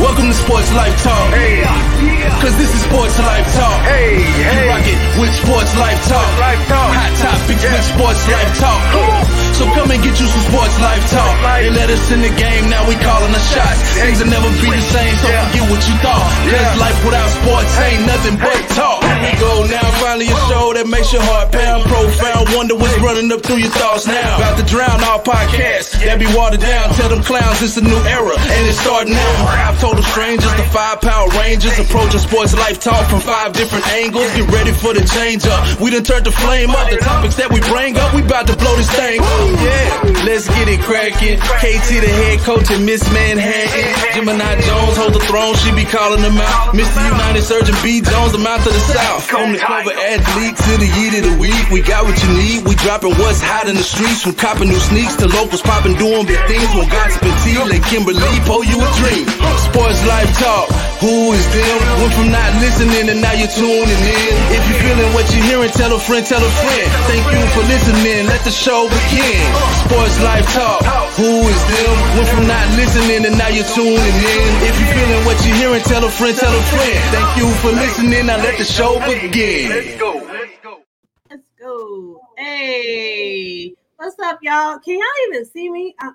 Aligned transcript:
Welcome 0.00 0.28
to 0.28 0.34
Sports 0.34 0.72
Life 0.74 0.94
Talk. 1.02 1.34
Hey, 1.34 1.58
yeah. 1.58 2.40
Cause 2.40 2.56
this 2.56 2.72
is 2.72 2.82
Sports 2.82 3.18
Life 3.18 3.46
Talk. 3.54 3.80
Hey, 3.82 4.22
hey. 4.22 4.62
You 4.62 4.70
rock 4.70 4.86
it 4.86 5.20
with 5.20 5.34
Sports 5.34 5.74
Life 5.76 6.00
Talk. 6.06 6.28
Life 6.38 6.62
Talk. 6.68 6.90
Hot 6.94 7.12
topics 7.18 7.62
Yeah. 7.64 7.72
with 7.74 7.84
Sports 7.84 8.22
Yeah. 8.28 8.36
Life 8.38 8.58
Talk. 8.62 9.47
So 9.58 9.66
come 9.74 9.90
and 9.90 9.98
get 9.98 10.14
you 10.14 10.26
some 10.30 10.44
Sports 10.54 10.78
Life 10.78 11.02
Talk. 11.10 11.34
They 11.58 11.66
let 11.74 11.90
us 11.90 12.14
in 12.14 12.22
the 12.22 12.30
game, 12.38 12.70
now 12.70 12.86
we 12.86 12.94
calling 13.02 13.34
the 13.34 13.42
shots. 13.42 13.82
Things 13.98 14.22
will 14.22 14.30
never 14.30 14.46
be 14.62 14.70
the 14.70 14.86
same, 14.86 15.14
so 15.18 15.26
forget 15.26 15.66
what 15.66 15.82
you 15.82 15.98
thought. 15.98 16.30
Cause 16.46 16.78
life 16.78 16.94
without 17.02 17.26
sports 17.42 17.74
ain't 17.82 18.06
nothing 18.06 18.38
but 18.38 18.54
talk. 18.78 19.02
Here 19.02 19.18
we 19.18 19.34
go 19.42 19.66
now, 19.66 19.82
finally 19.98 20.30
a 20.30 20.38
show 20.46 20.70
that 20.78 20.86
makes 20.86 21.10
your 21.10 21.26
heart 21.26 21.50
pound 21.50 21.82
profound. 21.90 22.54
Wonder 22.54 22.78
what's 22.78 22.94
running 23.02 23.26
up 23.34 23.42
through 23.42 23.58
your 23.58 23.74
thoughts 23.74 24.06
now. 24.06 24.38
About 24.38 24.62
to 24.62 24.64
drown 24.70 25.02
all 25.02 25.18
podcasts 25.18 25.98
that 26.06 26.22
be 26.22 26.30
watered 26.38 26.62
down. 26.62 26.94
Tell 26.94 27.10
them 27.10 27.26
clowns 27.26 27.58
it's 27.58 27.74
a 27.74 27.82
new 27.82 27.98
era, 28.06 28.38
and 28.38 28.62
it's 28.62 28.78
starting 28.78 29.18
now. 29.18 29.34
I've 29.66 29.74
told 29.82 29.98
them 29.98 30.06
strangers, 30.06 30.54
the 30.54 30.70
five 30.70 31.02
power 31.02 31.26
rangers, 31.34 31.74
approaching 31.82 32.22
sports 32.22 32.54
life 32.54 32.78
talk 32.78 33.02
from 33.10 33.18
five 33.26 33.58
different 33.58 33.90
angles. 33.90 34.30
Get 34.38 34.46
ready 34.54 34.70
for 34.70 34.94
the 34.94 35.02
change 35.02 35.42
up. 35.50 35.82
We 35.82 35.90
done 35.90 36.06
turned 36.06 36.30
the 36.30 36.34
flame 36.46 36.70
up. 36.70 36.86
The 36.94 37.02
topics 37.02 37.34
that 37.42 37.50
we 37.50 37.58
bring 37.66 37.98
up, 37.98 38.14
we 38.14 38.22
about 38.22 38.46
to 38.46 38.54
blow 38.54 38.78
this 38.78 38.86
thing. 38.94 39.18
up. 39.18 39.47
Yeah, 39.48 40.24
let's 40.28 40.48
get 40.48 40.68
it 40.68 40.80
cracking. 40.84 41.40
KT 41.40 41.88
the 42.04 42.12
head 42.12 42.40
coach 42.44 42.70
and 42.70 42.84
Miss 42.84 43.02
Manhattan. 43.12 43.88
Gemini 44.14 44.60
Jones 44.60 44.96
hold 44.96 45.14
the 45.14 45.24
throne, 45.24 45.54
she 45.56 45.72
be 45.72 45.84
calling 45.84 46.20
them 46.20 46.36
out. 46.36 46.74
Mr. 46.76 47.00
United 47.00 47.42
Surgeon 47.42 47.74
B 47.82 48.00
Jones, 48.00 48.32
the 48.32 48.42
mouth 48.42 48.64
of 48.66 48.72
the 48.72 48.84
South. 48.92 49.24
From 49.24 49.52
the 49.52 49.58
cover 49.58 49.92
athlete 49.92 50.56
to 50.56 50.72
the 50.76 50.88
yeet 50.98 51.16
of 51.18 51.24
the 51.32 51.36
week, 51.40 51.64
we 51.70 51.80
got 51.80 52.04
what 52.04 52.16
you 52.22 52.30
need. 52.36 52.68
We 52.68 52.74
dropping 52.76 53.16
what's 53.16 53.40
hot 53.40 53.68
in 53.68 53.76
the 53.76 53.86
streets, 53.86 54.22
from 54.22 54.34
copping 54.34 54.68
new 54.68 54.80
sneaks 54.80 55.16
to 55.16 55.26
locals 55.28 55.62
popping, 55.62 55.96
doing 55.96 56.26
big 56.26 56.40
things. 56.46 56.68
When 56.76 56.88
gossip 56.88 57.22
and 57.24 57.36
tea, 57.42 57.56
let 57.58 57.82
Kimberly 57.88 58.38
pull 58.44 58.64
you 58.64 58.78
a 58.78 58.88
dream. 59.00 59.26
Sports 59.70 60.00
life 60.06 60.30
talk, 60.38 60.68
who 61.00 61.32
is 61.32 61.46
them? 61.54 61.78
Went 62.02 62.14
from 62.14 62.30
not 62.34 62.50
listening 62.58 63.06
and 63.06 63.22
now 63.22 63.32
you're 63.32 63.50
tuning 63.50 64.02
in. 64.02 64.34
If 64.50 64.62
you're 64.66 64.82
feeling 64.82 65.10
what 65.14 65.26
you're 65.30 65.46
hearing, 65.46 65.70
tell 65.70 65.94
a 65.94 66.00
friend, 66.00 66.26
tell 66.26 66.42
a 66.42 66.50
friend. 66.50 66.88
Thank 67.06 67.24
you 67.30 67.42
for 67.54 67.62
listening, 67.70 68.26
let 68.26 68.42
the 68.42 68.50
show 68.50 68.90
begin. 68.90 69.46
Sports 69.86 70.18
life 70.22 70.46
talk, 70.50 70.82
who 71.14 71.46
is 71.46 71.62
them? 71.70 71.94
Went 72.18 72.28
from 72.34 72.46
not 72.50 72.66
listening 72.74 73.26
and 73.26 73.38
now 73.38 73.48
you're 73.48 73.68
tuning 73.70 73.94
in. 73.94 74.50
If 74.66 74.74
you're 74.74 74.94
feeling 74.94 75.22
what 75.22 75.38
you're 75.46 75.56
hearing, 75.56 75.82
tell 75.86 76.04
a 76.04 76.10
friend, 76.10 76.34
tell 76.34 76.52
a 76.52 76.62
friend. 76.74 76.98
Thank 77.14 77.30
you 77.38 77.48
for 77.62 77.70
listening, 77.70 78.26
now 78.26 78.38
let 78.42 78.58
the 78.58 78.64
show 78.64 78.98
begin. 79.06 79.70
Let's 79.70 79.94
go. 79.98 80.12
Let's 80.18 80.58
go. 80.62 80.82
Let's 81.30 81.46
go. 81.60 82.20
Hey, 82.36 83.74
what's 83.96 84.18
up, 84.18 84.38
y'all? 84.42 84.78
Can 84.80 84.98
y'all 84.98 85.18
even 85.28 85.44
see 85.46 85.70
me? 85.70 85.94
Uh, 86.02 86.10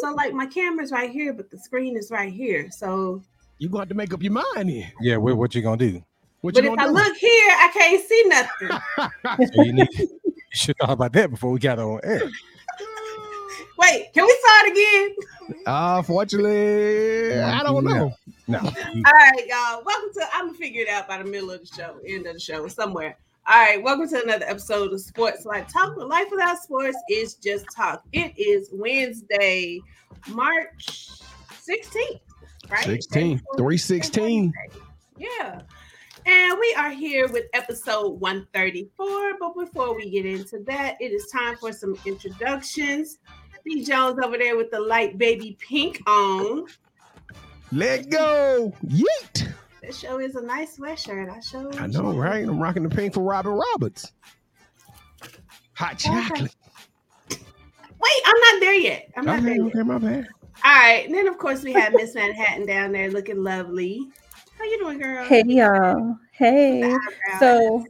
so, 0.00 0.12
like, 0.12 0.32
my 0.32 0.46
camera's 0.46 0.90
right 0.90 1.10
here, 1.10 1.32
but 1.32 1.50
the 1.50 1.58
screen 1.58 1.96
is 1.96 2.10
right 2.10 2.32
here. 2.32 2.70
So, 2.70 3.22
You 3.58 3.68
gonna 3.68 3.82
have 3.82 3.88
to 3.88 3.94
make 3.94 4.12
up 4.12 4.22
your 4.22 4.32
mind 4.32 4.68
here. 4.70 4.92
Yeah, 5.00 5.16
what, 5.16 5.36
what 5.36 5.54
you 5.54 5.62
gonna 5.62 5.76
do? 5.76 6.02
What 6.40 6.54
but 6.54 6.64
you 6.64 6.72
if 6.72 6.78
I 6.78 6.84
gonna 6.84 6.98
do? 6.98 7.04
look 7.04 7.16
here, 7.16 7.30
I 7.50 7.70
can't 7.72 8.08
see 8.08 8.22
nothing. 8.26 9.48
So 9.54 9.62
you 9.62 9.72
need 9.72 9.88
you 9.98 10.08
should 10.52 10.76
thought 10.78 10.90
about 10.90 11.12
that 11.14 11.30
before 11.30 11.50
we 11.50 11.58
got 11.58 11.78
on 11.78 12.00
air. 12.04 12.22
Wait, 13.78 14.10
can 14.14 14.24
we 14.24 14.38
start 14.40 14.68
again? 14.70 15.16
Unfortunately, 15.66 17.34
I 17.40 17.62
don't 17.62 17.84
know. 17.84 18.12
No, 18.46 18.60
you- 18.60 19.02
All 19.06 19.12
right, 19.12 19.46
y'all. 19.48 19.82
Welcome 19.84 20.10
to. 20.14 20.24
I'm 20.32 20.46
gonna 20.46 20.58
figure 20.58 20.82
it 20.82 20.88
out 20.88 21.08
by 21.08 21.18
the 21.18 21.24
middle 21.24 21.50
of 21.50 21.60
the 21.60 21.66
show, 21.66 21.96
end 22.06 22.26
of 22.26 22.34
the 22.34 22.40
show, 22.40 22.66
somewhere. 22.68 23.16
All 23.46 23.62
right, 23.62 23.82
welcome 23.82 24.08
to 24.08 24.22
another 24.22 24.46
episode 24.46 24.92
of 24.92 25.00
Sports 25.00 25.44
Life 25.44 25.72
Talk. 25.72 25.94
But 25.96 26.08
life 26.08 26.28
without 26.30 26.58
sports 26.62 26.96
is 27.10 27.34
just 27.34 27.66
talk. 27.74 28.02
It 28.12 28.32
is 28.38 28.68
Wednesday, 28.72 29.80
March 30.28 31.10
16th, 31.66 32.20
right? 32.70 32.84
16, 32.84 33.38
316. 33.56 34.52
Yeah. 35.18 35.60
And 36.26 36.58
we 36.58 36.74
are 36.74 36.90
here 36.90 37.28
with 37.28 37.44
episode 37.52 38.20
134. 38.20 39.32
But 39.38 39.54
before 39.54 39.94
we 39.94 40.10
get 40.10 40.24
into 40.24 40.60
that, 40.66 40.96
it 41.00 41.12
is 41.12 41.26
time 41.30 41.56
for 41.56 41.72
some 41.72 41.96
introductions. 42.06 43.18
B. 43.64 43.84
Jones 43.84 44.18
over 44.22 44.36
there 44.38 44.56
with 44.56 44.70
the 44.70 44.80
light 44.80 45.16
baby 45.18 45.56
pink 45.60 46.00
on. 46.06 46.66
Let 47.72 48.08
go. 48.10 48.72
Yeet. 48.86 49.52
That 49.82 49.94
show 49.94 50.18
is 50.18 50.34
a 50.36 50.42
nice 50.42 50.78
sweatshirt. 50.78 51.30
I 51.30 51.40
show. 51.40 51.70
I 51.78 51.86
know, 51.86 52.12
right? 52.16 52.46
I'm 52.46 52.58
rocking 52.58 52.82
the 52.82 52.94
pink 52.94 53.14
for 53.14 53.22
Robin 53.22 53.52
Roberts. 53.52 54.12
Hot 55.74 55.98
chocolate. 55.98 56.54
Wait, 57.30 58.22
I'm 58.26 58.40
not 58.40 58.60
there 58.60 58.74
yet. 58.74 59.10
I'm 59.16 59.24
not 59.24 59.42
there 59.42 59.52
Okay, 59.52 59.62
yet. 59.62 59.66
okay, 59.66 59.82
my 59.82 59.98
bad. 59.98 60.28
All 60.62 60.72
right. 60.72 61.04
And 61.06 61.14
then 61.14 61.26
of 61.26 61.38
course 61.38 61.62
we 61.62 61.72
have 61.72 61.92
Miss 61.94 62.14
Manhattan 62.14 62.66
down 62.66 62.92
there 62.92 63.10
looking 63.10 63.42
lovely. 63.42 64.08
How 64.58 64.64
you 64.64 64.78
doing, 64.78 64.98
girl? 64.98 65.24
Hey 65.24 65.42
y'all. 65.46 66.16
Hey. 66.32 66.96
So 67.40 67.84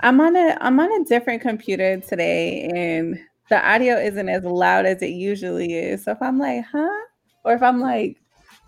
I'm 0.00 0.20
on 0.20 0.36
a 0.36 0.56
I'm 0.60 0.78
on 0.78 1.00
a 1.00 1.04
different 1.04 1.42
computer 1.42 1.98
today 2.00 2.68
and 2.74 3.18
the 3.48 3.68
audio 3.68 3.96
isn't 3.96 4.28
as 4.28 4.44
loud 4.44 4.86
as 4.86 5.02
it 5.02 5.10
usually 5.10 5.74
is. 5.74 6.04
So 6.04 6.12
if 6.12 6.22
I'm 6.22 6.38
like, 6.38 6.64
huh? 6.64 7.00
Or 7.44 7.52
if 7.52 7.62
I'm 7.62 7.80
like, 7.80 8.20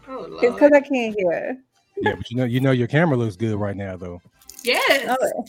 oh, 0.08 0.38
it's 0.40 0.54
because 0.54 0.70
I 0.72 0.80
can't 0.80 1.14
hear. 1.18 1.58
yeah, 2.00 2.14
but 2.14 2.30
you 2.30 2.36
know, 2.36 2.44
you 2.44 2.60
know, 2.60 2.70
your 2.70 2.86
camera 2.86 3.16
looks 3.16 3.36
good 3.36 3.56
right 3.56 3.76
now, 3.76 3.96
though. 3.96 4.20
yes. 4.62 5.16
Oh, 5.20 5.44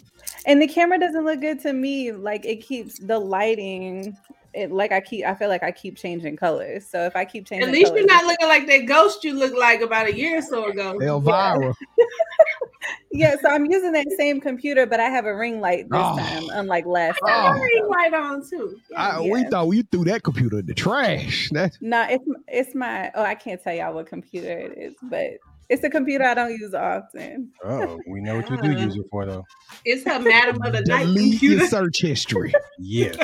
and 0.46 0.62
the 0.62 0.68
camera 0.68 1.00
doesn't 1.00 1.26
look 1.26 1.42
good 1.42 1.60
to 1.62 1.74
me. 1.74 2.12
Like 2.12 2.46
it 2.46 2.66
keeps 2.66 2.98
the 2.98 3.20
lighting. 3.20 4.18
It 4.54 4.72
like 4.72 4.92
I 4.92 5.00
keep 5.00 5.26
I 5.26 5.36
feel 5.36 5.48
like 5.50 5.62
I 5.64 5.72
keep 5.72 5.96
changing 5.98 6.36
colors. 6.38 6.88
So 6.88 7.06
if 7.06 7.16
I 7.16 7.24
keep 7.26 7.46
changing 7.46 7.68
At 7.70 7.74
least 7.74 7.88
colors, 7.88 8.00
you're 8.00 8.08
not 8.08 8.26
looking 8.26 8.48
like 8.48 8.66
that 8.68 8.86
ghost 8.88 9.24
you 9.24 9.34
looked 9.38 9.58
like 9.58 9.82
about 9.82 10.08
a 10.08 10.16
year 10.16 10.40
or 10.40 10.42
so 10.42 10.66
ago. 10.66 11.00
Elvira. 11.02 11.74
yeah, 13.12 13.36
so 13.42 13.50
I'm 13.50 13.66
using 13.66 13.92
that 13.94 14.08
same 14.18 14.40
computer, 14.42 14.86
but 14.86 15.00
I 15.00 15.10
have 15.10 15.26
a 15.26 15.36
ring 15.36 15.60
light 15.62 15.90
this 15.90 16.00
Oh. 16.02 16.18
time, 16.18 16.44
unlike 16.54 16.86
last 16.86 17.20
Oh. 17.24 17.28
time. 17.28 17.54
Got 17.58 17.62
ring 17.62 17.88
light 17.90 18.14
on 18.14 18.50
too. 18.50 18.80
I, 18.96 19.20
We 19.22 19.44
thought 19.46 19.68
we 19.68 19.84
threw 19.84 20.04
that 20.06 20.24
computer 20.24 20.60
in 20.60 20.66
the 20.66 20.74
trash. 20.74 21.50
That 21.52 21.74
No, 21.81 22.06
it's 22.10 22.26
it's 22.48 22.76
my 22.76 23.12
oh 23.16 23.24
I 23.24 23.36
can't 23.36 23.62
tell 23.64 23.74
y'all 23.76 23.94
what 23.94 24.08
computer 24.08 24.58
it 24.58 24.78
is, 24.78 24.96
but 25.04 25.28
it's 25.70 25.84
a 25.84 25.90
computer 25.92 26.24
I 26.26 26.34
don't 26.34 26.52
use 26.58 26.74
often. 26.74 27.52
Oh, 27.64 28.00
we 28.08 28.22
know 28.22 28.38
what 28.38 28.50
you 28.50 28.58
do 28.62 28.72
Uh. 28.76 28.80
use 28.86 28.96
it 28.96 29.06
for, 29.12 29.26
though. 29.28 29.46
It's 29.86 30.04
her 30.06 30.20
Madam 30.20 30.60
of 30.64 30.74
the 30.74 30.81
Night 30.81 31.04
delete 31.06 31.34
computer. 31.34 31.56
your 31.58 31.68
search 31.68 32.02
history. 32.02 32.52
Yes. 32.80 33.16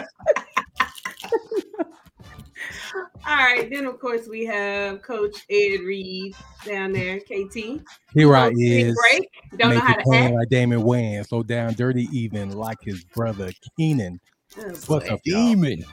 All 3.27 3.35
right, 3.35 3.69
then 3.71 3.85
of 3.85 3.99
course 3.99 4.27
we 4.27 4.45
have 4.45 5.01
Coach 5.01 5.35
Ed 5.49 5.81
Reed 5.81 6.35
down 6.65 6.93
there, 6.93 7.19
KT. 7.19 7.81
Here 8.13 8.35
I 8.35 8.49
Little 8.49 8.59
spring 8.59 8.85
is. 8.85 8.95
Break. 8.95 9.29
Don't 9.57 9.59
know 9.59 9.75
Make 9.75 9.83
how 9.83 9.93
it 9.99 10.03
to 10.11 10.15
act. 10.17 10.33
like 10.35 10.49
Damon 10.49 10.81
Wayans. 10.81 11.27
Slow 11.27 11.43
down, 11.43 11.73
dirty, 11.73 12.07
even 12.11 12.51
like 12.51 12.77
his 12.81 13.03
brother 13.03 13.51
Keenan. 13.77 14.19
Oh, 14.57 14.63
What's 14.87 14.87
boy. 14.87 15.13
up, 15.15 15.19
y'all? 15.25 15.47
Demon. 15.47 15.83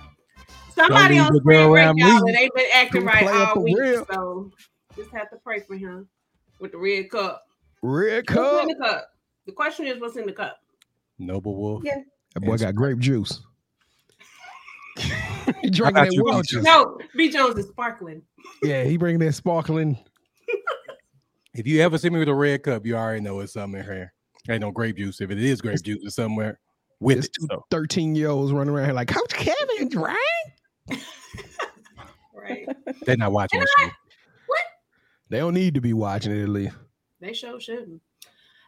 Somebody 0.75 1.19
on 1.19 1.33
the 1.33 1.41
spring 1.41 1.71
break, 1.71 1.93
y'all, 1.97 2.27
and 2.27 2.35
they've 2.37 2.51
been 2.55 2.67
acting 2.75 3.05
right 3.05 3.27
all 3.29 3.63
week. 3.63 3.79
real? 3.79 4.07
So 4.11 4.51
just 4.97 5.11
have 5.13 5.31
to 5.31 5.37
pray 5.37 5.61
for 5.61 5.75
him 5.75 6.09
with 6.61 6.73
the 6.73 6.79
red 6.79 7.11
cup. 7.11 7.43
Red 7.83 8.25
What's 8.29 8.41
cup. 8.41 8.63
in 8.63 8.69
the 8.69 8.75
cup? 8.77 9.09
The 9.47 9.53
question 9.53 9.87
is, 9.87 10.01
what's 10.01 10.17
in 10.17 10.27
the 10.27 10.33
cup? 10.33 10.59
Noble 11.19 11.57
Wolf. 11.57 11.83
Yeah. 11.85 11.99
That 12.35 12.41
boy 12.41 12.57
got 12.57 12.75
grape 12.75 12.99
juice. 12.99 13.43
he 15.63 15.71
drinking 15.71 16.05
that 16.05 16.13
you, 16.13 16.25
Welch's. 16.25 16.63
No, 16.63 16.99
B 17.17 17.31
Jones 17.31 17.57
is 17.59 17.69
sparkling. 17.69 18.23
Yeah, 18.63 18.85
he 18.85 18.97
bringing 18.97 19.21
that 19.21 19.33
sparkling. 19.35 19.99
If 21.55 21.67
you 21.67 21.83
ever 21.83 21.99
see 21.99 22.09
me 22.09 22.19
with 22.19 22.29
a 22.31 22.35
red 22.35 22.63
cup, 22.63 22.87
you 22.87 22.97
already 22.97 23.21
know 23.21 23.41
it's 23.41 23.53
something 23.53 23.79
in 23.81 23.85
here. 23.87 24.15
Ain't 24.49 24.63
no 24.63 24.71
grape 24.71 24.97
juice. 24.97 25.21
If 25.21 25.31
it 25.31 25.39
is 25.39 25.61
grape 25.61 25.83
juice, 25.83 26.01
it's 26.03 26.15
somewhere 26.17 26.59
with 26.99 27.19
It's 27.19 27.27
it. 27.27 27.33
two 27.39 27.47
So, 27.51 27.63
13 27.71 28.15
year 28.15 28.29
olds 28.31 28.53
running 28.55 28.73
around 28.75 28.87
here 28.87 28.95
like, 28.95 29.09
Coach 29.09 29.35
Kevin, 29.35 29.91
right? 29.91 30.17
Right. 32.35 32.67
they're 33.05 33.19
not 33.19 33.33
watching 33.33 33.61
this 33.61 33.69
show. 33.79 33.89
They 35.29 35.39
don't 35.39 35.53
need 35.55 35.75
to 35.75 35.81
be 35.83 35.93
watching 35.93 36.33
it, 36.33 36.43
at 36.43 36.49
least. 36.49 36.75
they 37.21 37.35
sure 37.35 37.61
shouldn't. 37.61 38.01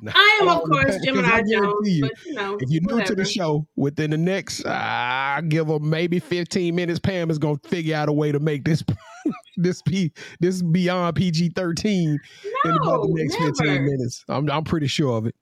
No. 0.04 0.12
I 0.14 0.38
am, 0.42 0.48
of 0.48 0.62
course, 0.70 0.96
I 0.96 1.04
Gemini 1.04 1.42
Jones, 1.50 1.88
you, 1.88 2.02
but 2.02 2.26
you 2.26 2.34
know, 2.34 2.58
If 2.60 2.68
you're 2.68 2.82
new 2.82 3.02
to 3.04 3.14
the 3.14 3.24
show, 3.24 3.66
within 3.74 4.10
the 4.10 4.18
next, 4.18 4.62
uh, 4.66 4.68
I'll 4.68 5.42
give 5.42 5.66
them 5.66 5.88
maybe 5.88 6.18
15 6.18 6.74
minutes. 6.74 7.00
Pam 7.00 7.30
is 7.30 7.38
gonna 7.38 7.58
figure 7.64 7.96
out 7.96 8.10
a 8.10 8.12
way 8.12 8.30
to 8.30 8.38
make 8.38 8.64
this 8.64 8.84
this 9.56 9.80
P 9.80 10.12
this 10.40 10.60
beyond 10.60 11.16
PG 11.16 11.52
13 11.56 12.18
in 12.64 12.70
about 12.70 13.02
the 13.02 13.08
next 13.14 13.40
never. 13.40 13.54
15 13.54 13.84
minutes. 13.86 14.24
I'm 14.28 14.50
I'm 14.50 14.64
pretty 14.64 14.88
sure 14.88 15.16
of 15.16 15.26
it. 15.26 15.34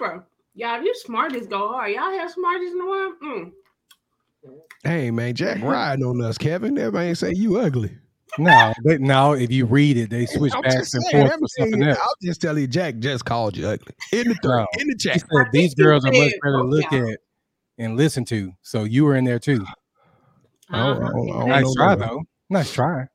Never. 0.00 0.24
Y'all, 0.54 0.82
you 0.82 0.94
smarties 0.94 1.46
go 1.46 1.68
hard. 1.68 1.92
Y'all 1.92 2.10
have 2.10 2.30
smarties 2.30 2.72
in 2.72 2.78
the 2.78 2.86
world? 2.86 3.14
Mm. 3.22 3.52
Hey 4.82 5.10
man, 5.10 5.34
Jack 5.34 5.60
riding 5.62 6.06
on 6.06 6.22
us, 6.22 6.38
Kevin. 6.38 6.78
Everybody 6.78 7.14
say 7.14 7.34
you 7.34 7.58
ugly. 7.58 7.98
No, 8.38 8.72
they, 8.84 8.98
no. 8.98 9.32
If 9.32 9.50
you 9.52 9.64
read 9.66 9.96
it, 9.96 10.10
they 10.10 10.26
switch 10.26 10.52
I'm 10.54 10.62
back 10.62 10.74
and 10.74 10.86
saying, 10.86 11.04
forth 11.12 11.32
I'm 11.32 11.38
for 11.40 11.46
something 11.58 11.72
saying- 11.80 11.82
else. 11.90 11.98
I'll 12.02 12.14
just 12.22 12.40
tell 12.40 12.58
you, 12.58 12.66
Jack 12.66 12.98
just 12.98 13.24
called 13.24 13.56
you 13.56 13.68
ugly 13.68 13.94
in 14.12 14.28
the 14.28 14.36
No. 14.42 14.66
in 14.80 14.88
the 14.88 14.96
chat. 14.98 15.20
said 15.20 15.46
these 15.52 15.74
girls 15.74 16.04
are 16.04 16.12
much 16.12 16.32
better 16.42 16.56
to 16.58 16.62
look 16.64 16.90
y'all. 16.90 17.10
at 17.10 17.18
and 17.78 17.96
listen 17.96 18.24
to. 18.26 18.52
So 18.62 18.84
you 18.84 19.04
were 19.04 19.14
in 19.16 19.24
there 19.24 19.38
too. 19.38 19.64
I 20.70 20.80
oh, 20.80 20.94
don't- 20.94 21.02
oh, 21.02 21.08
oh, 21.08 21.12
I 21.12 21.14
don't- 21.14 21.28
I 21.30 21.36
don't 21.36 21.48
Nice 21.48 21.64
know 21.64 21.74
try 21.76 21.94
that. 21.94 22.08
though. 22.08 22.22
Nice 22.50 22.72
try. 22.72 23.06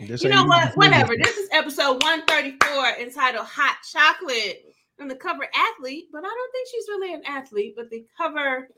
This 0.00 0.22
You 0.22 0.30
know 0.30 0.44
what? 0.44 0.74
defending 0.74 0.78
Whatever. 1.00 1.14
This 1.22 1.36
is 1.36 1.48
episode 1.52 2.02
134 2.02 3.00
entitled 3.00 3.46
Hot 3.46 3.76
Chocolate. 3.92 4.64
And 4.98 5.10
the 5.10 5.14
cover 5.14 5.48
athlete, 5.54 6.08
but 6.12 6.18
I 6.18 6.28
don't 6.28 6.52
think 6.52 6.68
she's 6.70 6.84
really 6.88 7.14
an 7.14 7.22
athlete, 7.26 7.72
but 7.74 7.88
the 7.88 8.04
cover 8.18 8.68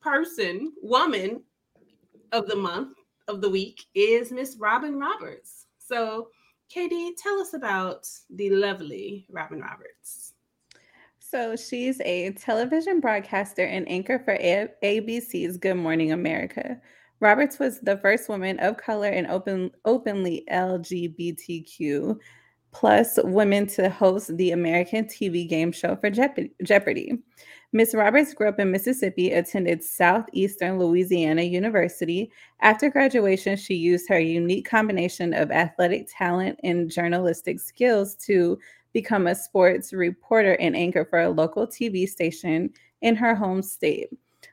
person, 0.00 0.72
woman 0.82 1.42
of 2.32 2.48
the 2.48 2.56
month 2.56 2.96
of 3.30 3.40
the 3.40 3.48
week 3.48 3.84
is 3.94 4.32
Miss 4.32 4.56
Robin 4.58 4.98
Roberts. 4.98 5.66
So, 5.78 6.28
Katie, 6.68 7.14
tell 7.16 7.40
us 7.40 7.54
about 7.54 8.08
the 8.28 8.50
lovely 8.50 9.24
Robin 9.30 9.60
Roberts. 9.60 10.34
So 11.18 11.54
she's 11.54 12.00
a 12.00 12.32
television 12.32 12.98
broadcaster 12.98 13.64
and 13.64 13.88
anchor 13.88 14.18
for 14.18 14.34
A- 14.34 14.68
ABC's 14.82 15.56
Good 15.56 15.76
Morning 15.76 16.10
America. 16.10 16.80
Roberts 17.20 17.60
was 17.60 17.78
the 17.80 17.98
first 17.98 18.28
woman 18.28 18.58
of 18.58 18.76
color 18.76 19.08
and 19.08 19.28
open, 19.28 19.70
openly 19.84 20.44
LGBTQ 20.50 22.18
plus 22.72 23.18
women 23.22 23.66
to 23.68 23.88
host 23.90 24.36
the 24.36 24.50
American 24.50 25.04
TV 25.04 25.48
game 25.48 25.70
show 25.70 25.96
for 25.96 26.10
Jeopardy. 26.10 27.22
Miss 27.72 27.94
Roberts 27.94 28.34
grew 28.34 28.48
up 28.48 28.58
in 28.58 28.72
Mississippi, 28.72 29.30
attended 29.30 29.84
Southeastern 29.84 30.80
Louisiana 30.80 31.42
University. 31.42 32.32
After 32.60 32.90
graduation, 32.90 33.56
she 33.56 33.74
used 33.74 34.08
her 34.08 34.18
unique 34.18 34.68
combination 34.68 35.32
of 35.32 35.52
athletic 35.52 36.08
talent 36.10 36.58
and 36.64 36.90
journalistic 36.90 37.60
skills 37.60 38.16
to 38.26 38.58
become 38.92 39.28
a 39.28 39.36
sports 39.36 39.92
reporter 39.92 40.54
and 40.54 40.74
anchor 40.74 41.04
for 41.04 41.20
a 41.20 41.30
local 41.30 41.64
TV 41.64 42.08
station 42.08 42.70
in 43.02 43.14
her 43.14 43.36
home 43.36 43.62
state. 43.62 44.08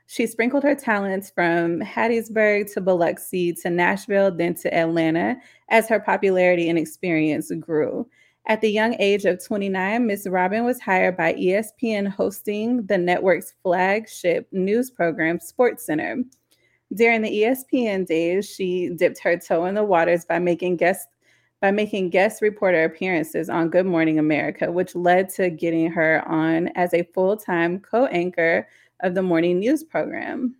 She 0.06 0.26
sprinkled 0.28 0.62
her 0.62 0.76
talents 0.76 1.28
from 1.28 1.80
Hattiesburg 1.80 2.72
to 2.72 2.80
Biloxi 2.80 3.52
to 3.54 3.68
Nashville, 3.68 4.30
then 4.30 4.54
to 4.54 4.72
Atlanta 4.72 5.36
as 5.70 5.88
her 5.88 5.98
popularity 5.98 6.68
and 6.68 6.78
experience 6.78 7.50
grew. 7.58 8.08
At 8.46 8.62
the 8.62 8.70
young 8.70 8.94
age 8.98 9.26
of 9.26 9.44
29, 9.44 10.06
Miss 10.06 10.26
Robin 10.26 10.64
was 10.64 10.80
hired 10.80 11.16
by 11.16 11.34
ESPN 11.34 12.08
hosting 12.08 12.86
the 12.86 12.96
network's 12.96 13.54
flagship 13.62 14.48
news 14.52 14.90
program, 14.90 15.38
SportsCenter. 15.38 16.24
During 16.94 17.20
the 17.20 17.42
ESPN 17.42 18.06
days, 18.06 18.48
she 18.48 18.88
dipped 18.88 19.18
her 19.18 19.36
toe 19.36 19.66
in 19.66 19.74
the 19.74 19.84
waters 19.84 20.24
by 20.24 20.38
making 20.38 20.76
guest 20.76 21.08
by 21.60 21.72
making 21.72 22.08
guest 22.08 22.40
reporter 22.40 22.84
appearances 22.84 23.50
on 23.50 23.68
Good 23.68 23.84
Morning 23.84 24.20
America, 24.20 24.70
which 24.70 24.94
led 24.94 25.28
to 25.30 25.50
getting 25.50 25.90
her 25.90 26.22
on 26.28 26.68
as 26.76 26.94
a 26.94 27.02
full-time 27.14 27.80
co-anchor 27.80 28.68
of 29.00 29.14
the 29.14 29.22
morning 29.22 29.58
news 29.58 29.82
program. 29.82 30.54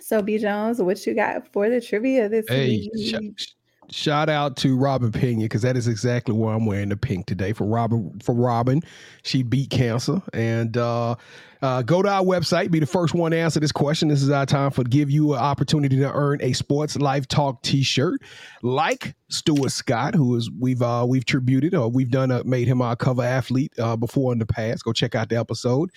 So, 0.00 0.22
B 0.22 0.38
Jones, 0.38 0.80
what 0.80 1.06
you 1.06 1.14
got 1.14 1.52
for 1.52 1.68
the 1.68 1.78
trivia 1.80 2.28
this 2.30 2.46
Hey, 2.48 2.88
week? 2.94 3.36
sh- 3.36 3.48
shout 3.90 4.28
out 4.28 4.56
to 4.58 4.76
Robin 4.76 5.12
Pena 5.12 5.42
because 5.42 5.62
that 5.62 5.76
is 5.76 5.88
exactly 5.88 6.34
why 6.34 6.54
I'm 6.54 6.66
wearing 6.66 6.88
the 6.88 6.96
pink 6.96 7.26
today 7.26 7.52
for 7.52 7.64
Robin. 7.64 8.20
For 8.22 8.34
Robin, 8.34 8.82
she 9.22 9.42
beat 9.42 9.70
cancer, 9.70 10.22
and 10.32 10.76
uh, 10.76 11.16
uh, 11.64 11.80
go 11.80 12.02
to 12.02 12.08
our 12.08 12.22
website. 12.22 12.70
Be 12.70 12.78
the 12.78 12.86
first 12.86 13.14
one 13.14 13.30
to 13.30 13.38
answer 13.38 13.58
this 13.58 13.72
question. 13.72 14.08
This 14.08 14.22
is 14.22 14.28
our 14.28 14.44
time 14.44 14.70
for 14.70 14.84
give 14.84 15.10
you 15.10 15.32
an 15.32 15.40
opportunity 15.40 15.96
to 15.96 16.12
earn 16.12 16.42
a 16.42 16.52
Sports 16.52 16.96
Life 16.96 17.26
Talk 17.26 17.62
T-shirt, 17.62 18.20
like 18.62 19.14
Stuart 19.30 19.70
Scott, 19.70 20.14
who 20.14 20.36
is 20.36 20.50
we've 20.50 20.82
uh, 20.82 21.06
we've 21.08 21.24
tributed 21.24 21.74
or 21.74 21.90
we've 21.90 22.10
done 22.10 22.30
a, 22.30 22.44
made 22.44 22.68
him 22.68 22.82
our 22.82 22.94
cover 22.94 23.22
athlete 23.22 23.72
uh, 23.78 23.96
before 23.96 24.32
in 24.32 24.38
the 24.38 24.46
past. 24.46 24.84
Go 24.84 24.92
check 24.92 25.14
out 25.14 25.30
the 25.30 25.38
episode. 25.38 25.90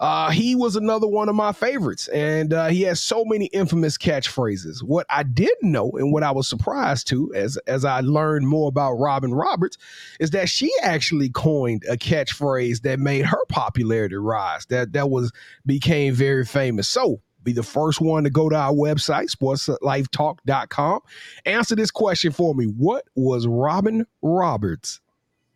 Uh, 0.00 0.30
he 0.30 0.54
was 0.54 0.74
another 0.74 1.06
one 1.06 1.28
of 1.28 1.34
my 1.34 1.52
favorites, 1.52 2.08
and 2.08 2.54
uh, 2.54 2.68
he 2.68 2.82
has 2.82 3.00
so 3.00 3.24
many 3.26 3.46
infamous 3.46 3.98
catchphrases. 3.98 4.82
What 4.82 5.04
I 5.10 5.22
didn't 5.22 5.70
know, 5.70 5.90
and 5.92 6.12
what 6.12 6.22
I 6.22 6.30
was 6.30 6.48
surprised 6.48 7.08
to, 7.08 7.32
as 7.34 7.58
as 7.66 7.84
I 7.84 8.00
learned 8.00 8.48
more 8.48 8.68
about 8.68 8.94
Robin 8.94 9.34
Roberts, 9.34 9.76
is 10.18 10.30
that 10.30 10.48
she 10.48 10.72
actually 10.82 11.28
coined 11.28 11.84
a 11.88 11.98
catchphrase 11.98 12.82
that 12.82 12.98
made 12.98 13.26
her 13.26 13.44
popularity 13.48 14.16
rise. 14.16 14.64
That 14.66 14.94
that 14.94 15.09
was 15.10 15.32
became 15.66 16.14
very 16.14 16.44
famous. 16.44 16.88
So. 16.88 17.20
Be 17.42 17.54
the 17.54 17.62
first 17.62 18.02
one 18.02 18.24
to 18.24 18.28
go 18.28 18.50
to 18.50 18.54
our 18.54 18.74
website, 18.74 19.34
sportslifetalk.com. 19.34 21.00
Answer 21.46 21.74
this 21.74 21.90
question 21.90 22.32
for 22.32 22.54
me. 22.54 22.66
What 22.66 23.06
was 23.14 23.46
Robin 23.46 24.06
Roberts 24.20 25.00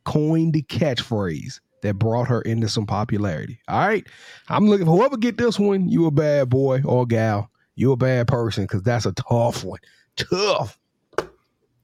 coined 0.05 0.55
catchphrase 0.69 1.61
that 1.85 1.95
brought 1.95 2.29
her 2.29 2.41
into 2.43 2.69
some 2.69 2.87
popularity. 2.87 3.61
All 3.69 3.87
right. 3.87 4.07
I'm 4.49 4.69
looking 4.69 4.87
for 4.87 4.97
whoever 4.97 5.19
get 5.19 5.37
this 5.37 5.59
one, 5.59 5.89
you 5.89 6.07
a 6.07 6.11
bad 6.11 6.49
boy 6.49 6.83
or 6.83 7.07
gal. 7.07 7.51
You 7.75 7.93
a 7.93 7.97
bad 7.97 8.27
person 8.27 8.65
because 8.65 8.83
that's 8.83 9.05
a 9.05 9.13
tough 9.13 9.65
one. 9.65 9.81
Tough. 10.17 10.79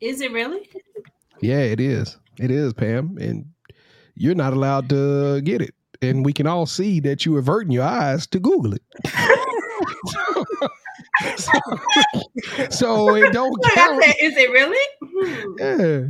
Is 0.01 0.23
it 0.23 0.33
really? 0.33 0.71
Yeah, 1.41 1.59
it 1.59 1.81
is. 1.81 2.17
It 2.39 2.51
is, 2.51 2.73
Pam. 2.73 3.19
And 3.21 3.45
you're 4.15 4.35
not 4.35 4.55
allowed 4.55 4.89
to 4.89 5.43
get 5.43 5.61
it. 5.61 5.75
And 6.03 6.25
we 6.25 6.33
can 6.33 6.47
all 6.47 6.65
see 6.67 6.99
that 7.01 7.27
you 7.27 7.37
averting 7.37 7.73
your 7.73 7.85
eyes 7.85 8.27
to 8.29 8.39
Google 8.39 8.75
it. 8.75 8.83
so, 11.37 11.53
so 12.71 13.15
it 13.15 13.33
don't 13.33 13.55
count. 13.75 14.03
said, 14.03 14.15
is 14.21 14.37
it 14.37 14.51
really? 14.51 14.87
Hmm. 15.05 15.53
Yeah. 15.59 16.01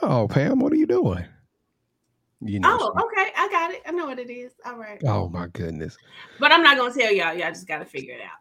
Oh, 0.00 0.28
Pam, 0.28 0.60
what 0.60 0.72
are 0.72 0.76
you 0.76 0.86
doing? 0.86 1.24
You 2.40 2.60
know, 2.60 2.76
Oh, 2.80 3.04
okay. 3.04 3.30
I 3.36 3.48
got 3.48 3.70
it. 3.70 3.82
I 3.86 3.92
know 3.92 4.06
what 4.06 4.18
it 4.18 4.30
is. 4.30 4.52
All 4.66 4.76
right. 4.76 5.00
Oh 5.04 5.28
my 5.28 5.46
goodness. 5.48 5.96
But 6.40 6.50
I'm 6.50 6.62
not 6.62 6.76
gonna 6.76 6.92
tell 6.92 7.12
y'all. 7.12 7.34
Y'all 7.34 7.50
just 7.50 7.68
gotta 7.68 7.84
figure 7.84 8.14
it 8.14 8.20
out. 8.20 8.40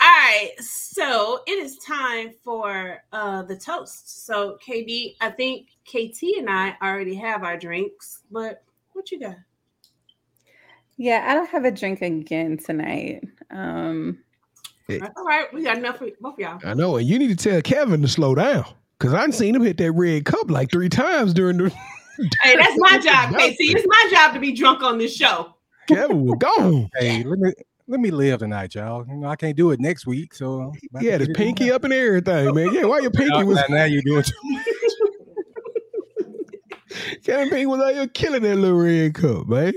All 0.00 0.08
right. 0.08 0.50
So 0.58 1.40
it 1.46 1.52
is 1.52 1.78
time 1.78 2.34
for 2.44 3.02
uh 3.12 3.42
the 3.44 3.56
toast. 3.56 4.26
So 4.26 4.58
KD, 4.66 5.14
I 5.22 5.30
think 5.30 5.68
KT 5.86 6.22
and 6.38 6.50
I 6.50 6.76
already 6.82 7.14
have 7.14 7.42
our 7.42 7.56
drinks, 7.56 8.22
but 8.30 8.62
what 8.92 9.10
you 9.10 9.20
got? 9.20 9.36
Yeah, 10.98 11.24
I 11.28 11.34
don't 11.34 11.48
have 11.48 11.64
a 11.64 11.70
drink 11.70 12.02
again 12.02 12.58
tonight. 12.58 13.22
Um, 13.50 14.18
All 14.90 15.24
right, 15.24 15.46
we 15.54 15.62
got 15.62 15.78
enough 15.78 15.98
for 15.98 16.08
both 16.20 16.34
of 16.34 16.40
y'all. 16.40 16.58
I 16.64 16.74
know, 16.74 16.96
and 16.96 17.06
you 17.06 17.20
need 17.20 17.38
to 17.38 17.50
tell 17.50 17.62
Kevin 17.62 18.02
to 18.02 18.08
slow 18.08 18.34
down 18.34 18.64
because 18.98 19.14
I've 19.14 19.32
seen 19.32 19.54
him 19.54 19.62
hit 19.62 19.76
that 19.76 19.92
red 19.92 20.24
cup 20.24 20.50
like 20.50 20.72
three 20.72 20.88
times 20.88 21.32
during 21.32 21.56
the. 21.56 21.72
Hey, 22.42 22.56
that's 22.56 22.74
my 22.78 22.98
job, 22.98 23.30
KT. 23.34 23.54
It's 23.60 23.86
my 23.86 24.10
job 24.10 24.34
to 24.34 24.40
be 24.40 24.50
drunk 24.50 24.82
on 24.82 24.98
this 24.98 25.14
show. 25.14 25.54
Kevin 25.86 26.24
was 26.24 26.34
gone. 26.40 26.90
hey, 26.98 27.22
let 27.22 27.38
me 27.38 27.52
let 27.86 28.00
me 28.00 28.10
live 28.10 28.40
tonight, 28.40 28.74
y'all. 28.74 29.06
You 29.06 29.18
know, 29.18 29.28
I 29.28 29.36
can't 29.36 29.56
do 29.56 29.70
it 29.70 29.78
next 29.78 30.04
week, 30.04 30.34
so 30.34 30.72
yeah, 30.94 31.00
He 31.00 31.06
to 31.06 31.12
had 31.12 31.20
his 31.20 31.28
get 31.28 31.36
it 31.36 31.36
pinky 31.36 31.70
up 31.70 31.84
and 31.84 31.92
everything, 31.92 32.52
man. 32.56 32.74
Yeah, 32.74 32.86
why 32.86 32.98
your 32.98 33.12
pinky 33.12 33.38
Now, 33.38 33.44
was 33.44 33.62
now 33.68 33.84
you're 33.84 34.02
doing. 34.02 34.24
Kevin 37.22 37.50
Pinky 37.50 37.66
was 37.66 37.80
out 37.80 37.94
here 37.94 38.08
killing 38.08 38.42
that 38.42 38.56
little 38.56 38.78
red 38.78 39.14
cup, 39.14 39.46
man. 39.46 39.72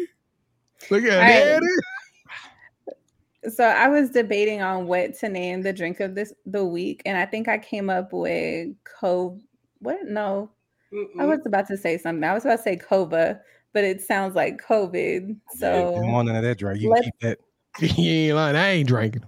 Look 0.92 1.04
at 1.06 1.10
All 1.10 1.26
that. 1.26 1.62
right. 1.62 3.54
so 3.54 3.64
I 3.64 3.88
was 3.88 4.12
debating 4.12 4.62
on 4.62 4.88
what 4.88 5.18
to 5.20 5.30
name 5.30 5.62
the 5.62 5.74
drink 5.74 6.00
of 6.02 6.16
this 6.16 6.34
the 6.46 6.66
week, 6.66 7.02
and 7.06 7.18
I 7.18 7.26
think 7.26 7.48
I 7.48 7.58
came 7.58 7.90
up 7.90 8.14
with 8.14 8.70
co. 8.84 9.40
What? 9.80 10.06
No, 10.06 10.52
I 10.94 10.96
Mm-mm. 11.24 11.28
was 11.30 11.40
about 11.46 11.68
to 11.68 11.78
say 11.78 11.98
something. 11.98 12.24
I 12.24 12.34
was 12.34 12.44
about 12.46 12.58
to 12.58 12.64
say 12.64 12.78
cova, 12.78 13.40
but 13.74 13.84
it 13.84 14.02
sounds 14.02 14.36
like 14.36 14.62
COVID. 14.62 15.36
So 15.58 15.94
don't 15.96 16.26
none 16.26 16.36
of 16.36 16.44
that 16.44 16.58
drink. 16.58 16.82
You 16.82 16.94
keep 17.02 17.16
that. 17.22 17.40
He 17.80 18.28
ain't 18.28 18.36
lying. 18.36 18.58
I 18.58 18.70
ain't 18.72 18.88
drinking. 18.88 19.24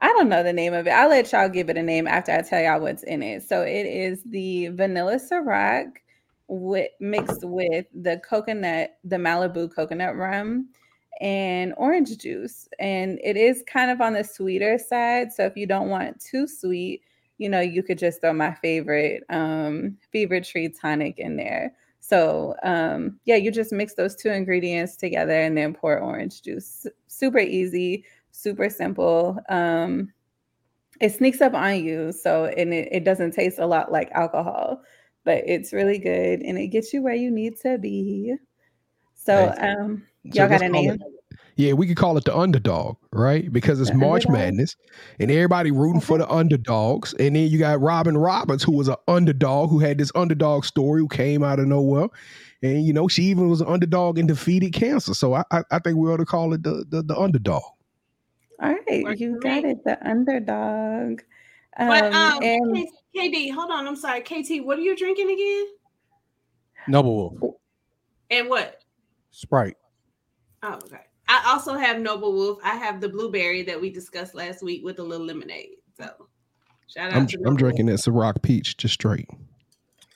I 0.00 0.08
don't 0.08 0.28
know 0.28 0.42
the 0.42 0.52
name 0.52 0.74
of 0.74 0.86
it. 0.86 0.90
I'll 0.90 1.08
let 1.08 1.32
y'all 1.32 1.48
give 1.48 1.70
it 1.70 1.78
a 1.78 1.82
name 1.82 2.06
after 2.06 2.30
I 2.32 2.42
tell 2.42 2.60
y'all 2.60 2.80
what's 2.80 3.04
in 3.04 3.22
it. 3.22 3.42
So 3.42 3.62
it 3.62 3.86
is 3.86 4.20
the 4.26 4.68
vanilla 4.68 5.16
Ciroc 5.16 5.92
with 6.48 6.90
mixed 7.00 7.44
with 7.44 7.86
the 7.94 8.20
coconut, 8.28 8.90
the 9.04 9.16
Malibu 9.16 9.72
coconut 9.74 10.16
rum 10.16 10.68
and 11.20 11.74
orange 11.76 12.16
juice. 12.18 12.68
And 12.78 13.18
it 13.22 13.36
is 13.36 13.62
kind 13.66 13.90
of 13.90 14.00
on 14.00 14.14
the 14.14 14.24
sweeter 14.24 14.78
side. 14.78 15.32
So 15.32 15.44
if 15.44 15.56
you 15.56 15.66
don't 15.66 15.88
want 15.88 16.20
too 16.20 16.46
sweet, 16.46 17.02
you 17.38 17.48
know, 17.48 17.60
you 17.60 17.82
could 17.82 17.98
just 17.98 18.20
throw 18.20 18.32
my 18.32 18.54
favorite 18.54 19.24
um 19.30 19.96
fever 20.10 20.40
tree 20.40 20.68
tonic 20.68 21.18
in 21.18 21.36
there. 21.36 21.74
So 22.00 22.54
um 22.62 23.18
yeah, 23.24 23.36
you 23.36 23.50
just 23.50 23.72
mix 23.72 23.94
those 23.94 24.16
two 24.16 24.30
ingredients 24.30 24.96
together 24.96 25.40
and 25.40 25.56
then 25.56 25.74
pour 25.74 25.98
orange 25.98 26.42
juice. 26.42 26.86
Super 27.06 27.38
easy 27.38 28.04
super 28.32 28.68
simple. 28.68 29.38
Um, 29.48 30.12
it 31.00 31.12
sneaks 31.12 31.40
up 31.40 31.54
on 31.54 31.84
you, 31.84 32.12
so 32.12 32.46
and 32.46 32.74
it, 32.74 32.88
it 32.90 33.04
doesn't 33.04 33.32
taste 33.32 33.58
a 33.58 33.66
lot 33.66 33.92
like 33.92 34.10
alcohol, 34.12 34.82
but 35.24 35.42
it's 35.46 35.72
really 35.72 35.98
good 35.98 36.40
and 36.40 36.58
it 36.58 36.68
gets 36.68 36.92
you 36.92 37.02
where 37.02 37.14
you 37.14 37.30
need 37.30 37.58
to 37.60 37.78
be. 37.78 38.34
So, 39.14 39.54
um, 39.58 40.06
y'all 40.22 40.48
got 40.48 40.62
a 40.62 40.68
name? 40.68 40.90
it- 40.90 41.00
yeah, 41.56 41.74
we 41.74 41.86
could 41.86 41.96
call 41.96 42.16
it 42.16 42.24
the 42.24 42.36
underdog, 42.36 42.96
right? 43.12 43.52
Because 43.52 43.80
it's 43.80 43.90
The 43.90 43.96
March 43.96 44.24
underdog? 44.24 44.32
Madness, 44.32 44.76
and 45.20 45.30
everybody 45.30 45.70
rooting 45.70 46.00
for 46.00 46.16
the 46.18 46.28
underdogs. 46.28 47.12
And 47.14 47.36
then 47.36 47.48
you 47.48 47.58
got 47.58 47.80
Robin 47.80 48.16
Roberts, 48.16 48.64
who 48.64 48.72
was 48.72 48.88
an 48.88 48.96
underdog, 49.06 49.68
who 49.70 49.78
had 49.78 49.98
this 49.98 50.10
underdog 50.14 50.64
story, 50.64 51.00
who 51.00 51.08
came 51.08 51.42
out 51.42 51.58
of 51.58 51.66
nowhere, 51.66 52.08
and 52.62 52.84
you 52.86 52.92
know 52.92 53.06
she 53.06 53.24
even 53.24 53.48
was 53.48 53.60
an 53.60 53.68
underdog 53.68 54.18
and 54.18 54.28
defeated 54.28 54.72
cancer. 54.72 55.14
So 55.14 55.34
I, 55.34 55.44
I, 55.50 55.62
I 55.70 55.78
think 55.78 55.98
we 55.98 56.10
ought 56.10 56.18
to 56.18 56.24
call 56.24 56.54
it 56.54 56.62
the 56.62 56.84
the, 56.88 57.02
the 57.02 57.16
underdog. 57.16 57.62
All 58.62 58.74
right, 58.88 59.18
you 59.18 59.38
got 59.40 59.64
it. 59.64 59.84
The 59.84 59.98
underdog. 60.08 61.20
Um, 61.76 61.88
But 61.88 62.14
um, 62.14 62.42
and 62.42 62.88
KD, 63.16 63.52
hold 63.52 63.70
on. 63.70 63.86
I'm 63.86 63.96
sorry. 63.96 64.20
KT, 64.22 64.64
what 64.64 64.78
are 64.78 64.82
you 64.82 64.96
drinking 64.96 65.30
again? 65.30 65.66
Noble 66.88 67.36
Wolf, 67.40 67.54
And 68.30 68.48
what? 68.48 68.82
Sprite. 69.30 69.76
Oh, 70.62 70.74
okay. 70.84 71.00
I 71.28 71.42
also 71.46 71.74
have 71.74 72.00
Noble 72.00 72.32
Wolf. 72.32 72.58
I 72.64 72.74
have 72.76 73.00
the 73.00 73.08
blueberry 73.08 73.62
that 73.62 73.80
we 73.80 73.90
discussed 73.90 74.34
last 74.34 74.62
week 74.62 74.82
with 74.84 74.98
a 74.98 75.02
little 75.02 75.26
lemonade. 75.26 75.76
So 75.96 76.08
shout 76.88 77.10
out 77.10 77.16
I'm, 77.16 77.26
to 77.28 77.36
I'm 77.38 77.42
Noble 77.42 77.56
drinking 77.56 77.86
that 77.86 78.00
Ciroc 78.00 78.42
peach 78.42 78.76
just 78.76 78.94
straight. 78.94 79.28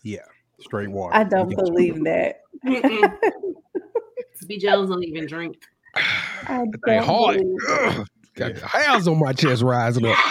Yeah, 0.02 0.20
straight 0.60 0.90
water. 0.90 1.14
I 1.16 1.24
don't 1.24 1.50
You 1.50 1.56
you. 1.58 1.64
believe 1.64 2.04
that. 2.04 2.40
Wolf. 2.64 3.12
B. 4.46 4.58
Jones 4.58 4.90
don't 4.90 5.02
even 5.04 5.26
drink. 5.26 5.56
I 5.94 6.60
Ain't 6.62 6.80
don't 6.84 7.04
hard. 7.04 7.36
believe 7.38 7.56
that. 7.68 7.96
Ugh. 7.98 8.06
Got 8.34 8.54
the 8.56 8.66
hairs 8.66 9.08
on 9.08 9.18
my 9.18 9.32
chest 9.32 9.62
rising 9.62 10.06
up. 10.06 10.16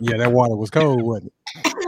Yeah, 0.00 0.18
that 0.18 0.30
water 0.30 0.54
was 0.54 0.70
cold, 0.70 1.02
wasn't 1.02 1.32
it? 1.64 1.74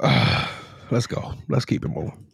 Let's 0.90 1.06
go. 1.06 1.34
Let's 1.48 1.64
keep 1.64 1.84
it 1.84 1.88
moving. 1.88 2.26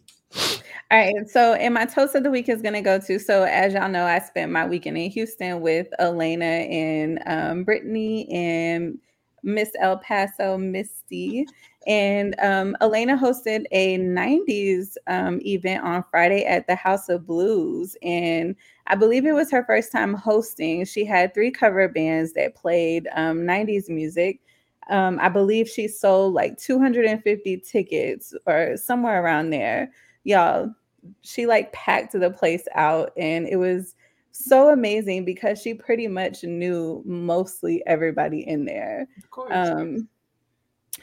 All 0.89 0.97
right. 0.97 1.29
So, 1.29 1.53
and 1.53 1.73
my 1.73 1.85
toast 1.85 2.15
of 2.15 2.23
the 2.23 2.31
week 2.31 2.47
is 2.47 2.61
going 2.61 2.73
to 2.73 2.81
go 2.81 2.97
to. 2.99 3.19
So, 3.19 3.43
as 3.43 3.73
y'all 3.73 3.89
know, 3.89 4.05
I 4.05 4.19
spent 4.19 4.51
my 4.51 4.65
weekend 4.65 4.97
in 4.97 5.09
Houston 5.11 5.59
with 5.59 5.87
Elena 5.99 6.45
and 6.45 7.19
um, 7.25 7.63
Brittany 7.65 8.29
and 8.31 8.97
Miss 9.43 9.71
El 9.81 9.97
Paso 9.97 10.57
Misty. 10.57 11.45
And 11.87 12.35
um, 12.41 12.75
Elena 12.81 13.17
hosted 13.17 13.65
a 13.71 13.97
90s 13.97 14.95
um, 15.07 15.41
event 15.45 15.83
on 15.83 16.03
Friday 16.09 16.45
at 16.45 16.67
the 16.67 16.75
House 16.75 17.09
of 17.09 17.25
Blues. 17.27 17.97
And 18.01 18.55
I 18.87 18.95
believe 18.95 19.25
it 19.25 19.33
was 19.33 19.51
her 19.51 19.65
first 19.65 19.91
time 19.91 20.13
hosting. 20.13 20.85
She 20.85 21.05
had 21.05 21.33
three 21.33 21.51
cover 21.51 21.87
bands 21.89 22.33
that 22.33 22.55
played 22.55 23.07
um, 23.13 23.39
90s 23.39 23.89
music. 23.89 24.39
Um, 24.89 25.19
I 25.21 25.29
believe 25.29 25.67
she 25.67 25.87
sold 25.87 26.33
like 26.33 26.57
250 26.57 27.57
tickets 27.57 28.33
or 28.45 28.77
somewhere 28.77 29.23
around 29.23 29.49
there. 29.49 29.91
Y'all 30.23 30.73
she 31.21 31.45
like 31.45 31.71
packed 31.73 32.13
the 32.13 32.31
place 32.31 32.67
out 32.75 33.11
and 33.17 33.47
it 33.47 33.57
was 33.57 33.95
so 34.31 34.69
amazing 34.71 35.25
because 35.25 35.61
she 35.61 35.73
pretty 35.73 36.07
much 36.07 36.43
knew 36.43 37.01
mostly 37.05 37.83
everybody 37.87 38.47
in 38.47 38.65
there. 38.65 39.07
Of 39.17 39.29
course. 39.29 39.51
um 39.51 40.07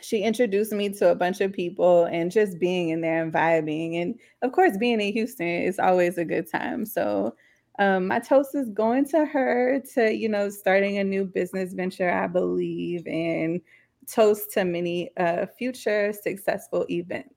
she 0.00 0.22
introduced 0.22 0.72
me 0.72 0.88
to 0.88 1.10
a 1.10 1.14
bunch 1.14 1.40
of 1.40 1.52
people 1.52 2.04
and 2.06 2.30
just 2.30 2.58
being 2.58 2.88
in 2.88 3.00
there 3.00 3.22
and 3.22 3.32
vibing. 3.32 4.02
And 4.02 4.18
of 4.42 4.52
course 4.52 4.76
being 4.76 5.00
in 5.00 5.12
houston 5.12 5.46
is 5.46 5.78
always 5.78 6.18
a 6.18 6.24
good 6.24 6.50
time. 6.50 6.84
So 6.84 7.34
um, 7.78 8.06
my 8.06 8.18
toast 8.18 8.54
is 8.54 8.68
going 8.70 9.04
to 9.04 9.24
her 9.24 9.80
to 9.94 10.12
you 10.14 10.28
know 10.28 10.48
starting 10.48 10.98
a 10.98 11.04
new 11.04 11.24
business 11.24 11.72
venture 11.72 12.10
i 12.10 12.26
believe 12.26 13.06
and 13.06 13.60
toast 14.06 14.52
to 14.52 14.64
many 14.64 15.10
uh, 15.16 15.46
future 15.58 16.12
successful 16.12 16.86
events 16.90 17.32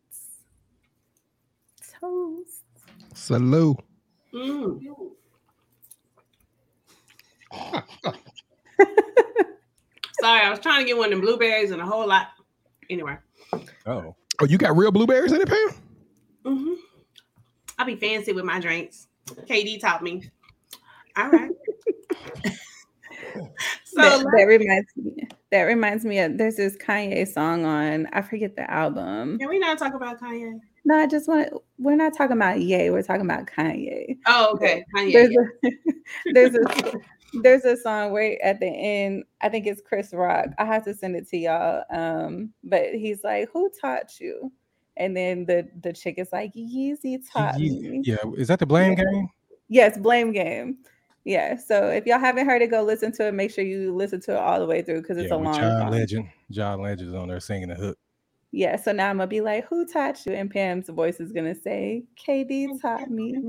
toast 2.00 2.63
Salute. 3.17 3.77
Mm. 4.32 4.79
Sorry, 10.20 10.41
I 10.41 10.50
was 10.51 10.60
trying 10.60 10.82
to 10.82 10.86
get 10.86 10.96
one 10.96 11.06
of 11.06 11.12
them 11.12 11.22
blueberries 11.22 11.72
and 11.72 11.82
a 11.82 11.86
whole 11.86 12.08
lot. 12.08 12.27
Anyway. 12.91 13.17
Oh, 13.88 14.15
Oh, 14.39 14.46
you 14.46 14.60
got 14.60 14.77
real 14.77 14.91
blueberries 14.91 15.32
in 15.32 15.41
it, 15.41 15.48
Pam? 15.48 15.70
mm-hmm. 16.46 16.74
I'll 17.79 17.88
be 17.88 17.96
fancy 17.96 18.34
with 18.34 18.46
my 18.46 18.60
drinks. 18.60 19.08
KD 19.28 19.80
taught 19.80 20.04
me. 20.04 20.30
All 21.16 21.30
right. 21.30 21.52
so 23.86 24.02
that, 24.02 24.26
that 24.38 24.44
reminds 24.44 24.88
me. 24.96 25.28
That 25.52 25.64
reminds 25.64 26.06
me 26.06 26.20
of 26.20 26.38
there's 26.38 26.58
this 26.58 26.78
Kanye 26.78 27.28
song 27.28 27.66
on 27.66 28.08
I 28.14 28.22
forget 28.22 28.56
the 28.56 28.70
album. 28.70 29.40
can 29.40 29.50
we 29.50 29.60
not 29.60 29.78
talk 29.78 29.94
about 29.94 30.20
Kanye? 30.20 30.60
No, 30.86 30.98
I 30.98 31.08
just 31.08 31.28
want 31.28 31.50
we're 31.78 31.96
not 31.96 32.16
talking 32.16 32.38
about 32.38 32.62
Ye, 32.62 32.90
we're 32.90 33.02
talking 33.02 33.26
about 33.26 33.48
Kanye. 33.48 34.18
Oh, 34.26 34.52
okay. 34.54 34.86
Kanye. 34.96 35.14
There's 35.14 35.36
a 35.36 35.72
there's 36.34 36.56
a 36.56 36.94
there's 37.42 37.66
a 37.66 37.78
song 37.78 38.12
where 38.12 38.38
at 38.44 38.60
the 38.60 38.68
end, 38.68 39.24
I 39.42 39.50
think 39.50 39.68
it's 39.68 39.82
Chris 39.82 40.14
Rock. 40.14 40.48
I 40.58 40.66
have 40.66 40.84
to 40.86 40.94
send 40.94 41.16
it 41.16 41.28
to 41.30 41.38
y'all. 41.38 41.84
Um, 41.92 42.54
but 42.64 42.94
he's 42.94 43.24
like, 43.24 43.50
Who 43.52 43.70
taught 43.82 44.20
you? 44.20 44.52
And 44.98 45.16
then 45.16 45.46
the 45.46 45.68
the 45.82 45.94
chick 45.94 46.16
is 46.18 46.30
like, 46.32 46.54
Yeezy 46.54 47.20
taught 47.32 47.60
Ye- 47.60 47.89
me. 47.89 48.01
yeah. 48.04 48.18
Is 48.36 48.48
that 48.48 48.60
the 48.60 48.66
blame 48.66 48.96
game? 48.96 49.30
Yes, 49.70 49.98
blame 49.98 50.32
game. 50.32 50.77
Yeah. 51.24 51.58
So 51.58 51.89
if 51.89 52.06
y'all 52.06 52.20
haven't 52.20 52.48
heard 52.48 52.62
it, 52.62 52.72
go 52.72 52.84
listen 52.84 53.12
to 53.13 53.27
it. 53.27 53.34
Make 53.34 53.51
sure 53.51 53.63
you 53.63 53.94
listen 53.94 54.22
to 54.22 54.32
it 54.34 54.38
all 54.38 54.60
the 54.60 54.66
way 54.66 54.82
through 54.82 55.01
because 55.01 55.18
it's 55.18 55.30
yeah, 55.30 55.36
a 55.36 55.38
long 55.38 55.54
John 55.56 55.82
song. 55.82 55.92
Legend. 55.92 56.30
John 56.51 56.82
Legend 56.82 57.10
is 57.10 57.13
on 57.13 57.27
there 57.27 57.39
singing 57.39 57.70
the 57.70 57.75
hook. 57.75 57.98
Yeah. 58.51 58.77
So 58.77 58.92
now 58.92 59.10
I'm 59.10 59.18
gonna 59.18 59.27
be 59.27 59.42
like, 59.42 59.66
who 59.68 59.86
taught 59.86 60.25
you? 60.25 60.34
And 60.34 60.50
Pam's 60.50 60.89
voice 60.89 61.20
is 61.20 61.32
gonna 61.32 61.56
say, 61.56 62.04
KD 62.25 62.82
taught 62.82 63.10
me. 63.10 63.36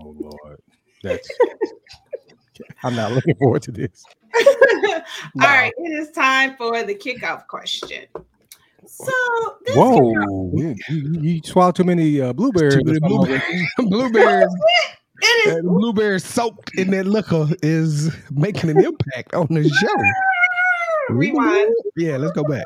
Oh 0.00 0.16
Lord, 0.18 0.62
that's. 1.02 1.28
I'm 2.82 2.94
not 2.96 3.12
looking 3.12 3.34
forward 3.34 3.60
to 3.62 3.72
this. 3.72 4.02
All 4.34 5.02
right, 5.40 5.72
it 5.76 5.90
is 5.90 6.10
time 6.12 6.56
for 6.56 6.82
the 6.82 6.94
kickoff 6.94 7.46
question. 7.48 8.06
So 8.86 9.12
this 9.64 9.76
kickoff- 9.76 10.24
Whoa, 10.26 10.52
you, 10.54 10.74
you, 10.88 11.20
you 11.20 11.40
swallowed 11.44 11.76
too 11.76 11.84
many 11.84 12.20
uh, 12.20 12.32
blueberries. 12.32 12.74
Too 12.74 12.82
many 12.84 12.98
blueberries. 13.00 13.68
blueberries. 13.78 14.54
it 15.20 15.48
is 15.48 15.54
that 15.54 15.62
blueberries 15.62 16.24
soaked 16.24 16.76
in 16.76 16.90
that 16.90 17.06
liquor 17.06 17.48
is 17.62 18.14
making 18.30 18.70
an 18.70 18.84
impact 18.84 19.34
on 19.34 19.46
the 19.50 19.68
show. 19.68 21.14
rewind. 21.14 21.74
Yeah, 21.96 22.16
let's 22.16 22.32
go 22.32 22.44
back. 22.44 22.64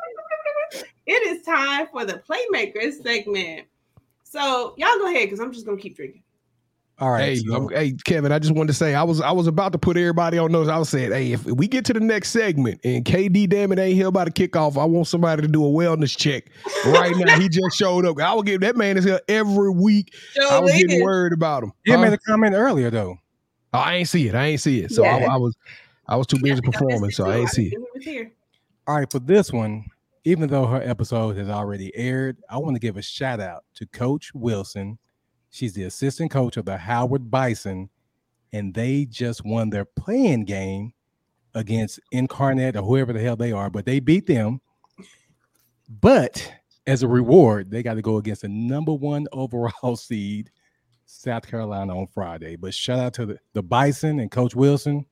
It 1.05 1.27
is 1.27 1.43
time 1.45 1.87
for 1.91 2.03
the 2.03 2.21
playmakers 2.27 3.01
segment. 3.01 3.67
So 4.23 4.73
y'all 4.77 4.97
go 4.97 5.07
ahead 5.07 5.23
because 5.27 5.39
I'm 5.39 5.53
just 5.53 5.65
gonna 5.65 5.77
keep 5.77 5.95
drinking. 5.95 6.23
All 6.99 7.11
right. 7.11 7.23
Hey, 7.25 7.35
so- 7.35 7.67
hey, 7.67 7.93
Kevin, 8.05 8.31
I 8.31 8.39
just 8.39 8.55
wanted 8.55 8.67
to 8.67 8.73
say 8.73 8.95
I 8.95 9.03
was 9.03 9.21
I 9.21 9.31
was 9.31 9.45
about 9.45 9.71
to 9.73 9.77
put 9.77 9.97
everybody 9.97 10.39
on 10.39 10.51
notice. 10.51 10.69
I 10.69 10.79
was 10.79 10.89
saying, 10.89 11.11
hey, 11.11 11.31
if 11.31 11.45
we 11.45 11.67
get 11.67 11.85
to 11.85 11.93
the 11.93 11.99
next 11.99 12.31
segment 12.31 12.81
and 12.83 13.05
KD 13.05 13.47
damn 13.49 13.71
it 13.71 13.77
ain't 13.77 13.95
here 13.95 14.07
about 14.07 14.23
to 14.25 14.31
kick 14.31 14.55
off, 14.55 14.77
I 14.77 14.85
want 14.85 15.07
somebody 15.07 15.43
to 15.43 15.47
do 15.47 15.63
a 15.63 15.69
wellness 15.69 16.17
check. 16.17 16.45
Right 16.87 17.15
now, 17.15 17.39
he 17.39 17.49
just 17.49 17.77
showed 17.77 18.05
up. 18.05 18.19
I 18.19 18.33
will 18.33 18.41
give 18.41 18.61
that 18.61 18.75
man 18.75 18.97
is 18.97 19.03
here 19.03 19.19
every 19.27 19.69
week. 19.69 20.15
I 20.49 20.59
was 20.59 20.71
getting 20.73 21.03
worried 21.03 21.33
about 21.33 21.63
him. 21.63 21.71
you 21.85 21.95
Huh? 21.95 22.01
made 22.01 22.13
a 22.13 22.17
comment 22.17 22.55
earlier 22.55 22.89
though. 22.89 23.19
Oh, 23.73 23.79
I 23.79 23.95
ain't 23.95 24.07
see 24.07 24.27
it. 24.27 24.33
I 24.33 24.45
ain't 24.45 24.61
see 24.61 24.79
it. 24.79 24.91
So 24.91 25.03
I, 25.03 25.19
Yeah. 25.19 25.33
I 25.33 25.37
was 25.37 25.55
I 26.07 26.15
was 26.15 26.25
too 26.25 26.39
busy 26.41 26.61
performing, 26.61 27.11
so 27.11 27.25
I 27.29 27.37
ain't 27.37 27.49
see 27.49 27.67
it. 27.67 27.73
it. 27.95 28.03
Here. 28.03 28.31
All 28.87 28.95
right, 28.95 29.11
for 29.11 29.19
this 29.19 29.51
one, 29.51 29.85
even 30.23 30.49
though 30.49 30.65
her 30.65 30.81
episode 30.81 31.35
has 31.37 31.49
already 31.49 31.95
aired, 31.95 32.37
I 32.49 32.57
want 32.57 32.75
to 32.75 32.79
give 32.79 32.97
a 32.97 33.01
shout 33.03 33.39
out 33.39 33.65
to 33.75 33.85
Coach 33.87 34.31
Wilson. 34.33 34.97
She's 35.49 35.73
the 35.73 35.83
assistant 35.83 36.31
coach 36.31 36.57
of 36.57 36.65
the 36.65 36.77
Howard 36.77 37.31
Bison, 37.31 37.89
and 38.53 38.73
they 38.73 39.05
just 39.05 39.45
won 39.45 39.69
their 39.69 39.85
playing 39.85 40.45
game 40.45 40.93
against 41.55 41.99
Incarnate 42.11 42.75
or 42.75 42.83
whoever 42.83 43.13
the 43.13 43.19
hell 43.19 43.35
they 43.35 43.51
are, 43.51 43.69
but 43.69 43.85
they 43.85 43.99
beat 43.99 44.27
them. 44.27 44.61
But 45.89 46.51
as 46.85 47.03
a 47.03 47.07
reward, 47.07 47.71
they 47.71 47.83
got 47.83 47.95
to 47.95 48.01
go 48.01 48.17
against 48.17 48.41
the 48.41 48.49
number 48.49 48.93
one 48.93 49.27
overall 49.31 49.95
seed, 49.95 50.51
South 51.05 51.47
Carolina, 51.47 51.97
on 51.97 52.07
Friday. 52.07 52.55
But 52.55 52.73
shout 52.73 52.99
out 52.99 53.13
to 53.15 53.25
the, 53.25 53.39
the 53.53 53.63
Bison 53.63 54.19
and 54.19 54.31
Coach 54.31 54.55
Wilson. 54.55 55.05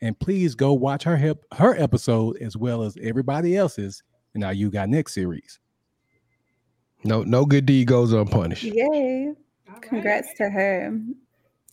And 0.00 0.18
please 0.18 0.54
go 0.54 0.74
watch 0.74 1.04
her 1.04 1.16
hep- 1.16 1.44
her 1.54 1.74
episode 1.80 2.36
as 2.38 2.56
well 2.56 2.82
as 2.82 2.96
everybody 3.00 3.56
else's 3.56 4.02
in 4.34 4.44
our 4.44 4.52
You 4.52 4.70
Got 4.70 4.90
Next 4.90 5.14
series. 5.14 5.60
No, 7.04 7.22
no 7.22 7.46
good 7.46 7.64
deed 7.66 7.86
goes 7.86 8.12
unpunished. 8.12 8.64
Yay. 8.64 9.34
All 9.74 9.80
right. 9.80 9.88
Congrats 9.90 10.28
to 10.38 10.48
her 10.48 10.98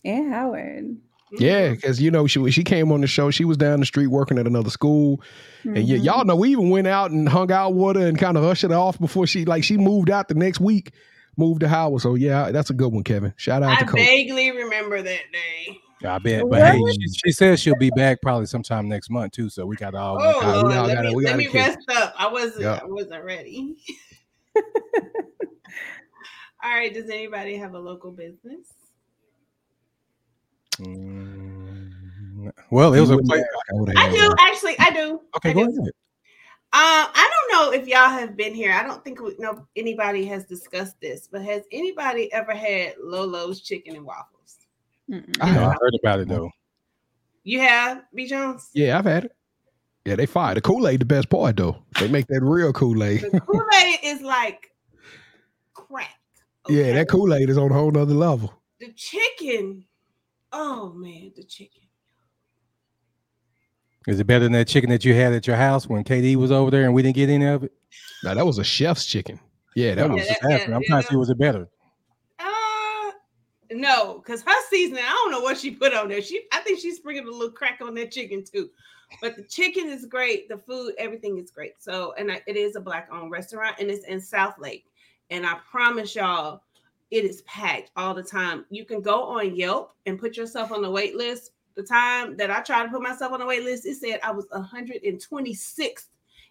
and 0.04 0.32
Howard. 0.32 0.96
Mm-hmm. 1.34 1.42
Yeah, 1.42 1.70
because 1.70 2.00
you 2.00 2.10
know 2.10 2.26
she 2.26 2.50
she 2.50 2.62
came 2.62 2.92
on 2.92 3.00
the 3.00 3.06
show. 3.06 3.30
She 3.30 3.44
was 3.46 3.56
down 3.56 3.80
the 3.80 3.86
street 3.86 4.08
working 4.08 4.38
at 4.38 4.46
another 4.46 4.68
school, 4.68 5.22
and 5.64 5.78
yeah, 5.78 5.96
y'all 5.96 6.18
mm-hmm. 6.18 6.28
know 6.28 6.36
we 6.36 6.50
even 6.50 6.68
went 6.68 6.86
out 6.86 7.10
and 7.10 7.26
hung 7.26 7.50
out 7.50 7.74
with 7.74 7.96
her 7.96 8.06
and 8.06 8.18
kind 8.18 8.36
of 8.36 8.44
ushered 8.44 8.70
her 8.70 8.76
off 8.76 8.98
before 9.00 9.26
she 9.26 9.46
like 9.46 9.64
she 9.64 9.78
moved 9.78 10.10
out 10.10 10.28
the 10.28 10.34
next 10.34 10.60
week, 10.60 10.92
moved 11.38 11.60
to 11.60 11.68
Howard. 11.68 12.02
So 12.02 12.16
yeah, 12.16 12.50
that's 12.50 12.68
a 12.68 12.74
good 12.74 12.92
one, 12.92 13.02
Kevin. 13.02 13.32
Shout 13.36 13.62
out 13.62 13.70
I 13.70 13.76
to 13.80 13.86
Coach. 13.86 14.00
vaguely 14.00 14.50
remember 14.50 15.00
that 15.00 15.20
day. 15.32 15.78
I 16.04 16.18
bet. 16.18 16.42
But 16.50 16.60
hey, 16.60 16.80
she, 17.00 17.08
she 17.26 17.32
says 17.32 17.60
she'll 17.60 17.76
be 17.76 17.90
back 17.90 18.20
probably 18.20 18.46
sometime 18.46 18.88
next 18.88 19.08
month 19.08 19.32
too. 19.32 19.48
So 19.48 19.64
we 19.64 19.76
got 19.76 19.94
all. 19.94 20.18
Oh 20.20 20.40
we 20.40 20.46
Lord, 20.64 20.76
all 20.76 20.86
let 20.86 20.96
gotta- 20.96 21.08
me, 21.08 21.14
we 21.14 21.24
let 21.24 21.30
gotta 21.30 21.38
me 21.38 21.44
kick. 21.46 21.54
rest 21.54 21.90
up. 21.96 22.14
I 22.18 22.28
wasn't 22.28 22.60
Yeah. 22.62 22.80
I 22.82 22.84
wasn't 22.84 23.24
ready. 23.24 23.76
All 26.62 26.70
right, 26.70 26.94
does 26.94 27.10
anybody 27.10 27.56
have 27.56 27.74
a 27.74 27.78
local 27.78 28.12
business? 28.12 28.68
Mm, 30.78 32.50
well, 32.70 32.94
it 32.94 33.00
was 33.00 33.10
a 33.10 33.14
You 33.14 33.20
I 33.20 33.72
would've 33.72 33.96
I 33.96 34.10
do 34.10 34.28
one. 34.28 34.36
actually. 34.38 34.78
I 34.78 34.90
do. 34.90 35.20
Okay, 35.36 35.50
I 35.50 35.52
go 35.52 35.60
do. 35.60 35.70
ahead. 35.70 35.92
Um, 36.74 36.80
I 37.14 37.30
don't 37.30 37.52
know 37.52 37.78
if 37.78 37.86
y'all 37.86 38.08
have 38.08 38.36
been 38.36 38.54
here. 38.54 38.72
I 38.72 38.82
don't 38.82 39.04
think 39.04 39.20
we, 39.20 39.34
no 39.38 39.66
anybody 39.76 40.24
has 40.26 40.46
discussed 40.46 40.98
this, 41.02 41.28
but 41.30 41.42
has 41.42 41.64
anybody 41.70 42.32
ever 42.32 42.54
had 42.54 42.94
Lolo's 43.02 43.60
chicken 43.60 43.94
and 43.96 44.06
waffles? 44.06 44.56
Mm-mm. 45.10 45.36
I 45.40 45.46
I 45.46 45.48
have. 45.48 45.76
heard 45.80 45.94
about 46.02 46.20
it 46.20 46.28
though. 46.28 46.50
You 47.44 47.60
have, 47.60 48.04
B 48.14 48.26
Jones? 48.26 48.70
Yeah, 48.72 48.98
I've 48.98 49.04
had 49.04 49.26
it. 49.26 49.32
Yeah, 50.04 50.16
they 50.16 50.26
fire. 50.26 50.54
The 50.54 50.60
Kool-Aid 50.60 51.00
the 51.00 51.04
best 51.04 51.28
part 51.28 51.56
though. 51.56 51.82
They 51.98 52.08
make 52.08 52.26
that 52.28 52.40
real 52.42 52.72
Kool-Aid. 52.72 53.20
The 53.32 53.40
Kool-Aid 53.40 53.98
is 54.02 54.22
like 54.22 54.72
crack. 55.74 56.14
Yeah, 56.68 56.92
that 56.92 57.08
Kool-Aid 57.08 57.50
is 57.50 57.58
on 57.58 57.70
a 57.70 57.74
whole 57.74 57.90
nother 57.90 58.14
level. 58.14 58.52
the 58.80 58.92
chicken. 58.92 59.84
Oh 60.52 60.92
man, 60.92 61.32
the 61.34 61.44
chicken. 61.44 61.80
Is 64.08 64.18
it 64.20 64.26
better 64.26 64.44
than 64.44 64.52
that 64.52 64.66
chicken 64.68 64.90
that 64.90 65.04
you 65.04 65.14
had 65.14 65.32
at 65.32 65.46
your 65.46 65.56
house 65.56 65.88
when 65.88 66.02
KD 66.04 66.36
was 66.36 66.50
over 66.50 66.70
there 66.70 66.84
and 66.84 66.92
we 66.94 67.02
didn't 67.02 67.14
get 67.16 67.28
any 67.30 67.46
of 67.46 67.62
it? 67.64 67.72
Now 68.24 68.34
that 68.34 68.44
was 68.46 68.58
a 68.58 68.64
chef's 68.64 69.06
chicken. 69.06 69.38
Yeah, 69.76 69.94
that 69.94 70.08
That 70.08 70.10
was 70.10 70.20
was 70.22 70.28
Yeah, 70.28 70.34
that- 70.42 70.54
I'm 70.54 70.82
yeah, 70.82 70.88
trying 70.88 71.02
to 71.02 71.06
yeah. 71.06 71.10
see 71.10 71.16
was 71.16 71.30
it 71.30 71.38
better. 71.38 71.68
Uh 72.38 73.12
no, 73.70 74.18
because 74.18 74.42
her 74.42 74.62
seasoning, 74.68 75.04
I 75.04 75.10
don't 75.10 75.30
know 75.30 75.40
what 75.40 75.56
she 75.58 75.70
put 75.70 75.94
on 75.94 76.08
there. 76.08 76.20
She 76.20 76.42
I 76.52 76.58
think 76.60 76.80
she's 76.80 76.98
bringing 77.00 77.26
a 77.26 77.30
little 77.30 77.50
crack 77.50 77.80
on 77.80 77.94
that 77.94 78.10
chicken 78.10 78.44
too. 78.44 78.70
But 79.20 79.36
the 79.36 79.44
chicken 79.44 79.88
is 79.88 80.04
great, 80.06 80.48
the 80.48 80.58
food, 80.58 80.94
everything 80.98 81.38
is 81.38 81.50
great. 81.50 81.74
So, 81.78 82.12
and 82.18 82.30
I- 82.32 82.42
it 82.46 82.56
is 82.56 82.76
a 82.76 82.80
black 82.80 83.08
owned 83.12 83.30
restaurant 83.30 83.76
and 83.78 83.90
it's 83.90 84.04
in 84.06 84.18
Southlake. 84.20 84.84
And 85.30 85.46
I 85.46 85.58
promise 85.70 86.14
y'all, 86.14 86.62
it 87.10 87.24
is 87.24 87.42
packed 87.42 87.90
all 87.96 88.14
the 88.14 88.22
time. 88.22 88.64
You 88.70 88.84
can 88.84 89.02
go 89.02 89.22
on 89.22 89.54
Yelp 89.54 89.94
and 90.06 90.18
put 90.18 90.36
yourself 90.36 90.72
on 90.72 90.82
the 90.82 90.90
wait 90.90 91.14
list. 91.14 91.52
The 91.74 91.82
time 91.82 92.36
that 92.36 92.50
I 92.50 92.60
tried 92.60 92.84
to 92.84 92.88
put 92.90 93.02
myself 93.02 93.32
on 93.32 93.40
the 93.40 93.46
wait 93.46 93.64
list, 93.64 93.86
it 93.86 93.96
said 93.96 94.20
I 94.22 94.30
was 94.30 94.46
126th 94.48 96.06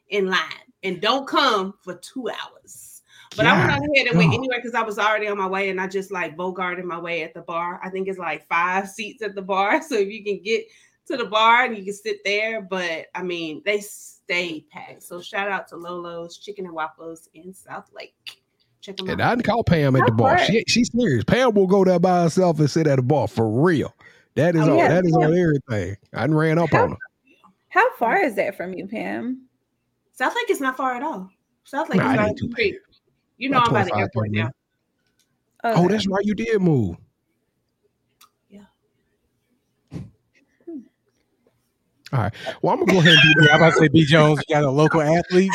in 0.10 0.28
line 0.28 0.40
and 0.84 1.02
don't 1.02 1.28
come 1.28 1.74
for 1.82 1.96
two 1.96 2.30
hours. 2.30 3.02
But 3.36 3.46
I 3.46 3.58
went 3.58 3.72
on 3.72 3.90
ahead 3.90 4.08
and 4.08 4.18
went 4.18 4.34
anyway 4.34 4.58
because 4.58 4.76
I 4.76 4.82
was 4.82 5.00
already 5.00 5.28
on 5.28 5.38
my 5.38 5.48
way 5.48 5.70
and 5.70 5.80
I 5.80 5.88
just 5.88 6.12
like 6.12 6.36
bogarted 6.36 6.84
my 6.84 7.00
way 7.00 7.24
at 7.24 7.34
the 7.34 7.42
bar. 7.42 7.80
I 7.82 7.90
think 7.90 8.08
it's 8.08 8.20
like 8.20 8.48
five 8.48 8.90
seats 8.90 9.24
at 9.24 9.36
the 9.36 9.42
bar. 9.42 9.82
So 9.88 9.96
if 9.96 10.10
you 10.10 10.24
can 10.24 10.42
get 10.44 10.66
to 11.08 11.18
the 11.18 11.26
bar 11.26 11.64
and 11.64 11.78
you 11.78 11.84
can 11.84 11.94
sit 11.94 12.20
there, 12.26 12.62
but 12.62 13.08
I 13.16 13.24
mean, 13.24 13.62
they 13.66 13.80
stay 13.80 14.66
packed. 14.72 15.04
So 15.04 15.22
shout 15.22 15.50
out 15.50 15.68
to 15.70 15.78
Lolo's 15.78 16.38
Chicken 16.38 16.66
and 16.66 16.76
Waffles 16.76 17.30
in 17.34 17.54
Southlake. 17.54 18.41
Check 18.82 18.98
them 18.98 19.10
And 19.10 19.22
out. 19.22 19.32
I 19.32 19.36
didn't 19.36 19.46
call 19.46 19.64
Pam 19.64 19.96
at 19.96 20.06
the 20.06 20.12
bar. 20.12 20.38
far- 20.38 20.46
She, 20.46 20.64
she's 20.68 20.92
serious. 20.92 21.24
Pam 21.24 21.54
will 21.54 21.68
go 21.68 21.86
there 21.86 22.00
by 22.00 22.24
herself 22.24 22.60
and 22.60 22.70
sit 22.70 22.88
at 22.88 23.00
a 23.00 23.04
bar 23.04 23.28
for 23.28 23.48
real. 23.48 23.94
That 24.36 24.56
is 24.56 24.62
Oh, 24.68 24.72
on. 24.74 24.78
yeah, 24.80 24.88
that 24.90 25.06
is 25.06 25.12
yeah. 25.18 25.26
on 25.28 25.38
everything. 25.38 25.98
I 26.14 26.26
ran 26.26 26.58
up 26.58 26.72
How- 26.72 26.84
on 26.84 26.90
her. 26.92 26.98
How 27.70 27.96
far 27.96 28.18
is 28.22 28.36
that 28.36 28.58
from 28.58 28.74
you, 28.74 28.86
Pam? 28.88 29.44
Southlake 30.20 30.50
is 30.50 30.60
not 30.60 30.76
far 30.76 30.96
at 30.96 31.04
all. 31.04 31.30
Southlake 31.66 31.96
Nah, 31.96 32.10
is 32.10 32.14
it 32.16 32.18
right 32.18 32.20
ain't 32.20 32.30
up 32.32 32.36
the 32.36 32.42
too 32.48 32.52
street. 32.52 32.76
You 33.38 33.50
know 33.50 33.58
About 33.60 33.68
I'm 33.70 33.74
by 33.74 33.84
the 33.84 33.90
25, 33.92 34.02
airport 34.02 34.28
30 34.28 34.38
now. 34.42 34.52
Oh, 35.64 35.86
oh 35.86 35.88
that's 35.88 36.08
right. 36.08 36.26
You 36.26 36.34
did 36.36 36.62
move. 36.62 36.98
All 42.14 42.20
right. 42.20 42.34
Well, 42.62 42.74
I'm 42.74 42.80
gonna 42.84 42.92
go 42.92 43.00
ahead 43.00 43.14
and 43.14 43.36
do 43.36 43.46
Yeah, 43.46 43.54
I'm 43.56 43.62
about 43.62 43.74
to 43.74 43.80
say 43.80 43.88
B 43.88 44.04
Jones, 44.06 44.42
you 44.48 44.56
got 44.56 44.64
a 44.66 44.70
local 44.70 45.02
athlete. 45.02 45.52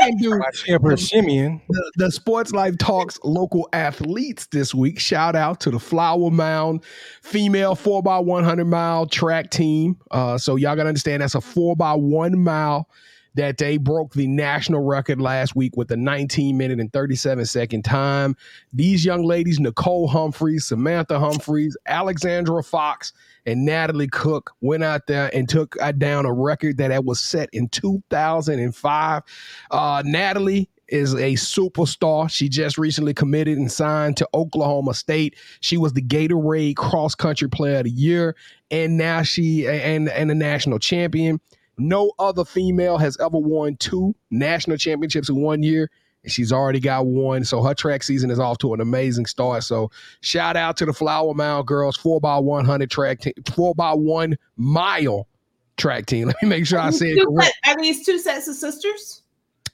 and 0.00 0.18
do 0.20 0.30
My 0.36 0.50
shepherd 0.52 0.98
Shimeon. 0.98 1.60
the, 1.68 1.92
the 1.96 2.10
Sports 2.10 2.50
Life 2.52 2.76
Talks 2.78 3.20
local 3.22 3.68
athletes 3.72 4.46
this 4.46 4.74
week. 4.74 4.98
Shout 4.98 5.36
out 5.36 5.60
to 5.60 5.70
the 5.70 5.78
Flower 5.78 6.30
Mound 6.30 6.84
female 7.22 7.76
4x100 7.76 8.66
mile 8.66 9.06
track 9.06 9.50
team. 9.50 9.96
Uh, 10.10 10.36
so, 10.38 10.56
y'all 10.56 10.74
got 10.74 10.84
to 10.84 10.88
understand 10.88 11.22
that's 11.22 11.36
a 11.36 11.38
4x1 11.38 12.32
mile 12.34 12.88
that 13.34 13.58
they 13.58 13.76
broke 13.76 14.14
the 14.14 14.26
national 14.26 14.82
record 14.82 15.20
last 15.20 15.54
week 15.54 15.76
with 15.76 15.90
a 15.92 15.96
19 15.96 16.56
minute 16.56 16.80
and 16.80 16.90
37 16.92 17.44
second 17.44 17.84
time. 17.84 18.34
These 18.72 19.04
young 19.04 19.24
ladies, 19.24 19.60
Nicole 19.60 20.08
Humphreys, 20.08 20.64
Samantha 20.66 21.18
Humphreys, 21.20 21.76
Alexandra 21.86 22.62
Fox, 22.62 23.12
and 23.46 23.64
Natalie 23.64 24.08
Cook 24.08 24.52
went 24.60 24.82
out 24.82 25.06
there 25.06 25.30
and 25.32 25.48
took 25.48 25.80
uh, 25.80 25.92
down 25.92 26.26
a 26.26 26.32
record 26.32 26.78
that 26.78 27.04
was 27.04 27.20
set 27.20 27.48
in 27.52 27.68
2005. 27.68 29.22
Uh, 29.70 30.02
Natalie 30.04 30.68
is 30.88 31.14
a 31.14 31.34
superstar. 31.34 32.30
She 32.30 32.48
just 32.48 32.78
recently 32.78 33.14
committed 33.14 33.56
and 33.58 33.70
signed 33.70 34.16
to 34.18 34.28
Oklahoma 34.34 34.94
State. 34.94 35.36
She 35.60 35.76
was 35.76 35.92
the 35.92 36.02
Gatorade 36.02 36.76
Cross 36.76 37.14
Country 37.14 37.48
Player 37.48 37.78
of 37.78 37.84
the 37.84 37.90
Year, 37.90 38.36
and 38.70 38.96
now 38.96 39.22
she 39.22 39.66
and 39.66 40.08
and 40.08 40.30
a 40.30 40.34
national 40.34 40.78
champion. 40.78 41.40
No 41.78 42.12
other 42.18 42.44
female 42.44 42.98
has 42.98 43.16
ever 43.18 43.38
won 43.38 43.76
two 43.76 44.14
national 44.30 44.76
championships 44.76 45.28
in 45.28 45.36
one 45.36 45.62
year. 45.62 45.90
And 46.26 46.32
she's 46.32 46.52
already 46.52 46.80
got 46.80 47.06
one. 47.06 47.44
So 47.44 47.62
her 47.62 47.72
track 47.72 48.02
season 48.02 48.30
is 48.32 48.40
off 48.40 48.58
to 48.58 48.74
an 48.74 48.80
amazing 48.80 49.26
start. 49.26 49.62
So 49.62 49.90
shout 50.22 50.56
out 50.56 50.76
to 50.78 50.84
the 50.86 50.92
Flower 50.92 51.32
Mound 51.34 51.66
girls, 51.68 51.96
four 51.96 52.20
by 52.20 52.36
one 52.38 52.64
hundred 52.64 52.90
track 52.90 53.20
team, 53.20 53.32
four 53.54 53.74
by 53.76 53.92
one 53.94 54.36
mile 54.56 55.28
track 55.76 56.06
team. 56.06 56.26
Let 56.26 56.42
me 56.42 56.48
make 56.48 56.66
sure 56.66 56.80
I 56.80 56.90
say 56.90 57.10
it 57.12 57.20
Two 57.20 57.26
correct. 57.26 57.54
set- 57.64 57.76
Are 57.78 57.80
these 57.80 58.04
two 58.04 58.18
sets 58.18 58.48
of 58.48 58.56
sisters? 58.56 59.22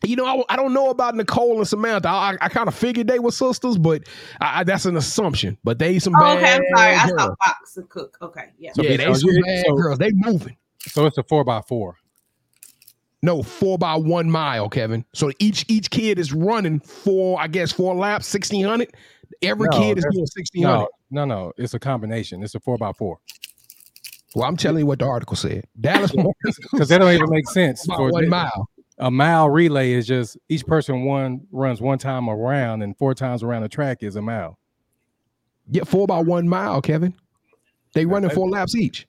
You 0.04 0.16
know, 0.16 0.26
I, 0.26 0.42
I 0.54 0.56
don't 0.56 0.74
know 0.74 0.90
about 0.90 1.14
Nicole 1.14 1.58
and 1.58 1.66
Samantha. 1.68 2.08
I, 2.08 2.36
I 2.40 2.48
kind 2.48 2.66
of 2.66 2.74
figured 2.74 3.06
they 3.06 3.20
were 3.20 3.30
sisters, 3.30 3.78
but 3.78 4.02
I, 4.40 4.60
I, 4.60 4.64
that's 4.64 4.84
an 4.84 4.96
assumption. 4.96 5.56
But 5.64 5.78
they 5.78 5.98
some 6.00 6.12
Oh, 6.16 6.20
bad 6.20 6.38
okay, 6.38 6.54
I'm 6.56 6.76
sorry. 6.76 6.94
I 6.96 7.06
girls. 7.08 7.20
saw 7.22 7.34
Fox 7.46 7.76
and 7.76 7.88
Cook. 7.88 8.18
Okay, 8.20 8.46
yeah. 8.58 8.72
So 8.74 8.82
yeah, 8.82 8.96
they 8.96 9.04
so 9.04 9.14
some 9.14 9.40
bad 9.42 9.64
so- 9.66 9.74
girls. 9.76 9.98
They 9.98 10.10
moving. 10.12 10.56
So 10.80 11.06
it's 11.06 11.16
a 11.16 11.22
four 11.22 11.44
by 11.44 11.60
four. 11.62 11.96
No, 13.22 13.42
four 13.42 13.78
by 13.78 13.94
one 13.94 14.28
mile, 14.30 14.68
Kevin. 14.68 15.04
So 15.14 15.30
each 15.38 15.64
each 15.68 15.90
kid 15.90 16.18
is 16.18 16.32
running 16.32 16.80
four, 16.80 17.40
I 17.40 17.46
guess, 17.46 17.70
four 17.70 17.94
laps, 17.94 18.26
sixteen 18.26 18.64
hundred. 18.64 18.92
Every 19.42 19.68
No, 19.70 19.78
kid 19.78 19.98
is 19.98 20.06
doing 20.11 20.26
sixteen 20.26 20.64
hundred. 20.64 20.88
No, 21.11 21.24
no, 21.24 21.44
no. 21.44 21.52
It's 21.56 21.74
a 21.74 21.78
combination. 21.78 22.42
It's 22.42 22.54
a 22.56 22.61
four 22.61 22.76
by 22.78 22.92
four. 22.92 23.18
Well, 24.35 24.44
I'm 24.48 24.56
telling 24.56 24.80
you 24.80 24.87
what 24.87 24.98
the 24.98 25.04
article 25.04 25.37
said. 25.37 25.64
Dallas 25.80 26.11
Because 26.72 26.88
that 26.88 26.98
don't 26.98 27.12
even 27.12 27.30
make 27.30 27.48
sense. 27.48 27.85
For 27.85 28.11
one 28.11 28.28
mile. 28.28 28.68
A 28.98 29.11
mile 29.11 29.48
relay 29.48 29.92
is 29.92 30.06
just 30.06 30.37
each 30.48 30.66
person 30.66 31.04
one 31.04 31.40
runs 31.50 31.80
one 31.80 31.98
time 31.98 32.28
around 32.28 32.82
and 32.82 32.96
four 32.96 33.14
times 33.14 33.42
around 33.42 33.62
the 33.62 33.68
track 33.68 34.02
is 34.02 34.16
a 34.16 34.22
mile. 34.22 34.58
Yeah, 35.70 35.85
four 35.85 36.06
by 36.06 36.20
one 36.20 36.48
mile, 36.48 36.82
Kevin. 36.82 37.14
They 37.94 38.04
running 38.06 38.30
four 38.30 38.48
laps 38.48 38.74
each. 38.74 39.06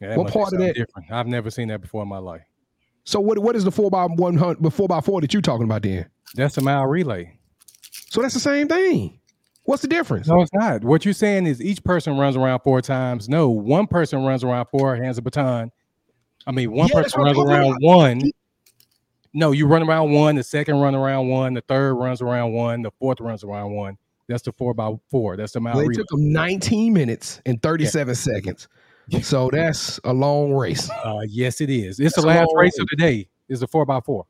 Yeah, 0.00 0.16
What 0.16 0.32
part 0.32 0.52
of 0.52 0.58
that- 0.60 0.74
Different. 0.74 1.10
I've 1.10 1.26
never 1.26 1.50
seen 1.50 1.68
that 1.68 1.80
before 1.80 2.02
in 2.02 2.08
my 2.08 2.18
life. 2.18 2.42
So 3.04 3.20
what 3.20 3.38
what 3.38 3.56
is 3.56 3.64
the 3.64 3.70
four 3.72 3.90
by 3.90 4.04
one 4.06 4.36
hundred, 4.36 4.72
four 4.72 4.88
by 4.88 5.00
four 5.00 5.20
that 5.20 5.32
you're 5.32 5.42
talking 5.42 5.64
about 5.64 5.82
then? 5.82 6.06
That's 6.34 6.56
a 6.58 6.60
mile 6.60 6.86
relay. 6.86 7.36
So 8.10 8.22
that's 8.22 8.34
the 8.34 8.40
same 8.40 8.68
thing. 8.68 9.18
What's 9.64 9.82
the 9.82 9.88
difference? 9.88 10.26
No, 10.26 10.40
it's 10.40 10.52
not. 10.52 10.84
What 10.84 11.04
you're 11.04 11.14
saying 11.14 11.46
is 11.46 11.60
each 11.62 11.82
person 11.84 12.16
runs 12.16 12.36
around 12.36 12.60
four 12.60 12.80
times. 12.80 13.28
No, 13.28 13.50
one 13.50 13.86
person 13.86 14.24
runs 14.24 14.42
around 14.42 14.66
four, 14.66 14.96
hands 14.96 15.18
a 15.18 15.22
baton. 15.22 15.70
I 16.46 16.52
mean, 16.52 16.72
one 16.72 16.88
Yeah, 16.88 17.02
person 17.02 17.20
runs 17.22 17.38
around 17.38 17.76
one. 17.80 18.22
No, 19.32 19.52
you 19.52 19.66
run 19.66 19.82
around 19.88 20.10
one. 20.12 20.34
The 20.36 20.42
second 20.42 20.76
run 20.80 20.94
around 20.94 21.28
one. 21.28 21.54
The 21.54 21.60
third 21.60 21.94
runs 21.94 22.20
around 22.20 22.52
one. 22.52 22.82
The 22.82 22.90
fourth 22.98 23.20
runs 23.20 23.44
around 23.44 23.72
one. 23.72 23.96
That's 24.28 24.42
the 24.42 24.52
four 24.52 24.74
by 24.74 24.92
four. 25.10 25.36
That's 25.36 25.52
the 25.52 25.60
mile 25.60 25.74
Well, 25.74 25.84
it 25.84 25.88
relay. 25.88 25.98
took 25.98 26.08
them 26.08 26.32
19 26.32 26.92
minutes 26.92 27.40
and 27.46 27.60
37 27.62 28.14
seconds. 28.14 28.68
So 29.22 29.50
that's 29.52 29.98
a 30.04 30.12
long 30.12 30.52
race. 30.52 30.88
Uh, 30.90 31.20
yes, 31.28 31.60
it 31.60 31.70
is. 31.70 31.98
It's 32.00 32.14
That's 32.14 32.22
the 32.22 32.26
last 32.28 32.50
race 32.54 32.72
race. 32.74 32.78
of 32.80 32.88
the 32.88 32.96
day. 32.96 33.28
Is 33.48 33.60
the 33.60 33.66
four 33.66 33.84
by 33.84 34.00
four. 34.00 34.26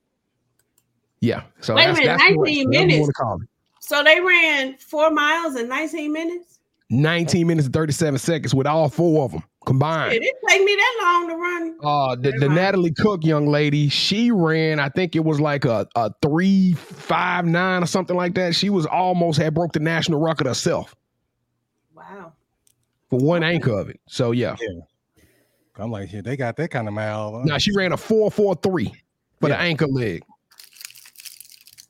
Yeah. 1.20 1.42
So 1.60 1.74
Wait 1.74 1.84
a 1.84 1.86
that's, 1.88 1.98
minute, 2.00 2.16
that's 2.18 2.22
19 2.22 2.40
race, 2.40 2.64
whatever 2.66 2.86
minutes? 2.86 3.00
wanna 3.00 3.12
call 3.12 3.42
it. 3.42 3.48
So 3.80 4.02
they 4.02 4.20
ran 4.20 4.76
four 4.78 5.10
miles 5.10 5.56
in 5.56 5.68
19 5.68 6.12
minutes. 6.12 6.58
19 6.92 7.46
minutes 7.46 7.66
and 7.66 7.74
37 7.74 8.18
seconds 8.18 8.54
with 8.54 8.66
all 8.66 8.88
four 8.88 9.24
of 9.24 9.32
them 9.32 9.42
combined. 9.64 10.12
It 10.14 10.16
combined. 10.16 10.22
didn't 10.22 10.48
take 10.48 10.64
me 10.64 10.74
that 10.74 11.00
long 11.02 11.28
to 11.28 11.36
run. 11.36 11.78
Uh, 11.84 12.16
the, 12.16 12.32
the 12.38 12.48
Natalie 12.48 12.92
Cook 12.92 13.24
young 13.24 13.46
lady, 13.46 13.88
she 13.88 14.30
ran, 14.32 14.80
I 14.80 14.88
think 14.88 15.14
it 15.14 15.24
was 15.24 15.40
like 15.40 15.64
a, 15.64 15.86
a 15.94 16.10
three, 16.22 16.72
five, 16.72 17.44
nine 17.44 17.82
or 17.82 17.86
something 17.86 18.16
like 18.16 18.34
that. 18.34 18.54
She 18.56 18.70
was 18.70 18.86
almost 18.86 19.38
had 19.38 19.54
broke 19.54 19.72
the 19.72 19.80
national 19.80 20.20
record 20.20 20.46
herself 20.48 20.94
Wow. 20.94 20.99
For 23.10 23.18
one 23.18 23.42
anchor 23.42 23.78
of 23.78 23.90
it. 23.90 24.00
So 24.08 24.30
yeah. 24.30 24.56
I'm 25.76 25.90
like, 25.90 26.10
shit, 26.10 26.24
they 26.24 26.36
got 26.36 26.56
that 26.56 26.70
kind 26.70 26.88
of 26.88 26.94
mile. 26.94 27.32
huh? 27.32 27.42
Now 27.44 27.58
she 27.58 27.74
ran 27.74 27.92
a 27.92 27.96
four 27.96 28.30
four 28.30 28.54
three 28.56 28.92
for 29.40 29.48
the 29.48 29.56
anchor 29.58 29.86
leg. 29.86 30.22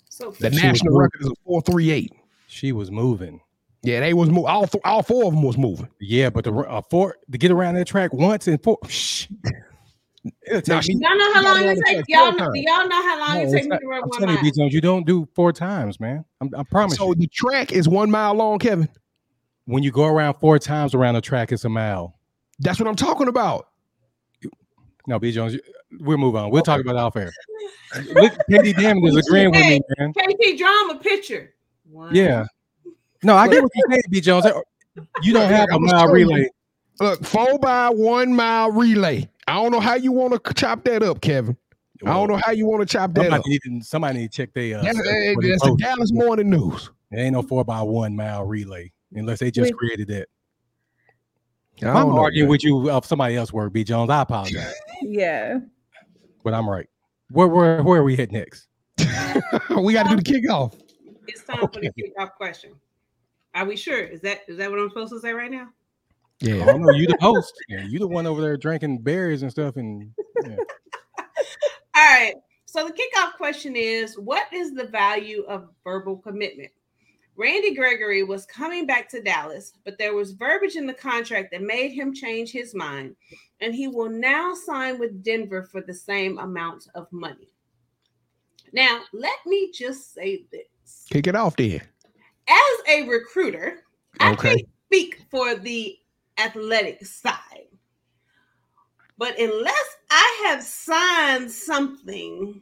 So 0.09 0.31
The 0.33 0.51
national 0.51 0.97
record 0.99 1.23
is 1.23 1.29
a 1.29 1.35
four 1.45 1.61
three 1.63 1.91
eight. 1.91 2.13
She 2.47 2.73
was 2.73 2.91
moving. 2.91 3.41
Yeah, 3.83 4.01
they 4.01 4.13
was 4.13 4.29
move. 4.29 4.45
All 4.45 4.67
th- 4.67 4.83
all 4.85 5.03
four 5.03 5.25
of 5.25 5.33
them 5.33 5.43
was 5.43 5.57
moving. 5.57 5.89
Yeah, 6.01 6.29
but 6.31 6.45
the 6.45 6.53
uh, 6.53 6.83
four 6.91 7.17
to 7.33 7.39
get 7.39 7.51
around 7.51 7.77
that 7.77 7.87
track 7.87 8.13
once 8.13 8.47
and 8.47 8.63
four. 8.63 8.79
Shh. 8.89 9.27
It'll 10.47 10.75
Now 10.75 10.81
she- 10.83 10.93
y'all 10.99 11.17
know 11.17 11.33
how 11.33 11.43
long 11.43 11.63
it 11.65 11.79
takes. 11.87 12.09
Y'all 12.09 12.33
know, 12.33 12.53
do 12.53 12.61
y'all 12.61 12.87
know 12.87 13.03
how 13.03 13.19
long 13.19 13.39
No, 13.43 13.49
it 13.49 13.53
takes 13.53 13.67
me 13.67 13.79
to 13.79 13.87
run 13.87 14.03
I'm 14.03 14.09
one 14.11 14.21
telling 14.21 14.37
you. 14.37 14.43
B. 14.43 14.51
Jones, 14.55 14.75
you 14.75 14.83
don't 14.83 15.07
do 15.07 15.27
four 15.35 15.53
times, 15.55 15.99
man. 15.99 16.25
I'm, 16.43 16.51
I 16.55 16.63
promise 16.65 16.99
So 16.99 17.09
you. 17.09 17.15
the 17.15 17.27
track 17.29 17.73
is 17.73 17.89
one 17.89 18.11
mile 18.11 18.35
long, 18.35 18.59
Kevin. 18.59 18.89
When 19.71 19.85
you 19.85 19.93
go 19.93 20.07
around 20.07 20.35
four 20.35 20.59
times 20.59 20.97
around 20.97 21.15
the 21.15 21.21
track, 21.21 21.53
it's 21.53 21.65
a 21.65 21.69
mile. 21.69 22.19
That's 22.59 22.81
what 22.81 22.89
I'm 22.89 22.97
talking 22.97 23.29
about. 23.29 23.69
No, 25.07 25.21
B. 25.21 25.31
Jones, 25.31 25.57
we'll 26.01 26.19
move 26.19 26.35
on. 26.35 26.51
We'll 26.51 26.65
talk 26.65 26.81
about 26.81 26.97
it 26.97 26.99
off 26.99 27.15
air. 27.15 27.31
Look, 28.15 28.33
Katie 28.51 28.73
Damon 28.73 29.05
is 29.07 29.17
agreeing 29.17 29.53
with 29.53 29.61
me, 29.61 29.81
man. 29.97 30.13
KT, 30.13 30.59
draw 30.59 30.83
him 30.83 30.97
a 30.97 30.99
picture. 30.99 31.55
One. 31.89 32.13
Yeah. 32.13 32.47
No, 33.23 33.37
I 33.37 33.47
get 33.47 33.63
what 33.63 33.71
you're 33.73 33.91
saying, 33.93 34.03
B. 34.11 34.21
Jones. 34.21 34.45
You 35.23 35.33
don't 35.33 35.49
have 35.49 35.69
a 35.71 35.75
I'm 35.75 35.85
mile 35.85 36.09
relay. 36.09 36.49
Look, 36.99 37.25
four 37.25 37.57
by 37.61 37.91
one 37.91 38.35
mile 38.35 38.73
relay. 38.73 39.29
I 39.47 39.55
don't 39.55 39.71
know 39.71 39.79
how 39.79 39.95
you 39.95 40.11
want 40.11 40.45
to 40.45 40.55
chop 40.55 40.83
that 40.83 41.05
up, 41.05 41.21
Kevin. 41.21 41.57
I 42.05 42.11
don't 42.15 42.29
know 42.29 42.41
how 42.45 42.51
you 42.51 42.67
want 42.67 42.81
to 42.81 42.93
chop 42.93 43.15
that 43.15 43.33
up. 43.33 43.45
Somebody 43.45 43.51
need, 43.51 43.61
to, 43.81 43.87
somebody 43.87 44.19
need 44.19 44.33
to 44.33 44.37
check 44.37 44.53
their. 44.53 44.79
Uh, 44.79 44.83
That's, 44.83 44.99
stuff 44.99 45.37
that's 45.43 45.63
the. 45.63 45.77
Dallas 45.79 46.13
Morning 46.13 46.51
News. 46.51 46.91
There 47.13 47.21
ain't 47.21 47.35
no 47.35 47.43
four 47.43 47.65
by 47.65 47.83
one 47.83 48.17
mile 48.17 48.45
relay 48.45 48.91
unless 49.15 49.39
they 49.41 49.51
just 49.51 49.73
Wait. 49.73 49.77
created 49.77 50.09
that. 50.09 50.29
I 50.29 51.77
If 51.77 51.81
don't 51.83 51.97
I'm 51.97 52.19
arguing 52.19 52.47
man. 52.47 52.51
with 52.51 52.65
you 52.65 52.91
of 52.91 53.07
somebody 53.07 53.37
else 53.37 53.53
work, 53.53 53.73
B 53.73 53.85
Jones. 53.85 54.11
I 54.11 54.23
apologize, 54.23 54.75
Yeah. 55.03 55.61
but 56.45 56.53
I'm 56.55 56.69
right. 56.69 56.89
Where 57.31 57.49
where 57.49 57.83
where 57.83 58.01
are 58.01 58.05
we 58.05 58.19
at 58.19 58.33
next? 58.33 58.67
we 58.99 59.93
got 59.95 60.09
to 60.11 60.17
do 60.17 60.17
the 60.17 60.23
kickoff. 60.23 60.79
It's 61.27 61.43
time 61.45 61.61
for 61.61 61.81
the 61.81 61.91
kickoff 61.93 62.33
question. 62.37 62.73
Are 63.55 63.65
we 63.65 63.77
sure? 63.77 63.99
Is 63.99 64.21
that 64.23 64.41
is 64.49 64.59
that 64.59 64.71
what 64.71 64.79
I'm 64.79 64.89
supposed 64.91 65.13
to 65.13 65.21
say 65.21 65.33
right 65.33 65.51
now? 65.51 65.69
Yeah. 66.41 66.63
I 66.63 66.67
don't 66.67 66.83
know. 66.83 66.91
You 66.91 67.07
the 67.07 67.17
host. 67.21 67.53
Yeah, 67.69 67.85
you 67.85 67.99
the 67.99 68.07
one 68.09 68.27
over 68.27 68.41
there 68.41 68.57
drinking 68.57 68.99
berries 68.99 69.43
and 69.43 69.51
stuff. 69.51 69.77
And 69.77 70.11
yeah. 70.45 70.57
All 71.19 71.25
right. 71.95 72.35
So 72.67 72.87
the 72.87 72.93
kickoff 72.93 73.35
question 73.37 73.75
is 73.77 74.19
what 74.19 74.53
is 74.53 74.73
the 74.75 74.85
value 74.87 75.43
of 75.49 75.69
verbal 75.85 76.17
commitment? 76.19 76.71
Randy 77.41 77.75
Gregory 77.75 78.23
was 78.23 78.45
coming 78.45 78.85
back 78.85 79.09
to 79.09 79.23
Dallas, 79.23 79.73
but 79.87 79.97
there 79.97 80.15
was 80.15 80.33
verbiage 80.33 80.77
in 80.77 80.87
the 80.87 80.93
contract 80.93 81.51
that 81.53 81.63
made 81.63 81.91
him 81.91 82.13
change 82.13 82.53
his 82.53 82.75
mind, 82.75 83.17
and 83.63 83.75
he 83.75 83.89
will 83.89 84.11
now 84.11 84.53
sign 84.53 84.99
with 84.99 85.25
Denver 85.25 85.63
for 85.63 85.81
the 85.81 85.95
same 85.95 86.39
amount 86.39 86.89
of 86.95 87.11
money. 87.11 87.49
Now, 88.75 89.01
let 89.15 89.39
me 89.47 89.73
just 89.73 90.13
say 90.13 90.45
this. 90.53 91.07
Kick 91.09 91.29
it 91.29 91.35
off 91.35 91.57
then. 91.57 91.81
As 92.47 92.89
a 92.91 93.09
recruiter, 93.09 93.85
I 94.21 94.35
can't 94.35 94.61
speak 94.89 95.23
for 95.31 95.55
the 95.55 95.97
athletic 96.37 97.07
side. 97.07 97.69
But 99.17 99.41
unless 99.41 99.97
I 100.11 100.43
have 100.45 100.63
signed 100.63 101.51
something, 101.51 102.61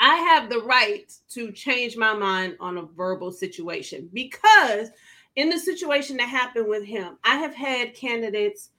I 0.00 0.16
have 0.16 0.50
the 0.50 0.60
right 0.60 1.12
to 1.30 1.52
change 1.52 1.96
my 1.96 2.14
mind 2.14 2.56
on 2.60 2.78
a 2.78 2.82
verbal 2.82 3.30
situation 3.30 4.08
because 4.12 4.90
in 5.36 5.48
the 5.48 5.58
situation 5.58 6.16
that 6.18 6.28
happened 6.28 6.68
with 6.68 6.84
him, 6.84 7.18
I 7.24 7.36
have 7.36 7.54
had 7.54 7.94
candidates 7.94 8.70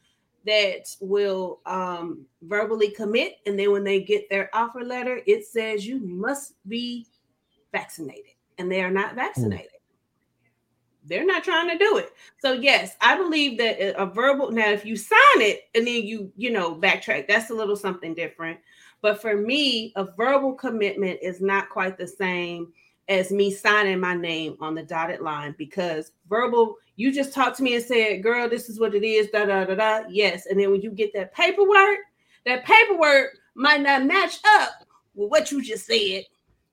that 0.45 0.95
will 1.01 1.60
um, 1.65 2.25
verbally 2.43 2.91
commit, 2.91 3.38
and 3.45 3.58
then 3.58 3.71
when 3.71 3.84
they 3.84 4.01
get 4.01 4.30
their 4.30 4.49
offer 4.54 4.84
letter, 4.84 5.21
it 5.25 5.45
says 5.45 5.88
you 5.88 5.99
must 5.99 6.54
be 6.67 7.08
vaccinated, 7.71 8.34
and 8.58 8.71
they 8.71 8.82
are 8.82 8.91
not 8.91 9.15
vaccinated. 9.15 9.71
They're 11.08 11.25
not 11.25 11.43
trying 11.43 11.69
to 11.69 11.78
do 11.78 11.97
it. 11.97 12.13
So 12.39 12.54
yes, 12.54 12.95
I 13.01 13.15
believe 13.15 13.58
that 13.60 13.80
a 13.80 14.04
a 14.04 14.06
verbal. 14.06 14.51
Now, 14.51 14.71
if 14.71 14.86
you 14.86 14.95
sign 14.95 15.19
it 15.36 15.63
and 15.75 15.86
then 15.86 16.04
you 16.04 16.32
you 16.36 16.51
know 16.51 16.75
backtrack, 16.75 17.28
that's 17.28 17.49
a 17.51 17.54
little 17.54 17.75
something 17.75 18.15
different. 18.15 18.60
But 19.05 19.21
for 19.21 19.37
me, 19.37 19.93
a 19.95 20.03
verbal 20.03 20.53
commitment 20.55 21.19
is 21.21 21.39
not 21.39 21.69
quite 21.69 21.95
the 21.95 22.07
same 22.07 22.73
as 23.07 23.29
me 23.29 23.51
signing 23.51 23.99
my 23.99 24.15
name 24.15 24.57
on 24.59 24.73
the 24.73 24.81
dotted 24.81 25.21
line 25.21 25.53
because 25.59 26.11
verbal, 26.27 26.77
you 26.95 27.13
just 27.13 27.31
talked 27.31 27.57
to 27.57 27.63
me 27.63 27.75
and 27.75 27.85
said, 27.85 28.23
girl, 28.23 28.49
this 28.49 28.67
is 28.67 28.79
what 28.79 28.95
it 28.95 29.05
is, 29.05 29.29
da 29.29 29.45
da 29.45 29.63
da 29.63 29.75
da. 29.75 30.07
Yes. 30.09 30.47
And 30.47 30.59
then 30.59 30.71
when 30.71 30.81
you 30.81 30.89
get 30.89 31.13
that 31.13 31.35
paperwork, 31.35 31.99
that 32.47 32.65
paperwork 32.65 33.37
might 33.53 33.81
not 33.81 34.05
match 34.05 34.39
up 34.43 34.71
with 35.13 35.29
what 35.29 35.51
you 35.51 35.61
just 35.61 35.85
said. 35.85 36.23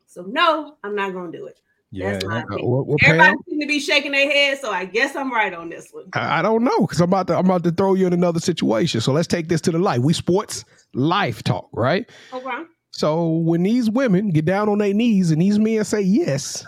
So 0.06 0.22
no, 0.22 0.78
I'm 0.82 0.94
not 0.94 1.12
gonna 1.12 1.32
do 1.32 1.44
it. 1.44 1.58
Yeah, 1.92 2.12
That's 2.12 2.24
my 2.24 2.38
Uh, 2.40 2.42
opinion. 2.44 2.70
what, 2.70 2.87
what, 2.87 3.02
Everybody 3.05 3.31
Pam? 3.31 3.37
seem 3.48 3.61
to 3.61 3.66
be 3.66 3.78
shaking 3.81 4.12
their 4.12 4.28
head, 4.31 4.59
so 4.59 4.70
I 4.72 4.85
guess 4.87 5.14
I'm 5.14 5.31
right 5.33 5.52
on 5.55 5.68
this 5.68 5.88
one. 5.92 6.07
I, 6.14 6.38
I 6.38 6.42
don't 6.42 6.64
know 6.64 6.81
because 6.81 7.00
I'm 7.00 7.11
about 7.11 7.26
to 7.28 7.37
I'm 7.38 7.44
about 7.44 7.62
to 7.64 7.70
throw 7.70 7.94
you 7.94 8.07
in 8.07 8.12
another 8.12 8.40
situation. 8.40 9.00
So 9.00 9.12
let's 9.12 9.28
take 9.28 9.48
this 9.48 9.61
to 9.62 9.70
the 9.70 9.78
light. 9.78 10.00
We 10.00 10.12
sports 10.12 10.64
life 10.94 11.42
talk, 11.42 11.68
right? 11.72 12.09
Okay. 12.33 12.62
So 12.90 13.28
when 13.28 13.62
these 13.62 13.88
women 13.90 14.31
get 14.31 14.44
down 14.44 14.68
on 14.68 14.78
their 14.78 14.92
knees 14.94 15.31
and 15.31 15.40
these 15.40 15.59
men 15.59 15.85
say 15.85 16.00
yes, 16.02 16.64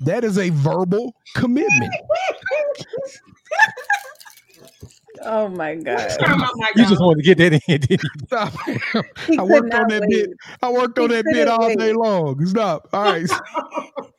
that 0.00 0.24
is 0.24 0.36
a 0.38 0.48
verbal 0.50 1.14
commitment. 1.34 1.92
Oh 5.24 5.48
my 5.48 5.76
god. 5.76 6.08
Turn 6.18 6.38
my 6.38 6.48
mic 6.56 6.70
you 6.76 6.82
just 6.86 7.00
on. 7.00 7.06
wanted 7.06 7.22
to 7.24 7.34
get 7.34 7.38
that 7.38 7.52
in. 7.52 7.60
didn't 7.80 7.90
you? 8.02 8.26
Stop. 8.26 8.52
He 9.28 9.38
I 9.38 9.42
worked 9.42 9.72
on 9.72 9.86
that 9.88 10.00
wait. 10.02 10.10
bit. 10.10 10.30
I 10.62 10.70
worked 10.72 10.98
on 10.98 11.10
He 11.10 11.16
that 11.16 11.24
bit 11.26 11.34
couldn't 11.34 11.48
all 11.48 11.74
day 11.76 11.92
long. 11.92 12.44
Stop. 12.46 12.88
All 12.92 13.04
right. 13.04 13.28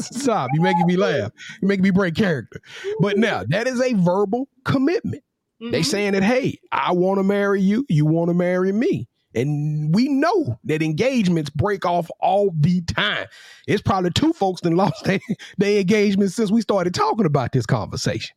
Stop. 0.00 0.50
You're 0.54 0.62
making 0.62 0.86
me 0.86 0.96
laugh. 0.96 1.32
You're 1.60 1.68
making 1.68 1.84
me 1.84 1.90
break 1.90 2.14
character. 2.14 2.60
But 3.00 3.18
now 3.18 3.44
that 3.48 3.66
is 3.66 3.80
a 3.80 3.94
verbal 3.94 4.48
commitment. 4.64 5.22
They 5.60 5.80
Mhm. 5.80 5.84
saying 5.84 6.12
that, 6.14 6.22
hey, 6.22 6.58
I 6.72 6.92
want 6.92 7.18
to 7.18 7.22
marry 7.22 7.60
you, 7.60 7.84
you 7.88 8.06
want 8.06 8.28
to 8.30 8.34
marry 8.34 8.72
me. 8.72 9.08
And 9.34 9.94
we 9.94 10.08
know 10.08 10.58
that 10.64 10.82
engagements 10.82 11.50
break 11.50 11.84
off 11.86 12.10
all 12.18 12.50
the 12.58 12.80
time. 12.82 13.26
It's 13.68 13.82
probably 13.82 14.10
two 14.10 14.32
folks 14.32 14.60
that 14.62 14.72
lost 14.72 15.04
their, 15.04 15.20
their 15.58 15.80
engagement 15.80 16.32
since 16.32 16.50
we 16.50 16.62
started 16.62 16.94
talking 16.94 17.26
about 17.26 17.52
this 17.52 17.66
conversation. 17.66 18.34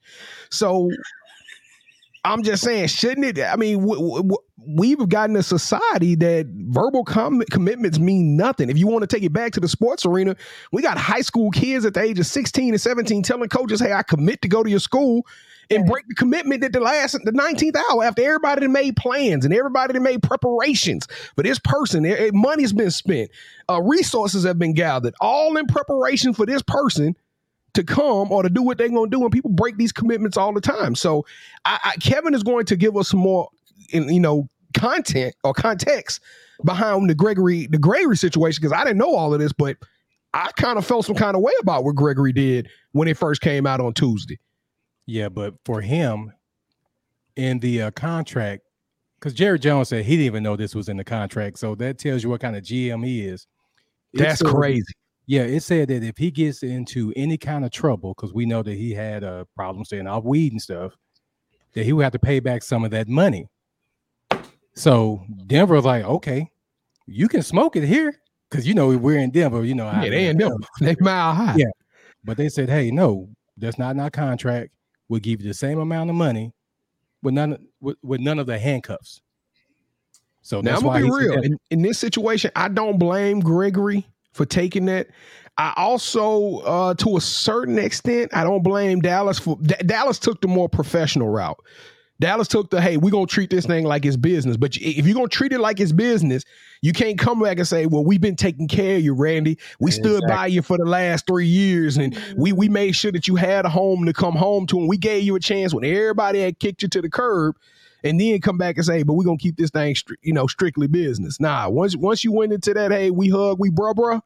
So 0.52 0.90
I'm 2.26 2.44
just 2.44 2.64
saying, 2.64 2.88
shouldn't 2.88 3.26
it? 3.26 3.44
I 3.44 3.58
mean, 3.58 3.80
w- 3.82 4.16
w- 4.16 4.38
we've 4.66 5.10
gotten 5.10 5.36
a 5.36 5.44
society 5.44 6.16
that 6.16 6.48
verbal 6.48 7.04
com- 7.04 7.44
commitments 7.52 8.00
mean 8.00 8.38
nothing. 8.38 8.70
If 8.70 8.78
you 8.78 8.88
want 8.88 9.02
to 9.02 9.14
take 9.14 9.24
it 9.24 9.34
back 9.34 9.52
to 9.54 9.60
the 9.60 9.68
sports 9.68 10.06
arena, 10.06 10.36
we 10.72 10.82
got 10.82 10.98
high 10.98 11.22
school 11.22 11.52
kids 11.52 11.86
at 11.86 11.94
the 11.94 12.02
age 12.02 12.20
of 12.20 12.26
16 12.26 12.74
and 12.74 12.82
17 12.82 13.24
telling 13.24 13.50
coaches, 13.50 13.82
hey, 13.82 13.92
I 13.92 14.04
commit 14.04 14.42
to 14.44 14.48
go 14.48 14.64
to 14.64 14.70
your 14.70 14.80
school 14.80 15.28
and 15.70 15.86
break 15.86 16.08
the 16.08 16.16
commitment 16.16 16.64
at 16.64 16.72
the 16.72 16.80
last, 16.80 17.14
the 17.24 17.32
19th 17.32 17.76
hour 17.76 18.04
after 18.04 18.24
everybody 18.24 18.62
that 18.62 18.70
made 18.70 18.96
plans 18.96 19.44
and 19.44 19.54
everybody 19.54 19.94
that 19.94 20.02
made 20.02 20.24
preparations 20.24 21.08
for 21.36 21.44
this 21.44 21.60
person. 21.60 22.06
Money's 22.34 22.74
been 22.74 22.92
spent, 22.92 23.32
uh, 23.70 23.82
resources 23.82 24.44
have 24.46 24.60
been 24.60 24.74
gathered, 24.74 25.14
all 25.20 25.58
in 25.58 25.66
preparation 25.66 26.34
for 26.34 26.46
this 26.46 26.62
person 26.62 27.16
to 27.74 27.84
come 27.84 28.32
or 28.32 28.44
to 28.44 28.50
do 28.50 28.62
what 28.62 28.78
they're 28.78 28.90
going 28.90 29.10
to 29.10 29.18
do. 29.18 29.24
And 29.24 29.32
people 29.32 29.52
break 29.52 29.78
these 29.78 29.92
commitments 29.92 30.38
all 30.38 30.54
the 30.54 30.62
time. 30.62 30.96
So 30.96 31.26
I, 31.66 31.80
I, 31.84 31.96
Kevin 31.98 32.34
is 32.34 32.44
going 32.44 32.66
to 32.68 32.76
give 32.76 32.96
us 32.96 33.10
some 33.10 33.20
more, 33.20 33.50
you 33.90 34.20
know, 34.20 34.48
content 34.74 35.36
or 35.44 35.54
context 35.54 36.22
behind 36.64 37.10
the 37.10 37.16
Gregory 37.16 37.68
the 37.68 37.78
Gregory 37.78 38.18
situation 38.18 38.62
because 38.62 38.74
I 38.74 38.84
didn't 38.84 38.98
know 38.98 39.16
all 39.16 39.34
of 39.34 39.40
this, 39.40 39.54
but 39.54 39.78
I 40.34 40.50
kind 40.56 40.78
of 40.78 40.86
felt 40.86 41.06
some 41.06 41.16
kind 41.16 41.36
of 41.36 41.42
way 41.42 41.54
about 41.62 41.84
what 41.84 41.96
Gregory 41.96 42.34
did 42.34 42.70
when 42.92 43.08
it 43.08 43.18
first 43.18 43.42
came 43.42 43.68
out 43.68 43.80
on 43.80 43.94
Tuesday. 43.94 44.40
Yeah, 45.06 45.30
but 45.30 45.56
for 45.66 45.82
him 45.82 46.34
in 47.36 47.60
the 47.60 47.84
uh, 47.84 47.92
contract, 47.92 48.64
because 49.20 49.34
Jerry 49.34 49.60
Jones 49.60 49.90
said 49.90 50.06
he 50.06 50.14
didn't 50.14 50.26
even 50.26 50.44
know 50.44 50.56
this 50.56 50.76
was 50.76 50.90
in 50.90 50.98
the 50.98 51.04
contract, 51.04 51.60
so 51.60 51.76
that 51.76 51.98
tells 51.98 52.24
you 52.24 52.30
what 52.30 52.42
kind 52.42 52.56
of 52.56 52.64
GM 52.64 53.06
he 53.06 53.26
is. 53.26 53.48
That's 54.14 54.42
crazy. 54.42 54.94
Yeah, 55.26 55.44
it 55.44 55.64
said 55.64 55.88
that 55.88 56.04
if 56.04 56.18
he 56.18 56.32
gets 56.32 56.64
into 56.64 57.14
any 57.16 57.38
kind 57.38 57.64
of 57.64 57.72
trouble, 57.72 58.14
because 58.14 58.34
we 58.34 58.46
know 58.46 58.62
that 58.62 58.76
he 58.76 58.94
had 58.94 59.24
uh, 59.24 59.28
a 59.42 59.46
problem 59.56 59.86
staying 59.86 60.08
off 60.08 60.24
weed 60.24 60.52
and 60.52 60.62
stuff, 60.62 60.98
that 61.74 61.86
he 61.86 61.94
would 61.94 62.04
have 62.04 62.12
to 62.12 62.20
pay 62.20 62.40
back 62.40 62.62
some 62.62 62.84
of 62.84 62.92
that 62.92 63.08
money. 63.08 63.48
So 64.76 65.22
mm-hmm. 65.24 65.48
Denver 65.48 65.76
was 65.76 65.86
like, 65.86 66.04
okay, 66.04 66.50
you 67.06 67.28
can 67.28 67.42
smoke 67.42 67.76
it 67.76 67.86
here, 67.86 68.22
because 68.50 68.68
you 68.68 68.74
know 68.74 68.96
we're 68.96 69.18
in 69.18 69.32
Denver. 69.32 69.64
You 69.64 69.76
know, 69.76 69.86
Yeah, 69.86 70.10
they 70.10 70.28
in 70.28 70.38
them. 70.38 70.64
They 70.80 70.96
mile 71.00 71.34
high. 71.34 71.56
Yeah. 71.58 71.72
But 72.24 72.38
they 72.38 72.50
said, 72.50 72.70
hey, 72.70 72.92
no, 72.92 73.30
that's 73.58 73.78
not 73.78 73.92
in 73.92 74.00
our 74.00 74.10
contract. 74.10 74.72
We'll 75.10 75.20
give 75.20 75.42
you 75.42 75.48
the 75.48 75.54
same 75.54 75.80
amount 75.80 76.10
of 76.10 76.16
money 76.16 76.54
with 77.22 77.34
none 77.34 77.58
with, 77.82 77.98
with 78.04 78.22
none 78.22 78.40
of 78.40 78.46
the 78.46 78.58
handcuffs. 78.60 79.22
So 80.42 80.62
Now 80.62 80.78
I'm 80.78 80.84
gonna 80.84 81.06
be 81.06 81.12
real. 81.12 81.42
In, 81.42 81.58
in 81.72 81.82
this 81.82 81.98
situation, 81.98 82.52
I 82.56 82.68
don't 82.68 82.98
blame 82.98 83.40
Gregory 83.40 84.06
for 84.34 84.46
taking 84.46 84.86
that. 84.86 85.08
I 85.58 85.74
also, 85.78 86.58
uh, 86.60 86.94
to 86.96 87.18
a 87.18 87.22
certain 87.22 87.78
extent, 87.78 88.36
I 88.36 88.44
don't 88.44 88.64
blame 88.64 89.02
Dallas 89.02 89.38
for 89.38 89.58
D- 89.62 89.76
Dallas 89.86 90.18
took 90.18 90.42
the 90.42 90.48
more 90.48 90.68
professional 90.68 91.30
route. 91.30 91.60
Dallas 92.20 92.48
took 92.48 92.70
the 92.70 92.82
hey, 92.82 92.98
we're 92.98 93.12
gonna 93.12 93.28
treat 93.28 93.50
this 93.50 93.66
thing 93.66 93.86
like 93.86 94.06
it's 94.06 94.16
business. 94.16 94.58
But 94.58 94.76
if 94.78 95.06
you're 95.06 95.14
gonna 95.14 95.28
treat 95.28 95.52
it 95.52 95.60
like 95.60 95.80
it's 95.80 95.92
business, 95.92 96.44
you 96.82 96.94
can't 96.94 97.20
come 97.20 97.40
back 97.42 97.58
and 97.58 97.68
say, 97.68 97.86
Well, 97.86 98.04
we've 98.04 98.22
been 98.22 98.36
taking 98.36 98.68
care 98.68 98.96
of 98.96 99.04
you, 99.04 99.14
Randy. 99.14 99.58
We 99.80 99.92
stood 99.92 100.24
by 100.28 100.48
you 100.48 100.62
for 100.62 100.78
the 100.78 100.86
last 100.86 101.28
three 101.28 101.48
years, 101.48 101.98
and 101.98 102.18
we 102.36 102.52
we 102.52 102.70
made 102.70 102.96
sure 102.96 103.12
that 103.12 103.28
you 103.28 103.36
had 103.36 103.66
a 103.66 103.70
home 103.70 104.06
to 104.06 104.14
come 104.14 104.36
home 104.36 104.66
to, 104.68 104.80
and 104.80 104.88
we 104.88 104.98
gave 104.98 105.24
you 105.24 105.36
a 105.36 105.40
chance 105.40 105.74
when 105.74 105.84
everybody 105.84 106.40
had 106.40 106.60
kicked 106.60 106.82
you 106.82 106.88
to 106.90 107.02
the 107.02 107.10
curb 107.10 107.56
and 108.04 108.20
then 108.20 108.40
come 108.42 108.58
back 108.58 108.76
and 108.78 108.86
say, 108.86 109.04
but 109.04 109.14
we're 109.14 109.24
gonna 109.24 109.38
keep 109.38 109.58
this 109.58 109.70
thing, 109.70 109.96
stri- 109.96 110.16
you 110.22 110.34
know, 110.34 110.48
strictly 110.48 110.88
business. 110.88 111.40
Nah, 111.40 111.70
once 111.70 111.96
once 111.96 112.24
you 112.24 112.32
went 112.32 112.54
into 112.54 112.74
that, 112.74 112.92
hey, 112.92 113.12
we 113.12 113.30
hug, 113.30 113.60
we 113.60 113.70
bruh 113.70 113.94
bruh, 113.96 114.22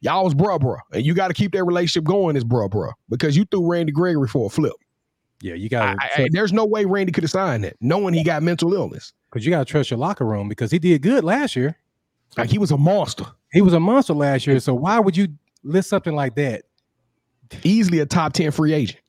y'all 0.00 0.24
was 0.24 0.34
bruh 0.34 0.60
bruh, 0.60 0.78
and 0.92 1.04
you 1.04 1.14
got 1.14 1.28
to 1.28 1.34
keep 1.34 1.52
that 1.52 1.64
relationship 1.64 2.04
going 2.04 2.36
as 2.36 2.44
bruh 2.44 2.68
bruh 2.70 2.92
because 3.08 3.36
you 3.36 3.44
threw 3.44 3.70
Randy 3.70 3.92
Gregory 3.92 4.28
for 4.28 4.46
a 4.46 4.50
flip. 4.50 4.72
Yeah, 5.42 5.54
you 5.54 5.68
got 5.70 5.96
there's 6.32 6.52
no 6.52 6.66
way 6.66 6.84
Randy 6.84 7.12
could 7.12 7.24
have 7.24 7.30
signed 7.30 7.64
that, 7.64 7.76
knowing 7.80 8.12
he 8.12 8.22
got 8.22 8.42
mental 8.42 8.74
illness. 8.74 9.12
because 9.30 9.46
you 9.46 9.50
got 9.50 9.60
to 9.60 9.64
trust 9.64 9.90
your 9.90 9.98
locker 9.98 10.26
room 10.26 10.48
because 10.48 10.70
he 10.70 10.78
did 10.78 11.00
good 11.00 11.24
last 11.24 11.56
year. 11.56 11.76
Like 12.36 12.50
he 12.50 12.58
was 12.58 12.70
a 12.70 12.76
monster, 12.76 13.24
He 13.52 13.60
was 13.62 13.72
a 13.72 13.80
monster 13.80 14.12
last 14.12 14.46
year. 14.46 14.60
So 14.60 14.74
why 14.74 15.00
would 15.00 15.16
you 15.16 15.28
list 15.64 15.88
something 15.88 16.14
like 16.14 16.34
that 16.36 16.62
easily 17.64 17.98
a 18.00 18.06
top 18.06 18.32
ten 18.34 18.50
free 18.50 18.72
agent 18.72 19.00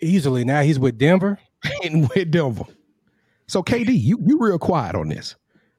easily? 0.00 0.44
Now 0.44 0.62
he's 0.62 0.78
with 0.78 0.96
Denver. 0.96 1.38
in 1.82 2.02
with 2.14 2.30
Denver. 2.30 2.64
So 3.48 3.62
KD, 3.62 4.00
you 4.00 4.18
you 4.24 4.38
real 4.38 4.58
quiet 4.58 4.94
on 4.94 5.08
this. 5.08 5.34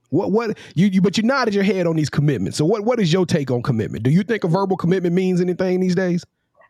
What 0.09 0.31
what 0.31 0.57
you, 0.73 0.87
you 0.87 1.01
but 1.01 1.17
you 1.17 1.23
nodded 1.23 1.53
your 1.53 1.63
head 1.63 1.85
on 1.85 1.95
these 1.95 2.09
commitments. 2.09 2.57
So 2.57 2.65
what 2.65 2.83
what 2.83 2.99
is 2.99 3.13
your 3.13 3.25
take 3.25 3.51
on 3.51 3.61
commitment? 3.61 4.03
Do 4.03 4.09
you 4.09 4.23
think 4.23 4.43
a 4.43 4.47
verbal 4.47 4.75
commitment 4.75 5.15
means 5.15 5.39
anything 5.39 5.79
these 5.79 5.95
days? 5.95 6.25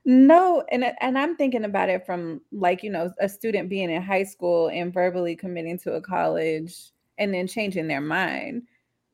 No, 0.05 0.63
and 0.71 0.85
and 0.99 1.17
I'm 1.17 1.35
thinking 1.37 1.63
about 1.63 1.89
it 1.89 2.05
from 2.05 2.41
like 2.51 2.83
you 2.83 2.89
know 2.89 3.11
a 3.19 3.29
student 3.29 3.69
being 3.69 3.89
in 3.89 4.01
high 4.01 4.23
school 4.23 4.69
and 4.69 4.93
verbally 4.93 5.35
committing 5.35 5.79
to 5.79 5.93
a 5.93 6.01
college 6.01 6.91
and 7.17 7.33
then 7.33 7.47
changing 7.47 7.87
their 7.87 8.01
mind. 8.01 8.63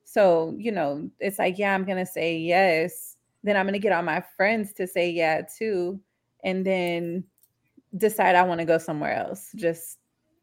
So 0.04 0.56
you 0.58 0.72
know 0.72 1.10
it's 1.20 1.38
like 1.38 1.60
yeah 1.60 1.76
I'm 1.76 1.86
gonna 1.86 2.06
say 2.06 2.38
yes, 2.38 3.18
then 3.44 3.56
I'm 3.58 3.68
gonna 3.68 3.78
get 3.78 3.92
all 3.92 4.04
my 4.04 4.24
friends 4.36 4.74
to 4.74 4.88
say 4.88 5.12
yeah 5.12 5.42
too, 5.42 6.00
and 6.44 6.66
then 6.66 7.26
decide 7.96 8.36
I 8.36 8.44
want 8.44 8.60
to 8.60 8.66
go 8.66 8.80
somewhere 8.80 9.14
else. 9.14 9.52
Just 9.56 10.00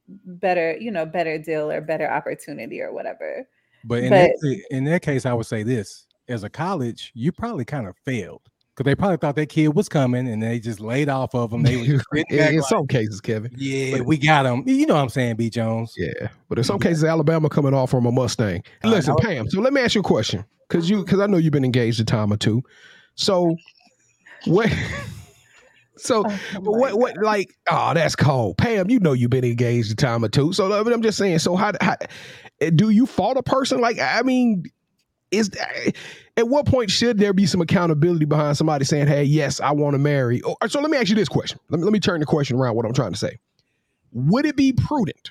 better 0.08 0.76
you 0.78 0.90
know 0.90 1.06
better 1.06 1.38
deal 1.38 1.70
or 1.70 1.80
better 1.80 2.10
opportunity 2.10 2.80
or 2.80 2.92
whatever. 2.92 3.46
But 3.84 4.04
in 4.04 4.10
But- 4.10 4.30
that 4.40 4.62
in 4.70 4.84
that 4.84 5.02
case, 5.02 5.26
I 5.26 5.32
would 5.32 5.46
say 5.46 5.62
this: 5.62 6.06
as 6.28 6.44
a 6.44 6.50
college, 6.50 7.10
you 7.14 7.32
probably 7.32 7.64
kind 7.64 7.86
of 7.86 7.96
failed 8.04 8.42
because 8.74 8.88
they 8.88 8.94
probably 8.94 9.16
thought 9.18 9.36
that 9.36 9.48
kid 9.48 9.68
was 9.74 9.88
coming 9.88 10.26
and 10.28 10.42
they 10.42 10.58
just 10.58 10.80
laid 10.80 11.08
off 11.08 11.34
of 11.34 11.52
him. 11.52 11.62
They 11.62 11.76
were 11.76 11.82
in, 12.30 12.54
like, 12.56 12.62
some 12.68 12.86
cases, 12.86 13.20
Kevin. 13.20 13.52
yeah, 13.56 14.00
we 14.00 14.16
got 14.16 14.46
him. 14.46 14.62
You 14.66 14.86
know 14.86 14.94
what 14.94 15.02
I'm 15.02 15.08
saying, 15.10 15.36
B 15.36 15.50
Jones? 15.50 15.94
Yeah, 15.98 16.28
but 16.48 16.58
in 16.58 16.64
some 16.64 16.78
cases, 16.78 17.04
Alabama 17.04 17.48
coming 17.48 17.74
off 17.74 17.90
from 17.90 18.06
a 18.06 18.12
Mustang. 18.12 18.62
Uh, 18.84 18.88
Listen, 18.88 19.14
no. 19.18 19.24
Pam. 19.26 19.50
So 19.50 19.60
let 19.60 19.72
me 19.72 19.80
ask 19.82 19.94
you 19.94 20.00
a 20.00 20.04
question, 20.04 20.44
because 20.68 20.88
you 20.88 21.02
because 21.04 21.20
I 21.20 21.26
know 21.26 21.36
you've 21.36 21.52
been 21.52 21.64
engaged 21.64 22.00
a 22.00 22.04
time 22.04 22.32
or 22.32 22.36
two. 22.36 22.62
So 23.14 23.56
what? 24.46 24.72
So 26.02 26.24
Oh 26.26 26.38
but 26.54 26.72
what 26.72 26.94
what 26.94 27.16
like 27.18 27.54
oh 27.70 27.94
that's 27.94 28.16
cold, 28.16 28.58
Pam. 28.58 28.90
You 28.90 29.00
know 29.00 29.12
you've 29.12 29.30
been 29.30 29.44
engaged 29.44 29.92
a 29.92 29.94
time 29.94 30.24
or 30.24 30.28
two. 30.28 30.52
So 30.52 30.72
I 30.72 30.82
mean, 30.82 30.92
I'm 30.92 31.02
just 31.02 31.18
saying. 31.18 31.38
So 31.38 31.56
how, 31.56 31.72
how 31.80 31.96
eh, 32.60 32.70
do 32.74 32.90
you 32.90 33.06
fault 33.06 33.36
a 33.36 33.42
person? 33.42 33.80
Like 33.80 33.98
I 33.98 34.22
mean, 34.22 34.64
is 35.30 35.50
eh, 35.58 35.90
at 36.36 36.48
what 36.48 36.66
point 36.66 36.90
should 36.90 37.18
there 37.18 37.32
be 37.32 37.46
some 37.46 37.60
accountability 37.60 38.24
behind 38.24 38.56
somebody 38.56 38.84
saying, 38.84 39.06
"Hey, 39.06 39.24
yes, 39.24 39.60
I 39.60 39.72
want 39.72 39.94
to 39.94 39.98
marry"? 39.98 40.40
Or, 40.42 40.56
so 40.68 40.80
let 40.80 40.90
me 40.90 40.96
ask 40.96 41.08
you 41.08 41.14
this 41.14 41.28
question. 41.28 41.58
Let 41.70 41.78
me 41.78 41.84
let 41.84 41.92
me 41.92 42.00
turn 42.00 42.20
the 42.20 42.26
question 42.26 42.56
around. 42.56 42.76
What 42.76 42.86
I'm 42.86 42.92
trying 42.92 43.12
to 43.12 43.18
say: 43.18 43.38
Would 44.12 44.44
it 44.46 44.56
be 44.56 44.72
prudent 44.72 45.30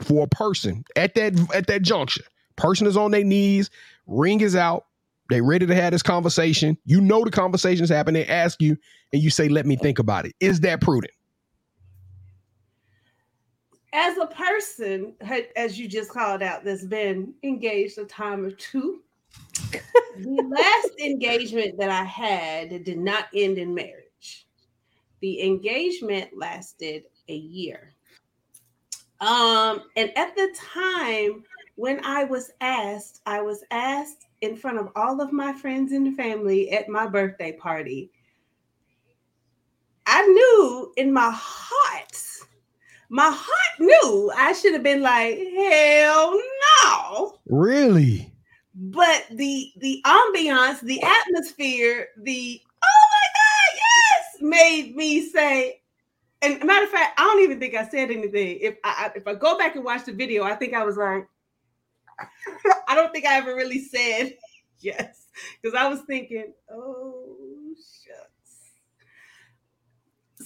for 0.00 0.24
a 0.24 0.28
person 0.28 0.84
at 0.96 1.14
that 1.14 1.34
at 1.54 1.66
that 1.66 1.82
juncture? 1.82 2.24
Person 2.56 2.86
is 2.86 2.96
on 2.96 3.10
their 3.10 3.24
knees, 3.24 3.70
ring 4.06 4.40
is 4.40 4.54
out, 4.54 4.86
they 5.32 5.40
ready 5.40 5.66
to 5.66 5.74
have 5.74 5.92
this 5.92 6.02
conversation. 6.02 6.76
You 6.84 7.00
know 7.00 7.24
the 7.24 7.30
conversation's 7.30 7.88
happening. 7.88 8.22
They 8.22 8.28
ask 8.28 8.60
you, 8.60 8.76
and 9.12 9.22
you 9.22 9.30
say, 9.30 9.48
"Let 9.48 9.66
me 9.66 9.76
think 9.76 9.98
about 9.98 10.26
it." 10.26 10.34
Is 10.40 10.60
that 10.60 10.80
prudent? 10.80 11.12
As 13.94 14.16
a 14.16 14.26
person, 14.26 15.14
as 15.56 15.78
you 15.78 15.86
just 15.86 16.10
called 16.10 16.42
out, 16.42 16.64
that's 16.64 16.84
been 16.84 17.34
engaged 17.42 17.98
a 17.98 18.04
time 18.04 18.44
or 18.44 18.50
two, 18.50 19.02
the 19.72 20.48
last 20.48 21.00
engagement 21.00 21.78
that 21.78 21.90
I 21.90 22.04
had 22.04 22.84
did 22.84 22.98
not 22.98 23.26
end 23.34 23.58
in 23.58 23.74
marriage. 23.74 24.46
The 25.20 25.42
engagement 25.42 26.30
lasted 26.36 27.04
a 27.28 27.34
year. 27.34 27.92
Um, 29.20 29.82
and 29.96 30.16
at 30.16 30.34
the 30.34 30.54
time 30.56 31.44
when 31.76 32.04
I 32.04 32.24
was 32.24 32.50
asked, 32.60 33.20
I 33.24 33.40
was 33.42 33.62
asked 33.70 34.26
in 34.42 34.56
front 34.56 34.78
of 34.78 34.90
all 34.96 35.20
of 35.20 35.32
my 35.32 35.52
friends 35.52 35.92
and 35.92 36.14
family 36.16 36.70
at 36.72 36.88
my 36.88 37.06
birthday 37.06 37.52
party. 37.52 38.10
I 40.04 40.26
knew 40.26 40.92
in 40.96 41.12
my 41.12 41.30
heart, 41.32 42.18
my 43.08 43.30
heart 43.32 43.80
knew 43.80 44.32
I 44.36 44.52
should 44.52 44.74
have 44.74 44.82
been 44.82 45.00
like, 45.00 45.38
hell 45.56 46.40
no 46.84 47.38
Really? 47.46 48.28
but 48.74 49.26
the 49.30 49.70
the 49.76 50.02
ambiance, 50.04 50.80
the 50.80 51.00
atmosphere, 51.02 52.08
the 52.22 52.60
oh 52.82 53.04
my 53.10 53.28
god, 53.34 53.76
yes, 53.76 54.42
made 54.42 54.96
me 54.96 55.28
say. 55.28 55.80
And 56.40 56.64
matter 56.64 56.84
of 56.86 56.90
fact, 56.90 57.20
I 57.20 57.24
don't 57.24 57.42
even 57.42 57.60
think 57.60 57.74
I 57.74 57.86
said 57.88 58.10
anything. 58.10 58.58
If 58.60 58.76
I 58.82 59.06
I- 59.06 59.12
if 59.16 59.28
I 59.28 59.34
go 59.34 59.56
back 59.56 59.76
and 59.76 59.84
watch 59.84 60.04
the 60.06 60.12
video, 60.12 60.42
I 60.42 60.56
think 60.56 60.74
I 60.74 60.84
was 60.84 60.96
like, 60.96 61.28
I 62.88 62.94
don't 62.94 63.12
think 63.12 63.26
I 63.26 63.36
ever 63.36 63.54
really 63.54 63.82
said 63.84 64.36
yes 64.80 65.26
because 65.60 65.76
I 65.78 65.88
was 65.88 66.00
thinking, 66.02 66.52
oh 66.70 67.36
shucks. 67.76 68.70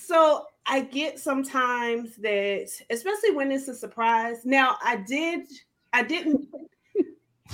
So 0.04 0.46
I 0.66 0.80
get 0.80 1.18
sometimes 1.18 2.16
that, 2.16 2.68
especially 2.90 3.32
when 3.32 3.50
it's 3.50 3.68
a 3.68 3.74
surprise. 3.74 4.44
Now 4.44 4.76
I 4.82 4.96
did, 4.96 5.46
I 5.92 6.02
didn't. 6.02 6.48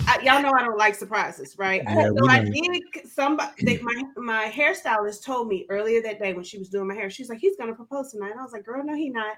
I, 0.06 0.20
y'all 0.22 0.40
know 0.40 0.52
I 0.58 0.64
don't 0.64 0.78
like 0.78 0.94
surprises, 0.94 1.56
right? 1.58 1.82
Yeah, 1.88 2.08
so 2.16 2.28
I 2.28 2.44
did. 2.44 2.82
Somebody, 3.10 3.64
they, 3.64 3.78
my 3.78 4.02
my 4.16 4.50
hairstylist 4.50 5.22
told 5.24 5.48
me 5.48 5.66
earlier 5.68 6.00
that 6.02 6.18
day 6.18 6.32
when 6.32 6.44
she 6.44 6.58
was 6.58 6.70
doing 6.70 6.88
my 6.88 6.94
hair, 6.94 7.10
she's 7.10 7.28
like, 7.28 7.38
"He's 7.38 7.56
gonna 7.56 7.74
propose 7.74 8.12
tonight." 8.12 8.30
And 8.30 8.40
I 8.40 8.42
was 8.42 8.52
like, 8.52 8.64
"Girl, 8.64 8.82
no, 8.82 8.94
he 8.94 9.10
not." 9.10 9.36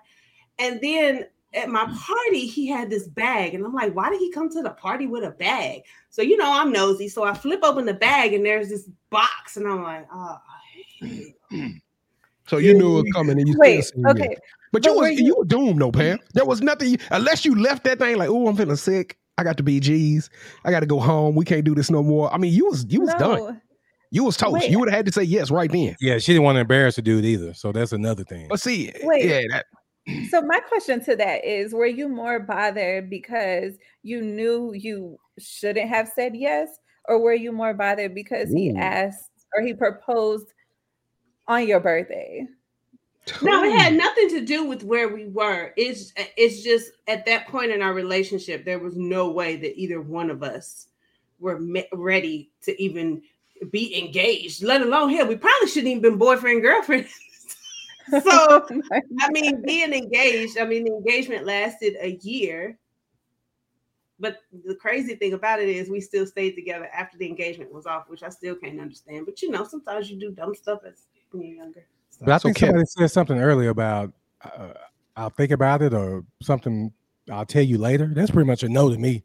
And 0.58 0.80
then 0.80 1.26
at 1.54 1.68
my 1.68 1.84
party, 1.84 2.46
he 2.46 2.66
had 2.66 2.90
this 2.90 3.06
bag, 3.08 3.54
and 3.54 3.64
I'm 3.64 3.72
like, 3.74 3.94
"Why 3.94 4.10
did 4.10 4.20
he 4.20 4.30
come 4.30 4.50
to 4.50 4.62
the 4.62 4.70
party 4.70 5.06
with 5.06 5.24
a 5.24 5.30
bag?" 5.30 5.82
So 6.10 6.22
you 6.22 6.36
know, 6.36 6.50
I'm 6.52 6.72
nosy, 6.72 7.08
so 7.08 7.24
I 7.24 7.34
flip 7.34 7.60
open 7.62 7.84
the 7.86 7.94
bag, 7.94 8.32
and 8.32 8.44
there's 8.44 8.68
this 8.68 8.88
box, 9.10 9.56
and 9.56 9.66
I'm 9.66 9.82
like, 9.82 10.06
"Oh." 10.12 10.38
So 12.46 12.58
you 12.58 12.74
knew 12.74 12.98
it 12.98 13.02
was 13.04 13.12
coming, 13.14 13.38
and 13.38 13.48
you 13.48 13.54
Wait, 13.56 13.82
still 13.82 14.02
said 14.04 14.18
yes. 14.18 14.26
okay. 14.26 14.36
But 14.70 14.84
you 14.84 14.92
was 14.92 15.00
were 15.00 15.08
you, 15.08 15.24
you- 15.24 15.36
were 15.38 15.44
doomed, 15.46 15.78
no 15.78 15.90
Pam. 15.90 16.18
There 16.34 16.44
was 16.44 16.60
nothing 16.60 16.98
unless 17.10 17.42
you 17.44 17.54
left 17.54 17.84
that 17.84 17.98
thing 17.98 18.18
like, 18.18 18.28
"Oh, 18.28 18.48
I'm 18.48 18.56
feeling 18.56 18.76
sick. 18.76 19.16
I 19.38 19.44
got 19.44 19.56
the 19.56 19.62
BGs. 19.62 20.28
I 20.64 20.70
got 20.70 20.80
to 20.80 20.86
go 20.86 21.00
home. 21.00 21.34
We 21.36 21.46
can't 21.46 21.64
do 21.64 21.74
this 21.74 21.90
no 21.90 22.02
more." 22.02 22.32
I 22.34 22.36
mean, 22.36 22.52
you 22.52 22.66
was 22.66 22.84
you 22.90 23.00
was 23.00 23.14
done. 23.14 23.62
You 24.10 24.24
was 24.24 24.36
toast. 24.36 24.52
Wait. 24.52 24.70
You 24.70 24.78
would 24.78 24.88
have 24.90 24.96
had 24.96 25.06
to 25.06 25.12
say 25.12 25.22
yes 25.22 25.50
right 25.50 25.72
then. 25.72 25.96
Yeah, 26.00 26.18
she 26.18 26.32
didn't 26.34 26.44
want 26.44 26.56
to 26.56 26.60
embarrass 26.60 26.96
the 26.96 27.02
dude 27.02 27.24
either. 27.24 27.54
So 27.54 27.72
that's 27.72 27.92
another 27.92 28.24
thing. 28.24 28.46
But 28.48 28.60
see, 28.60 28.92
Wait. 29.02 29.24
yeah, 29.24 29.40
that, 29.50 29.66
So 30.30 30.42
my 30.42 30.60
question 30.60 31.02
to 31.04 31.16
that 31.16 31.44
is 31.44 31.72
were 31.72 31.86
you 31.86 32.08
more 32.08 32.38
bothered 32.40 33.08
because 33.08 33.74
you 34.02 34.20
knew 34.20 34.72
you 34.74 35.18
shouldn't 35.38 35.88
have 35.88 36.08
said 36.08 36.36
yes 36.36 36.68
or 37.06 37.20
were 37.20 37.34
you 37.34 37.52
more 37.52 37.74
bothered 37.74 38.14
because 38.14 38.50
he 38.50 38.74
asked 38.76 39.30
or 39.54 39.62
he 39.62 39.72
proposed 39.72 40.52
on 41.48 41.66
your 41.66 41.80
birthday? 41.80 42.46
No, 43.40 43.64
it 43.64 43.72
had 43.72 43.94
nothing 43.94 44.28
to 44.30 44.42
do 44.42 44.64
with 44.64 44.84
where 44.84 45.08
we 45.08 45.26
were. 45.28 45.72
It's 45.76 46.12
uh, 46.18 46.24
it's 46.36 46.62
just 46.62 46.92
at 47.08 47.24
that 47.24 47.48
point 47.48 47.70
in 47.70 47.80
our 47.80 47.94
relationship, 47.94 48.64
there 48.64 48.78
was 48.78 48.96
no 48.96 49.30
way 49.30 49.56
that 49.56 49.80
either 49.80 50.00
one 50.02 50.28
of 50.28 50.42
us 50.42 50.88
were 51.38 51.58
me- 51.58 51.88
ready 51.92 52.50
to 52.64 52.82
even 52.82 53.22
be 53.70 53.98
engaged. 53.98 54.62
Let 54.62 54.82
alone 54.82 55.10
hell, 55.10 55.26
we 55.26 55.36
probably 55.36 55.68
shouldn't 55.68 55.88
even 55.88 56.02
been 56.02 56.18
boyfriend 56.18 56.60
girlfriend. 56.60 57.06
so 58.22 58.66
I 59.20 59.30
mean, 59.30 59.62
being 59.66 59.92
engaged. 59.92 60.58
I 60.58 60.64
mean, 60.64 60.84
the 60.84 60.92
engagement 60.92 61.46
lasted 61.46 61.96
a 62.00 62.12
year. 62.22 62.78
But 64.20 64.38
the 64.64 64.76
crazy 64.76 65.16
thing 65.16 65.32
about 65.32 65.60
it 65.60 65.68
is, 65.68 65.90
we 65.90 66.00
still 66.00 66.24
stayed 66.26 66.52
together 66.52 66.88
after 66.94 67.18
the 67.18 67.26
engagement 67.26 67.72
was 67.72 67.84
off, 67.84 68.08
which 68.08 68.22
I 68.22 68.28
still 68.28 68.54
can't 68.54 68.80
understand. 68.80 69.26
But 69.26 69.42
you 69.42 69.50
know, 69.50 69.64
sometimes 69.64 70.10
you 70.10 70.18
do 70.18 70.30
dumb 70.30 70.54
stuff 70.54 70.80
as 70.86 71.06
when 71.32 71.42
you're 71.42 71.56
younger. 71.56 71.84
So- 72.10 72.24
But 72.24 72.32
I 72.32 72.38
think 72.38 72.56
Kevin- 72.56 72.74
somebody 72.74 72.86
said 72.86 73.10
something 73.10 73.38
earlier 73.38 73.70
about 73.70 74.12
uh, 74.42 74.74
I'll 75.16 75.30
think 75.30 75.50
about 75.50 75.82
it 75.82 75.94
or 75.94 76.24
something. 76.42 76.92
I'll 77.30 77.46
tell 77.46 77.62
you 77.62 77.78
later. 77.78 78.10
That's 78.14 78.30
pretty 78.30 78.46
much 78.46 78.62
a 78.62 78.68
no 78.68 78.90
to 78.90 78.98
me. 78.98 79.24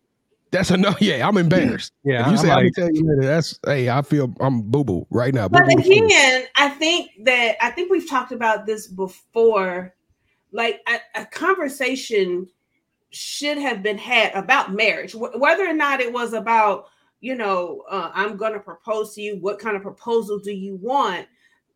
That's 0.51 0.71
enough. 0.71 0.97
Yeah, 1.01 1.27
I'm 1.27 1.37
embarrassed. 1.37 1.93
Yeah, 2.03 2.21
If 2.21 2.25
you 2.27 2.31
I'm 2.33 2.37
say 2.37 2.49
I'm 2.49 2.63
like- 2.65 2.73
tell 2.73 2.91
you 2.91 3.03
later, 3.07 3.21
that's 3.25 3.59
hey, 3.65 3.89
I 3.89 4.01
feel 4.01 4.33
I'm 4.39 4.61
boo 4.61 4.83
boo 4.83 5.07
right 5.09 5.33
now. 5.33 5.47
But 5.47 5.65
Boo-boo 5.67 5.83
fool. 5.83 6.05
again, 6.05 6.45
I 6.55 6.69
think 6.69 7.11
that 7.25 7.55
I 7.61 7.71
think 7.71 7.91
we've 7.91 8.09
talked 8.09 8.31
about 8.31 8.65
this 8.65 8.87
before. 8.87 9.93
Like 10.51 10.81
a, 10.87 11.21
a 11.21 11.25
conversation 11.25 12.47
should 13.11 13.57
have 13.57 13.83
been 13.83 13.97
had 13.97 14.33
about 14.33 14.73
marriage, 14.73 15.13
wh- 15.13 15.39
whether 15.39 15.67
or 15.67 15.73
not 15.73 15.99
it 16.01 16.11
was 16.11 16.33
about, 16.33 16.85
you 17.21 17.35
know, 17.35 17.83
uh, 17.89 18.11
I'm 18.13 18.35
going 18.37 18.53
to 18.53 18.59
propose 18.59 19.13
to 19.15 19.21
you. 19.21 19.37
What 19.37 19.59
kind 19.59 19.75
of 19.75 19.81
proposal 19.83 20.39
do 20.39 20.51
you 20.51 20.75
want? 20.77 21.27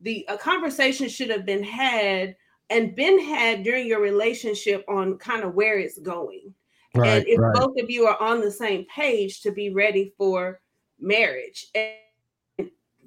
The 0.01 0.25
a 0.27 0.37
conversation 0.37 1.07
should 1.07 1.29
have 1.29 1.45
been 1.45 1.63
had 1.63 2.35
and 2.69 2.95
been 2.95 3.19
had 3.23 3.63
during 3.63 3.85
your 3.87 4.01
relationship 4.01 4.83
on 4.87 5.17
kind 5.17 5.43
of 5.43 5.53
where 5.53 5.77
it's 5.77 5.99
going 5.99 6.53
right, 6.95 7.17
and 7.17 7.27
if 7.27 7.39
right. 7.39 7.53
both 7.53 7.77
of 7.79 7.89
you 7.89 8.05
are 8.05 8.21
on 8.21 8.41
the 8.41 8.51
same 8.51 8.85
page 8.85 9.41
to 9.41 9.51
be 9.51 9.69
ready 9.69 10.13
for 10.17 10.59
marriage 10.99 11.67
and 11.75 11.95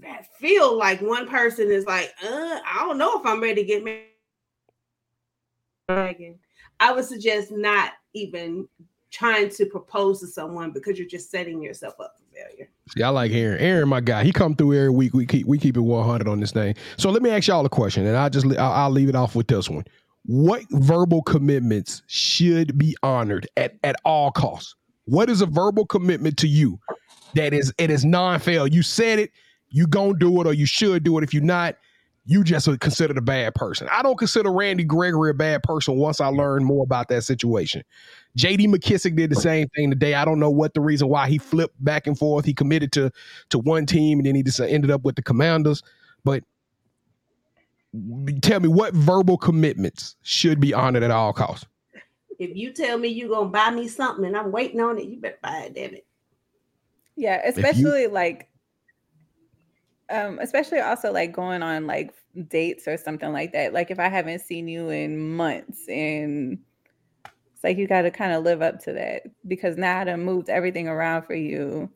I 0.05 0.23
feel 0.39 0.77
like 0.77 1.01
one 1.01 1.27
person 1.27 1.71
is 1.71 1.87
like 1.87 2.13
uh, 2.23 2.61
i 2.65 2.79
don't 2.81 2.99
know 2.99 3.19
if 3.19 3.27
i'm 3.27 3.41
ready 3.41 3.63
to 3.63 3.65
get 3.65 3.83
married 3.83 4.05
i 6.81 6.93
would 6.93 7.05
suggest 7.05 7.51
not 7.51 7.93
even 8.13 8.69
trying 9.11 9.49
to 9.49 9.67
propose 9.67 10.21
to 10.21 10.27
someone 10.27 10.71
because 10.73 10.99
you're 10.99 11.09
just 11.09 11.31
setting 11.31 11.63
yourself 11.63 11.95
up 11.99 12.17
for 12.19 12.25
failure 12.35 12.69
See, 12.89 13.03
I 13.03 13.09
like 13.09 13.33
Aaron. 13.33 13.59
Aaron, 13.59 13.89
my 13.89 14.01
guy, 14.01 14.23
he 14.23 14.33
come 14.33 14.55
through 14.55 14.75
every 14.75 14.91
week. 14.91 15.13
We 15.13 15.27
keep 15.27 15.45
we 15.47 15.59
keep 15.59 15.77
it 15.77 15.81
100 15.81 16.29
on 16.29 16.39
this 16.39 16.53
thing. 16.53 16.77
So 16.97 17.11
let 17.11 17.21
me 17.21 17.31
ask 17.31 17.49
y'all 17.49 17.67
a 17.67 17.69
question, 17.69 18.07
and 18.07 18.17
I 18.17 18.29
just 18.29 18.47
I'll, 18.47 18.73
I'll 18.73 18.91
leave 18.91 19.09
it 19.09 19.17
off 19.17 19.35
with 19.35 19.49
this 19.49 19.69
one. 19.69 19.85
What 20.27 20.65
verbal 20.71 21.23
commitments 21.23 22.03
should 22.07 22.77
be 22.77 22.97
honored 23.03 23.47
at, 23.57 23.77
at 23.85 23.97
all 24.05 24.31
costs? 24.33 24.75
What 25.05 25.31
is 25.31 25.41
a 25.41 25.47
verbal 25.47 25.87
commitment 25.87 26.37
to 26.39 26.49
you 26.49 26.81
that 27.35 27.53
is 27.55 27.73
it 27.79 27.91
is 27.91 28.05
non-fail? 28.05 28.67
You 28.67 28.83
said 28.83 29.21
it, 29.21 29.31
you 29.69 29.87
gonna 29.87 30.19
do 30.19 30.41
it, 30.41 30.47
or 30.47 30.53
you 30.53 30.67
should 30.67 31.05
do 31.05 31.17
it. 31.19 31.25
If 31.25 31.33
you're 31.33 31.45
not, 31.45 31.77
you 32.25 32.43
just 32.43 32.67
are 32.67 32.77
considered 32.77 33.17
a 33.17 33.23
bad 33.23 33.55
person. 33.55 33.89
I 33.91 34.03
don't 34.03 34.19
consider 34.19 34.51
Randy 34.51 34.83
Gregory 34.83 35.31
a 35.31 35.35
bad 35.35 35.63
person 35.63 35.97
once 35.97 36.21
I 36.21 36.27
learned 36.27 36.67
more 36.67 36.83
about 36.83 37.09
that 37.09 37.23
situation. 37.23 37.85
JD 38.37 38.67
McKissic 38.67 39.15
did 39.15 39.31
the 39.31 39.37
same 39.37 39.69
thing 39.77 39.91
today. 39.91 40.15
I 40.15 40.25
don't 40.25 40.41
know 40.41 40.51
what 40.51 40.75
the 40.75 40.81
reason 40.81 41.09
why 41.09 41.29
he 41.29 41.39
flipped 41.39 41.83
back 41.85 42.09
and 42.09 42.19
forth. 42.19 42.45
He 42.45 42.53
committed 42.53 42.91
to 42.93 43.13
to 43.51 43.61
one 43.61 43.87
team 43.87 44.19
and 44.19 44.27
then 44.27 44.35
he 44.35 44.43
just 44.43 44.59
ended 44.59 44.91
up 44.91 45.05
with 45.05 45.15
the 45.15 45.23
commanders. 45.23 45.85
But 46.25 46.43
tell 48.43 48.61
me 48.61 48.69
what 48.69 48.95
verbal 48.95 49.37
commitments 49.37 50.17
should 50.23 50.61
be 50.61 50.75
honored 50.75 51.03
at 51.03 51.11
all 51.11 51.33
costs. 51.33 51.67
If 52.39 52.55
you 52.55 52.73
tell 52.73 52.99
me 52.99 53.09
you're 53.09 53.29
gonna 53.29 53.49
buy 53.49 53.71
me 53.71 53.89
something 53.89 54.25
and 54.25 54.37
I'm 54.37 54.53
waiting 54.53 54.81
on 54.81 54.99
it, 54.99 55.07
you 55.07 55.19
better 55.19 55.39
buy 55.43 55.61
it, 55.67 55.75
damn 55.75 55.95
it. 55.95 56.07
Yeah, 57.17 57.43
you- 57.45 57.53
especially 57.53 58.07
like 58.09 58.49
um 60.09 60.39
especially 60.41 60.79
also 60.81 61.13
like 61.13 61.33
going 61.33 61.63
on 61.63 61.87
like 61.87 62.15
dates 62.49 62.87
or 62.87 62.97
something 62.97 63.33
like 63.33 63.53
that. 63.53 63.73
Like 63.73 63.91
if 63.91 63.99
I 63.99 64.09
haven't 64.09 64.41
seen 64.41 64.69
you 64.69 64.91
in 64.91 65.35
months 65.35 65.89
and 65.89 66.59
it's 67.25 67.65
like 67.65 67.79
you 67.79 67.87
got 67.87 68.03
to 68.03 68.11
kind 68.11 68.33
of 68.33 68.45
live 68.45 68.61
up 68.61 68.81
to 68.85 68.93
that 68.93 69.23
because 69.49 69.79
now 69.79 70.01
I 70.01 70.05
done 70.05 70.21
moved 70.21 70.51
everything 70.51 70.89
around 70.89 71.23
for 71.23 71.35
you. 71.35 71.91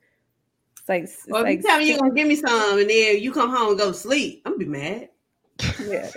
It's 0.79 0.89
like 0.89 1.03
it's 1.03 1.27
Well, 1.29 1.43
if 1.43 1.45
like 1.45 1.59
you 1.59 1.63
tell 1.63 1.79
me 1.79 1.89
you're 1.91 1.99
gonna 1.99 2.15
give 2.15 2.27
me 2.27 2.37
some 2.37 2.79
and 2.79 2.89
then 2.89 3.21
you 3.21 3.31
come 3.31 3.51
home 3.51 3.71
and 3.71 3.79
go 3.79 3.93
to 3.93 3.95
sleep, 3.95 4.43
I'm 4.47 4.53
gonna 4.53 4.65
be 4.65 4.71
mad. 4.71 5.10
yeah. 5.87 6.11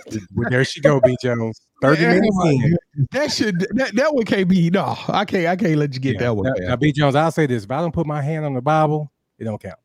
There 0.50 0.64
she 0.64 0.80
go, 0.80 1.00
B 1.00 1.16
Jones. 1.22 1.60
Thirty 1.82 2.02
Yeah, 2.02 2.14
minutes 2.14 2.36
in. 2.44 2.76
That 3.12 3.32
should 3.32 3.58
that, 3.74 3.94
that 3.94 4.14
one 4.14 4.24
can't 4.24 4.48
be 4.48 4.70
no. 4.70 4.96
I 5.08 5.24
can't 5.24 5.46
I 5.46 5.56
can't 5.56 5.76
let 5.76 5.94
you 5.94 6.00
get 6.00 6.14
Yeah. 6.14 6.20
that 6.20 6.36
one. 6.36 6.46
Now, 6.46 6.52
man. 6.58 6.68
now, 6.68 6.76
B 6.76 6.92
Jones, 6.92 7.14
I'll 7.14 7.30
say 7.30 7.46
this: 7.46 7.64
if 7.64 7.70
I 7.70 7.80
don't 7.80 7.92
put 7.92 8.06
my 8.06 8.22
hand 8.22 8.44
on 8.44 8.54
the 8.54 8.62
Bible, 8.62 9.10
it 9.38 9.44
don't 9.44 9.60
count. 9.60 9.78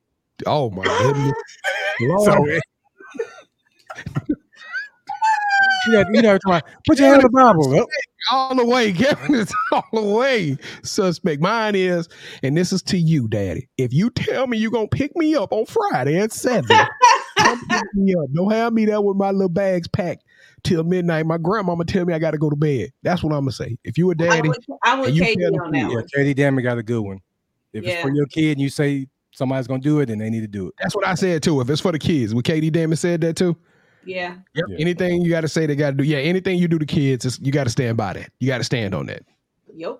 Oh 0.46 0.70
my 0.70 0.84
goodness. 0.84 1.34
Lord. 2.02 2.24
So, 2.26 2.46
you 5.88 5.92
know, 5.94 6.04
you 6.12 6.22
know, 6.22 6.38
try- 6.46 6.62
put 6.88 7.00
your 7.00 7.08
hand 7.10 7.24
on 7.24 7.24
the 7.24 7.30
Bible. 7.30 7.86
All 8.32 8.56
the 8.56 8.66
way. 8.66 8.92
Kevin 8.94 9.36
is 9.36 9.54
all 9.72 9.84
the 9.94 10.02
way 10.02 10.58
suspect. 10.84 11.42
Mine 11.42 11.76
is, 11.76 12.08
and 12.44 12.56
this 12.56 12.72
is 12.72 12.82
to 12.84 12.98
you, 12.98 13.28
Daddy. 13.28 13.68
If 13.78 13.94
you 13.94 14.10
tell 14.10 14.48
me 14.48 14.58
you're 14.58 14.72
gonna 14.72 14.88
pick 14.88 15.16
me 15.16 15.36
up 15.36 15.52
on 15.52 15.66
Friday 15.66 16.18
at 16.20 16.32
seven, 16.32 16.78
come 17.56 17.68
pick 17.68 17.94
me 17.94 18.16
up. 18.16 18.26
Don't 18.34 18.52
have 18.52 18.74
me 18.74 18.86
there 18.86 19.02
with 19.02 19.18
my 19.18 19.32
little 19.32 19.50
bags 19.50 19.88
packed 19.88 20.24
till 20.64 20.84
midnight. 20.84 21.26
My 21.26 21.38
grandmama 21.38 21.86
tell 21.86 22.06
me 22.06 22.14
I 22.14 22.20
got 22.20 22.32
to 22.32 22.38
go 22.38 22.50
to 22.50 22.56
bed. 22.56 22.92
That's 23.04 23.24
what 23.24 23.34
I'm 23.34 23.42
gonna 23.42 23.52
say. 23.52 23.78
If 23.84 23.98
you 23.98 24.10
a 24.12 24.16
daddy, 24.16 24.48
would, 24.48 24.58
I 24.84 25.00
would 25.00 25.10
and 25.10 25.18
you 25.18 25.24
on 25.24 25.72
me, 25.72 25.82
that 25.82 25.90
yeah, 25.90 25.96
one. 25.96 26.08
JD 26.16 26.36
Damon 26.36 26.64
got 26.64 26.78
a 26.78 26.84
good 26.84 27.02
one. 27.02 27.20
If 27.74 27.86
it's 27.86 28.02
for 28.02 28.14
your 28.14 28.26
kid 28.26 28.54
and 28.54 28.62
you 28.62 28.70
say 28.70 29.08
somebody's 29.32 29.68
gonna 29.68 29.82
do 29.82 30.00
it, 30.00 30.08
then 30.08 30.18
they 30.18 30.30
need 30.30 30.42
to 30.42 30.48
do 30.48 30.68
it. 30.68 30.74
that's 30.80 30.96
what 30.96 31.06
I 31.06 31.16
said 31.16 31.44
too. 31.44 31.62
If 31.62 31.70
it's 31.70 31.82
for 31.82 31.92
the 31.92 32.00
kids, 32.00 32.34
what 32.34 32.46
KD 32.46 32.72
Damon 32.72 32.98
said 32.98 33.22
that 33.22 33.36
too. 33.36 33.56
Yeah. 34.06 34.36
Yep. 34.56 34.66
Yeah. 34.70 34.78
Anything 34.80 35.22
you 35.22 35.30
got 35.30 35.42
to 35.42 35.48
say, 35.48 35.66
they 35.66 35.76
got 35.76 35.92
to 35.92 35.98
do. 35.98 36.04
Yeah, 36.04 36.18
anything 36.18 36.58
you 36.58 36.68
do 36.68 36.80
to 36.80 36.86
kids, 36.86 37.40
you 37.42 37.52
got 37.52 37.66
to 37.66 37.70
stand 37.70 37.98
by 37.98 38.14
that. 38.14 38.32
You 38.40 38.48
got 38.48 38.60
to 38.60 38.64
stand 38.64 38.96
on 38.96 39.06
that. 39.08 39.24
Yep. 39.76 40.00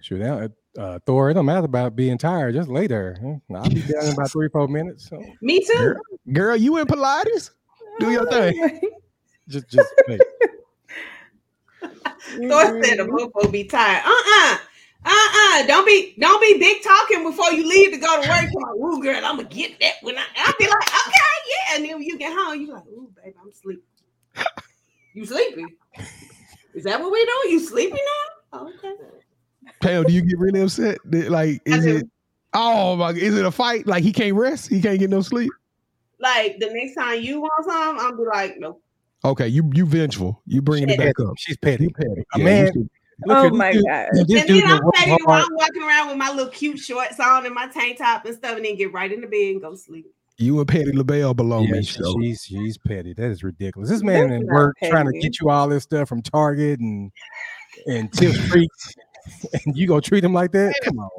Sure, 0.00 0.18
now, 0.18 0.48
uh, 0.78 0.98
Thor, 1.06 1.30
it 1.30 1.34
don't 1.34 1.46
matter 1.46 1.64
about 1.64 1.96
being 1.96 2.18
tired. 2.18 2.54
Just 2.54 2.68
lay 2.68 2.86
there. 2.86 3.16
Hmm, 3.20 3.56
I'll 3.56 3.68
be 3.68 3.80
down 3.80 4.04
in 4.04 4.12
about 4.12 4.30
three, 4.30 4.48
four 4.48 4.68
minutes. 4.68 5.08
So 5.08 5.22
Me 5.40 5.64
too. 5.64 5.96
Girl, 6.32 6.46
girl, 6.46 6.56
you 6.56 6.78
in 6.78 6.86
Pilates? 6.86 7.50
Do 8.00 8.10
your 8.10 8.28
thing. 8.30 8.80
just, 9.48 9.68
just 9.68 9.88
hey, 10.06 10.18
Thor 12.48 12.82
said 12.82 12.98
the 12.98 13.04
mofo 13.04 13.52
be 13.52 13.64
tired. 13.64 14.02
Uh-uh. 14.04 14.58
Uh-uh. 15.04 15.66
Don't 15.66 15.86
be 15.86 16.14
don't 16.18 16.40
be 16.40 16.58
big 16.58 16.82
talking 16.82 17.22
before 17.22 17.52
you 17.52 17.68
leave 17.68 17.92
to 17.92 17.98
go 17.98 18.22
to 18.22 18.28
work. 18.28 18.40
Come 18.52 18.62
on, 18.62 18.78
ooh, 18.78 19.02
girl, 19.02 19.16
I'm 19.16 19.36
gonna 19.36 19.48
get 19.48 19.78
that 19.80 19.94
when 20.02 20.16
I 20.16 20.24
I'll 20.38 20.54
be 20.58 20.66
like, 20.66 20.76
okay, 20.76 21.12
yeah. 21.46 21.76
And 21.76 21.84
then 21.84 21.94
when 21.96 22.02
you 22.02 22.18
get 22.18 22.32
home, 22.32 22.60
you're 22.60 22.74
like, 22.74 22.86
ooh, 22.86 23.10
baby, 23.22 23.36
I'm 23.40 23.52
sleepy. 23.52 23.82
You 25.12 25.26
sleepy? 25.26 25.66
Is 26.74 26.84
that 26.84 27.00
what 27.00 27.12
we 27.12 27.24
do? 27.24 27.50
You 27.50 27.60
sleepy 27.60 27.92
now? 27.92 28.60
Oh, 28.60 28.72
okay. 28.78 28.94
Pam, 29.80 30.04
do 30.04 30.12
you 30.12 30.22
get 30.22 30.38
really 30.38 30.60
upset? 30.60 30.98
Like, 31.04 31.60
is 31.64 31.84
it? 31.84 32.08
Oh 32.52 32.96
my! 32.96 33.10
Is 33.10 33.36
it 33.36 33.44
a 33.44 33.50
fight? 33.50 33.86
Like 33.86 34.02
he 34.02 34.12
can't 34.12 34.34
rest? 34.34 34.70
He 34.70 34.80
can't 34.80 34.98
get 34.98 35.10
no 35.10 35.20
sleep? 35.20 35.52
Like 36.24 36.58
the 36.58 36.70
next 36.72 36.94
time 36.94 37.20
you 37.22 37.40
want 37.40 37.64
some, 37.64 37.98
I'll 38.00 38.16
be 38.16 38.24
like, 38.24 38.56
nope. 38.58 38.80
Okay, 39.24 39.46
you 39.48 39.70
you 39.74 39.86
vengeful. 39.86 40.42
You 40.46 40.60
bringing 40.62 40.88
it 40.90 40.98
back 40.98 41.20
up. 41.20 41.34
she's 41.38 41.56
petty. 41.58 41.84
You 41.84 41.90
petty. 41.90 42.24
Yeah, 42.36 42.44
man- 42.44 42.72
should- 42.72 42.90
Look 43.26 43.36
Oh 43.38 43.50
my 43.56 43.72
this- 43.72 43.82
God. 43.84 44.06
This 44.12 44.20
and 44.20 44.28
dude 44.48 44.64
then 44.64 44.72
I'm 44.72 44.84
working 44.84 44.90
petty 45.04 45.22
while. 45.24 45.44
I'm 45.46 45.54
walking 45.54 45.82
around 45.84 46.08
with 46.08 46.16
my 46.16 46.30
little 46.32 46.50
cute 46.50 46.78
shorts 46.78 47.20
on 47.20 47.46
and 47.46 47.54
my 47.54 47.68
tank 47.68 47.98
top 47.98 48.24
and 48.24 48.34
stuff, 48.34 48.56
and 48.56 48.64
then 48.64 48.74
get 48.76 48.92
right 48.92 49.12
in 49.12 49.20
the 49.20 49.28
bed 49.28 49.52
and 49.52 49.60
go 49.62 49.76
sleep. 49.76 50.06
You 50.36 50.58
and 50.58 50.66
Patti 50.66 50.90
LaBelle 50.90 51.32
below 51.32 51.60
Yeah, 51.62 51.70
me. 51.72 51.82
So. 51.84 52.16
she's 52.20 52.42
she's 52.42 52.76
petty. 52.76 53.12
That 53.14 53.30
is 53.30 53.44
ridiculous. 53.44 53.88
This 53.88 54.02
man 54.02 54.30
That's 54.30 54.40
in 54.40 54.46
not 54.46 54.54
work 54.54 54.76
trying 54.82 55.06
to 55.12 55.18
get 55.20 55.38
you 55.40 55.48
all 55.48 55.68
this 55.68 55.84
stuff 55.84 56.08
from 56.08 56.22
Target 56.22 56.80
and 56.80 57.12
and 57.86 58.12
Tip 58.12 58.32
Street, 58.34 58.68
and 59.64 59.76
you 59.76 59.86
gonna 59.86 60.00
treat 60.00 60.24
him 60.24 60.34
like 60.34 60.50
that? 60.50 60.74
Come 60.82 60.98
on. 60.98 61.10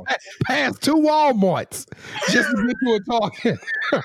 Past 0.43 0.81
two 0.81 0.95
Walmarts 0.95 1.85
just 2.29 2.49
to 2.49 2.67
get 2.67 2.75
you 2.81 2.95
a 2.95 2.99
talking. 3.05 3.57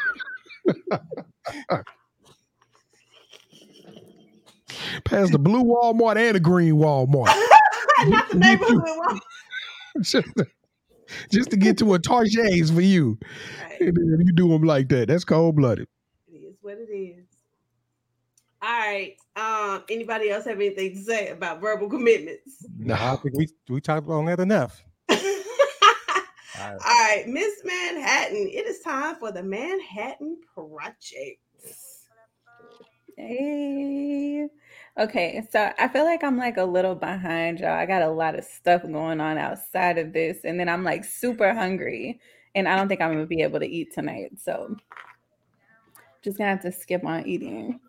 Past 5.05 5.33
the 5.33 5.39
blue 5.39 5.65
Walmart 5.65 6.17
and 6.17 6.37
the 6.37 6.41
green 6.41 6.75
Walmart. 6.75 7.27
Not 8.07 8.29
the 8.31 8.39
neighborhood 8.39 8.83
one. 8.83 9.21
just, 10.03 10.27
to, 10.37 10.47
just 11.31 11.51
to 11.51 11.57
get 11.57 11.79
to 11.79 11.95
a 11.95 11.99
Target's 11.99 12.71
for 12.71 12.81
you. 12.81 13.19
Right. 13.63 13.81
And 13.81 13.97
then 13.97 14.27
you 14.27 14.33
do 14.33 14.49
them 14.49 14.63
like 14.63 14.89
that. 14.91 15.09
That's 15.09 15.25
cold 15.25 15.57
blooded. 15.57 15.89
It 16.29 16.39
is 16.39 16.57
what 16.63 16.79
it 16.79 16.91
is. 16.93 17.25
All 18.63 18.69
right. 18.71 19.17
Um, 19.37 19.85
anybody 19.89 20.31
else 20.31 20.45
have 20.45 20.57
anything 20.57 20.95
to 20.95 21.03
say 21.03 21.29
about 21.29 21.61
verbal 21.61 21.89
commitments? 21.89 22.67
No, 22.79 22.95
I 22.95 23.17
think 23.17 23.37
we 23.37 23.49
we 23.69 23.81
talked 23.81 24.09
on 24.09 24.27
that 24.27 24.41
enough. 24.41 24.85
All 26.61 26.67
All 26.67 26.73
right. 26.73 27.17
right, 27.17 27.29
Miss 27.29 27.53
Manhattan, 27.65 28.49
it 28.53 28.67
is 28.67 28.81
time 28.81 29.17
for 29.17 29.33
the 29.33 29.43
Manhattan 29.43 30.39
Project. 30.55 31.41
Hey. 33.17 34.49
Okay, 34.99 35.43
so 35.51 35.73
I 35.79 35.89
feel 35.89 36.05
like 36.05 36.23
I'm 36.23 36.37
like 36.37 36.57
a 36.57 36.65
little 36.65 36.95
behind 36.95 37.61
y'all. 37.61 37.71
I 37.71 37.87
got 37.87 38.03
a 38.03 38.11
lot 38.11 38.39
of 38.39 38.45
stuff 38.45 38.83
going 38.83 39.21
on 39.21 39.39
outside 39.39 39.99
of 39.99 40.13
this, 40.13 40.39
and 40.45 40.61
then 40.61 40.69
I'm 40.69 40.85
like 40.85 41.05
super 41.05 41.55
hungry, 41.55 42.21
and 42.55 42.69
I 42.69 42.77
don't 42.77 42.89
think 42.89 43.01
I'm 43.01 43.13
gonna 43.13 43.27
be 43.27 43.43
able 43.43 43.61
to 43.61 43.67
eat 43.67 43.95
tonight. 43.95 44.33
So 44.43 44.77
just 46.23 46.37
gonna 46.37 46.51
have 46.51 46.63
to 46.63 46.73
skip 46.73 47.05
on 47.05 47.27
eating. 47.27 47.81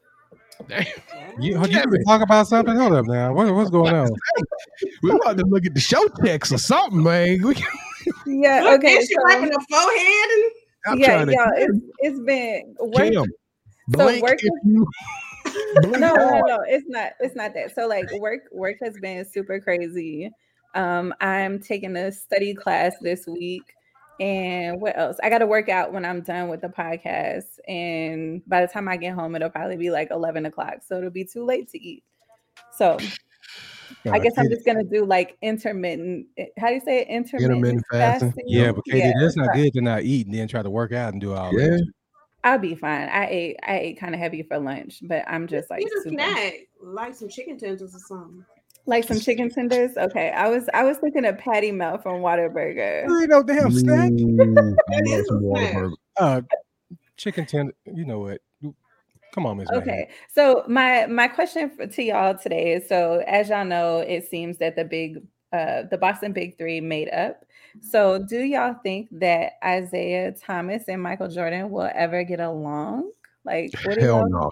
You, 1.40 1.54
you 1.66 1.68
can 1.68 2.04
talk 2.06 2.22
about 2.22 2.48
something? 2.48 2.76
Hold 2.76 2.94
up 2.94 3.06
now. 3.06 3.34
What, 3.34 3.54
what's 3.56 3.70
going 3.70 3.94
on? 3.94 4.10
We're 5.04 5.16
about 5.16 5.38
to 5.38 5.46
look 5.46 5.66
at 5.66 5.74
the 5.74 5.80
show 5.80 6.08
text 6.24 6.52
or 6.52 6.58
something, 6.58 7.02
man. 7.02 7.40
We, 8.26 8.44
Yeah, 8.44 8.62
Look, 8.62 8.80
okay. 8.80 8.96
okay, 8.98 9.06
she 9.06 9.14
so- 9.14 9.22
wiping 9.24 9.52
her 9.52 9.66
forehead 9.70 10.30
and 10.32 10.52
I'm 10.88 10.98
yeah, 11.00 11.24
trying 11.26 11.30
it's, 11.58 11.80
it's 12.00 12.20
been 12.22 12.76
work. 12.80 13.14
Cam, 13.14 13.26
blink 13.90 14.24
work 14.24 14.40
if 14.42 14.52
you 14.66 14.88
no, 15.76 16.14
no, 16.16 16.42
no, 16.46 16.60
it's 16.68 16.86
not. 16.88 17.12
It's 17.20 17.36
not 17.36 17.54
that. 17.54 17.76
So 17.76 17.88
like 17.88 18.12
work, 18.20 18.42
work 18.52 18.78
has 18.82 18.96
been 19.02 19.26
super 19.30 19.60
crazy. 19.60 20.32
Um, 20.76 21.14
I'm 21.20 21.60
taking 21.60 21.96
a 21.98 22.12
study 22.12 22.54
class 22.54 22.94
this 23.02 23.28
week, 23.28 23.64
and 24.20 24.80
what 24.82 24.98
else? 24.98 25.18
I 25.22 25.30
got 25.30 25.40
to 25.40 25.48
work 25.48 25.68
out 25.70 25.92
when 25.94 26.06
I'm 26.06 26.22
done 26.22 26.48
with 26.48 26.62
the 26.62 26.70
podcast, 26.70 27.60
and 27.68 28.42
by 28.48 28.62
the 28.62 28.68
time 28.68 28.88
I 28.88 28.98
get 28.98 29.14
home, 29.14 29.36
it'll 29.36 29.50
probably 29.50 29.78
be 29.78 29.92
like 29.92 30.10
11 30.12 30.46
o'clock, 30.46 30.78
so 30.88 30.98
it'll 30.98 31.10
be 31.10 31.26
too 31.26 31.44
late 31.46 31.70
to 31.70 31.80
eat. 31.82 32.04
So 32.78 32.98
I 34.10 34.20
guess 34.20 34.34
I'm 34.38 34.50
just 34.50 34.66
gonna 34.66 34.84
do 34.84 35.06
like 35.06 35.38
intermittent. 35.42 36.28
eh, 36.38 36.46
How 36.58 36.68
do 36.70 36.76
you 36.76 36.82
say 36.82 37.02
it? 37.02 37.08
Intermittent, 37.08 37.52
Intermittent 37.58 37.86
fasting. 37.92 38.34
Yeah, 38.48 38.72
but 38.72 38.86
Katie, 38.86 39.08
Yeah, 39.08 39.14
that's 39.20 39.36
not 39.36 39.48
so 39.54 39.62
good 39.62 39.74
to 39.74 39.82
not 39.82 40.04
eat 40.04 40.26
and 40.28 40.36
then 40.36 40.48
try 40.48 40.62
to 40.64 40.70
work 40.70 40.92
out 40.92 41.14
and 41.14 41.22
do 41.22 41.34
all 41.34 41.58
Yeah. 41.58 41.68
that. 41.68 41.92
I'll 42.44 42.58
be 42.58 42.74
fine. 42.74 43.08
I 43.10 43.28
ate. 43.28 43.58
I 43.62 43.78
ate 43.78 44.00
kind 44.00 44.16
of 44.16 44.20
heavy 44.20 44.42
for 44.42 44.58
lunch, 44.58 45.00
but 45.04 45.24
I'm 45.28 45.46
just 45.46 45.70
like 45.70 45.82
get 45.82 45.92
a 46.06 46.10
snack, 46.10 46.54
like 46.82 47.14
some 47.14 47.30
chicken 47.30 47.60
tenders 47.60 47.94
or 47.94 48.00
something. 48.00 48.44
like 48.88 49.04
some 49.04 49.20
chicken 49.20 49.50
tenders. 49.52 49.96
Okay, 49.96 50.32
I 50.32 50.50
was 50.50 50.68
I 50.74 50.84
was 50.84 50.98
thinking 50.98 51.26
of 51.26 51.38
Patty 51.38 51.72
Melt 51.72 52.02
from 52.02 52.22
Whataburger. 52.22 53.08
You 53.08 53.20
ain't 53.22 53.30
no 53.30 53.44
damn 53.44 53.72
snack. 53.72 54.12
Ooh, 54.12 54.76
I 54.90 55.02
love 55.06 55.26
some 55.28 55.38
a. 55.38 55.42
Whataburger. 55.42 55.94
Uh, 56.18 56.42
chicken 57.16 57.46
tender. 57.46 57.74
You 57.86 58.06
know 58.06 58.18
what? 58.20 58.42
Come 59.34 59.46
on, 59.46 59.58
Miss. 59.58 59.70
Manhattan. 59.72 59.94
Okay, 59.94 60.10
so 60.34 60.64
my 60.68 61.06
my 61.08 61.28
question 61.28 61.70
for, 61.70 61.88
to 61.88 62.04
y'all 62.04 62.38
today 62.38 62.74
is: 62.74 62.88
so 62.88 63.24
as 63.28 63.50
y'all 63.50 63.66
know, 63.66 64.00
it 64.00 64.30
seems 64.30 64.58
that 64.58 64.76
the 64.76 64.84
big 64.84 65.22
uh 65.54 65.84
the 65.90 65.98
Boston 65.98 66.34
Big 66.34 66.58
Three 66.58 66.82
made 66.82 67.10
up. 67.10 67.46
So 67.80 68.20
do 68.20 68.40
y'all 68.40 68.76
think 68.84 69.08
that 69.14 69.54
Isaiah 69.64 70.34
Thomas 70.34 70.84
and 70.88 71.02
Michael 71.02 71.30
Jordan 71.30 71.70
will 71.70 71.90
ever 71.94 72.24
get 72.24 72.40
along? 72.42 73.12
Like, 73.46 73.72
what 73.84 73.98
Hell 73.98 74.20
y'all? 74.20 74.30
no. 74.30 74.50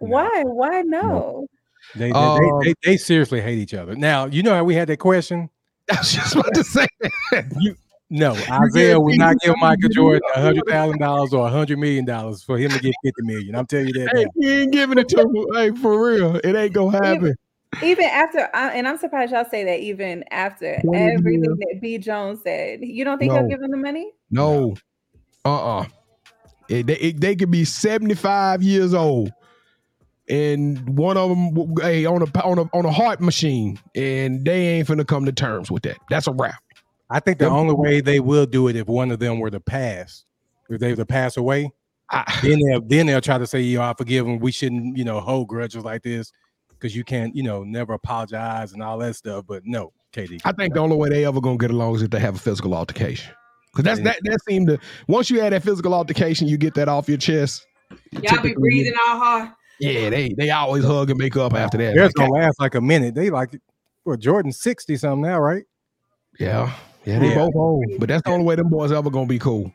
Why? 0.00 0.42
Why 0.44 0.82
no? 0.82 1.46
They 1.94 2.10
they, 2.10 2.18
Um, 2.18 2.38
they, 2.62 2.68
they 2.68 2.74
they 2.84 2.96
seriously 2.96 3.40
hate 3.40 3.58
each 3.58 3.74
other. 3.74 3.94
Now 3.94 4.26
you 4.26 4.42
know 4.42 4.54
how 4.54 4.64
we 4.64 4.74
had 4.74 4.88
that 4.88 4.98
question. 4.98 5.50
I 5.92 5.98
was 5.98 6.12
just 6.12 6.34
about 6.34 6.54
to 6.54 6.64
say 6.64 6.86
that. 7.32 7.76
No, 8.10 8.32
Isaiah 8.50 8.98
would 8.98 9.16
not 9.18 9.38
give 9.38 9.54
Michael 9.60 9.88
Jordan 9.88 10.22
a 10.34 10.40
hundred 10.40 10.64
thousand 10.68 10.98
dollars 10.98 11.32
or 11.32 11.46
a 11.46 11.50
hundred 11.50 11.78
million 11.78 12.04
dollars 12.04 12.42
for 12.42 12.58
him 12.58 12.70
to 12.72 12.78
get 12.80 12.92
fifty 13.04 13.22
million. 13.22 13.54
I'm 13.54 13.66
telling 13.66 13.86
you 13.88 13.92
that. 13.94 14.10
Hey, 14.16 14.24
now. 14.24 14.30
you 14.34 14.52
ain't 14.62 14.72
giving 14.72 14.98
it 14.98 15.08
to 15.10 15.20
him. 15.20 15.46
Hey, 15.54 15.70
for 15.80 16.04
real. 16.04 16.36
It 16.42 16.56
ain't 16.56 16.72
gonna 16.72 16.98
happen. 17.04 17.34
Even 17.84 18.04
after, 18.06 18.48
I- 18.52 18.72
and 18.72 18.88
I'm 18.88 18.98
surprised 18.98 19.32
y'all 19.32 19.44
say 19.48 19.62
that. 19.64 19.78
Even 19.78 20.24
after 20.32 20.80
everything 20.92 21.44
years. 21.44 21.56
that 21.58 21.78
B 21.80 21.98
Jones 21.98 22.40
said, 22.42 22.80
you 22.82 23.04
don't 23.04 23.18
think 23.18 23.32
No. 23.32 23.38
he'll 23.38 23.48
give 23.48 23.62
him 23.62 23.70
the 23.70 23.76
money? 23.76 24.10
No. 24.28 24.74
Uh-uh. 25.44 25.84
It- 26.68 26.86
they, 26.88 26.96
it- 26.96 27.20
they 27.20 27.36
could 27.36 27.52
be 27.52 27.64
75 27.64 28.64
years 28.64 28.92
old. 28.92 29.30
And 30.28 30.96
one 30.98 31.16
of 31.16 31.28
them, 31.30 31.74
hey, 31.80 32.06
on 32.06 32.22
a 32.22 32.26
on 32.44 32.58
a 32.58 32.62
on 32.72 32.84
a 32.84 32.90
heart 32.92 33.20
machine, 33.20 33.80
and 33.96 34.44
they 34.44 34.66
ain't 34.78 34.86
finna 34.86 35.04
come 35.06 35.24
to 35.26 35.32
terms 35.32 35.70
with 35.72 35.82
that. 35.84 35.96
That's 36.08 36.28
a 36.28 36.32
wrap. 36.32 36.62
I 37.10 37.20
think 37.20 37.38
the 37.38 37.46
Them- 37.46 37.54
only 37.54 37.74
way 37.74 38.00
they 38.00 38.20
will 38.20 38.46
do 38.46 38.68
it 38.68 38.76
if 38.76 38.86
one 38.86 39.10
of 39.10 39.18
them 39.18 39.40
were 39.40 39.50
to 39.50 39.60
pass, 39.60 40.24
if 40.68 40.80
they 40.80 40.90
were 40.90 40.96
to 40.96 41.06
pass 41.06 41.36
away, 41.36 41.72
I, 42.10 42.24
then 42.42 42.58
they'll 42.60 42.80
then 42.80 43.06
they'll 43.06 43.20
try 43.20 43.38
to 43.38 43.46
say, 43.46 43.60
you 43.60 43.78
know, 43.78 43.84
I 43.84 43.94
forgive 43.94 44.26
them. 44.26 44.38
We 44.38 44.52
shouldn't, 44.52 44.96
you 44.96 45.04
know, 45.04 45.20
hold 45.20 45.48
grudges 45.48 45.84
like 45.84 46.02
this 46.02 46.32
because 46.70 46.94
you 46.94 47.04
can't, 47.04 47.34
you 47.34 47.42
know, 47.42 47.62
never 47.64 47.92
apologize 47.92 48.72
and 48.72 48.82
all 48.82 48.98
that 48.98 49.14
stuff." 49.16 49.44
But 49.46 49.62
no, 49.64 49.92
KD. 50.12 50.40
I 50.44 50.52
think 50.52 50.74
the 50.74 50.80
only 50.80 50.96
way 50.96 51.08
they 51.08 51.24
ever 51.24 51.40
gonna 51.40 51.56
get 51.58 51.70
along 51.70 51.96
is 51.96 52.02
if 52.02 52.10
they 52.10 52.20
have 52.20 52.36
a 52.36 52.38
physical 52.38 52.74
altercation. 52.74 53.32
Because 53.72 53.84
that's 53.84 54.00
that 54.00 54.18
that 54.24 54.38
seemed 54.48 54.68
to 54.68 54.78
once 55.06 55.30
you 55.30 55.40
had 55.40 55.52
that 55.52 55.62
physical 55.62 55.94
altercation, 55.94 56.48
you 56.48 56.56
get 56.58 56.74
that 56.74 56.88
off 56.88 57.08
your 57.08 57.18
chest. 57.18 57.64
Y'all 58.10 58.42
be 58.42 58.54
breathing 58.54 58.94
all 59.08 59.18
hard. 59.18 59.50
Yeah, 59.78 60.10
they 60.10 60.34
they 60.36 60.50
always 60.50 60.84
hug 60.84 61.10
and 61.10 61.18
make 61.18 61.36
up 61.36 61.54
after 61.54 61.78
that. 61.78 61.94
Theirs 61.94 62.12
Like, 62.16 62.28
gonna 62.28 62.32
last 62.32 62.60
like 62.60 62.74
a 62.74 62.80
minute. 62.80 63.14
They 63.14 63.30
like, 63.30 63.50
well, 64.04 64.16
Jordan 64.16 64.52
sixty 64.52 64.96
something 64.96 65.22
now, 65.22 65.38
right? 65.38 65.64
yeah, 66.38 66.72
yeah, 67.10 67.18
they 67.18 67.28
Yeah. 67.30 67.34
both 67.36 67.54
old. 67.54 67.84
But 67.98 68.08
that's 68.08 68.22
the 68.22 68.30
only 68.30 68.44
way 68.44 68.54
them 68.56 68.68
boys 68.68 68.92
ever 68.92 69.10
gonna 69.10 69.26
be 69.26 69.38
cool. 69.38 69.72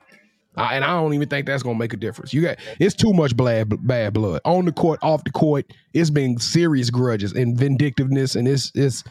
I, 0.58 0.76
and 0.76 0.86
I 0.86 0.92
don't 1.02 1.14
even 1.14 1.28
think 1.28 1.48
that's 1.48 1.64
gonna 1.64 1.78
make 1.78 1.94
a 1.94 1.98
difference. 1.98 2.34
You 2.34 2.42
got 2.42 2.58
it's 2.80 2.96
too 2.96 3.14
much 3.14 3.36
bad 3.36 3.86
bad 3.86 4.14
blood 4.14 4.42
on 4.46 4.66
the 4.66 4.72
court, 4.72 5.00
off 5.04 5.24
the 5.24 5.32
court. 5.32 5.72
It's 5.94 6.10
been 6.10 6.38
serious 6.40 6.90
grudges 6.90 7.34
and 7.34 7.58
vindictiveness, 7.58 8.36
and 8.36 8.48
it's 8.48 8.72
it's 8.74 9.04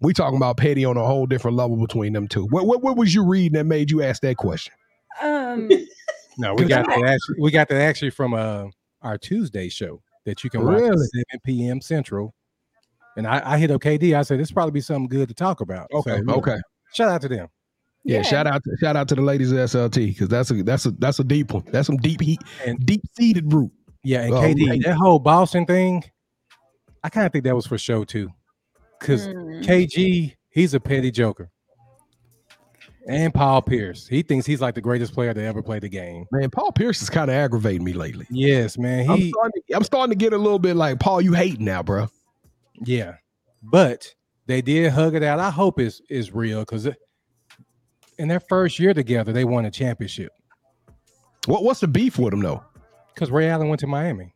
we 0.00 0.12
talking 0.12 0.36
about 0.36 0.56
petty 0.56 0.84
on 0.84 0.96
a 0.96 1.04
whole 1.04 1.26
different 1.26 1.56
level 1.56 1.76
between 1.76 2.12
them 2.12 2.28
two. 2.28 2.46
What 2.46 2.66
what, 2.66 2.82
what 2.82 2.96
was 2.96 3.14
you 3.14 3.24
reading 3.24 3.54
that 3.58 3.64
made 3.64 3.90
you 3.90 4.02
ask 4.02 4.22
that 4.22 4.36
question? 4.36 4.72
Um, 5.20 5.68
No, 6.38 6.54
we 6.54 6.64
got 6.64 6.86
that 6.86 7.04
actually. 7.04 7.36
We 7.38 7.50
got 7.50 7.68
that 7.68 7.80
actually 7.80 8.10
from 8.10 8.34
uh 8.34 8.66
our 9.02 9.18
Tuesday 9.18 9.68
show 9.68 10.02
that 10.24 10.42
you 10.42 10.50
can 10.50 10.64
watch 10.64 10.82
at 10.82 10.98
seven 10.98 11.40
p.m. 11.44 11.80
Central. 11.80 12.34
And 13.16 13.26
I, 13.26 13.52
I 13.52 13.58
hit 13.58 13.70
up 13.70 13.80
KD. 13.80 14.16
I 14.18 14.22
said 14.22 14.40
this 14.40 14.50
probably 14.50 14.72
be 14.72 14.80
something 14.80 15.06
good 15.08 15.28
to 15.28 15.34
talk 15.34 15.60
about. 15.60 15.88
Okay, 15.92 16.10
So, 16.10 16.16
you 16.16 16.24
know, 16.24 16.34
okay. 16.36 16.56
Shout 16.92 17.08
out 17.08 17.20
to 17.22 17.28
them. 17.28 17.48
Yeah, 18.04 18.22
shout 18.22 18.46
out 18.46 18.62
to, 18.64 18.76
shout 18.80 18.96
out 18.96 19.08
to 19.08 19.14
the 19.14 19.22
ladies 19.22 19.50
of 19.50 19.58
SLT 19.58 20.08
because 20.08 20.28
that's 20.28 20.50
a 20.50 20.62
that's 20.62 20.84
a 20.86 20.90
that's 20.92 21.18
a 21.18 21.24
deep 21.24 21.52
one. 21.52 21.64
That's 21.70 21.86
some 21.86 21.96
deep 21.96 22.20
heat 22.20 22.40
And- 22.66 22.78
deep 22.84 23.00
seated 23.16 23.52
root. 23.52 23.72
Yeah, 24.02 24.22
and 24.22 24.34
Oh, 24.34 24.40
KD, 24.42 24.68
right. 24.68 24.82
that 24.84 24.96
whole 24.96 25.18
Boston 25.18 25.64
thing, 25.64 26.04
I 27.02 27.08
kind 27.08 27.24
of 27.26 27.32
think 27.32 27.44
that 27.44 27.56
was 27.56 27.66
for 27.66 27.78
show 27.78 28.04
too, 28.04 28.30
because 29.00 29.26
mm, 29.26 29.64
KG, 29.64 30.34
he's 30.50 30.74
a 30.74 30.80
petty 30.80 31.10
joker. 31.10 31.50
And 33.06 33.34
Paul 33.34 33.60
Pierce, 33.62 34.06
he 34.06 34.22
thinks 34.22 34.46
he's 34.46 34.60
like 34.62 34.74
the 34.74 34.80
greatest 34.80 35.12
player 35.12 35.34
to 35.34 35.42
ever 35.42 35.62
play 35.62 35.78
the 35.78 35.88
game. 35.90 36.24
Man, 36.32 36.48
Paul 36.50 36.72
Pierce 36.72 37.02
is 37.02 37.10
kind 37.10 37.30
of 37.30 37.36
aggravating 37.36 37.84
me 37.84 37.92
lately. 37.92 38.26
Yes, 38.30 38.78
man. 38.78 39.08
I'm 39.10 39.18
He, 39.18 39.28
starting, 39.30 39.62
to, 39.68 39.76
I'm 39.76 39.84
starting 39.84 40.10
to 40.10 40.16
get 40.16 40.32
a 40.32 40.38
little 40.38 40.58
bit 40.58 40.74
like 40.76 41.00
Paul. 41.00 41.20
You 41.20 41.34
hating 41.34 41.64
now, 41.64 41.82
bro? 41.82 42.08
yeah, 42.82 43.16
but 43.62 44.14
they 44.46 44.62
did 44.62 44.90
hug 44.92 45.14
it 45.14 45.22
out. 45.22 45.38
I 45.38 45.50
hope 45.50 45.78
it's 45.80 46.00
is 46.08 46.32
real 46.32 46.60
because 46.60 46.86
in 48.18 48.28
their 48.28 48.40
first 48.40 48.78
year 48.78 48.94
together, 48.94 49.32
they 49.32 49.44
won 49.44 49.64
a 49.64 49.70
championship. 49.70 50.32
What 51.46 51.62
what's 51.64 51.80
the 51.80 51.88
beef 51.88 52.18
with 52.18 52.30
them 52.30 52.40
though? 52.40 52.62
Because 53.14 53.30
Ray 53.30 53.48
Allen 53.48 53.68
went 53.68 53.80
to 53.80 53.86
Miami. 53.86 54.32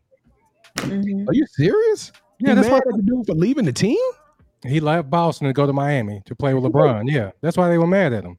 mhm. 0.77 1.29
Are 1.29 1.35
you 1.35 1.47
serious? 1.49 2.13
Yeah, 2.39 2.51
He 2.51 2.55
that's 2.57 2.69
mad 2.69 2.83
why 2.85 2.93
at 2.93 2.97
the 2.97 3.03
dude 3.03 3.27
for 3.27 3.35
leaving 3.35 3.65
the 3.65 3.73
team. 3.73 3.99
he 4.67 4.79
left 4.81 5.11
Boston 5.11 5.47
to 5.49 5.53
go 5.53 5.67
to 5.67 5.73
Miami 5.73 6.23
to 6.27 6.35
play 6.37 6.55
with 6.55 6.65
LeBron. 6.65 7.11
Yeah, 7.11 7.31
that's 7.41 7.57
why 7.57 7.69
they 7.69 7.79
were 7.79 7.87
mad 7.87 8.13
at 8.13 8.25
him. 8.25 8.39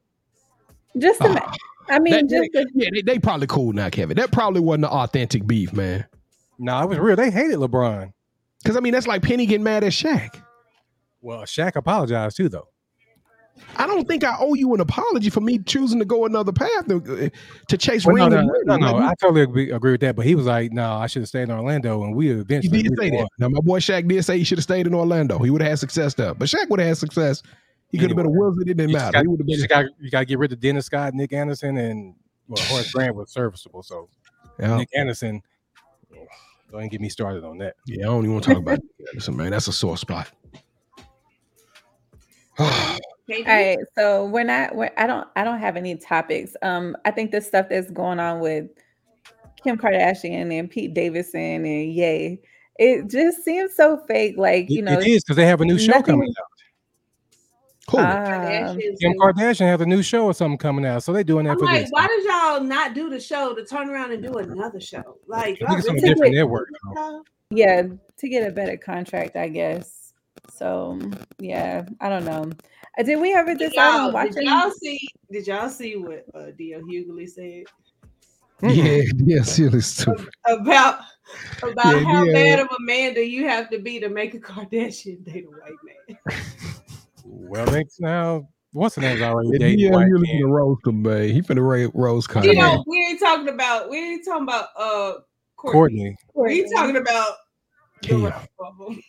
Just, 0.97 1.19
to, 1.21 1.29
ma- 1.29 1.39
Ah, 1.41 1.53
I 1.89 1.99
mean, 1.99 2.13
that- 2.13 2.29
just 2.29 2.49
they- 2.53 2.63
to, 2.63 2.69
yeah, 2.75 2.89
they, 2.93 3.01
they 3.01 3.19
probably 3.19 3.47
cool 3.47 3.73
now, 3.73 3.89
Kevin. 3.89 4.15
That 4.17 4.31
probably 4.31 4.61
wasn't 4.61 4.83
the 4.83 4.89
authentic 4.91 5.45
beef, 5.47 5.73
man. 5.73 6.05
No, 6.57 6.81
it 6.83 6.89
was 6.89 6.97
real. 6.99 7.15
They 7.15 7.31
hated 7.31 7.57
LeBron. 7.57 8.11
Because 8.63 8.75
I 8.77 8.79
mean, 8.81 8.93
that's 8.93 9.07
like 9.07 9.21
Penny 9.21 9.45
getting 9.45 9.63
mad 9.63 9.83
at 9.83 9.91
Shaq. 9.91 10.41
Well, 11.21 11.41
Shaq 11.43 11.75
apologized 11.75 12.37
too, 12.37 12.49
though. 12.49 12.67
I 13.77 13.87
don't 13.87 14.07
think 14.07 14.23
I 14.23 14.35
owe 14.39 14.53
you 14.55 14.73
an 14.73 14.81
apology 14.81 15.29
for 15.29 15.41
me 15.41 15.59
choosing 15.59 15.99
to 15.99 16.05
go 16.05 16.25
another 16.25 16.51
path 16.51 16.87
to, 16.87 17.31
to 17.67 17.77
chase 17.77 18.05
Well, 18.05 18.29
no, 18.29 18.37
ring. 18.37 18.47
no, 18.65 18.73
and 18.73 18.81
no, 18.81 18.91
no, 18.91 18.97
I 18.97 19.13
totally 19.21 19.41
agree, 19.41 19.71
agree 19.71 19.91
with 19.91 20.01
that. 20.01 20.15
But 20.15 20.25
he 20.25 20.35
was 20.35 20.45
like, 20.45 20.71
"No, 20.71 20.93
I 20.93 21.07
should 21.07 21.21
have 21.21 21.29
stayed 21.29 21.43
in 21.43 21.51
Orlando, 21.51 22.03
and 22.03 22.15
we 22.15 22.29
eventually. 22.29 22.77
He 22.77 22.83
did 22.83 22.97
say 22.97 23.09
that. 23.11 23.27
Now, 23.37 23.49
my 23.49 23.61
boy 23.61 23.79
Shaq 23.79 24.07
did 24.07 24.23
say 24.23 24.37
he 24.37 24.43
should 24.43 24.57
have 24.57 24.63
stayed 24.63 24.87
in 24.87 24.93
Orlando. 24.93 25.39
He 25.39 25.49
would 25.49 25.61
have 25.61 25.69
had 25.71 25.79
success 25.79 26.13
there. 26.13 26.33
But 26.33 26.47
Shaq 26.49 26.69
would 26.69 26.79
have 26.79 26.89
had 26.89 26.97
success. 26.97 27.41
He 27.91 27.97
could 27.97 28.09
have 28.09 28.17
been 28.17 28.27
a 28.27 28.29
wizard. 28.29 28.69
It 28.69 28.75
didn't 28.77 28.91
matter. 28.91 29.13
got, 29.13 29.21
He 29.21 29.27
would 29.27 29.39
have 29.39 29.47
you 29.49 29.57
been. 29.57 29.67
got, 29.67 29.85
you 29.99 30.11
got 30.11 30.19
to 30.19 30.25
get 30.25 30.37
rid 30.39 30.51
of 30.53 30.59
Dennis 30.59 30.85
Scott, 30.85 31.13
Nick 31.13 31.33
Anderson, 31.33 31.77
and 31.77 32.13
well, 32.47 32.63
Horace 32.65 32.91
Grant 32.91 33.15
was 33.15 33.31
serviceable. 33.31 33.81
So 33.81 34.09
Yeah, 34.59 34.77
Nick 34.77 34.89
Anderson, 34.95 35.41
oh, 36.15 36.25
don't 36.71 36.81
even 36.81 36.89
get 36.89 37.01
me 37.01 37.09
started 37.09 37.43
on 37.43 37.57
that. 37.59 37.75
yeah. 37.87 38.01
I 38.01 38.09
don't 38.09 38.19
even 38.25 38.33
want 38.33 38.43
to 38.43 38.49
talk 38.53 38.59
about 38.61 38.79
Anderson, 39.07 39.37
man. 39.37 39.51
That's 39.51 39.67
a 39.67 39.73
sore 39.73 39.97
spot. 39.97 40.29
KD? 43.29 43.47
all 43.47 43.53
right. 43.53 43.77
So 43.95 44.25
we're 44.25 44.43
not. 44.43 44.75
We're, 44.75 44.91
I 44.97 45.07
don't. 45.07 45.27
I 45.35 45.43
don't 45.43 45.59
have 45.59 45.75
any 45.77 45.95
topics. 45.95 46.55
Um, 46.61 46.95
I 47.05 47.11
think 47.11 47.31
the 47.31 47.41
stuff 47.41 47.67
that's 47.69 47.91
going 47.91 48.19
on 48.19 48.39
with 48.39 48.67
Kim 49.63 49.77
Kardashian 49.77 50.57
and 50.57 50.69
Pete 50.69 50.93
Davidson 50.93 51.39
and 51.65 51.93
Ye, 51.93 52.39
it 52.77 53.09
just 53.09 53.43
seems 53.43 53.75
so 53.75 53.97
fake. 54.07 54.35
Like 54.37 54.69
you 54.69 54.79
It- 54.79 54.85
know, 54.85 54.99
it 54.99 55.07
is 55.07 55.23
because 55.23 55.35
they 55.37 55.45
have 55.45 55.61
a 55.61 55.65
new 55.65 55.77
show 55.77 56.01
coming 56.01 56.29
out. 56.39 56.45
Cool. 57.87 57.99
um, 58.01 58.77
Kim 59.01 59.13
Kardashian 59.17 59.65
has 59.67 59.81
a 59.81 59.85
new 59.85 60.03
show 60.03 60.25
or 60.25 60.33
something 60.35 60.59
coming 60.59 60.85
out, 60.85 61.01
so 61.01 61.11
they're 61.11 61.23
doing 61.23 61.45
that 61.45 61.53
I'm 61.53 61.57
for 61.59 61.65
like, 61.65 61.81
this. 61.81 61.89
why 61.89 62.05
did 62.05 62.23
y'all 62.23 62.61
not 62.61 62.93
do 62.93 63.09
the 63.09 63.19
show 63.19 63.55
to 63.55 63.65
turn 63.65 63.89
around 63.89 64.11
and 64.11 64.21
do 64.21 64.31
another 64.33 64.79
show? 64.79 65.17
Like, 65.27 65.41
I 65.41 65.45
think 65.45 65.59
y'all 65.61 65.77
it's 65.77 65.87
on 65.87 65.97
a 65.97 66.01
really- 66.01 66.09
different 66.13 66.35
network. 66.35 66.69
yeah, 67.49 67.81
to 68.17 68.29
get 68.29 68.47
a 68.47 68.51
better 68.51 68.77
contract, 68.77 69.35
I 69.35 69.47
guess. 69.47 70.13
So 70.53 70.99
yeah, 71.39 71.85
I 71.99 72.09
don't 72.09 72.25
know. 72.25 72.51
Uh, 72.99 73.03
Did 73.03 73.21
we 73.21 73.33
ever 73.33 73.55
Did 73.55 73.71
decide 73.71 73.87
on 73.95 74.01
y'all, 74.01 74.11
did 74.11 74.13
watching? 74.13 74.43
y'all 74.45 74.71
see? 74.71 74.99
Did 75.31 75.47
y'all 75.47 75.69
see 75.69 75.95
what 75.95 76.25
uh, 76.35 76.47
D.L. 76.57 76.81
Hughley 76.81 77.29
said 77.29 77.65
yeah, 78.61 79.01
yeah. 79.17 79.41
Seriously, 79.43 79.81
stupid. 79.81 80.29
about 80.45 80.99
about 81.63 81.85
Yeah, 81.85 82.11
how 82.11 82.25
yeah. 82.25 82.33
bad 82.33 82.59
of 82.59 82.67
a 82.67 82.81
man 82.81 83.13
do 83.13 83.21
you 83.21 83.47
have 83.47 83.69
to 83.69 83.79
be 83.79 83.99
to 83.99 84.09
make 84.09 84.33
a 84.33 84.39
Kardashian 84.39 85.23
date 85.23 85.45
a 85.45 85.49
white 85.49 85.79
man? 85.83 86.17
Well, 87.23 87.65
they 87.67 87.85
now 87.99 88.49
what's 88.73 88.95
the 88.95 89.01
name's 89.01 89.21
already 89.21 89.49
Yeah, 89.53 89.59
dating 89.59 89.85
yeah, 89.85 89.91
white 89.91 90.07
you 90.07 90.17
men. 90.17 90.41
finna 90.41 90.49
roast 90.49 90.87
him, 90.87 91.01
man. 91.01 91.29
He 91.29 91.41
finna 91.41 91.61
ra- 91.61 91.91
roast 91.93 92.29
You 92.29 92.33
Kanye. 92.33 92.55
know, 92.57 92.83
we 92.85 92.97
ain't 92.97 93.19
talking 93.19 93.49
about 93.49 93.89
we 93.89 93.97
ain't 93.97 94.25
talking 94.25 94.43
about 94.43 94.67
uh 94.77 95.13
Kourtney. 95.57 96.15
Kourtney. 96.35 96.49
We 96.49 96.73
talking 96.73 96.97
about 96.97 97.35
the 98.01 98.07
Damn. 98.09 98.23
rest 98.23 98.47
of 98.59 98.77
them. 98.77 99.01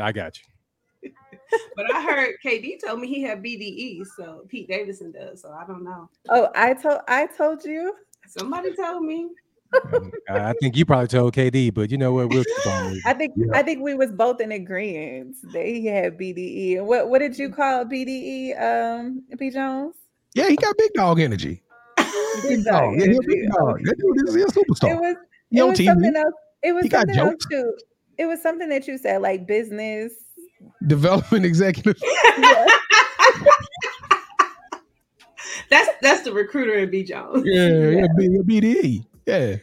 I 0.00 0.10
got 0.10 0.36
you. 0.38 0.44
But 1.76 1.92
I 1.92 2.02
heard 2.02 2.34
KD 2.44 2.76
told 2.84 3.00
me 3.00 3.08
he 3.08 3.22
had 3.22 3.42
BDE, 3.42 4.02
so 4.16 4.44
Pete 4.48 4.68
Davidson 4.68 5.12
does. 5.12 5.42
So 5.42 5.50
I 5.50 5.66
don't 5.66 5.84
know. 5.84 6.08
Oh, 6.30 6.48
I 6.54 6.74
told 6.74 7.00
I 7.08 7.26
told 7.26 7.64
you. 7.64 7.94
Somebody 8.28 8.74
told 8.74 9.04
me. 9.04 9.28
Um, 9.92 10.12
I 10.30 10.50
I 10.50 10.52
think 10.60 10.76
you 10.76 10.84
probably 10.86 11.08
told 11.08 11.34
KD, 11.34 11.74
but 11.74 11.90
you 11.90 11.98
know 11.98 12.12
what? 12.12 12.28
We'll 12.30 12.44
keep 12.44 12.66
on. 12.66 12.98
I 13.04 13.12
think 13.14 13.32
Yeah. 13.36 13.46
I 13.52 13.62
think 13.62 13.82
we 13.82 13.94
was 13.94 14.12
both 14.12 14.40
in 14.40 14.52
agreement 14.52 15.36
that 15.52 15.66
he 15.66 15.86
had 15.86 16.16
BDE. 16.18 16.82
What 16.84 17.08
what 17.10 17.18
did 17.18 17.38
you 17.38 17.50
call 17.50 17.84
BDE? 17.84 18.60
Um, 18.60 19.22
B 19.38 19.50
Jones. 19.50 19.96
Yeah, 20.34 20.48
he 20.48 20.56
got 20.56 20.76
big 20.78 20.92
dog 20.94 21.20
energy. 21.20 21.62
Big 22.42 22.64
Dog. 22.64 22.72
dog 22.74 22.94
Yeah, 23.00 23.06
he 23.06 23.16
a 23.16 23.20
big 23.26 23.50
dog. 23.50 23.80
That 23.84 23.96
dude 23.98 24.28
is 24.28 24.34
he 24.34 24.42
a 24.42 24.44
It 24.44 24.50
superstar. 24.54 25.00
was 25.00 25.16
it 25.50 25.62
was 25.62 25.78
TV. 25.78 25.84
something 25.86 26.16
else. 26.16 26.34
It 26.62 26.72
was 26.72 26.82
He 26.84 26.88
got 26.88 27.00
something 27.06 27.18
else 27.18 27.44
too. 27.50 27.72
It 28.18 28.26
was 28.26 28.42
something 28.42 28.68
that 28.70 28.86
you 28.88 28.98
said, 28.98 29.20
like 29.22 29.46
business. 29.46 30.12
Development 30.86 31.44
executive. 31.52 31.96
Yeah. 32.02 32.66
That's 35.70 35.88
that's 36.00 36.22
the 36.22 36.32
recruiter 36.32 36.74
in 36.74 36.90
B 36.90 37.02
Jones. 37.02 37.42
Yeah, 37.44 37.88
yeah, 37.90 38.06
B- 38.16 38.38
BDE. 38.60 39.04
Yeah. 39.26 39.56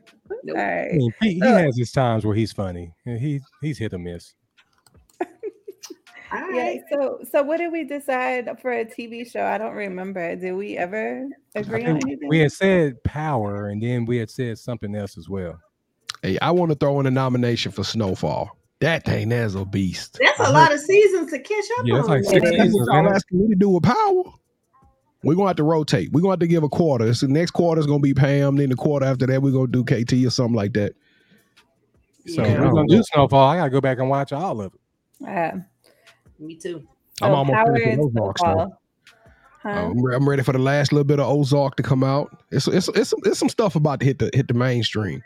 Nope. 0.43 0.57
All 0.57 0.61
I 0.63 0.89
mean, 0.93 1.13
he, 1.21 1.33
he 1.35 1.39
So- 1.39 1.55
has 1.55 1.77
his 1.77 1.91
times 1.91 2.25
where 2.25 2.35
he's 2.35 2.51
funny. 2.51 2.91
and 3.05 3.19
He 3.19 3.39
he's 3.61 3.77
hit 3.77 3.93
or 3.93 3.99
miss. 3.99 4.33
All 5.21 5.27
Yeah. 6.51 6.61
right. 6.63 6.81
So 6.91 7.19
so 7.31 7.43
what 7.43 7.57
did 7.57 7.71
we 7.71 7.83
decide 7.85 8.49
for 8.61 8.71
a 8.73 8.83
TV 8.85 9.29
show? 9.29 9.45
I 9.45 9.57
don't 9.57 9.75
remember. 9.75 10.35
Did 10.35 10.53
we 10.53 10.77
ever 10.77 11.29
agree 11.55 11.85
on 11.85 11.97
anything? 11.97 12.27
we 12.27 12.39
had 12.39 12.51
said 12.51 13.01
power, 13.03 13.67
and 13.69 13.81
then 13.81 14.05
we 14.05 14.17
had 14.17 14.29
said 14.29 14.57
something 14.57 14.93
else 14.95 15.17
as 15.17 15.29
well. 15.29 15.57
Hey, 16.21 16.37
I 16.41 16.51
want 16.51 16.71
to 16.71 16.75
throw 16.77 16.99
in 16.99 17.05
a 17.05 17.11
nomination 17.11 17.71
for 17.71 17.83
Snowfall. 17.83 18.57
That 18.83 19.05
thing 19.05 19.29
that's 19.29 19.55
a 19.55 19.63
beast. 19.65 20.17
That's 20.21 20.39
I 20.39 20.43
a 20.43 20.45
heard- 20.47 20.53
lot 20.53 20.73
of 20.73 20.79
seasons 20.79 21.31
to 21.31 21.39
catch 21.39 21.63
up 21.79 21.85
Yeah, 21.85 21.99
it's 21.99 22.07
on. 22.07 22.09
like 22.15 22.23
man. 22.23 22.31
six 22.31 22.45
It 22.49 22.53
is. 22.55 22.61
Seasons. 22.63 22.87
what 22.89 22.95
y'all 23.03 23.13
asking 23.13 23.39
me 23.41 23.47
to 23.49 23.55
do 23.55 23.69
with 23.69 23.83
power. 23.83 24.23
We're 25.23 25.35
gonna 25.35 25.47
have 25.47 25.55
to 25.55 25.63
rotate. 25.63 26.11
We're 26.11 26.19
gonna 26.21 26.33
have 26.33 26.39
to 26.39 26.47
give 26.47 26.63
a 26.63 26.69
quarter. 26.69 27.13
So 27.13 27.27
next 27.27 27.51
quarter 27.51 27.79
is 27.79 27.87
gonna 27.87 27.99
be 27.99 28.13
Pam. 28.13 28.57
Then 28.57 28.69
the 28.69 28.75
quarter 28.75 29.05
after 29.05 29.25
that, 29.27 29.41
we're 29.41 29.53
gonna 29.53 29.67
do 29.67 29.83
KT 29.85 30.25
or 30.25 30.29
something 30.29 30.55
like 30.55 30.73
that. 30.73 30.93
So 32.27 32.41
Yeah. 32.43 32.53
if 32.55 32.59
we're 32.59 32.71
gonna 32.71 32.87
do 32.89 33.01
Snowfall. 33.03 33.47
I 33.49 33.55
gotta 33.57 33.69
go 33.69 33.79
back 33.81 33.99
and 33.99 34.09
watch 34.09 34.33
all 34.33 34.59
of 34.61 34.73
it. 34.73 35.27
Uh, 35.27 35.59
Me 36.39 36.55
too. 36.55 36.83
I'm 37.21 37.29
so 37.31 37.35
almost 37.35 37.69
ready 37.69 37.85
Howard 37.95 38.11
for 38.13 38.21
Ozark 38.21 38.37
stuff. 38.37 38.69
Huh? 39.61 39.69
I'm, 39.69 40.01
re- 40.03 40.13
I'm 40.15 40.27
ready 40.27 40.43
for 40.43 40.51
the 40.51 40.59
last 40.59 40.91
little 40.91 41.05
bit 41.05 41.21
of 41.21 41.27
Ozark 41.29 41.77
to 41.77 41.83
come 41.83 42.03
out. 42.03 42.43
It's 42.51 42.67
it's 42.67 42.89
it's 42.89 43.09
some, 43.11 43.19
it's 43.23 43.39
some 43.39 43.47
stuff 43.47 43.77
about 43.77 44.01
to 44.01 44.05
hit 44.05 44.19
the 44.19 44.29
hit 44.33 44.49
the 44.49 44.53
mainstream. 44.53 45.21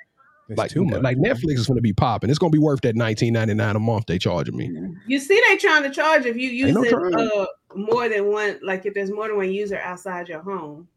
It's 0.49 0.57
like 0.57 0.71
too 0.71 0.85
much. 0.85 1.01
like 1.01 1.17
Netflix 1.17 1.55
is 1.55 1.67
gonna 1.67 1.81
be 1.81 1.93
popping. 1.93 2.29
It's 2.29 2.39
gonna 2.39 2.51
be 2.51 2.57
worth 2.59 2.81
that 2.81 2.95
19.99 2.95 3.75
a 3.75 3.79
month 3.79 4.05
they 4.07 4.17
charging 4.17 4.55
me. 4.55 4.71
You 5.05 5.19
see, 5.19 5.41
they 5.49 5.57
trying 5.57 5.83
to 5.83 5.89
charge 5.89 6.25
if 6.25 6.37
you 6.37 6.49
use 6.49 6.73
no 6.73 6.83
it 6.83 6.93
uh, 6.93 7.45
more 7.75 8.07
than 8.09 8.27
one. 8.27 8.59
Like 8.63 8.85
if 8.85 8.93
there's 8.93 9.11
more 9.11 9.27
than 9.27 9.37
one 9.37 9.51
user 9.51 9.77
outside 9.79 10.29
your 10.29 10.41
home. 10.41 10.87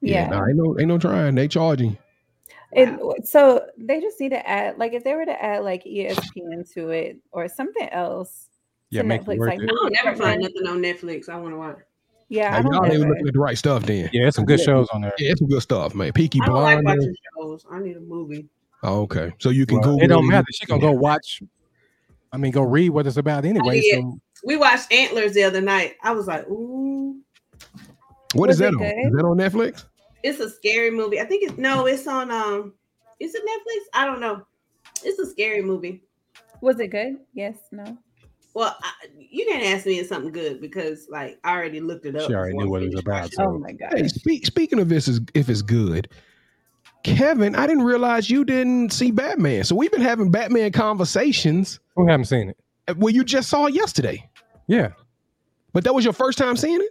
yeah. 0.00 0.26
nah, 0.28 0.46
ain't 0.46 0.56
no 0.56 0.78
ain't 0.78 0.88
no 0.88 0.98
trying. 0.98 1.34
They 1.34 1.48
charging. 1.48 1.98
It, 2.76 3.28
so 3.28 3.64
they 3.78 4.00
just 4.00 4.18
need 4.18 4.30
to 4.30 4.48
add, 4.48 4.78
like, 4.78 4.94
if 4.94 5.04
they 5.04 5.14
were 5.14 5.24
to 5.24 5.42
add 5.44 5.62
like 5.62 5.84
ESPN 5.84 6.68
to 6.74 6.90
it 6.90 7.18
or 7.30 7.46
something 7.48 7.88
else. 7.90 8.48
Yeah, 8.90 9.02
to 9.02 9.06
make 9.08 9.20
it 9.20 9.26
Netflix, 9.26 9.38
worth 9.38 9.48
like 9.50 9.60
it. 9.60 9.64
I 9.64 9.66
don't 9.74 9.92
never 10.04 10.16
find 10.16 10.40
nothing 10.42 10.66
on 10.66 10.80
Netflix 10.82 11.28
I 11.28 11.36
want 11.36 11.52
to 11.54 11.58
watch. 11.58 11.78
Yeah, 12.28 12.48
I 12.50 12.56
Like, 12.56 12.64
don't 12.64 12.74
y'all 12.74 12.86
ain't 12.86 13.00
looking 13.08 13.28
at 13.28 13.32
the 13.32 13.38
right 13.38 13.56
stuff 13.58 13.84
then. 13.84 14.10
Yeah, 14.12 14.26
it's 14.26 14.36
some 14.36 14.44
good 14.44 14.58
Yeah. 14.58 14.64
shows 14.64 14.88
on 14.92 15.02
there. 15.02 15.12
Yeah, 15.18 15.30
it's 15.32 15.40
some 15.40 15.48
good 15.48 15.62
stuff, 15.62 15.94
man. 15.94 16.12
Peaky 16.12 16.40
I 16.42 16.46
don't 16.46 16.54
like 16.62 16.82
Blinders. 16.82 17.04
watching 17.04 17.16
shows. 17.38 17.66
I 17.70 17.78
need 17.80 17.96
a 17.96 18.00
movie. 18.00 18.48
Oh, 18.84 19.00
okay. 19.02 19.32
So 19.40 19.48
you 19.48 19.64
can 19.66 19.78
Well, 19.80 19.92
Google 19.92 20.04
it 20.04 20.08
don't 20.08 20.28
matter. 20.28 20.46
She 20.52 20.66
gonna 20.66 20.80
go 20.80 20.92
watch. 20.92 21.42
I 22.32 22.36
mean, 22.36 22.52
go 22.52 22.62
read 22.62 22.90
what 22.90 23.06
it's 23.06 23.16
about 23.16 23.44
anyway. 23.44 23.80
So 23.80 24.18
We 24.44 24.56
watched 24.56 24.92
Antlers 24.92 25.32
the 25.32 25.42
other 25.44 25.60
night. 25.62 25.94
I 26.02 26.12
was 26.12 26.26
like, 26.26 26.46
ooh, 26.48 27.18
What 28.34 28.48
Was 28.48 28.56
is 28.56 28.58
that 28.60 28.74
on? 28.74 28.78
good? 28.78 29.06
Is 29.06 29.12
that 29.14 29.24
on 29.24 29.36
Netflix? 29.38 29.84
it's 30.22 30.40
a 30.40 30.50
scary 30.50 30.90
movie. 30.90 31.20
I 31.20 31.24
think 31.24 31.48
it's 31.48 31.58
no, 31.58 31.86
it's 31.86 32.06
on 32.06 32.30
um, 32.30 32.74
is 33.20 33.34
it 33.34 33.42
Netflix? 33.42 34.00
I 34.00 34.06
don't 34.06 34.20
know. 34.20 34.46
It's 35.02 35.18
a 35.18 35.26
scary 35.26 35.62
movie. 35.62 36.02
Was 36.60 36.78
it 36.80 36.88
good? 36.88 37.16
Yes, 37.34 37.56
no. 37.72 37.96
Well, 38.54 38.76
I, 38.82 38.92
you 39.18 39.44
can't 39.46 39.64
ask 39.64 39.84
me 39.86 39.98
if 39.98 40.06
something 40.06 40.32
good 40.32 40.60
because 40.60 41.08
like 41.10 41.38
I 41.44 41.52
already 41.56 41.80
looked 41.80 42.06
it 42.06 42.16
up. 42.16 42.28
She 42.28 42.34
already 42.34 42.52
before 42.52 42.64
knew 42.64 42.70
what 42.70 42.82
it 42.82 42.90
was 42.92 43.00
about, 43.00 43.32
so- 43.32 43.44
Oh 43.44 43.58
my 43.58 43.72
god. 43.72 43.94
Hey, 43.96 44.08
speak, 44.08 44.46
speaking 44.46 44.78
of 44.78 44.88
this, 44.88 45.08
is 45.08 45.20
if 45.34 45.48
it's 45.48 45.62
good, 45.62 46.08
Kevin, 47.04 47.54
I 47.54 47.66
didn't 47.66 47.84
realize 47.84 48.28
you 48.30 48.44
didn't 48.44 48.92
see 48.92 49.10
Batman. 49.12 49.62
So 49.64 49.76
we've 49.76 49.92
been 49.92 50.00
having 50.00 50.30
Batman 50.30 50.72
conversations. 50.72 51.78
We 51.96 52.06
haven't 52.10 52.24
seen 52.26 52.48
it? 52.48 52.96
Well, 52.98 53.14
you 53.14 53.22
just 53.24 53.48
saw 53.48 53.66
it 53.66 53.74
yesterday, 53.74 54.28
Yeah, 54.66 54.88
but 55.72 55.84
that 55.84 55.94
was 55.94 56.02
your 56.04 56.12
first 56.14 56.36
time 56.38 56.56
seeing 56.56 56.80
it. 56.80 56.90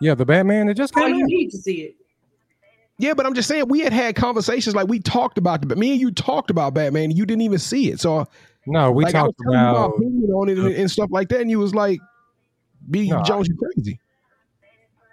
yeah. 0.00 0.14
The 0.14 0.24
Batman 0.26 0.66
that 0.66 0.74
just 0.74 0.94
Oh, 0.96 1.00
came 1.00 1.14
you 1.14 1.24
out. 1.24 1.28
need 1.28 1.50
to 1.50 1.58
see 1.58 1.82
it. 1.82 1.96
Yeah, 2.98 3.14
but 3.14 3.24
I'm 3.24 3.32
just 3.34 3.48
saying 3.48 3.68
we 3.68 3.80
had 3.80 3.92
had 3.94 4.16
conversations 4.16 4.74
like 4.76 4.88
we 4.88 4.98
talked 4.98 5.38
about 5.38 5.60
the. 5.62 5.66
But 5.66 5.78
me 5.78 5.92
and 5.92 6.00
you 6.00 6.10
talked 6.10 6.50
about 6.50 6.74
Batman, 6.74 7.04
and 7.04 7.16
you 7.16 7.24
didn't 7.24 7.42
even 7.42 7.58
see 7.58 7.90
it. 7.90 8.00
So 8.00 8.26
No, 8.66 8.92
we 8.92 9.04
like, 9.04 9.14
I 9.14 9.22
was 9.22 9.28
talked 9.32 9.40
you 9.46 9.50
about. 9.58 9.94
opinion 9.96 10.30
on 10.32 10.48
it 10.50 10.58
and, 10.58 10.74
and 10.74 10.90
stuff 10.90 11.08
like 11.10 11.28
that, 11.30 11.40
and 11.40 11.48
you 11.50 11.58
was 11.58 11.74
like, 11.74 11.98
"B 12.90 13.08
No, 13.08 13.22
Jones, 13.22 13.48
you 13.48 13.56
crazy." 13.56 13.98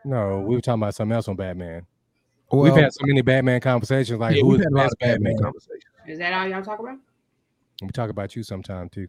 No, 0.03 0.39
we 0.39 0.55
were 0.55 0.61
talking 0.61 0.81
about 0.83 0.95
something 0.95 1.15
else 1.15 1.27
on 1.29 1.35
Batman. 1.37 1.85
Well, 2.51 2.61
we've 2.61 2.75
had 2.75 2.93
so 2.93 3.01
many 3.05 3.21
Batman 3.21 3.59
conversations. 3.59 4.19
Like, 4.19 4.35
yeah, 4.35 4.41
who 4.41 4.47
we've 4.49 4.59
is 4.61 4.65
the 4.65 4.71
best 4.75 4.95
Batman 4.99 5.23
Batman? 5.23 5.43
conversations. 5.43 5.83
Is 6.07 6.19
that 6.19 6.33
all 6.33 6.47
y'all 6.47 6.63
talk 6.63 6.79
about? 6.79 6.97
We 7.81 7.89
talk 7.89 8.09
about 8.09 8.35
you 8.35 8.43
sometime 8.43 8.89
too. 8.89 9.07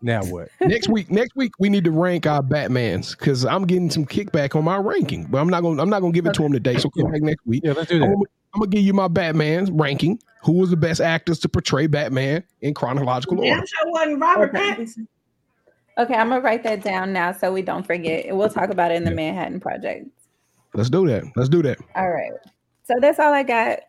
Now 0.00 0.22
what? 0.24 0.48
next 0.60 0.88
week, 0.88 1.10
next 1.10 1.34
week 1.34 1.52
we 1.58 1.68
need 1.68 1.84
to 1.84 1.90
rank 1.90 2.26
our 2.26 2.42
Batmans 2.42 3.16
because 3.18 3.44
I'm 3.44 3.66
getting 3.66 3.90
some 3.90 4.06
kickback 4.06 4.54
on 4.56 4.64
my 4.64 4.76
ranking, 4.76 5.24
but 5.26 5.38
I'm 5.38 5.48
not 5.48 5.62
gonna 5.62 5.82
I'm 5.82 5.90
not 5.90 6.00
gonna 6.00 6.12
give 6.12 6.26
it 6.26 6.34
to 6.34 6.44
him 6.44 6.52
today. 6.52 6.76
So 6.78 6.90
come 6.90 7.10
back 7.10 7.22
next 7.22 7.44
week. 7.46 7.62
Yeah, 7.64 7.72
let's 7.72 7.88
do 7.88 7.96
I'm 7.96 8.00
that. 8.02 8.06
gonna, 8.06 8.24
I'm 8.54 8.60
gonna 8.60 8.70
give 8.70 8.82
you 8.82 8.92
my 8.92 9.08
Batman's 9.08 9.70
ranking. 9.70 10.20
Who 10.44 10.52
was 10.52 10.70
the 10.70 10.76
best 10.76 11.00
actors 11.00 11.40
to 11.40 11.48
portray 11.48 11.88
Batman 11.88 12.44
in 12.60 12.74
chronological 12.74 13.38
Damn 13.38 13.54
order? 13.58 13.66
sure 13.66 13.90
wasn't 13.92 14.20
Robert 14.20 14.54
Okay. 14.54 14.70
Pattinson. 14.74 15.06
Okay, 15.98 16.14
I'm 16.14 16.28
gonna 16.28 16.42
write 16.42 16.62
that 16.62 16.82
down 16.84 17.12
now 17.12 17.32
so 17.32 17.52
we 17.52 17.62
don't 17.62 17.84
forget. 17.84 18.34
We'll 18.36 18.48
talk 18.50 18.70
about 18.70 18.92
it 18.92 18.96
in 18.96 19.04
the 19.04 19.10
Manhattan 19.10 19.58
Project. 19.58 20.06
Let's 20.74 20.90
do 20.90 21.06
that. 21.08 21.24
Let's 21.36 21.48
do 21.48 21.62
that. 21.62 21.78
All 21.96 22.10
right. 22.10 22.32
So 22.84 22.94
that's 23.00 23.18
all 23.18 23.32
I 23.32 23.42
got. 23.42 23.80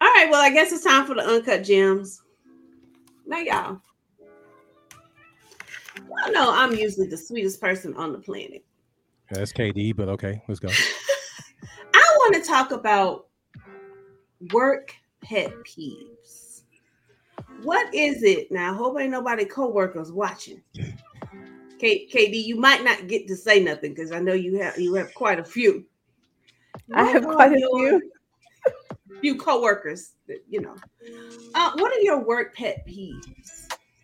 All 0.00 0.08
right, 0.08 0.28
well, 0.30 0.42
I 0.42 0.50
guess 0.50 0.72
it's 0.72 0.82
time 0.82 1.06
for 1.06 1.14
the 1.14 1.24
uncut 1.24 1.62
gems. 1.62 2.22
Now, 3.24 3.38
y'all, 3.38 3.80
I 6.24 6.30
know 6.30 6.52
I'm 6.52 6.74
usually 6.74 7.06
the 7.06 7.16
sweetest 7.16 7.60
person 7.60 7.94
on 7.94 8.12
the 8.12 8.18
planet. 8.18 8.64
That's 9.30 9.52
KD, 9.52 9.94
but 9.94 10.08
okay, 10.08 10.42
let's 10.48 10.58
go. 10.58 10.68
I 11.94 12.16
want 12.18 12.34
to 12.34 12.42
talk 12.42 12.72
about 12.72 13.28
work 14.52 14.92
pet 15.22 15.52
peeves. 15.64 16.62
What 17.62 17.94
is 17.94 18.24
it 18.24 18.50
now? 18.50 18.72
I 18.72 18.76
hope 18.76 18.98
ain't 19.00 19.10
nobody 19.10 19.44
co-workers 19.44 20.10
watching. 20.10 20.62
K- 21.82 22.06
KD, 22.06 22.44
you 22.44 22.54
might 22.54 22.84
not 22.84 23.08
get 23.08 23.26
to 23.26 23.34
say 23.34 23.58
nothing 23.58 23.92
because 23.92 24.12
I 24.12 24.20
know 24.20 24.34
you 24.34 24.56
have 24.60 24.78
you 24.78 24.94
have 24.94 25.12
quite 25.14 25.40
a 25.40 25.44
few. 25.44 25.84
I 26.94 27.02
have 27.10 27.24
quite 27.24 27.52
a 27.52 27.56
few. 27.56 28.10
few 29.20 29.36
co-workers 29.36 30.12
that 30.28 30.44
you 30.48 30.60
know. 30.60 30.76
Uh, 31.56 31.72
what 31.74 31.92
are 31.92 32.00
your 32.02 32.20
work 32.20 32.54
pet 32.54 32.86
peeves? 32.86 33.20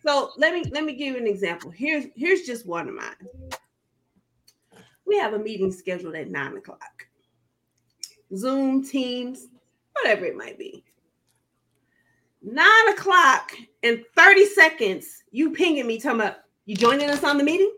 So 0.05 0.31
let 0.37 0.53
me 0.53 0.65
let 0.71 0.83
me 0.83 0.93
give 0.93 1.15
you 1.15 1.21
an 1.21 1.27
example. 1.27 1.71
Here's 1.71 2.07
here's 2.17 2.41
just 2.41 2.65
one 2.65 2.89
of 2.89 2.95
mine. 2.95 3.61
We 5.05 5.17
have 5.17 5.31
a 5.31 5.39
meeting 5.39 5.71
scheduled 5.71 6.15
at 6.15 6.29
nine 6.29 6.57
o'clock. 6.57 7.07
Zoom, 8.35 8.83
Teams, 8.83 9.47
whatever 9.93 10.25
it 10.25 10.35
might 10.35 10.59
be. 10.59 10.83
Nine 12.41 12.89
o'clock 12.89 13.53
and 13.83 14.03
30 14.17 14.45
seconds, 14.47 15.23
you 15.31 15.51
pinging 15.51 15.87
me 15.87 15.97
talking 15.97 16.19
about 16.19 16.39
you 16.69 16.75
joining 16.75 17.09
us 17.09 17.23
on 17.23 17.39
the 17.39 17.43
meeting? 17.43 17.71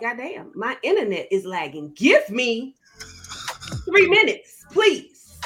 Goddamn, 0.00 0.50
my 0.54 0.78
internet 0.82 1.28
is 1.30 1.44
lagging. 1.44 1.92
Give 1.94 2.26
me 2.30 2.74
three 3.84 4.08
minutes, 4.08 4.64
please. 4.72 5.38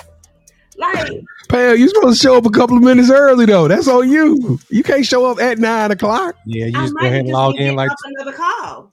Like, 0.77 1.11
Pam, 1.49 1.77
you 1.77 1.89
supposed 1.89 2.21
to 2.21 2.25
show 2.29 2.37
up 2.37 2.47
a 2.47 2.51
couple 2.51 2.77
of 2.77 2.85
minutes 2.85 3.11
early 3.11 3.47
though. 3.47 3.67
That's 3.67 3.89
on 3.89 4.09
you. 4.09 4.61
You 4.71 4.85
can't 4.85 5.05
show 5.05 5.27
up 5.27 5.41
at 5.41 5.59
nine 5.59 5.91
o'clock. 5.91 6.37
Yeah, 6.47 6.67
you 6.67 6.73
just 6.73 6.95
go 6.95 7.05
ahead 7.05 7.23
and 7.23 7.29
log 7.31 7.57
in 7.57 7.75
like 7.75 7.91
another 8.05 8.33
call. 8.33 8.93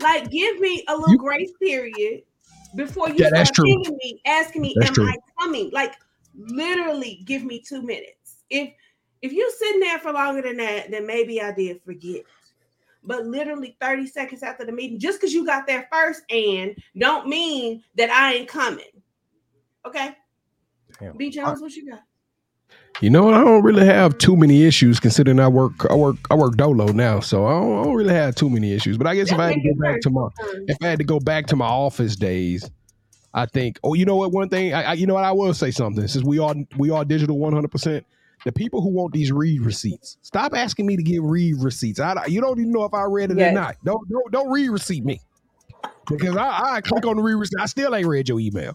Like, 0.00 0.28
give 0.32 0.58
me 0.58 0.84
a 0.88 0.96
little 0.96 1.12
You- 1.12 1.18
grace 1.18 1.52
period 1.62 2.22
before 2.74 3.10
you 3.10 3.14
Yeah, 3.16 3.28
start 3.28 3.32
that's 3.46 3.50
true. 3.52 3.64
me, 4.02 4.20
asking 4.26 4.62
me, 4.62 4.74
That's 4.76 4.88
"Am 4.88 4.94
true. 4.94 5.08
I 5.08 5.16
coming?" 5.40 5.70
Like, 5.72 5.94
literally, 6.36 7.22
give 7.26 7.44
me 7.44 7.60
two 7.60 7.82
minutes. 7.82 8.42
If 8.50 8.72
if 9.22 9.32
you're 9.32 9.50
sitting 9.56 9.80
there 9.80 10.00
for 10.00 10.12
longer 10.12 10.42
than 10.42 10.56
that, 10.56 10.90
then 10.90 11.06
maybe 11.06 11.40
I 11.40 11.52
did 11.52 11.80
forget. 11.84 12.22
But 13.02 13.24
literally 13.24 13.76
30 13.80 14.06
seconds 14.06 14.42
after 14.42 14.64
the 14.64 14.72
meeting, 14.72 14.98
just 14.98 15.20
because 15.20 15.32
you 15.32 15.46
got 15.46 15.66
there 15.66 15.88
first, 15.90 16.22
and 16.30 16.76
don't 16.98 17.28
mean 17.28 17.82
that 17.96 18.10
I 18.10 18.34
ain't 18.34 18.48
coming. 18.48 18.84
Okay. 19.86 20.16
Damn. 20.98 21.16
B 21.16 21.30
Jones, 21.30 21.60
what 21.60 21.74
you 21.74 21.90
got? 21.90 22.02
You 23.00 23.08
know, 23.08 23.32
I 23.32 23.42
don't 23.42 23.62
really 23.62 23.86
have 23.86 24.18
too 24.18 24.36
many 24.36 24.64
issues 24.64 25.00
considering 25.00 25.40
I 25.40 25.48
work 25.48 25.90
I 25.90 25.94
work 25.94 26.16
I 26.30 26.34
work 26.34 26.56
dolo 26.56 26.86
now, 26.92 27.20
so 27.20 27.46
I 27.46 27.52
don't, 27.52 27.80
I 27.80 27.84
don't 27.84 27.94
really 27.94 28.12
have 28.12 28.34
too 28.34 28.50
many 28.50 28.74
issues. 28.74 28.98
But 28.98 29.06
I 29.06 29.14
guess 29.14 29.32
if 29.32 29.38
I 29.38 29.46
had 29.46 29.54
to 29.54 29.74
go 29.74 29.80
back 29.80 30.00
to 30.02 30.10
my 30.10 30.28
if 30.68 30.76
I 30.82 30.86
had 30.88 30.98
to 30.98 31.04
go 31.04 31.18
back 31.18 31.46
to 31.46 31.56
my 31.56 31.66
office 31.66 32.14
days, 32.14 32.70
I 33.32 33.46
think. 33.46 33.78
Oh, 33.82 33.94
you 33.94 34.04
know 34.04 34.16
what? 34.16 34.32
One 34.32 34.50
thing, 34.50 34.74
I, 34.74 34.82
I 34.82 34.92
you 34.94 35.06
know 35.06 35.14
what? 35.14 35.24
I 35.24 35.32
will 35.32 35.54
say 35.54 35.70
something. 35.70 36.06
Since 36.06 36.24
we 36.24 36.38
are 36.38 36.54
we 36.76 36.90
are 36.90 37.04
digital 37.04 37.38
one 37.38 37.54
hundred 37.54 37.70
percent, 37.70 38.04
the 38.44 38.52
people 38.52 38.80
who 38.80 38.88
want 38.88 39.12
these 39.12 39.32
read 39.32 39.60
receipts, 39.62 40.16
stop 40.22 40.54
asking 40.54 40.86
me 40.86 40.96
to 40.96 41.02
give 41.02 41.22
read 41.24 41.56
receipts. 41.58 42.00
I 42.00 42.26
you 42.26 42.40
don't 42.40 42.58
even 42.58 42.72
know 42.72 42.84
if 42.84 42.94
I 42.94 43.04
read 43.04 43.30
it 43.30 43.38
Yes. 43.38 43.50
or 43.50 43.54
not. 43.54 43.76
Don't 43.84 44.08
don't 44.08 44.32
don't 44.32 44.50
read 44.50 44.68
receipt 44.68 45.04
me 45.04 45.20
because 46.08 46.36
I, 46.36 46.76
I 46.76 46.80
click 46.80 47.06
on 47.06 47.16
the 47.16 47.22
read 47.22 47.34
receipt. 47.34 47.60
I 47.60 47.66
still 47.66 47.94
ain't 47.94 48.06
read 48.06 48.28
your 48.28 48.40
email. 48.40 48.74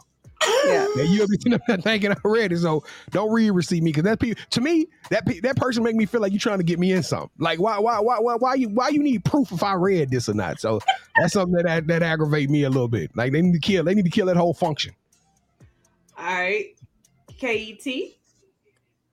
Yeah. 0.67 0.87
Yeah, 0.95 1.03
you'll 1.03 1.27
be 1.27 1.37
thinking 1.81 2.11
I 2.11 2.15
read 2.23 2.51
it. 2.51 2.59
So 2.59 2.83
don't 3.11 3.31
read 3.31 3.51
receipt 3.51 3.81
me 3.81 3.91
because 3.91 4.03
that 4.03 4.19
pe- 4.19 4.33
to 4.51 4.61
me 4.61 4.87
that 5.09 5.25
pe- 5.25 5.39
that 5.39 5.55
person 5.55 5.83
make 5.83 5.95
me 5.95 6.05
feel 6.05 6.21
like 6.21 6.31
you're 6.31 6.39
trying 6.39 6.59
to 6.59 6.63
get 6.63 6.77
me 6.77 6.91
in 6.91 7.01
something. 7.03 7.29
Like 7.39 7.59
why 7.59 7.79
why 7.79 7.99
why 7.99 8.19
why 8.19 8.35
why 8.35 8.53
you 8.55 8.69
why 8.69 8.89
you 8.89 9.01
need 9.01 9.23
proof 9.25 9.51
if 9.51 9.63
I 9.63 9.73
read 9.73 10.11
this 10.11 10.29
or 10.29 10.33
not? 10.33 10.59
So 10.59 10.79
that's 11.19 11.33
something 11.33 11.55
that 11.55 11.65
that, 11.65 11.87
that 11.87 12.03
aggravate 12.03 12.49
me 12.49 12.63
a 12.63 12.69
little 12.69 12.87
bit. 12.87 13.11
Like 13.15 13.31
they 13.31 13.41
need 13.41 13.53
to 13.53 13.59
kill 13.59 13.83
they 13.83 13.95
need 13.95 14.05
to 14.05 14.11
kill 14.11 14.27
that 14.27 14.37
whole 14.37 14.53
function. 14.53 14.93
All 16.17 16.25
right. 16.25 16.75
E 17.29 17.75
KET. 17.77 18.14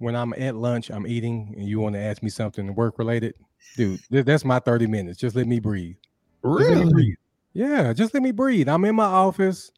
When 0.03 0.17
I'm 0.17 0.33
at 0.35 0.57
lunch, 0.57 0.91
I'm 0.91 1.07
eating, 1.07 1.55
and 1.57 1.67
you 1.67 1.79
want 1.81 1.95
to 1.95 2.01
ask 2.01 2.23
me 2.23 2.29
something 2.29 2.75
work 2.75 2.99
related, 2.99 3.35
dude. 3.77 4.01
th- 4.11 4.25
that's 4.27 4.45
my 4.45 4.59
30 4.59 4.87
minutes. 4.89 5.19
Just 5.19 5.37
let 5.37 5.47
me 5.47 5.61
breathe. 5.61 5.97
Just 6.45 6.59
me 6.71 6.75
Really? 6.77 6.93
breathe. 6.93 7.15
Yeah, 7.55 7.93
just 7.93 8.13
let 8.13 8.23
me 8.23 8.33
breathe. 8.33 8.69
I'm 8.69 8.85
in 8.85 8.97
my 8.97 9.05
office. 9.05 9.71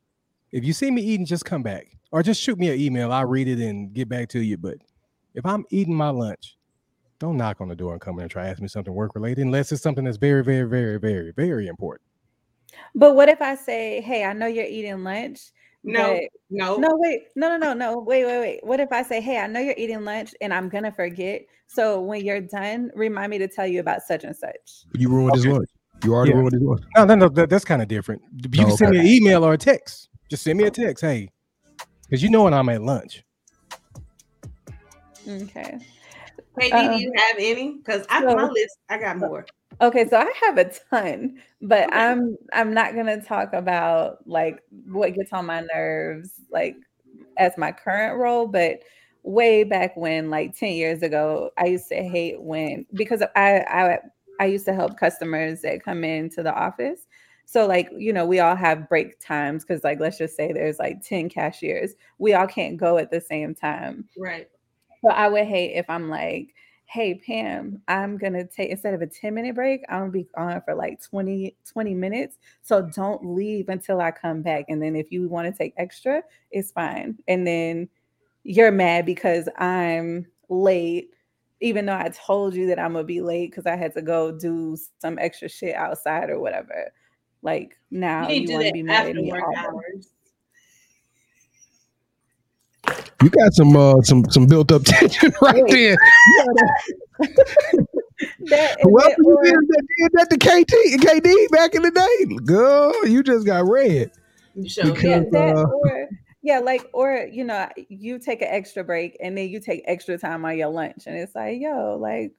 If 0.50 0.64
you 0.64 0.72
see 0.72 0.90
me 0.90 1.02
eating, 1.02 1.26
just 1.26 1.44
come 1.44 1.62
back 1.62 1.86
or 2.10 2.22
just 2.22 2.40
shoot 2.40 2.58
me 2.58 2.70
an 2.70 2.80
email. 2.80 3.12
I'll 3.12 3.26
read 3.26 3.48
it 3.48 3.58
and 3.58 3.92
get 3.92 4.08
back 4.08 4.28
to 4.30 4.40
you. 4.40 4.56
But 4.56 4.78
if 5.34 5.44
I'm 5.44 5.64
eating 5.70 5.94
my 5.94 6.08
lunch, 6.10 6.56
don't 7.18 7.36
knock 7.36 7.60
on 7.60 7.68
the 7.68 7.76
door 7.76 7.92
and 7.92 8.00
come 8.00 8.16
in 8.18 8.22
and 8.22 8.30
try 8.30 8.44
to 8.44 8.48
ask 8.50 8.62
me 8.62 8.68
something 8.68 8.94
work 8.94 9.14
related 9.14 9.44
unless 9.44 9.72
it's 9.72 9.82
something 9.82 10.04
that's 10.04 10.16
very, 10.16 10.42
very, 10.42 10.68
very, 10.68 10.98
very, 10.98 11.32
very 11.32 11.66
important. 11.66 12.08
But 12.94 13.14
what 13.14 13.28
if 13.28 13.42
I 13.42 13.56
say, 13.56 14.00
"Hey, 14.00 14.24
I 14.24 14.32
know 14.32 14.46
you're 14.46 14.64
eating 14.64 15.04
lunch." 15.04 15.50
No, 15.84 16.14
but- 16.14 16.22
no, 16.50 16.76
No, 16.76 16.88
wait, 16.94 17.24
no, 17.36 17.48
no, 17.50 17.56
no, 17.58 17.74
no, 17.74 17.98
wait, 18.00 18.24
wait, 18.24 18.38
wait. 18.40 18.60
What 18.64 18.80
if 18.80 18.90
I 18.90 19.02
say, 19.02 19.20
"Hey, 19.20 19.38
I 19.38 19.46
know 19.46 19.60
you're 19.60 19.74
eating 19.76 20.02
lunch, 20.04 20.34
and 20.40 20.52
I'm 20.52 20.68
gonna 20.68 20.90
forget. 20.90 21.42
So 21.66 22.00
when 22.00 22.24
you're 22.24 22.40
done, 22.40 22.90
remind 22.94 23.30
me 23.30 23.38
to 23.38 23.48
tell 23.48 23.66
you 23.66 23.80
about 23.80 24.02
such 24.02 24.24
and 24.24 24.34
such." 24.34 24.84
You 24.94 25.08
ruined 25.10 25.34
his 25.36 25.46
lunch. 25.46 25.68
You 26.02 26.14
already 26.14 26.30
Yeah. 26.30 26.38
ruined 26.38 26.52
his 26.54 26.62
lunch. 26.62 26.82
No, 26.96 27.04
no, 27.04 27.14
no, 27.14 27.28
that, 27.28 27.50
that's 27.50 27.64
kind 27.64 27.82
of 27.82 27.88
different. 27.88 28.22
Oh, 28.24 28.36
you 28.52 28.64
can 28.64 28.72
Oh, 28.72 28.76
send 28.76 28.92
me 28.92 28.98
an 29.00 29.06
email 29.06 29.44
or 29.44 29.52
a 29.52 29.58
text. 29.58 30.08
Just 30.30 30.42
send 30.42 30.58
me 30.58 30.64
a 30.64 30.70
text, 30.70 31.02
hey, 31.04 31.30
because 32.02 32.22
you 32.22 32.30
know 32.30 32.44
when 32.44 32.54
I'm 32.54 32.68
at 32.70 32.82
lunch. 32.82 33.22
Okay. 35.28 35.78
KD, 36.58 36.72
Uh, 36.72 36.96
do 36.96 37.02
you 37.02 37.12
have 37.16 37.36
any? 37.38 37.78
Because 37.78 38.06
I 38.08 38.20
so- 38.20 38.34
my 38.36 38.48
list, 38.48 38.78
I 38.88 38.98
got 38.98 39.16
more. 39.18 39.46
Okay, 39.80 40.08
so 40.08 40.16
I 40.18 40.32
have 40.42 40.56
a 40.56 40.70
ton, 40.90 41.40
but 41.60 41.88
Okay. 41.88 41.96
I'm 41.96 42.36
I'm 42.52 42.72
not 42.72 42.94
gonna 42.94 43.20
talk 43.20 43.52
about 43.52 44.18
like 44.26 44.60
what 44.86 45.14
gets 45.14 45.32
on 45.32 45.46
my 45.46 45.66
nerves, 45.74 46.30
like 46.50 46.76
as 47.38 47.58
my 47.58 47.72
current 47.72 48.16
role, 48.18 48.46
but 48.46 48.80
way 49.24 49.64
back 49.64 49.96
when, 49.96 50.30
like 50.30 50.56
10 50.56 50.74
years 50.74 51.02
ago, 51.02 51.50
I 51.58 51.66
used 51.66 51.88
to 51.88 51.96
hate 51.96 52.40
when 52.40 52.86
because 52.94 53.20
I 53.34 53.64
I 53.68 53.98
I 54.38 54.46
used 54.46 54.64
to 54.66 54.74
help 54.74 54.96
customers 54.96 55.62
that 55.62 55.82
come 55.82 56.04
into 56.04 56.42
the 56.44 56.54
office. 56.54 57.06
So 57.46 57.66
like, 57.66 57.90
you 57.96 58.12
know, 58.12 58.24
we 58.26 58.38
all 58.40 58.56
have 58.56 58.88
break 58.88 59.18
times 59.20 59.64
because 59.64 59.82
like 59.82 59.98
let's 59.98 60.18
just 60.18 60.36
say 60.36 60.52
there's 60.52 60.78
like 60.78 61.02
10 61.02 61.28
cashiers. 61.28 61.94
We 62.18 62.34
all 62.34 62.46
can't 62.46 62.76
go 62.76 62.96
at 62.98 63.10
the 63.10 63.20
same 63.20 63.54
time. 63.56 64.08
Right. 64.16 64.48
But 65.04 65.16
I 65.16 65.28
would 65.28 65.44
hate 65.44 65.74
if 65.74 65.88
I'm 65.90 66.08
like, 66.08 66.54
hey, 66.86 67.14
Pam, 67.14 67.82
I'm 67.88 68.16
going 68.16 68.32
to 68.32 68.46
take, 68.46 68.70
instead 68.70 68.94
of 68.94 69.02
a 69.02 69.06
10 69.06 69.34
minute 69.34 69.54
break, 69.54 69.82
I'm 69.90 69.98
going 69.98 70.12
to 70.12 70.18
be 70.18 70.28
on 70.36 70.62
for 70.62 70.74
like 70.74 71.02
20, 71.02 71.54
20 71.70 71.94
minutes. 71.94 72.38
So 72.62 72.82
don't 72.82 73.34
leave 73.34 73.68
until 73.68 74.00
I 74.00 74.12
come 74.12 74.40
back. 74.40 74.64
And 74.68 74.82
then 74.82 74.96
if 74.96 75.12
you 75.12 75.28
want 75.28 75.46
to 75.46 75.56
take 75.56 75.74
extra, 75.76 76.22
it's 76.50 76.72
fine. 76.72 77.18
And 77.28 77.46
then 77.46 77.88
you're 78.44 78.72
mad 78.72 79.04
because 79.04 79.46
I'm 79.58 80.26
late, 80.48 81.10
even 81.60 81.84
though 81.84 81.96
I 81.96 82.08
told 82.08 82.54
you 82.54 82.66
that 82.68 82.78
I'm 82.78 82.94
going 82.94 83.02
to 83.02 83.06
be 83.06 83.20
late 83.20 83.50
because 83.50 83.66
I 83.66 83.76
had 83.76 83.92
to 83.94 84.02
go 84.02 84.32
do 84.32 84.76
some 85.02 85.18
extra 85.18 85.50
shit 85.50 85.74
outside 85.74 86.30
or 86.30 86.40
whatever. 86.40 86.90
Like 87.42 87.76
now 87.90 88.30
you 88.30 88.48
you, 88.48 88.54
want 88.54 88.66
to 88.68 88.72
be 88.72 88.82
mad 88.82 89.08
at 89.08 89.16
me. 89.16 89.30
hours. 89.30 90.13
You 93.22 93.30
got 93.30 93.52
some 93.54 93.76
uh 93.76 94.00
some 94.02 94.24
some 94.30 94.46
built 94.46 94.70
up 94.72 94.82
tension 94.84 95.32
right 95.40 95.64
there. 95.68 95.96
That, 98.46 98.76
and 98.80 98.90
Whoever 98.90 99.14
you 99.18 99.38
did 99.42 99.54
that 99.54 99.86
did 99.98 100.12
that 100.12 100.30
to 100.30 100.38
KT 100.38 101.02
KD 101.04 101.50
back 101.50 101.74
in 101.74 101.82
the 101.82 101.90
day, 101.90 102.36
girl, 102.44 102.94
you 103.06 103.22
just 103.22 103.44
got 103.44 103.66
red. 103.68 104.12
You 104.54 104.68
show 104.68 104.82
Because- 104.84 105.02
yeah, 105.02 105.18
that. 105.18 105.32
that 105.32 105.56
uh, 105.56 105.64
or 105.66 106.08
yeah, 106.42 106.60
like 106.60 106.88
or 106.92 107.26
you 107.30 107.42
know, 107.44 107.68
you 107.88 108.18
take 108.18 108.40
an 108.40 108.48
extra 108.50 108.84
break 108.84 109.16
and 109.20 109.36
then 109.36 109.48
you 109.48 109.60
take 109.60 109.82
extra 109.86 110.16
time 110.16 110.44
on 110.44 110.56
your 110.56 110.68
lunch, 110.68 111.06
and 111.06 111.16
it's 111.16 111.34
like, 111.34 111.60
yo, 111.60 111.96
like 112.00 112.32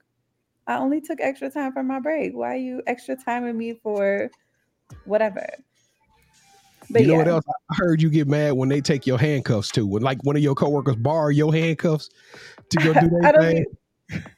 I 0.66 0.78
only 0.78 1.00
took 1.00 1.20
extra 1.20 1.50
time 1.50 1.72
for 1.72 1.82
my 1.82 2.00
break. 2.00 2.32
Why 2.34 2.54
are 2.54 2.56
you 2.56 2.82
extra 2.86 3.14
timing 3.16 3.58
me 3.58 3.74
for 3.82 4.30
whatever? 5.04 5.46
But 6.90 7.02
you 7.02 7.08
know 7.08 7.14
yeah, 7.14 7.18
what 7.18 7.28
else? 7.28 7.44
I 7.70 7.74
heard 7.76 8.00
you 8.00 8.10
get 8.10 8.28
mad 8.28 8.52
when 8.52 8.68
they 8.68 8.80
take 8.80 9.06
your 9.06 9.18
handcuffs 9.18 9.70
too. 9.70 9.86
When 9.86 10.02
like 10.02 10.22
one 10.24 10.36
of 10.36 10.42
your 10.42 10.54
coworkers 10.54 10.96
borrow 10.96 11.28
your 11.28 11.52
handcuffs 11.52 12.10
to 12.70 12.78
go 12.78 12.94
do 12.94 13.00
that. 13.00 13.20
I 13.24 13.32
their 13.32 13.42
don't. 13.42 13.52
thing. 13.52 13.64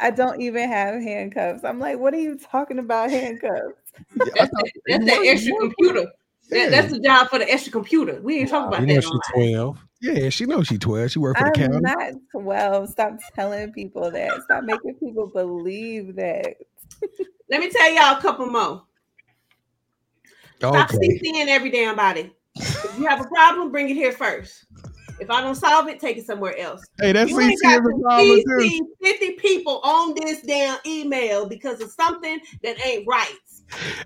I 0.00 0.10
don't 0.10 0.40
even 0.40 0.68
have 0.68 1.02
handcuffs. 1.02 1.64
I'm 1.64 1.78
like, 1.78 1.98
what 1.98 2.14
are 2.14 2.20
you 2.20 2.38
talking 2.38 2.78
about 2.78 3.10
handcuffs? 3.10 3.74
That's, 4.34 4.50
that, 4.50 4.72
that's 4.86 5.04
that 5.04 5.26
extra 5.26 5.54
computer. 5.60 6.06
That, 6.50 6.70
that's 6.70 6.92
the 6.92 7.00
job 7.00 7.28
for 7.28 7.38
the 7.38 7.50
extra 7.50 7.70
computer. 7.70 8.20
We 8.22 8.38
ain't 8.38 8.48
talking 8.48 8.70
Wow, 8.70 8.78
about 8.78 8.80
you 8.80 8.86
know 8.86 8.94
that. 8.94 9.02
she's 9.02 9.12
online. 9.34 9.52
12. 9.52 9.78
Yeah, 10.00 10.28
she 10.30 10.46
knows 10.46 10.66
she 10.66 10.78
twelve. 10.78 11.10
She 11.10 11.18
worked 11.18 11.38
for 11.38 11.44
the 11.44 11.50
I'm 11.50 11.68
county. 11.68 11.80
not 11.82 12.12
12. 12.32 12.88
Stop 12.90 13.18
telling 13.34 13.72
people 13.72 14.10
that. 14.10 14.42
Stop 14.44 14.64
making 14.64 14.94
people 14.94 15.26
believe 15.26 16.14
that. 16.16 16.54
Let 17.50 17.60
me 17.60 17.70
tell 17.70 17.92
y'all 17.92 18.16
a 18.18 18.20
couple 18.20 18.46
more. 18.46 18.84
Stop 20.56 20.90
Okay. 20.90 21.20
CCing 21.22 21.48
every 21.48 21.70
damn 21.70 21.96
body. 21.96 22.32
If 22.58 22.98
you 22.98 23.06
have 23.06 23.20
a 23.20 23.28
problem, 23.28 23.70
bring 23.70 23.88
it 23.88 23.94
here 23.94 24.12
first. 24.12 24.64
If 25.20 25.30
I 25.30 25.40
don't 25.40 25.56
solve 25.56 25.88
it, 25.88 25.98
take 25.98 26.16
it 26.16 26.26
somewhere 26.26 26.56
else. 26.56 26.84
Hey, 27.00 27.12
that's 27.12 27.30
You 27.30 27.40
ain't 27.40 27.60
CC 27.60 27.82
got 28.08 28.18
too. 28.18 28.94
50 29.02 29.32
people 29.32 29.80
on 29.82 30.14
this 30.14 30.42
damn 30.42 30.78
email 30.86 31.48
because 31.48 31.80
of 31.80 31.90
something 31.90 32.38
that 32.62 32.84
ain't 32.86 33.04
right. 33.06 33.34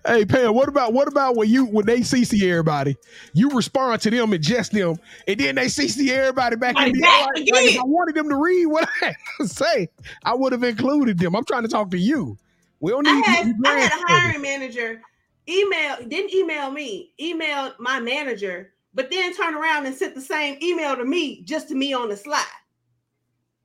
Hey 0.05 0.25
Pam, 0.25 0.55
what 0.55 0.69
about 0.69 0.93
what 0.93 1.07
about 1.07 1.37
when 1.37 1.49
you 1.49 1.67
when 1.67 1.87
they 1.87 2.01
CC 2.01 2.43
everybody, 2.51 2.97
you 3.33 3.49
respond 3.51 4.01
to 4.03 4.11
them 4.11 4.33
and 4.33 4.43
just 4.43 4.73
them, 4.73 4.97
and 5.29 5.39
then 5.39 5.55
they 5.55 5.67
CC 5.67 6.09
everybody 6.09 6.57
back 6.57 6.77
in 6.77 6.93
the 6.93 7.01
like. 7.01 7.79
I 7.79 7.85
wanted 7.85 8.17
them 8.17 8.29
to 8.29 8.37
read 8.37 8.67
what 8.67 8.89
I 9.03 9.15
say, 9.45 9.89
I 10.25 10.35
would 10.35 10.51
have 10.51 10.65
included 10.65 11.19
them. 11.19 11.37
I'm 11.37 11.45
trying 11.45 11.63
to 11.63 11.69
talk 11.69 11.93
to 11.93 11.99
you. 11.99 12.37
We 12.81 12.91
don't 12.91 13.07
I 13.07 13.15
need 13.15 13.25
had 13.25 13.47
you 13.47 13.55
I 13.65 13.79
had 13.79 13.93
a 13.93 14.05
hiring 14.09 14.43
manager 14.43 15.01
email 15.49 15.97
didn't 16.09 16.33
email 16.35 16.71
me, 16.71 17.13
emailed 17.21 17.75
my 17.79 18.01
manager, 18.01 18.73
but 18.95 19.11
then 19.11 19.35
turn 19.35 19.55
around 19.55 19.87
and 19.87 19.95
sent 19.95 20.15
the 20.15 20.21
same 20.21 20.59
email 20.63 20.97
to 20.97 21.05
me 21.05 21.43
just 21.43 21.69
to 21.69 21.75
me 21.75 21.93
on 21.93 22.09
the 22.09 22.17
slide. 22.17 22.45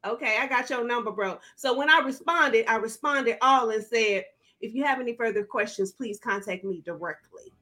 Okay, 0.05 0.37
I 0.39 0.47
got 0.47 0.69
your 0.69 0.85
number, 0.85 1.11
bro. 1.11 1.39
So 1.55 1.77
when 1.77 1.89
I 1.89 1.99
responded, 1.99 2.65
I 2.69 2.75
responded 2.77 3.37
all 3.41 3.71
and 3.71 3.83
said, 3.83 4.25
if 4.61 4.73
you 4.73 4.83
have 4.83 4.99
any 4.99 5.15
further 5.15 5.43
questions, 5.43 5.91
please 5.91 6.19
contact 6.19 6.63
me 6.63 6.81
directly. 6.85 7.53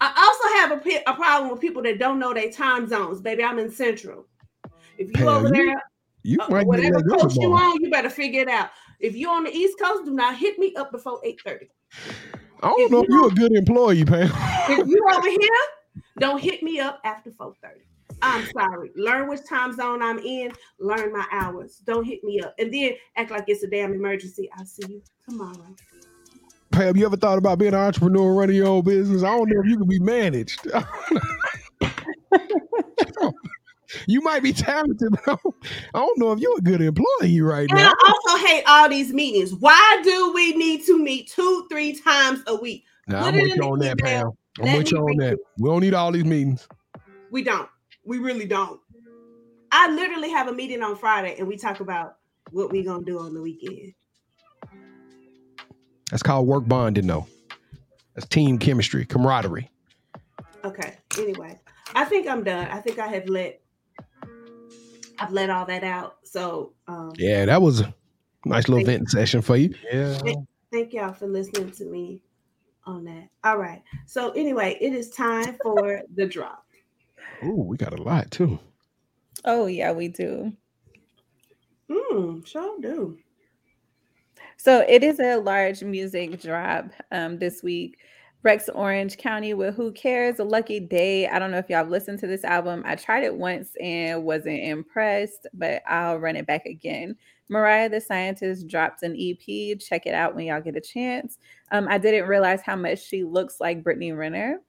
I 0.00 0.12
also 0.16 0.58
have 0.58 0.86
a, 0.86 1.10
a 1.10 1.14
problem 1.14 1.50
with 1.50 1.60
people 1.60 1.82
that 1.82 1.98
don't 1.98 2.18
know 2.18 2.32
their 2.34 2.50
time 2.50 2.86
zones. 2.86 3.20
Baby, 3.20 3.42
I'm 3.42 3.58
in 3.58 3.70
Central. 3.70 4.26
If 4.98 5.08
you 5.08 5.14
Pam, 5.14 5.28
over 5.28 5.48
you- 5.48 5.66
there, 5.66 5.82
You 6.22 6.38
uh, 6.40 6.62
whatever 6.64 7.02
go 7.02 7.16
you 7.30 7.52
on, 7.54 7.82
you 7.82 7.90
better 7.90 8.10
figure 8.10 8.42
it 8.42 8.48
out. 8.48 8.70
If 9.00 9.16
you're 9.16 9.30
on 9.32 9.44
the 9.44 9.54
East 9.54 9.78
Coast, 9.78 10.04
do 10.04 10.12
not 10.12 10.36
hit 10.36 10.58
me 10.58 10.74
up 10.76 10.92
before 10.92 11.20
8:30. 11.24 11.68
I 12.62 12.68
don't 12.68 12.80
if 12.80 12.90
know 12.90 12.98
you 12.98 13.04
if 13.04 13.10
you're 13.10 13.26
a 13.28 13.48
good 13.48 13.52
employee, 13.56 14.04
Pam. 14.04 14.30
If 14.68 14.88
you 14.88 15.06
over 15.14 15.28
here, 15.40 16.02
don't 16.18 16.40
hit 16.40 16.62
me 16.62 16.80
up 16.80 17.00
after 17.04 17.30
4:30. 17.30 17.54
I'm 18.22 18.46
sorry. 18.56 18.90
Learn 18.96 19.28
which 19.28 19.46
time 19.46 19.74
zone 19.74 20.02
I'm 20.02 20.18
in, 20.18 20.50
learn 20.80 21.12
my 21.12 21.26
hours. 21.30 21.82
Don't 21.86 22.04
hit 22.04 22.24
me 22.24 22.40
up. 22.40 22.54
And 22.58 22.72
then 22.72 22.92
act 23.16 23.30
like 23.30 23.44
it's 23.48 23.62
a 23.62 23.66
damn 23.66 23.92
emergency. 23.92 24.48
I'll 24.56 24.64
see 24.64 24.86
you 24.88 25.02
tomorrow. 25.28 25.76
Pam, 26.70 26.96
you 26.96 27.04
ever 27.06 27.16
thought 27.16 27.38
about 27.38 27.58
being 27.58 27.74
an 27.74 27.80
entrepreneur, 27.80 28.34
running 28.34 28.56
your 28.56 28.68
own 28.68 28.84
business? 28.84 29.22
I 29.22 29.36
don't 29.36 29.48
know 29.48 29.60
if 29.60 29.66
you 29.66 29.76
can 29.76 29.88
be 29.88 29.98
managed. 29.98 30.66
you 34.06 34.20
might 34.22 34.42
be 34.42 34.52
talented, 34.52 35.08
but 35.10 35.20
I 35.26 35.36
don't- 35.42 35.54
I 35.94 35.98
don't 36.00 36.18
know 36.18 36.32
if 36.32 36.38
you're 36.40 36.58
a 36.58 36.62
good 36.62 36.80
employee 36.80 37.40
right 37.40 37.68
now. 37.70 37.76
And 37.78 37.88
I 37.88 37.94
also 38.26 38.46
hate 38.46 38.64
all 38.66 38.88
these 38.88 39.12
meetings. 39.12 39.54
Why 39.54 40.00
do 40.04 40.32
we 40.34 40.54
need 40.56 40.84
to 40.86 40.98
meet 40.98 41.30
two, 41.30 41.66
three 41.70 41.98
times 41.98 42.42
a 42.46 42.56
week? 42.56 42.84
Nah, 43.08 43.26
I'm 43.26 43.34
with 43.34 43.54
you 43.54 43.62
on 43.62 43.78
that. 43.80 43.98
Pam. 43.98 44.30
I'm 44.58 44.64
Let 44.66 44.78
with 44.78 44.92
you 44.92 44.98
on 44.98 45.16
that. 45.18 45.38
We 45.58 45.68
don't 45.68 45.80
need 45.80 45.94
all 45.94 46.12
these 46.12 46.24
meetings. 46.24 46.66
We 47.30 47.42
don't. 47.42 47.68
We 48.04 48.18
really 48.18 48.46
don't. 48.46 48.80
I 49.72 49.90
literally 49.90 50.30
have 50.30 50.48
a 50.48 50.52
meeting 50.52 50.82
on 50.82 50.96
Friday 50.96 51.36
and 51.38 51.46
we 51.46 51.56
talk 51.56 51.80
about 51.80 52.16
what 52.50 52.70
we're 52.70 52.84
gonna 52.84 53.04
do 53.04 53.18
on 53.18 53.34
the 53.34 53.42
weekend. 53.42 53.92
That's 56.10 56.22
called 56.22 56.46
work 56.46 56.66
bonding, 56.68 57.06
though. 57.06 57.26
That's 58.14 58.26
team 58.26 58.58
chemistry, 58.58 59.04
camaraderie. 59.04 59.70
Okay. 60.64 60.96
Anyway, 61.18 61.58
I 61.94 62.04
think 62.04 62.26
I'm 62.28 62.44
done. 62.44 62.68
I 62.68 62.80
think 62.80 62.98
I 62.98 63.08
have 63.08 63.28
let 63.28 63.60
I've 65.18 65.32
let 65.32 65.50
all 65.50 65.66
that 65.66 65.84
out. 65.84 66.16
So 66.24 66.72
um 66.88 67.12
Yeah, 67.16 67.44
that 67.46 67.60
was 67.62 67.80
a 67.80 67.94
nice 68.44 68.68
little 68.68 68.78
Thank- 68.84 68.86
venting 68.86 69.08
session 69.08 69.42
for 69.42 69.56
you. 69.56 69.74
Yeah. 69.92 70.18
thank 70.72 70.92
y'all 70.92 71.12
for 71.12 71.26
listening 71.26 71.70
to 71.72 71.84
me 71.84 72.20
on 72.84 73.04
that. 73.04 73.28
All 73.44 73.58
right. 73.58 73.82
So 74.06 74.30
anyway, 74.32 74.76
it 74.80 74.92
is 74.92 75.10
time 75.10 75.56
for 75.62 76.02
the 76.14 76.26
drop. 76.26 76.64
Ooh, 77.44 77.62
we 77.62 77.76
got 77.76 77.98
a 77.98 78.02
lot 78.02 78.30
too. 78.30 78.58
Oh 79.44 79.66
yeah, 79.66 79.92
we 79.92 80.08
do. 80.08 80.52
Hmm, 81.90 82.42
sure 82.44 82.80
do. 82.80 83.18
So 84.56 84.84
it 84.88 85.04
is 85.04 85.20
a 85.20 85.36
large 85.36 85.82
music 85.82 86.40
drop 86.40 86.86
um, 87.12 87.38
this 87.38 87.62
week. 87.62 87.98
Rex 88.46 88.68
Orange 88.68 89.18
County 89.18 89.54
with 89.54 89.74
Who 89.74 89.90
Cares? 89.90 90.38
A 90.38 90.44
Lucky 90.44 90.78
Day. 90.78 91.26
I 91.26 91.40
don't 91.40 91.50
know 91.50 91.58
if 91.58 91.68
y'all 91.68 91.78
have 91.78 91.88
listened 91.88 92.20
to 92.20 92.28
this 92.28 92.44
album. 92.44 92.84
I 92.86 92.94
tried 92.94 93.24
it 93.24 93.34
once 93.34 93.70
and 93.80 94.22
wasn't 94.22 94.62
impressed, 94.62 95.48
but 95.52 95.82
I'll 95.88 96.18
run 96.18 96.36
it 96.36 96.46
back 96.46 96.64
again. 96.64 97.16
Mariah 97.48 97.88
the 97.88 98.00
Scientist 98.00 98.68
dropped 98.68 99.02
an 99.02 99.16
EP. 99.18 99.80
Check 99.80 100.06
it 100.06 100.14
out 100.14 100.36
when 100.36 100.46
y'all 100.46 100.60
get 100.60 100.76
a 100.76 100.80
chance. 100.80 101.38
Um, 101.72 101.88
I 101.90 101.98
didn't 101.98 102.28
realize 102.28 102.62
how 102.62 102.76
much 102.76 103.04
she 103.04 103.24
looks 103.24 103.56
like 103.58 103.82
Brittany 103.82 104.12
Renner. 104.12 104.60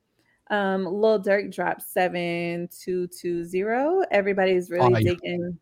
Um, 0.49 0.84
Lil 0.84 1.21
Durk 1.21 1.53
dropped 1.53 1.84
7220. 1.84 4.07
Everybody's 4.09 4.71
really 4.71 5.03
digging 5.03 5.59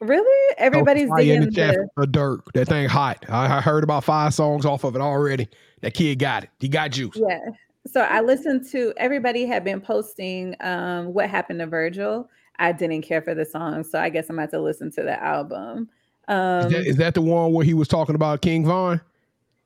Really? 0.00 0.54
Everybody's 0.58 1.08
Fire 1.08 1.20
in 1.20 1.26
digging 1.26 1.50
the 1.50 1.50
the, 1.50 1.88
for 1.94 2.06
Durk. 2.06 2.52
That 2.54 2.68
thing 2.68 2.88
hot. 2.88 3.24
I, 3.28 3.56
I 3.56 3.60
heard 3.60 3.82
about 3.82 4.04
five 4.04 4.32
songs 4.32 4.64
off 4.64 4.84
of 4.84 4.94
it 4.94 5.00
already. 5.02 5.48
That 5.80 5.94
kid 5.94 6.18
got 6.18 6.44
it. 6.44 6.50
He 6.60 6.68
got 6.68 6.92
juice. 6.92 7.16
yeah. 7.16 7.40
So 7.86 8.02
I 8.02 8.20
listened 8.20 8.68
to 8.72 8.92
everybody 8.96 9.46
had 9.46 9.64
been 9.64 9.80
posting 9.80 10.54
um 10.60 11.14
what 11.14 11.30
happened 11.30 11.60
to 11.60 11.66
Virgil. 11.66 12.28
I 12.58 12.72
didn't 12.72 13.02
care 13.02 13.22
for 13.22 13.34
the 13.34 13.44
song, 13.44 13.82
so 13.84 13.98
I 13.98 14.08
guess 14.10 14.28
I'm 14.28 14.38
about 14.38 14.50
to 14.50 14.60
listen 14.60 14.90
to 14.92 15.02
the 15.02 15.22
album. 15.22 15.88
Um 16.28 16.66
Is 16.66 16.72
that, 16.72 16.86
is 16.86 16.96
that 16.96 17.14
the 17.14 17.22
one 17.22 17.52
where 17.52 17.64
he 17.64 17.74
was 17.74 17.88
talking 17.88 18.14
about 18.14 18.42
King 18.42 18.66
Von? 18.66 19.00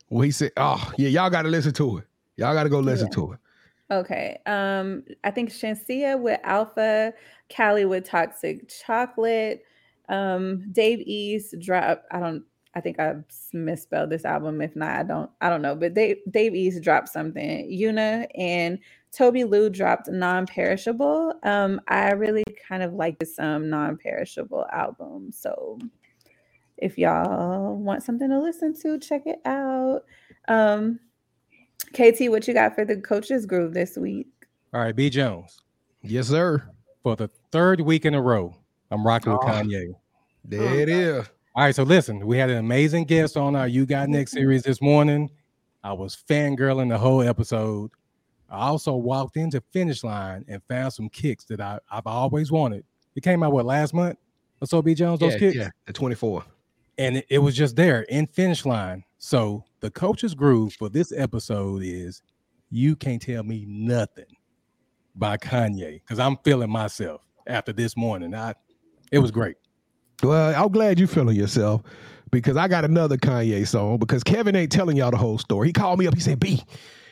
Well, 0.08 0.22
he 0.22 0.30
said, 0.30 0.52
"Oh, 0.56 0.92
yeah, 0.98 1.08
y'all 1.08 1.30
got 1.30 1.42
to 1.42 1.48
listen 1.48 1.72
to 1.72 1.98
it. 1.98 2.04
Y'all 2.36 2.54
got 2.54 2.64
to 2.64 2.68
go 2.68 2.80
listen 2.80 3.08
Yeah. 3.08 3.14
to 3.14 3.32
it." 3.32 3.38
Okay. 3.90 4.38
Um, 4.46 5.04
I 5.24 5.30
think 5.30 5.50
Shenseea 5.50 6.20
with 6.20 6.38
Alpha, 6.44 7.12
Callie 7.54 7.86
with 7.86 8.04
Toxic 8.04 8.68
Chocolate, 8.68 9.64
um, 10.08 10.70
Dave 10.72 11.00
East 11.00 11.54
drop. 11.60 12.04
I 12.10 12.20
don't. 12.20 12.44
I 12.74 12.80
think 12.80 12.98
I 12.98 13.16
misspelled 13.52 14.08
this 14.08 14.24
album. 14.24 14.62
If 14.62 14.74
not, 14.74 14.98
I 14.98 15.02
don't. 15.02 15.30
I 15.40 15.50
don't 15.50 15.62
know. 15.62 15.74
But 15.74 15.94
Dave 15.94 16.18
Dave 16.30 16.54
East 16.54 16.82
dropped 16.82 17.08
something. 17.08 17.70
Yuna 17.70 18.26
and 18.36 18.78
Tobi 19.16 19.48
Lou 19.48 19.68
dropped 19.68 20.08
non-perishable. 20.08 21.34
Um, 21.42 21.80
I 21.88 22.12
really 22.12 22.44
kind 22.66 22.82
of 22.82 22.94
like 22.94 23.18
this 23.18 23.38
um 23.38 23.68
non-perishable 23.68 24.66
album. 24.72 25.30
So 25.32 25.78
if 26.78 26.98
y'all 26.98 27.76
want 27.76 28.02
something 28.02 28.28
to 28.28 28.40
listen 28.40 28.74
to, 28.80 28.98
check 28.98 29.22
it 29.26 29.40
out. 29.44 30.04
Um, 30.48 30.98
KT, 31.92 32.30
what 32.30 32.48
you 32.48 32.54
got 32.54 32.74
for 32.74 32.84
the 32.84 32.96
coaches 32.96 33.46
groove 33.46 33.74
this 33.74 33.96
week? 33.96 34.28
All 34.74 34.80
right, 34.80 34.96
B 34.96 35.10
Jones. 35.10 35.60
Yes, 36.02 36.28
sir. 36.28 36.68
For 37.02 37.16
the 37.16 37.28
third 37.50 37.80
week 37.80 38.04
in 38.04 38.14
a 38.14 38.22
row, 38.22 38.56
I'm 38.92 39.06
rocking 39.06 39.32
with 39.32 39.40
Oh. 39.42 39.46
Kanye. 39.46 39.94
There 40.44 40.80
it 40.80 40.88
is. 40.88 41.26
All 41.54 41.64
right, 41.64 41.74
so 41.74 41.82
listen, 41.82 42.26
we 42.26 42.36
had 42.38 42.50
an 42.50 42.58
amazing 42.58 43.04
guest 43.04 43.36
on 43.36 43.56
our 43.56 43.66
You 43.68 43.86
Got 43.86 44.08
Next 44.08 44.32
mm-hmm. 44.32 44.40
series 44.40 44.62
this 44.62 44.80
morning. 44.80 45.30
I 45.84 45.92
was 45.92 46.16
fangirling 46.28 46.88
the 46.90 46.98
whole 46.98 47.22
episode. 47.22 47.90
I 48.48 48.66
also 48.66 48.94
walked 48.94 49.36
into 49.36 49.62
finish 49.72 50.04
line 50.04 50.44
and 50.46 50.62
found 50.68 50.92
some 50.92 51.08
kicks 51.08 51.44
that 51.46 51.60
I, 51.60 51.78
I've 51.90 52.06
always 52.06 52.52
wanted. 52.52 52.84
It 53.14 53.22
came 53.22 53.42
out 53.42 53.52
what 53.52 53.64
last 53.64 53.94
month 53.94 54.18
or 54.60 54.66
so, 54.66 54.82
B 54.82 54.94
Jones, 54.94 55.20
those 55.20 55.32
Yeah, 55.34 55.38
kicks. 55.38 55.56
yeah, 55.56 55.70
the 55.86 55.92
24. 55.92 56.44
And 56.98 57.16
it, 57.18 57.26
it 57.30 57.38
was 57.38 57.56
just 57.56 57.76
there 57.76 58.02
in 58.02 58.26
finish 58.26 58.66
line. 58.66 59.04
So 59.18 59.64
the 59.80 59.90
coach's 59.90 60.34
groove 60.34 60.74
for 60.74 60.88
this 60.88 61.12
episode 61.12 61.82
is 61.82 62.22
You 62.70 62.94
Can't 62.94 63.20
Tell 63.22 63.42
Me 63.42 63.64
Nothing 63.66 64.36
by 65.16 65.36
Kanye. 65.38 65.94
Because 65.94 66.18
I'm 66.18 66.36
feeling 66.44 66.70
myself 66.70 67.22
after 67.46 67.72
this 67.72 67.96
morning. 67.96 68.34
I 68.34 68.54
it 69.12 69.18
was 69.20 69.30
great. 69.30 69.56
Well, 70.22 70.54
I'm 70.60 70.70
glad 70.72 70.98
you 70.98 71.06
feeling 71.06 71.36
yourself 71.36 71.82
because 72.30 72.56
I 72.56 72.68
got 72.68 72.84
another 72.84 73.16
Kanye 73.16 73.66
song 73.66 73.98
because 73.98 74.22
Kevin 74.24 74.56
ain't 74.56 74.72
telling 74.72 74.96
y'all 74.96 75.10
the 75.10 75.16
whole 75.16 75.38
story. 75.38 75.68
He 75.68 75.72
called 75.72 75.98
me 75.98 76.06
up. 76.06 76.14
He 76.14 76.20
said, 76.20 76.40
B, 76.40 76.62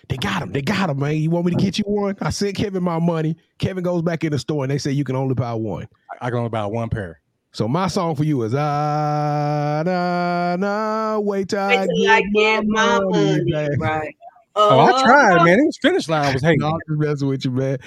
they 0.08 0.16
got 0.16 0.42
him. 0.42 0.52
They 0.52 0.62
got 0.62 0.90
him, 0.90 0.98
man. 1.00 1.16
You 1.16 1.30
want 1.30 1.46
me 1.46 1.52
to 1.52 1.58
get 1.58 1.78
you 1.78 1.84
one? 1.86 2.16
I 2.20 2.30
sent 2.30 2.56
Kevin 2.56 2.82
my 2.82 2.98
money. 2.98 3.36
Kevin 3.58 3.82
goes 3.84 4.02
back 4.02 4.24
in 4.24 4.32
the 4.32 4.38
store 4.38 4.64
and 4.64 4.70
they 4.70 4.78
say 4.78 4.92
you 4.92 5.04
can 5.04 5.16
only 5.16 5.34
buy 5.34 5.54
one. 5.54 5.86
I, 6.20 6.26
I 6.26 6.30
can 6.30 6.38
only 6.38 6.50
buy 6.50 6.66
one 6.66 6.88
pair. 6.88 7.20
So 7.52 7.66
my 7.66 7.88
song 7.88 8.14
for 8.14 8.22
you 8.22 8.42
is 8.42 8.54
ah 8.54 9.82
na 9.84 10.54
na 10.56 11.18
wait 11.18 11.48
till, 11.48 11.58
I, 11.58 11.78
Wait 11.78 11.90
till 11.96 12.10
I 12.10 12.22
get 12.32 12.64
my 12.66 13.00
money. 13.00 13.50
back." 13.50 13.70
Right. 13.78 14.14
Oh, 14.54 14.78
I 14.78 14.90
Uh, 14.90 15.02
tried, 15.04 15.44
man. 15.44 15.58
It 15.58 15.64
was 15.66 15.78
finish 15.82 16.08
line. 16.08 16.26
I 16.26 16.32
was 16.32 16.42
hating. 16.42 16.60
No, 16.60 16.68
I'm 16.68 16.78
just 16.88 17.00
messing 17.00 17.28
with 17.28 17.44
you, 17.44 17.50
man. 17.50 17.78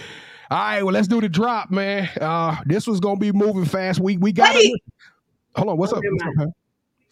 All 0.52 0.58
right, 0.58 0.84
well, 0.84 0.94
let's 0.94 1.08
do 1.08 1.22
the 1.22 1.30
drop, 1.30 1.72
man. 1.72 2.10
Uh, 2.20 2.58
this 2.66 2.86
was 2.86 3.00
gonna 3.00 3.20
be 3.20 3.32
moving 3.32 3.66
fast. 3.66 4.00
We 4.00 4.18
we 4.18 4.32
got. 4.32 4.56
Hold 5.56 5.70
on, 5.70 5.78
what's 5.78 5.94
Oh, 5.94 5.98
up? 5.98 6.50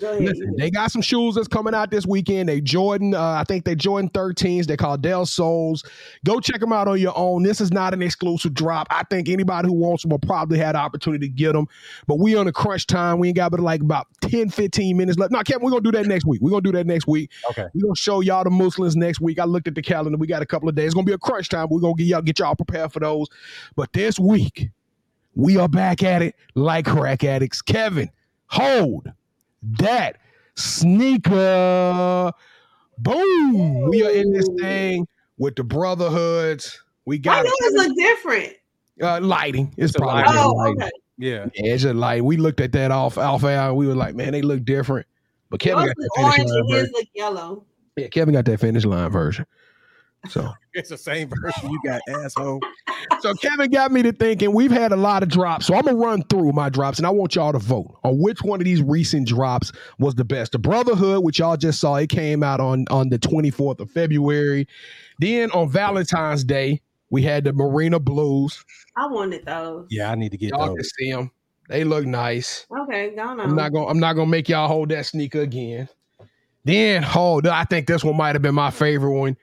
Go 0.02 0.10
ahead. 0.14 0.24
Listen, 0.24 0.56
they 0.58 0.72
got 0.72 0.91
some 0.91 1.04
shoes 1.04 1.36
that's 1.36 1.47
coming 1.47 1.76
out 1.76 1.91
this 1.91 2.08
weekend. 2.08 2.49
They 2.49 2.60
Jordan, 2.60 3.14
uh, 3.14 3.22
I 3.22 3.43
think 3.43 3.66
they 3.66 3.76
Jordan 3.76 4.10
13s. 4.10 4.66
They 4.66 4.76
call 4.76 4.97
Del 4.97 5.28
Sols. 5.28 5.84
Go 6.26 6.39
check 6.39 6.60
them 6.60 6.74
out 6.74 6.88
on 6.88 6.99
your 6.99 7.16
own. 7.16 7.43
This 7.43 7.62
is 7.62 7.72
not 7.72 7.93
an 7.93 8.02
exclusive 8.02 8.56
drop. 8.56 8.88
I 8.89 9.04
think 9.04 9.30
anybody 9.30 9.68
who 9.68 9.76
wants 9.76 10.02
them 10.02 10.10
will 10.10 10.20
probably 10.20 10.58
have 10.58 10.74
the 10.74 10.80
opportunity 10.80 11.28
to 11.28 11.34
get 11.34 11.54
them. 11.54 11.68
But 12.08 12.18
we 12.18 12.36
on 12.36 12.47
a 12.47 12.52
crunch 12.52 12.88
time. 12.88 13.20
We 13.20 13.28
ain't 13.28 13.38
got 13.38 13.52
but 13.52 13.60
like 13.60 13.82
about 13.82 14.08
10, 14.22 14.49
15 14.49 14.97
minutes 14.97 15.20
left. 15.20 15.32
No, 15.32 15.43
Kevin, 15.43 15.64
we're 15.64 15.72
gonna 15.72 15.84
do 15.84 15.91
that 15.91 16.08
next 16.08 16.26
week. 16.26 16.41
We're 16.41 16.49
gonna 16.49 16.62
do 16.62 16.72
that 16.72 16.88
next 16.88 17.08
week. 17.08 17.30
Okay. 17.52 17.68
We're 17.76 17.84
gonna 17.84 17.95
show 17.95 18.22
y'all 18.22 18.43
the 18.43 18.49
Muslims 18.49 18.95
next 18.95 19.22
week. 19.22 19.38
I 19.38 19.43
looked 19.43 19.68
at 19.68 19.76
the 19.76 19.84
calendar. 19.84 20.18
We 20.18 20.26
got 20.26 20.41
a 20.41 20.47
couple 20.47 20.68
of 20.68 20.74
days. 20.74 20.88
It's 20.88 20.93
gonna 20.95 21.06
be 21.06 21.14
a 21.14 21.20
crunch 21.20 21.49
time. 21.49 21.68
We're 21.70 21.80
gonna 21.80 21.93
get 21.93 22.08
y'all 22.08 22.22
get 22.24 22.39
y'all 22.39 22.56
prepared 22.56 22.91
for 22.91 23.02
those. 23.02 23.28
But 23.76 23.93
this 23.93 24.20
week, 24.20 24.72
we 25.36 25.58
are 25.58 25.70
back 25.70 26.02
at 26.02 26.24
it 26.24 26.36
like 26.56 26.86
crack 26.86 27.24
addicts. 27.24 27.62
Kevin, 27.62 28.10
hold 28.47 29.12
that 29.64 30.18
sneaker. 30.55 32.32
Boom. 32.97 33.89
We 33.89 34.05
are 34.05 34.12
in 34.12 34.32
this 34.34 34.47
thing 34.59 35.07
with 35.38 35.55
the 35.55 35.64
brotherhoods. 35.64 36.82
We 37.05 37.18
Why 37.18 37.43
got 37.43 37.45
yours 37.45 37.74
look 37.74 37.97
different? 37.97 38.53
uh, 39.01 39.20
lighting. 39.22 39.74
It's 39.78 39.91
It's 39.91 39.97
probably 39.97 40.22
lighting. 40.24 40.38
Oh, 40.38 40.51
lighting. 40.53 40.82
okay. 40.84 40.91
Yeah. 41.18 41.45
Yeah, 41.55 41.74
it's 41.74 41.84
just 41.84 41.95
light. 41.95 42.24
We 42.24 42.38
looked 42.38 42.62
at 42.62 42.72
that 42.74 42.91
off 42.91 43.18
alpha 43.18 43.47
hour. 43.49 43.74
We 43.74 43.88
were 43.88 43.95
like, 43.95 44.16
man, 44.16 44.32
they 44.34 44.41
look 44.41 44.64
different. 44.66 45.07
But 45.49 45.59
Kevin 45.59 45.84
Yours 45.86 45.93
got 45.93 45.97
that 45.97 46.09
finish 46.16 46.38
orange 46.39 46.49
line 46.49 46.59
and 46.59 46.70
version. 46.70 46.86
his 46.86 46.93
look 46.93 47.07
yellow. 47.14 47.66
Yeah, 47.97 48.07
Kevin 48.07 48.34
got 48.34 48.45
that 48.45 48.59
finish 48.59 48.86
line 48.86 49.09
version. 49.09 49.45
So 50.30 50.52
It's 50.74 50.90
the 50.90 50.98
same 50.98 51.30
version 51.30 51.70
you 51.70 51.80
got, 51.84 52.02
asshole. 52.08 52.62
So 53.20 53.34
Kevin 53.34 53.70
got 53.72 53.92
me 53.92 54.02
to 54.04 54.14
thinking 54.14 54.54
we've 54.54 54.72
had 54.72 54.92
a 54.92 54.96
lot 54.96 55.22
of 55.22 55.30
drops. 55.30 55.66
So 55.66 55.76
I'm 55.76 55.84
gonna 55.84 55.98
run 55.98 56.24
through 56.24 56.54
my 56.54 56.70
drops 56.70 56.98
and 56.98 57.06
I 57.06 57.10
want 57.10 57.36
y'all 57.36 57.52
to 57.52 57.60
vote 57.60 57.98
on 58.04 58.20
which 58.20 58.42
one 58.42 58.62
of 58.62 58.66
these 58.66 58.82
recent 58.82 59.28
drops 59.28 59.72
was 60.00 60.16
the 60.16 60.24
best. 60.24 60.54
The 60.54 60.60
Brotherhood, 60.60 61.24
which 61.24 61.40
y'all 61.40 61.58
just 61.58 61.82
saw, 61.82 61.96
it 61.96 62.10
came 62.10 62.42
out 62.42 62.60
on 62.62 62.86
on 62.90 63.10
the 63.10 63.20
24th 63.20 63.80
of 63.82 63.92
February. 63.92 64.68
Then 65.20 65.52
on 65.52 65.70
Valentine's 65.70 66.44
Day, 66.44 66.82
we 67.10 67.22
had 67.22 67.44
the 67.44 67.52
Marina 67.54 68.00
Blues. 68.00 68.64
I 68.96 69.08
wanted 69.08 69.46
those. 69.46 69.88
Yeah, 69.90 70.10
I 70.12 70.16
need 70.16 70.32
to 70.32 70.38
get 70.38 70.52
Y'all 70.52 70.68
can 70.68 70.78
those. 70.78 70.92
see 70.98 71.12
them. 71.12 71.32
They 71.68 71.84
look 71.84 72.06
nice. 72.06 72.66
Okay, 72.84 73.14
go 73.16 73.24
on. 73.24 73.40
I'm 73.42 73.56
not 73.56 73.74
gonna 73.74 73.88
I'm 73.88 74.00
not 74.00 74.14
gonna 74.14 74.30
make 74.30 74.48
y'all 74.48 74.68
hold 74.68 74.90
that 74.90 75.06
sneaker 75.06 75.42
again. 75.42 75.90
Then 76.64 77.04
hold, 77.04 77.48
I 77.48 77.66
think 77.66 77.88
this 77.88 78.04
one 78.04 78.16
might 78.16 78.36
have 78.36 78.42
been 78.42 78.56
my 78.56 78.72
favorite 78.72 79.14
one. 79.18 79.36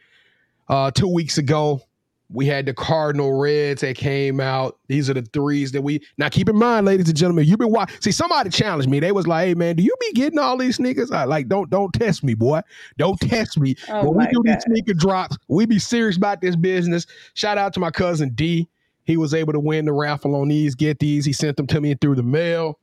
Uh, 0.69 0.91
two 0.91 1.09
weeks 1.09 1.39
ago, 1.39 1.83
we 2.31 2.45
had 2.45 2.67
the 2.67 2.75
Cardinal 2.75 3.33
Reds 3.33 3.81
that 3.81 3.97
came 3.97 4.39
out. 4.39 4.79
These 4.87 5.09
are 5.09 5.15
the 5.15 5.23
threes 5.23 5.73
that 5.73 5.81
we 5.81 6.03
now 6.19 6.29
keep 6.29 6.49
in 6.49 6.57
mind, 6.57 6.85
ladies 6.85 7.09
and 7.09 7.17
gentlemen. 7.17 7.47
You've 7.47 7.59
been 7.59 7.71
watching. 7.71 7.99
See, 8.03 8.13
somebody 8.13 8.51
challenged 8.51 8.91
me. 8.91 9.01
They 9.01 9.13
was 9.13 9.27
like, 9.27 9.47
"Hey, 9.47 9.55
man, 9.55 9.77
do 9.77 9.83
you 9.83 9.95
be 10.01 10.13
getting 10.13 10.39
all 10.39 10.59
these 10.59 10.77
sneakers?" 10.77 11.11
I 11.11 11.25
like, 11.25 11.49
don't 11.49 11.71
don't 11.71 11.93
test 11.95 12.23
me, 12.23 12.35
boy. 12.35 12.61
Don't 12.99 13.19
test 13.21 13.59
me. 13.59 13.77
Oh 13.89 14.11
when 14.11 14.19
we 14.19 14.33
do 14.33 14.43
God. 14.43 14.57
these 14.57 14.63
sneaker 14.65 14.93
drops, 14.95 15.39
we 15.49 15.65
be 15.65 15.79
serious 15.79 16.19
about 16.19 16.43
this 16.43 16.55
business. 16.55 17.07
Shout 17.33 17.57
out 17.57 17.73
to 17.75 17.81
my 17.81 17.91
cousin 17.91 18.31
D. 18.35 18.69
He 19.05 19.17
was 19.17 19.33
able 19.33 19.55
to 19.55 19.61
win 19.61 19.87
the 19.87 19.93
raffle 19.93 20.37
on 20.37 20.49
these. 20.49 20.75
Get 20.75 20.99
these. 20.99 21.25
He 21.25 21.33
sent 21.33 21.57
them 21.57 21.67
to 21.69 21.81
me 21.81 21.95
through 21.95 22.17
the 22.17 22.23
mail. 22.23 22.79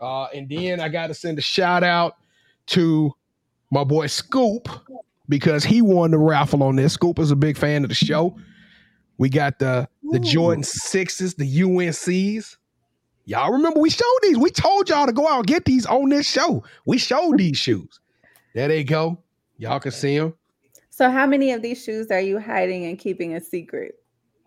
Uh, 0.00 0.24
and 0.34 0.48
then 0.48 0.80
I 0.80 0.88
got 0.88 1.06
to 1.06 1.14
send 1.14 1.38
a 1.38 1.42
shout 1.42 1.84
out 1.84 2.16
to 2.66 3.12
my 3.70 3.84
boy 3.84 4.08
Scoop 4.08 4.68
because 5.28 5.64
he 5.64 5.82
won 5.82 6.10
the 6.10 6.18
raffle 6.18 6.62
on 6.62 6.76
this. 6.76 6.92
Scoop 6.94 7.18
is 7.18 7.30
a 7.30 7.36
big 7.36 7.56
fan 7.56 7.82
of 7.84 7.88
the 7.88 7.94
show. 7.94 8.36
We 9.18 9.28
got 9.28 9.58
the 9.58 9.88
the 10.10 10.18
Ooh. 10.18 10.22
Jordan 10.24 10.64
sixes, 10.64 11.34
the 11.34 11.60
UNCs. 11.60 12.56
Y'all 13.26 13.52
remember 13.52 13.80
we 13.80 13.90
showed 13.90 14.18
these. 14.22 14.36
We 14.36 14.50
told 14.50 14.88
y'all 14.88 15.06
to 15.06 15.12
go 15.12 15.26
out 15.28 15.38
and 15.38 15.46
get 15.46 15.64
these 15.64 15.86
on 15.86 16.10
this 16.10 16.28
show. 16.28 16.62
We 16.84 16.98
showed 16.98 17.38
these 17.38 17.56
shoes. 17.56 18.00
There 18.54 18.68
they 18.68 18.84
go. 18.84 19.18
Y'all 19.56 19.80
can 19.80 19.92
see 19.92 20.18
them. 20.18 20.34
So, 20.90 21.10
how 21.10 21.26
many 21.26 21.52
of 21.52 21.62
these 21.62 21.82
shoes 21.82 22.10
are 22.10 22.20
you 22.20 22.38
hiding 22.38 22.84
and 22.84 22.98
keeping 22.98 23.34
a 23.34 23.40
secret? 23.40 23.94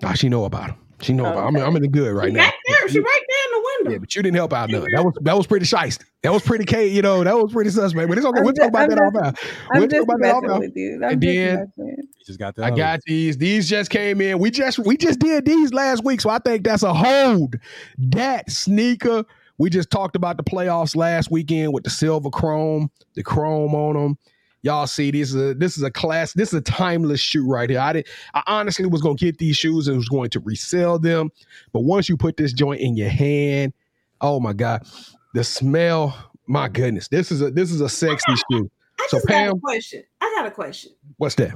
Oh, 0.03 0.13
she 0.13 0.29
know 0.29 0.45
about 0.45 0.67
them. 0.67 0.77
She 1.01 1.13
know 1.13 1.25
about. 1.25 1.47
'em. 1.47 1.55
I'm, 1.57 1.63
I'm 1.63 1.75
in 1.75 1.81
the 1.81 1.87
good 1.87 2.13
right 2.13 2.27
She 2.29 2.33
now. 2.33 2.43
right 2.43 2.53
there. 2.67 2.89
She 2.89 2.99
right 2.99 3.21
the 3.61 3.71
window. 3.79 3.91
Yeah, 3.91 3.97
but 3.99 4.15
you 4.15 4.21
didn't 4.23 4.35
help 4.37 4.53
out 4.53 4.69
none. 4.69 4.85
That 4.93 5.03
was 5.03 5.13
that 5.21 5.37
was 5.37 5.47
pretty 5.47 5.65
shiesty. 5.65 6.03
That 6.23 6.31
was 6.33 6.43
pretty 6.43 6.65
K. 6.65 6.87
You 6.87 7.01
know, 7.01 7.23
that 7.23 7.35
was 7.37 7.51
pretty 7.51 7.69
suspect. 7.69 8.07
But 8.09 8.17
it's 8.17 8.25
okay. 8.27 8.41
We'll 8.41 8.53
talk 8.53 8.69
about 8.69 8.83
I'm 8.83 8.89
that 8.89 8.99
off 8.99 9.13
just- 9.13 9.43
now. 9.43 9.79
We'll 9.79 9.87
talk 9.87 10.03
about 10.03 10.17
that 10.21 10.33
off 10.35 10.41
messing 10.43 10.47
now. 10.47 10.59
with 10.59 10.75
you. 10.75 10.95
I'm 11.03 11.11
And 11.13 11.21
then- 11.21 11.71
You 11.77 12.03
just 12.25 12.39
got 12.39 12.55
the 12.55 12.63
I 12.65 12.71
got 12.71 12.99
these. 13.05 13.37
These 13.37 13.69
just 13.69 13.89
came 13.89 14.21
in. 14.21 14.39
We 14.39 14.51
just 14.51 14.79
we 14.79 14.97
just 14.97 15.19
did 15.19 15.45
these 15.45 15.73
last 15.73 16.03
week, 16.03 16.21
so 16.21 16.29
I 16.29 16.39
think 16.39 16.63
that's 16.63 16.83
a 16.83 16.93
hold. 16.93 17.55
That 17.97 18.49
sneaker. 18.51 19.23
We 19.59 19.69
just 19.71 19.89
talked 19.89 20.15
about 20.15 20.37
the 20.37 20.43
playoffs 20.43 20.95
last 20.95 21.31
weekend 21.31 21.73
with 21.73 21.83
the 21.83 21.89
silver 21.89 22.29
chrome, 22.29 22.91
the 23.15 23.23
chrome 23.23 23.73
on 23.73 23.95
them. 23.95 24.17
Y'all 24.63 24.87
see 24.87 25.11
this 25.11 25.29
is 25.29 25.35
a 25.35 25.53
this 25.53 25.77
is 25.77 25.83
a 25.83 25.91
class. 25.91 26.33
This 26.33 26.49
is 26.49 26.55
a 26.55 26.61
timeless 26.61 27.19
shoe 27.19 27.47
right 27.47 27.69
here. 27.69 27.79
I 27.79 27.93
did. 27.93 28.07
I 28.33 28.43
honestly 28.47 28.85
was 28.85 29.01
gonna 29.01 29.15
get 29.15 29.37
these 29.37 29.55
shoes 29.55 29.87
and 29.87 29.97
was 29.97 30.09
going 30.09 30.29
to 30.31 30.39
resell 30.39 30.99
them, 30.99 31.31
but 31.73 31.81
once 31.81 32.09
you 32.09 32.17
put 32.17 32.37
this 32.37 32.53
joint 32.53 32.81
in 32.81 32.95
your 32.95 33.09
hand, 33.09 33.73
oh 34.21 34.39
my 34.39 34.53
god, 34.53 34.85
the 35.33 35.43
smell. 35.43 36.15
My 36.49 36.69
goodness, 36.69 37.09
this 37.09 37.31
is 37.31 37.41
a 37.41 37.51
this 37.51 37.71
is 37.71 37.81
a 37.81 37.89
sexy 37.89 38.33
shoe. 38.51 38.71
I 38.99 39.07
So, 39.09 39.17
just 39.17 39.27
got 39.27 39.33
Pam- 39.33 39.51
a 39.57 39.59
question. 39.59 40.03
I 40.21 40.33
got 40.37 40.47
a 40.47 40.51
question. 40.51 40.93
What's 41.17 41.35
that? 41.35 41.51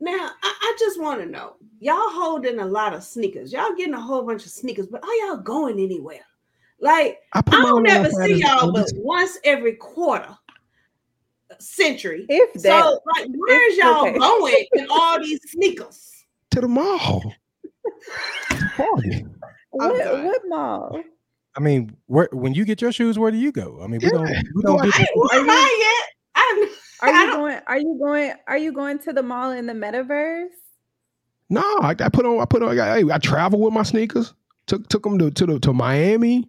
Now, 0.00 0.30
I, 0.42 0.54
I 0.60 0.76
just 0.78 1.00
want 1.00 1.20
to 1.20 1.26
know. 1.26 1.54
Y'all 1.80 1.96
holding 1.98 2.58
a 2.58 2.66
lot 2.66 2.92
of 2.92 3.04
sneakers. 3.04 3.52
Y'all 3.52 3.74
getting 3.76 3.94
a 3.94 4.00
whole 4.00 4.22
bunch 4.22 4.44
of 4.44 4.50
sneakers, 4.50 4.88
but 4.88 5.02
are 5.02 5.14
y'all 5.26 5.36
going 5.36 5.78
anywhere? 5.78 6.24
Like 6.80 7.20
I 7.32 7.42
I 7.46 7.62
don't 7.62 7.88
ever 7.88 8.10
see 8.10 8.34
y'all 8.42 8.72
but 8.72 8.90
once 8.96 9.38
every 9.44 9.74
quarter 9.74 10.36
century. 11.58 12.26
If 12.28 12.52
that, 12.62 12.82
So 12.84 13.00
like 13.16 13.28
where's 13.34 13.76
y'all 13.76 14.06
okay. 14.08 14.18
going 14.18 14.66
in 14.74 14.86
all 14.90 15.18
these 15.20 15.40
sneakers? 15.48 16.10
to 16.50 16.60
the 16.60 16.68
mall. 16.68 17.34
What, 19.70 20.24
what 20.24 20.42
mall? 20.46 21.02
I 21.56 21.60
mean, 21.60 21.96
where 22.06 22.28
when 22.32 22.54
you 22.54 22.64
get 22.64 22.80
your 22.80 22.92
shoes, 22.92 23.18
where 23.18 23.30
do 23.30 23.36
you 23.36 23.50
go? 23.52 23.80
I 23.82 23.86
mean, 23.86 24.00
we 24.02 24.08
don't 24.10 24.22
we 24.28 24.42
we 24.54 24.62
don't 24.62 24.82
get 24.82 24.94
I 24.94 24.98
ain't 25.00 25.08
the- 25.14 25.28
worn 25.32 25.46
mine 25.46 25.78
yet. 25.78 26.04
I'm 26.36 26.68
Are 27.00 27.08
you 27.20 27.26
don't- 27.26 27.36
going? 27.40 27.60
Are 27.66 27.78
you 27.78 27.98
going? 28.00 28.32
Are 28.46 28.58
you 28.58 28.72
going 28.72 28.98
to 29.00 29.12
the 29.12 29.22
mall 29.22 29.50
in 29.50 29.66
the 29.66 29.72
metaverse? 29.72 30.46
No, 31.50 31.60
I, 31.80 31.90
I 32.00 32.08
put 32.08 32.24
on. 32.24 32.40
I 32.40 32.44
put 32.44 32.62
on. 32.62 32.78
I, 32.78 33.00
I, 33.00 33.14
I 33.14 33.18
travel 33.18 33.60
with 33.60 33.72
my 33.74 33.82
sneakers. 33.82 34.32
Took 34.66 34.88
took 34.88 35.02
them 35.02 35.18
to 35.18 35.30
to, 35.30 35.46
the, 35.46 35.58
to 35.60 35.72
Miami. 35.72 36.48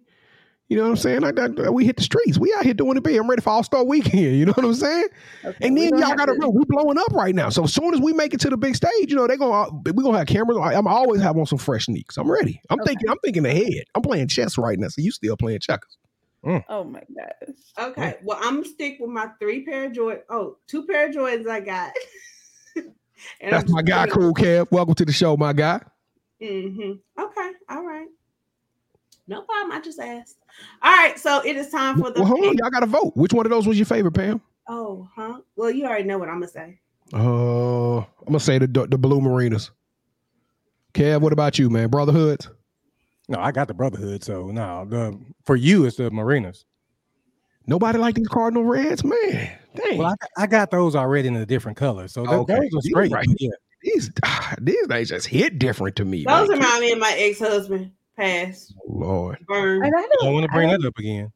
You 0.68 0.76
know 0.76 0.82
what 0.82 0.90
I'm 0.90 0.96
saying? 0.96 1.22
I, 1.22 1.30
I- 1.30 1.70
we 1.70 1.84
hit 1.84 1.96
the 1.96 2.02
streets. 2.02 2.38
We 2.38 2.52
out 2.56 2.64
here 2.64 2.74
doing 2.74 2.96
it 2.96 3.04
big. 3.04 3.16
I'm 3.18 3.30
ready 3.30 3.40
for 3.40 3.50
All 3.50 3.62
Star 3.62 3.84
Weekend. 3.84 4.14
You 4.36 4.46
know 4.46 4.52
what 4.52 4.64
I'm 4.64 4.74
saying? 4.74 5.06
Okay, 5.44 5.56
And 5.66 5.76
then 5.78 5.90
y'all 5.96 6.14
got 6.16 6.26
to 6.26 6.32
to- 6.32 6.38
know 6.38 6.50
we 6.50 6.64
blowing 6.66 6.98
up 6.98 7.12
right 7.12 7.34
now. 7.34 7.50
So 7.50 7.64
as 7.64 7.72
soon 7.72 7.94
as 7.94 8.00
we 8.00 8.12
make 8.12 8.34
it 8.34 8.40
to 8.40 8.50
the 8.50 8.56
big 8.56 8.74
stage, 8.74 9.08
you 9.08 9.14
know 9.16 9.26
they're 9.28 9.36
gonna 9.36 9.70
we 9.94 10.02
gonna 10.02 10.18
have 10.18 10.26
cameras. 10.26 10.58
I, 10.60 10.74
I'm 10.74 10.86
always 10.88 11.20
have 11.22 11.36
on 11.36 11.46
some 11.46 11.58
fresh 11.58 11.86
sneaks. 11.86 12.16
I'm 12.16 12.30
ready. 12.30 12.60
I'm 12.68 12.80
Okay. 12.80 12.90
thinking. 12.90 13.08
I'm 13.10 13.18
thinking 13.24 13.46
ahead. 13.46 13.84
I'm 13.94 14.02
playing 14.02 14.26
chess 14.28 14.58
right 14.58 14.78
now. 14.78 14.88
So 14.88 15.02
you 15.02 15.12
still 15.12 15.36
playing 15.36 15.60
checkers? 15.60 15.96
Oh 16.68 16.84
my 16.84 17.00
gosh! 17.16 17.54
Okay, 17.88 18.16
well, 18.22 18.38
I'm 18.40 18.56
gonna 18.62 18.64
stick 18.68 18.98
with 19.00 19.10
my 19.10 19.28
three 19.40 19.64
pair 19.64 19.86
of 19.86 19.92
Jordans. 19.92 20.20
Oh, 20.30 20.58
two 20.68 20.86
pair 20.86 21.08
of 21.08 21.14
Jordans 21.14 21.48
I 21.48 21.58
got. 21.60 21.92
and 23.40 23.52
That's 23.52 23.68
my 23.70 23.82
guy, 23.82 24.06
Cool 24.06 24.32
Kev. 24.32 24.70
Welcome 24.70 24.94
to 24.94 25.04
the 25.04 25.12
show, 25.12 25.36
my 25.36 25.52
guy. 25.52 25.80
Mm-hmm. 26.40 26.80
Okay, 26.90 27.00
all 27.18 27.32
right. 27.36 27.55
No 29.28 29.42
problem. 29.42 29.76
I 29.76 29.80
just 29.80 29.98
asked. 29.98 30.38
All 30.82 30.92
right, 30.92 31.18
so 31.18 31.42
it 31.44 31.56
is 31.56 31.70
time 31.70 31.98
for 31.98 32.10
the. 32.10 32.20
Well, 32.20 32.28
hold 32.28 32.44
on, 32.44 32.56
y'all 32.58 32.70
got 32.70 32.80
to 32.80 32.86
vote. 32.86 33.16
Which 33.16 33.32
one 33.32 33.44
of 33.44 33.50
those 33.50 33.66
was 33.66 33.76
your 33.78 33.86
favorite, 33.86 34.12
Pam? 34.12 34.40
Oh, 34.68 35.08
huh? 35.14 35.40
Well, 35.56 35.70
you 35.70 35.84
already 35.84 36.04
know 36.04 36.18
what 36.18 36.28
I'm 36.28 36.36
gonna 36.40 36.48
say. 36.48 36.78
Uh, 37.12 37.98
I'm 37.98 38.26
gonna 38.26 38.40
say 38.40 38.58
the 38.58 38.66
the 38.66 38.98
blue 38.98 39.20
marinas. 39.20 39.70
Kev, 40.94 41.20
what 41.20 41.32
about 41.32 41.58
you, 41.58 41.70
man? 41.70 41.88
Brotherhoods. 41.88 42.48
No, 43.28 43.38
I 43.38 43.52
got 43.52 43.68
the 43.68 43.74
Brotherhood, 43.74 44.22
so 44.24 44.50
no. 44.50 44.86
The 44.88 45.18
for 45.44 45.56
you, 45.56 45.84
it's 45.84 45.96
the 45.96 46.10
Marinas. 46.10 46.64
Nobody 47.66 47.98
like 47.98 48.14
these 48.14 48.28
Cardinal 48.28 48.64
Reds, 48.64 49.02
man. 49.04 49.58
Dang. 49.74 49.98
Well, 49.98 50.14
I, 50.38 50.44
I 50.44 50.46
got 50.46 50.70
those 50.70 50.94
already 50.94 51.28
in 51.28 51.36
a 51.36 51.44
different 51.44 51.76
color, 51.76 52.06
so 52.06 52.24
th- 52.24 52.34
Okay, 52.38 52.54
those 52.54 52.62
are 52.62 52.88
you 52.88 52.90
straight. 52.90 53.12
right. 53.12 53.26
Yeah, 53.38 53.50
these 53.82 54.10
ah, 54.24 54.54
these 54.60 54.86
things 54.86 55.08
just 55.08 55.26
hit 55.26 55.58
different 55.58 55.96
to 55.96 56.04
me. 56.04 56.24
Those 56.24 56.48
man. 56.48 56.58
remind 56.58 56.80
me 56.80 56.92
of 56.92 56.98
my 56.98 57.14
ex 57.18 57.40
husband. 57.40 57.92
Pass. 58.18 58.72
Lord. 58.88 59.38
Burn. 59.46 59.82
I 59.84 59.88
I 59.88 59.90
don't 59.90 60.10
don't 60.20 60.32
want 60.34 60.46
to 60.46 60.52
bring 60.52 60.70
I- 60.70 60.76
that 60.76 60.86
up 60.86 60.98
again. 60.98 61.32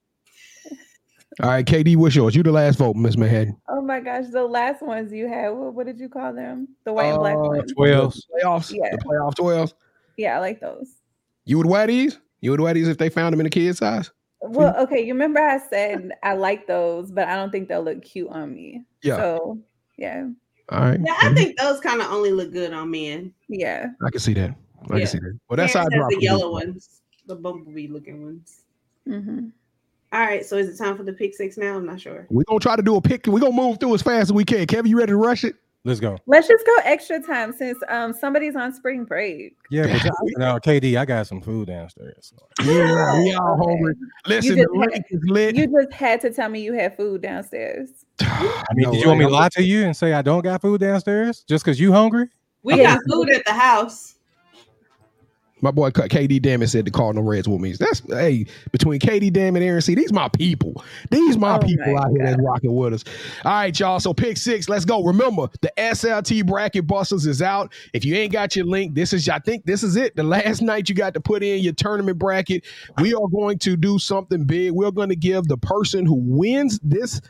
All 1.42 1.48
right, 1.48 1.64
KD, 1.64 1.96
what's 1.96 2.14
yours? 2.16 2.34
You 2.34 2.42
the 2.42 2.50
last 2.52 2.76
vote, 2.78 2.96
Miss 2.96 3.16
Manhattan. 3.16 3.56
Oh 3.68 3.80
my 3.80 4.00
gosh, 4.00 4.26
the 4.30 4.44
last 4.44 4.82
ones 4.82 5.12
you 5.12 5.28
had. 5.28 5.50
What, 5.50 5.74
what 5.74 5.86
did 5.86 5.98
you 6.00 6.08
call 6.08 6.34
them? 6.34 6.68
The 6.84 6.92
white 6.92 7.06
and 7.06 7.18
black 7.18 7.36
Uh, 7.36 7.40
ones. 7.40 7.72
Twelves. 7.72 8.26
Playoffs. 8.34 8.72
Yeah. 8.72 8.90
The 8.90 8.98
playoff 8.98 9.34
twelves. 9.36 9.74
Yeah, 10.16 10.36
I 10.36 10.40
like 10.40 10.60
those. 10.60 10.96
You 11.44 11.56
would 11.58 11.66
wear 11.66 11.86
these? 11.86 12.18
You 12.40 12.50
would 12.50 12.60
wear 12.60 12.74
these 12.74 12.88
if 12.88 12.98
they 12.98 13.08
found 13.08 13.32
them 13.32 13.40
in 13.40 13.44
the 13.44 13.50
kid 13.50 13.76
size? 13.76 14.10
Well, 14.42 14.74
okay. 14.82 15.00
You 15.00 15.12
remember 15.14 15.40
I 15.40 15.58
said 15.58 16.10
I 16.22 16.34
like 16.34 16.66
those, 16.66 17.10
but 17.10 17.28
I 17.28 17.36
don't 17.36 17.50
think 17.50 17.68
they'll 17.68 17.82
look 17.82 18.02
cute 18.02 18.28
on 18.30 18.52
me. 18.54 18.84
Yeah. 19.02 19.16
So 19.16 19.58
yeah, 19.96 20.26
All 20.70 20.80
right. 20.80 20.98
Yeah, 21.02 21.16
I 21.22 21.32
think 21.34 21.58
those 21.58 21.78
kind 21.80 22.00
of 22.00 22.10
only 22.10 22.32
look 22.32 22.52
good 22.52 22.72
on 22.72 22.90
men. 22.90 23.32
yeah. 23.48 23.86
I 24.04 24.10
can 24.10 24.20
see 24.20 24.34
that. 24.34 24.54
I 24.90 24.94
Yeah. 24.94 24.98
can 25.00 25.06
see 25.08 25.18
that. 25.18 25.38
Well, 25.48 25.56
that's 25.56 25.72
how 25.74 25.80
I 25.80 25.88
Parents 25.90 25.98
drop 25.98 26.20
the 26.20 26.24
yellow 26.24 26.52
ones, 26.52 27.00
the 27.26 27.36
bumblebee 27.36 27.88
looking 27.88 28.22
ones. 28.24 28.62
hmm 29.06 29.48
All 30.12 30.20
right, 30.20 30.44
so 30.44 30.56
is 30.56 30.68
it 30.68 30.76
time 30.82 30.96
for 30.96 31.02
the 31.04 31.12
pick 31.12 31.34
six 31.34 31.56
now? 31.56 31.76
I'm 31.76 31.86
not 31.86 32.00
sure. 32.00 32.26
We're 32.30 32.44
gonna 32.44 32.60
try 32.60 32.76
to 32.76 32.82
do 32.82 32.96
a 32.96 33.00
pick. 33.00 33.26
We're 33.26 33.38
gonna 33.40 33.52
move 33.54 33.78
through 33.78 33.94
as 33.94 34.02
fast 34.02 34.22
as 34.24 34.32
we 34.32 34.44
can. 34.44 34.66
Kevin, 34.66 34.90
you 34.90 34.98
ready 34.98 35.10
to 35.12 35.16
rush 35.16 35.44
it? 35.44 35.54
Let's 35.84 35.98
go. 36.00 36.18
Let's 36.26 36.46
just 36.46 36.66
go 36.66 36.74
extra 36.84 37.22
time 37.22 37.54
since 37.54 37.78
um 37.88 38.12
somebody's 38.12 38.54
on 38.56 38.74
spring 38.74 39.04
break. 39.04 39.56
Yeah, 39.70 39.84
but 39.86 40.04
I- 40.06 40.10
no, 40.36 40.58
KD, 40.58 40.96
I 40.98 41.04
got 41.06 41.26
some 41.26 41.40
food 41.40 41.68
downstairs. 41.68 42.34
Yeah, 42.62 43.18
we 43.22 43.32
all 43.32 43.52
Okay. 43.54 43.70
hungry. 43.70 43.94
Listen, 44.26 44.56
just 44.56 44.68
the 44.70 44.78
link 44.78 44.92
had- 44.92 45.04
is 45.10 45.20
lit. 45.24 45.54
You 45.56 45.66
just 45.68 45.92
had 45.92 46.20
to 46.22 46.30
tell 46.30 46.48
me 46.50 46.60
you 46.60 46.74
had 46.74 46.96
food 46.96 47.22
downstairs. 47.22 47.90
I 48.20 48.64
mean, 48.74 48.90
did 48.92 49.00
you 49.00 49.06
want 49.06 49.20
me 49.20 49.24
to 49.26 49.30
lie 49.30 49.48
to 49.50 49.62
you 49.62 49.84
and 49.84 49.96
say 49.96 50.12
I 50.12 50.20
don't 50.22 50.42
got 50.42 50.60
food 50.60 50.80
downstairs 50.82 51.44
just 51.48 51.64
because 51.64 51.80
you 51.80 51.92
hungry? 51.92 52.28
We 52.62 52.74
Yeah. 52.76 52.96
got 52.96 53.00
food 53.10 53.30
at 53.30 53.44
the 53.46 53.52
house. 53.54 54.16
My 55.62 55.70
boy 55.70 55.90
KD 55.90 56.40
Damon 56.42 56.68
said 56.68 56.84
the 56.84 56.90
Cardinal 56.90 57.24
Reds 57.24 57.48
will 57.48 57.58
mean 57.58 57.76
that's 57.78 58.00
hey 58.08 58.46
between 58.72 59.00
KD 59.00 59.32
Damon 59.32 59.62
and 59.62 59.68
Aaron 59.68 59.82
C. 59.82 59.94
These 59.94 60.12
my 60.12 60.28
people. 60.28 60.84
These 61.10 61.36
my 61.36 61.56
Oh 61.56 61.58
people 61.58 61.94
my 61.94 62.00
out 62.00 62.10
here 62.10 62.26
that's 62.26 62.42
rocking 62.42 62.74
with 62.74 62.94
us. 62.94 63.04
All 63.44 63.52
right, 63.52 63.78
y'all. 63.78 64.00
So 64.00 64.14
pick 64.14 64.36
six. 64.36 64.68
Let's 64.68 64.84
go. 64.84 65.02
Remember 65.04 65.48
the 65.60 65.72
SLT 65.76 66.46
bracket 66.46 66.86
busters 66.86 67.26
is 67.26 67.42
out. 67.42 67.72
If 67.92 68.04
you 68.04 68.14
ain't 68.16 68.32
got 68.32 68.56
your 68.56 68.66
link, 68.66 68.94
this 68.94 69.12
is 69.12 69.28
I 69.28 69.38
think 69.38 69.64
this 69.64 69.82
is 69.82 69.96
it. 69.96 70.16
The 70.16 70.22
last 70.22 70.62
night 70.62 70.88
you 70.88 70.94
got 70.94 71.14
to 71.14 71.20
put 71.20 71.42
in 71.42 71.60
your 71.62 71.74
tournament 71.74 72.18
bracket. 72.18 72.64
We 73.00 73.14
are 73.14 73.28
going 73.28 73.58
to 73.60 73.76
do 73.76 73.98
something 73.98 74.44
big. 74.44 74.72
We're 74.72 74.90
going 74.90 75.08
to 75.10 75.16
give 75.16 75.44
the 75.48 75.58
person 75.58 76.06
who 76.06 76.16
wins 76.16 76.78
this 76.82 77.20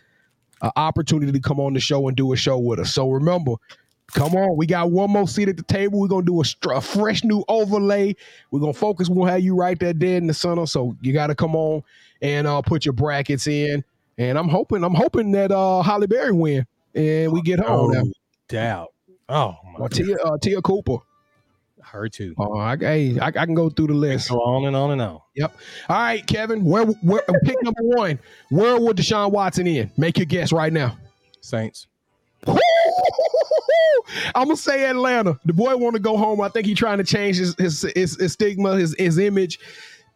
uh, 0.62 0.70
opportunity 0.76 1.32
to 1.32 1.40
come 1.40 1.60
on 1.60 1.72
the 1.74 1.80
show 1.80 2.06
and 2.08 2.16
do 2.16 2.32
a 2.32 2.36
show 2.36 2.58
with 2.58 2.78
us. 2.78 2.92
So 2.92 3.08
remember, 3.10 3.52
come 4.12 4.34
on. 4.34 4.56
We 4.56 4.66
got 4.66 4.90
one 4.90 5.10
more 5.10 5.26
seat 5.28 5.48
at 5.48 5.56
the 5.56 5.62
table. 5.62 6.00
We're 6.00 6.08
gonna 6.08 6.24
do 6.26 6.40
a, 6.40 6.44
str- 6.44 6.72
a 6.72 6.80
fresh 6.80 7.24
new 7.24 7.44
overlay. 7.48 8.14
We're 8.50 8.60
gonna 8.60 8.72
focus. 8.72 9.08
Gonna 9.08 9.30
have 9.30 9.40
you 9.42 9.54
right 9.54 9.78
there 9.78 9.92
dead 9.92 10.22
in 10.22 10.26
the 10.26 10.34
center. 10.34 10.66
So 10.66 10.96
you 11.02 11.12
got 11.12 11.28
to 11.28 11.34
come 11.34 11.54
on 11.56 11.82
and 12.22 12.46
uh, 12.46 12.62
put 12.62 12.84
your 12.84 12.92
brackets 12.92 13.46
in. 13.46 13.84
And 14.18 14.36
I'm 14.38 14.48
hoping, 14.48 14.84
I'm 14.84 14.94
hoping 14.94 15.32
that 15.32 15.50
uh, 15.50 15.80
Halle 15.82 16.06
Berry 16.06 16.32
win 16.32 16.66
and 16.94 17.32
we 17.32 17.40
get 17.42 17.58
home. 17.60 17.92
now. 17.92 18.02
Doubt. 18.48 18.88
Oh 19.28 19.56
my 19.64 19.70
Uh, 19.74 19.78
God. 19.88 19.92
Tia, 19.92 20.16
uh, 20.16 20.38
Tia 20.42 20.60
Cooper. 20.60 20.96
her 21.82 22.08
too. 22.08 22.34
Uh, 22.38 22.52
I, 22.52 22.76
hey, 22.76 23.18
I, 23.18 23.28
I 23.28 23.30
can 23.30 23.54
go 23.54 23.70
through 23.70 23.86
the 23.86 23.94
list. 23.94 24.28
Go 24.28 24.36
on 24.40 24.66
and 24.66 24.76
on 24.76 24.90
and 24.90 25.00
on. 25.00 25.20
Yep. 25.36 25.56
All 25.88 25.96
right, 25.96 26.26
Kevin. 26.26 26.64
Where, 26.64 26.84
where 26.84 27.22
pick 27.44 27.62
number 27.62 27.80
one? 27.82 28.18
Where 28.50 28.78
would 28.78 28.96
Deshaun 28.98 29.30
Watson 29.30 29.66
in? 29.66 29.90
Make 29.96 30.18
your 30.18 30.26
guess 30.26 30.52
right 30.52 30.72
now. 30.72 30.98
Saints. 31.40 31.86
I'm 34.34 34.44
gonna 34.44 34.56
say 34.56 34.84
Atlanta. 34.84 35.38
The 35.44 35.52
boy 35.52 35.76
want 35.76 35.94
to 35.96 36.00
go 36.00 36.16
home. 36.16 36.40
I 36.40 36.48
think 36.48 36.66
he 36.66 36.74
trying 36.74 36.98
to 36.98 37.04
change 37.04 37.36
his 37.36 37.54
his, 37.58 37.82
his, 37.94 38.16
his 38.16 38.32
stigma, 38.32 38.76
his, 38.76 38.94
his 38.98 39.18
image. 39.18 39.58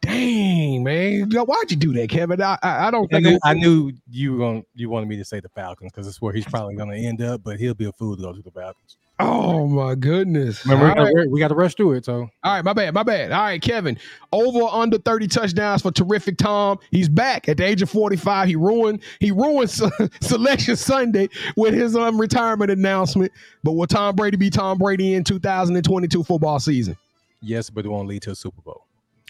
Dang, 0.05 0.83
man, 0.83 1.29
Yo, 1.31 1.43
why'd 1.45 1.69
you 1.71 1.77
do 1.77 1.93
that, 1.93 2.09
Kevin? 2.09 2.41
I 2.41 2.57
I, 2.61 2.87
I 2.87 2.91
don't 2.91 3.05
I 3.13 3.17
think. 3.21 3.25
knew, 3.25 3.39
I 3.43 3.53
knew 3.53 3.91
you 4.09 4.33
were 4.33 4.37
going. 4.37 4.65
You 4.75 4.89
wanted 4.89 5.09
me 5.09 5.17
to 5.17 5.25
say 5.25 5.39
the 5.39 5.49
Falcons 5.49 5.91
because 5.91 6.07
it's 6.07 6.21
where 6.21 6.33
he's 6.33 6.45
probably 6.45 6.75
going 6.75 6.89
to 6.89 6.97
end 6.97 7.21
up. 7.21 7.41
But 7.43 7.59
he'll 7.59 7.73
be 7.73 7.85
a 7.85 7.91
fool 7.91 8.15
to 8.15 8.21
go 8.21 8.33
to 8.33 8.41
the 8.41 8.51
Falcons. 8.51 8.97
oh 9.19 9.65
my 9.67 9.95
goodness! 9.95 10.65
Remember, 10.65 10.99
All 10.99 11.05
right. 11.13 11.29
we 11.31 11.39
got 11.39 11.47
to 11.47 11.55
rush 11.55 11.73
through 11.75 11.93
it. 11.93 12.05
So 12.05 12.29
All 12.43 12.53
right, 12.53 12.63
my 12.63 12.73
bad, 12.73 12.93
my 12.93 13.03
bad. 13.03 13.31
All 13.31 13.41
right, 13.43 13.61
Kevin. 13.61 13.97
Over 14.33 14.63
under 14.63 14.97
30 14.97 15.27
touchdowns 15.27 15.81
for 15.81 15.91
terrific 15.91 16.37
Tom. 16.37 16.79
He's 16.91 17.07
back 17.09 17.47
at 17.47 17.57
the 17.57 17.63
age 17.63 17.81
of 17.81 17.89
45. 17.89 18.47
He 18.49 18.55
ruined 18.55 19.01
he 19.19 19.31
ruined 19.31 19.69
selection 20.21 20.75
Sunday 20.75 21.29
with 21.55 21.73
his 21.73 21.95
um, 21.95 22.19
retirement 22.19 22.71
announcement. 22.71 23.31
But 23.63 23.71
will 23.73 23.87
Tom 23.87 24.15
Brady 24.15 24.37
be 24.37 24.49
Tom 24.49 24.77
Brady 24.77 25.13
in 25.15 25.23
2022 25.23 26.23
football 26.23 26.59
season? 26.59 26.95
yes, 27.41 27.69
but 27.69 27.85
it 27.85 27.89
won't 27.89 28.07
lead 28.07 28.21
to 28.23 28.31
a 28.31 28.35
Super 28.35 28.61
Bowl. 28.61 28.84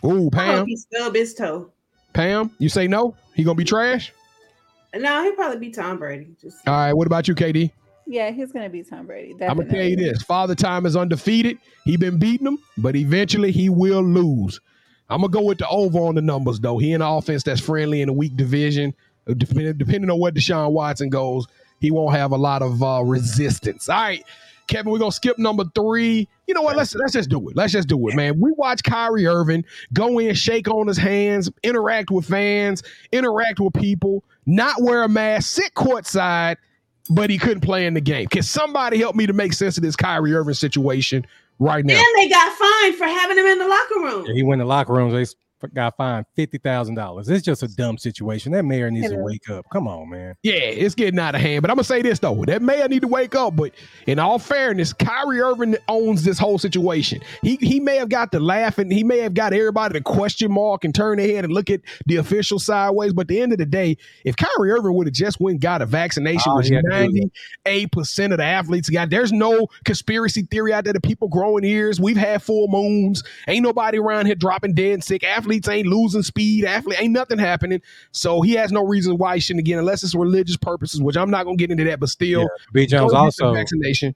Ooh, 0.05 0.29
I 0.33 0.45
hope 0.45 0.55
Pam. 0.55 0.65
he 0.67 0.77
stubbed 0.77 1.15
his 1.15 1.33
toe. 1.33 1.71
Pam, 2.13 2.51
you 2.59 2.69
say 2.69 2.87
no? 2.87 3.15
He 3.35 3.43
gonna 3.43 3.55
be 3.55 3.63
trash? 3.65 4.13
No, 4.95 5.23
he'll 5.23 5.33
probably 5.33 5.59
be 5.59 5.71
Tom 5.71 5.97
Brady. 5.97 6.35
Just 6.41 6.65
All 6.67 6.73
right, 6.73 6.93
what 6.93 7.07
about 7.07 7.27
you, 7.27 7.35
KD? 7.35 7.71
Yeah, 8.07 8.31
he's 8.31 8.51
gonna 8.51 8.69
be 8.69 8.83
Tom 8.83 9.07
Brady. 9.07 9.33
I'm 9.41 9.57
gonna 9.57 9.69
tell 9.69 9.83
you 9.83 9.97
this: 9.97 10.21
Father 10.23 10.55
Time 10.55 10.85
is 10.85 10.95
undefeated. 10.95 11.57
He 11.83 11.97
been 11.97 12.17
beating 12.19 12.45
them, 12.45 12.59
but 12.77 12.95
eventually 12.95 13.51
he 13.51 13.67
will 13.69 14.03
lose. 14.03 14.61
I'm 15.09 15.21
gonna 15.21 15.31
go 15.31 15.41
with 15.41 15.57
the 15.57 15.67
over 15.67 15.99
on 15.99 16.15
the 16.15 16.21
numbers, 16.21 16.59
though. 16.59 16.77
He 16.77 16.93
in 16.93 17.01
an 17.01 17.07
offense 17.07 17.43
that's 17.43 17.59
friendly 17.59 18.01
in 18.01 18.09
a 18.09 18.13
weak 18.13 18.35
division. 18.37 18.93
Uh, 19.27 19.33
Depending, 19.35 19.77
depending 19.77 20.09
on 20.09 20.19
where 20.19 20.31
Deshaun 20.31 20.71
Watson 20.71 21.09
goes, 21.09 21.47
he 21.79 21.89
won't 21.91 22.15
have 22.15 22.31
a 22.31 22.37
lot 22.37 22.61
of 22.61 22.81
uh, 22.81 23.01
resistance. 23.03 23.89
All 23.89 23.95
right, 23.97 24.23
Kevin, 24.67 24.91
we're 24.91 24.99
gonna 24.99 25.11
skip 25.11 25.37
number 25.37 25.63
three. 25.75 26.27
You 26.47 26.53
know 26.53 26.61
what? 26.61 26.75
Let's 26.75 26.95
let's 26.95 27.13
just 27.13 27.29
do 27.29 27.49
it. 27.49 27.55
Let's 27.55 27.73
just 27.73 27.87
do 27.87 28.07
it, 28.07 28.15
man. 28.15 28.39
We 28.39 28.51
watch 28.57 28.83
Kyrie 28.83 29.27
Irving 29.27 29.63
go 29.93 30.19
in, 30.19 30.33
shake 30.35 30.67
on 30.67 30.87
his 30.87 30.97
hands, 30.97 31.49
interact 31.63 32.11
with 32.11 32.25
fans, 32.25 32.83
interact 33.11 33.59
with 33.59 33.73
people, 33.73 34.23
not 34.45 34.81
wear 34.81 35.03
a 35.03 35.09
mask, 35.09 35.55
sit 35.55 35.73
courtside, 35.75 36.57
but 37.09 37.29
he 37.29 37.37
couldn't 37.37 37.61
play 37.61 37.85
in 37.85 37.93
the 37.93 38.01
game. 38.01 38.27
Can 38.27 38.43
somebody 38.43 38.97
help 38.97 39.15
me 39.15 39.27
to 39.27 39.33
make 39.33 39.53
sense 39.53 39.77
of 39.77 39.83
this 39.83 39.95
Kyrie 39.95 40.33
Irving 40.33 40.53
situation 40.55 41.25
right 41.59 41.85
now? 41.85 41.95
and 41.95 42.05
they 42.17 42.29
got 42.29 42.57
fined 42.57 42.95
for 42.95 43.05
having 43.05 43.37
him 43.37 43.45
in 43.45 43.59
the 43.59 43.67
locker 43.67 43.95
room. 43.95 44.25
Yeah, 44.27 44.33
he 44.33 44.43
went 44.43 44.61
in 44.61 44.67
the 44.67 44.69
locker 44.69 44.93
rooms. 44.93 45.35
They 45.73 45.75
got 45.75 45.97
fined 45.97 46.25
fifty 46.35 46.57
thousand 46.57 46.95
dollars. 46.95 47.29
It's 47.29 47.43
just 47.43 47.63
a 47.63 47.67
dumb 47.67 47.97
situation. 47.97 48.51
That 48.53 48.63
mayor 48.65 48.89
needs 48.91 49.09
to 49.09 49.17
wake 49.17 49.49
up. 49.49 49.65
Come 49.71 49.87
on, 49.87 50.09
man. 50.09 50.35
Yeah, 50.43 50.53
it's 50.53 50.95
getting 50.95 51.19
out 51.19 51.35
of 51.35 51.41
hand. 51.41 51.61
But 51.61 51.71
I'm 51.71 51.75
gonna 51.77 51.83
say 51.83 52.01
this 52.01 52.19
though: 52.19 52.43
that 52.45 52.61
mayor 52.61 52.87
need 52.87 53.01
to 53.01 53.07
wake 53.07 53.35
up. 53.35 53.55
But 53.55 53.73
in 54.07 54.19
all 54.19 54.39
fairness, 54.39 54.93
Kyrie 54.93 55.41
Irving 55.41 55.75
owns 55.87 56.23
this 56.23 56.37
whole 56.39 56.57
situation. 56.57 57.21
He 57.41 57.57
he 57.61 57.79
may 57.79 57.97
have 57.97 58.09
got 58.09 58.31
the 58.31 58.39
laugh 58.39 58.77
and 58.77 58.91
he 58.91 59.03
may 59.03 59.19
have 59.19 59.33
got 59.33 59.53
everybody 59.53 59.93
to 59.93 60.01
question 60.01 60.51
mark 60.51 60.83
and 60.83 60.93
turn 60.93 61.17
their 61.17 61.27
head 61.27 61.45
and 61.45 61.53
look 61.53 61.69
at 61.69 61.81
the 62.05 62.17
official 62.17 62.59
sideways. 62.59 63.13
But 63.13 63.21
at 63.21 63.27
the 63.29 63.41
end 63.41 63.51
of 63.51 63.57
the 63.57 63.65
day, 63.65 63.97
if 64.23 64.35
Kyrie 64.35 64.71
Irving 64.71 64.93
would 64.95 65.07
have 65.07 65.13
just 65.13 65.39
went 65.39 65.53
and 65.55 65.61
got 65.61 65.81
a 65.81 65.85
vaccination, 65.85 66.51
All 66.51 66.57
which 66.57 66.67
he 66.67 66.75
had 66.75 66.83
to 66.83 66.89
do 66.89 66.95
was- 66.97 67.03
ninety 67.13 67.31
eight 67.65 67.91
percent 67.91 68.33
of 68.33 68.37
the 68.39 68.45
athletes 68.45 68.89
got, 68.89 69.09
there's 69.09 69.31
no 69.31 69.67
conspiracy 69.85 70.43
theory 70.43 70.73
out 70.73 70.83
there 70.83 70.93
that 70.93 71.03
people 71.03 71.27
growing 71.27 71.63
ears. 71.63 71.99
We've 71.99 72.17
had 72.17 72.41
full 72.43 72.67
moons. 72.67 73.23
Ain't 73.47 73.63
nobody 73.63 73.97
around 73.97 74.25
here 74.25 74.35
dropping 74.35 74.73
dead 74.73 75.03
sick. 75.03 75.23
Athletes 75.23 75.54
ain't 75.67 75.87
losing 75.87 76.23
speed. 76.23 76.65
Athlete 76.65 77.01
ain't 77.01 77.13
nothing 77.13 77.37
happening. 77.37 77.81
So 78.11 78.41
he 78.41 78.53
has 78.53 78.71
no 78.71 78.85
reason 78.85 79.17
why 79.17 79.35
he 79.35 79.39
shouldn't 79.41 79.65
get 79.65 79.77
unless 79.79 80.03
it's 80.03 80.15
religious 80.15 80.57
purposes, 80.57 81.01
which 81.01 81.17
I'm 81.17 81.29
not 81.29 81.43
gonna 81.45 81.57
get 81.57 81.71
into 81.71 81.83
that. 81.85 81.99
But 81.99 82.09
still, 82.09 82.41
Yeah. 82.41 82.47
B. 82.73 82.85
Jones 82.85 83.13
also 83.13 83.53
vaccination. 83.53 84.15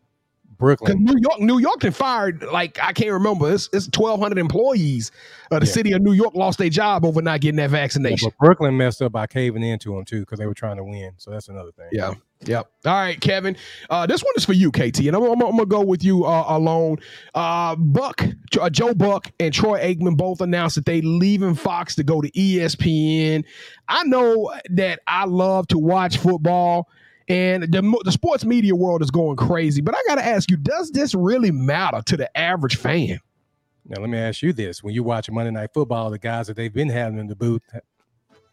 Because 0.58 0.78
Brooklyn. 0.78 1.04
New 1.06 1.16
York, 1.22 1.40
New 1.40 1.58
York 1.58 1.80
can 1.80 1.94
fired 1.94 2.44
like 2.52 2.78
I 2.84 2.92
can't 2.92 3.12
remember. 3.12 3.50
It's 3.50 3.70
it's 3.72 3.88
1,200 3.88 4.38
employees. 4.38 5.10
of 5.52 5.62
the 5.62 5.66
Yeah. 5.66 5.72
city 5.72 5.92
of 5.94 6.02
New 6.02 6.12
York 6.12 6.36
lost 6.36 6.60
their 6.60 6.70
job 6.70 7.06
over 7.06 7.22
not 7.22 7.40
getting 7.42 7.56
that 7.56 7.64
Yeah, 7.64 7.68
vaccination. 7.70 8.30
but 8.38 8.46
Brooklyn 8.46 8.76
messed 8.78 9.02
up 9.02 9.14
by 9.14 9.26
caving 9.26 9.64
into 9.64 9.96
them 9.96 10.04
too 10.06 10.20
because 10.20 10.38
they 10.38 10.46
were 10.46 10.54
trying 10.54 10.76
to 10.78 10.84
win. 10.84 11.14
So 11.18 11.32
that's 11.32 11.48
another 11.48 11.72
thing. 11.72 11.88
Yeah. 11.94 12.14
Yep. 12.46 12.72
All 12.86 12.94
right, 12.94 13.20
Kevin. 13.20 13.58
Uh, 13.90 14.06
this 14.06 14.24
one 14.24 14.34
is 14.38 14.46
for 14.46 14.54
you, 14.54 14.72
KT, 14.72 15.00
and 15.00 15.16
I'm, 15.16 15.24
I'm, 15.24 15.42
I'm 15.42 15.52
gonna 15.52 15.66
go 15.66 15.82
with 15.84 16.04
you 16.06 16.24
uh, 16.24 16.46
alone. 16.48 16.98
Uh, 17.36 17.76
Buck, 17.76 18.24
uh, 18.60 18.70
Joe 18.70 18.94
Buck, 18.94 19.30
and 19.40 19.54
Troy 19.54 19.80
Aikman 19.80 20.16
both 20.16 20.40
announced 20.40 20.76
that 20.76 20.86
they 20.86 21.02
leaving 21.02 21.54
Fox 21.54 21.96
to 21.96 22.04
go 22.04 22.22
to 22.22 22.32
ESPN. 22.32 23.44
I 23.90 24.04
know 24.06 24.54
that 24.70 25.02
I 25.06 25.26
love 25.26 25.68
to 25.68 25.78
watch 25.78 26.18
football, 26.18 26.88
and 27.28 27.64
the 27.64 28.02
the 28.06 28.12
sports 28.12 28.46
media 28.46 28.74
world 28.74 29.02
is 29.02 29.12
going 29.12 29.36
crazy. 29.36 29.82
But 29.82 29.96
I 29.96 30.02
got 30.08 30.16
to 30.16 30.26
ask 30.26 30.50
you, 30.50 30.56
does 30.56 30.92
this 30.92 31.14
really 31.14 31.52
matter 31.52 32.02
to 32.06 32.16
the 32.16 32.38
average 32.38 32.78
fan? 32.78 33.20
Now 33.86 34.00
let 34.00 34.10
me 34.10 34.18
ask 34.18 34.42
you 34.42 34.54
this: 34.54 34.82
When 34.82 34.94
you 34.94 35.04
watch 35.04 35.30
Monday 35.30 35.52
Night 35.52 35.72
Football, 35.74 36.10
the 36.10 36.20
guys 36.20 36.48
that 36.48 36.56
they've 36.56 36.74
been 36.74 36.90
having 36.90 37.20
in 37.20 37.28
the 37.28 37.36
booth, 37.36 37.64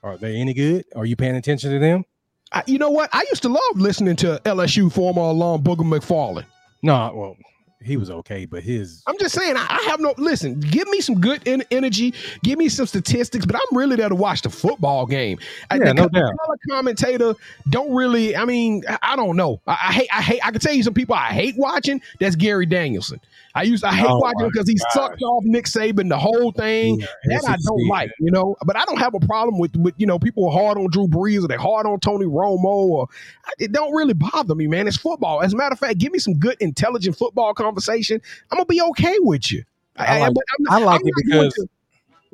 are 0.03 0.17
they 0.17 0.35
any 0.37 0.55
good? 0.55 0.87
Are 0.97 1.05
you 1.07 1.15
paying 1.15 1.37
attention 1.37 1.71
to 1.71 1.79
them? 1.79 2.05
I, 2.53 2.63
you 2.67 2.79
know 2.79 2.91
what? 2.91 3.11
I 3.13 3.25
used 3.31 3.43
to 3.43 3.49
love 3.49 3.63
listening 3.75 4.17
to 4.17 4.41
LSU 4.45 4.93
former 4.93 5.23
alum 5.23 5.63
Booger 5.63 5.79
McFarland. 5.79 6.47
No, 6.83 7.13
well, 7.15 7.37
he 7.83 7.97
was 7.97 8.11
okay, 8.11 8.47
but 8.47 8.63
his 8.63 9.03
I'm 9.07 9.19
just 9.19 9.35
saying, 9.35 9.57
I, 9.57 9.67
I 9.69 9.83
have 9.91 10.01
no 10.01 10.15
listen. 10.19 10.59
Give 10.61 10.89
me 10.89 11.01
some 11.01 11.21
good 11.21 11.47
en- 11.47 11.65
energy. 11.71 12.15
Give 12.43 12.59
me 12.59 12.69
some 12.69 12.87
statistics, 12.87 13.47
but 13.47 13.57
I'm 13.57 13.77
really 13.77 13.97
there 13.97 14.09
to 14.09 14.15
watch 14.15 14.43
the 14.43 14.51
football 14.51 15.07
game. 15.07 15.39
I, 15.71 15.77
Yeah, 15.77 15.93
no 15.93 16.09
doubt. 16.09 16.33
commentator 16.71 17.35
don't 17.71 17.93
really. 17.95 18.37
I 18.37 18.45
mean, 18.45 18.83
I, 18.89 18.99
I 19.03 19.17
don't 19.17 19.37
know. 19.37 19.61
I, 19.67 19.73
I 19.73 19.93
hate. 19.93 20.09
I 20.13 20.23
hate. 20.23 20.41
I 20.45 20.51
can 20.51 20.61
tell 20.61 20.73
you 20.75 20.83
some 20.83 20.95
people 20.95 21.15
I 21.15 21.33
hate 21.33 21.57
watching. 21.57 22.01
That's 22.19 22.37
Gary 22.37 22.67
Danielson. 22.67 23.21
I 23.57 23.63
used. 23.63 23.83
I 23.85 23.95
hate 23.95 24.07
Oh, 24.07 24.19
watching 24.19 24.51
because 24.53 24.69
he 24.69 24.77
sucked 24.91 25.23
off 25.23 25.43
Nick 25.45 25.65
Saban 25.65 26.11
the 26.11 26.19
whole 26.19 26.53
thing. 26.53 27.01
Yeah, 27.01 27.07
That 27.25 27.45
I 27.49 27.57
don't 27.65 27.89
like, 27.89 28.11
you 28.21 28.31
know. 28.31 28.55
But 28.67 28.77
I 28.77 28.85
don't 28.85 28.99
have 28.99 29.15
a 29.15 29.21
problem 29.21 29.59
with 29.59 29.75
with 29.77 29.95
you 29.97 30.07
know 30.07 30.19
people 30.19 30.51
hard 30.51 30.77
on 30.77 30.89
Drew 30.91 31.09
Brees 31.09 31.43
or 31.43 31.49
they're 31.49 31.59
hard 31.59 31.87
on 31.87 31.99
Tony 32.01 32.27
Romo 32.27 32.65
or 32.65 33.09
it 33.59 33.73
don't 33.73 33.95
really 33.95 34.13
bother 34.13 34.55
me, 34.55 34.67
man. 34.67 34.87
It's 34.87 34.99
football. 34.99 35.43
As 35.43 35.55
a 35.55 35.57
matter 35.57 35.73
of 35.73 35.79
fact, 35.79 35.99
give 35.99 36.13
me 36.13 36.19
some 36.19 36.35
good, 36.35 36.57
intelligent 36.61 37.17
football 37.17 37.55
conversation. 37.55 38.21
I'm 38.51 38.59
gonna 38.59 38.67
be 38.67 38.83
okay 38.83 39.17
with 39.21 39.51
you. 39.51 39.65
I 39.97 40.19
like 40.19 40.33
I'm 40.69 40.83
I 40.83 40.85
like 40.85 41.01
it 41.03 41.15
because 41.17 41.55
to- 41.55 41.69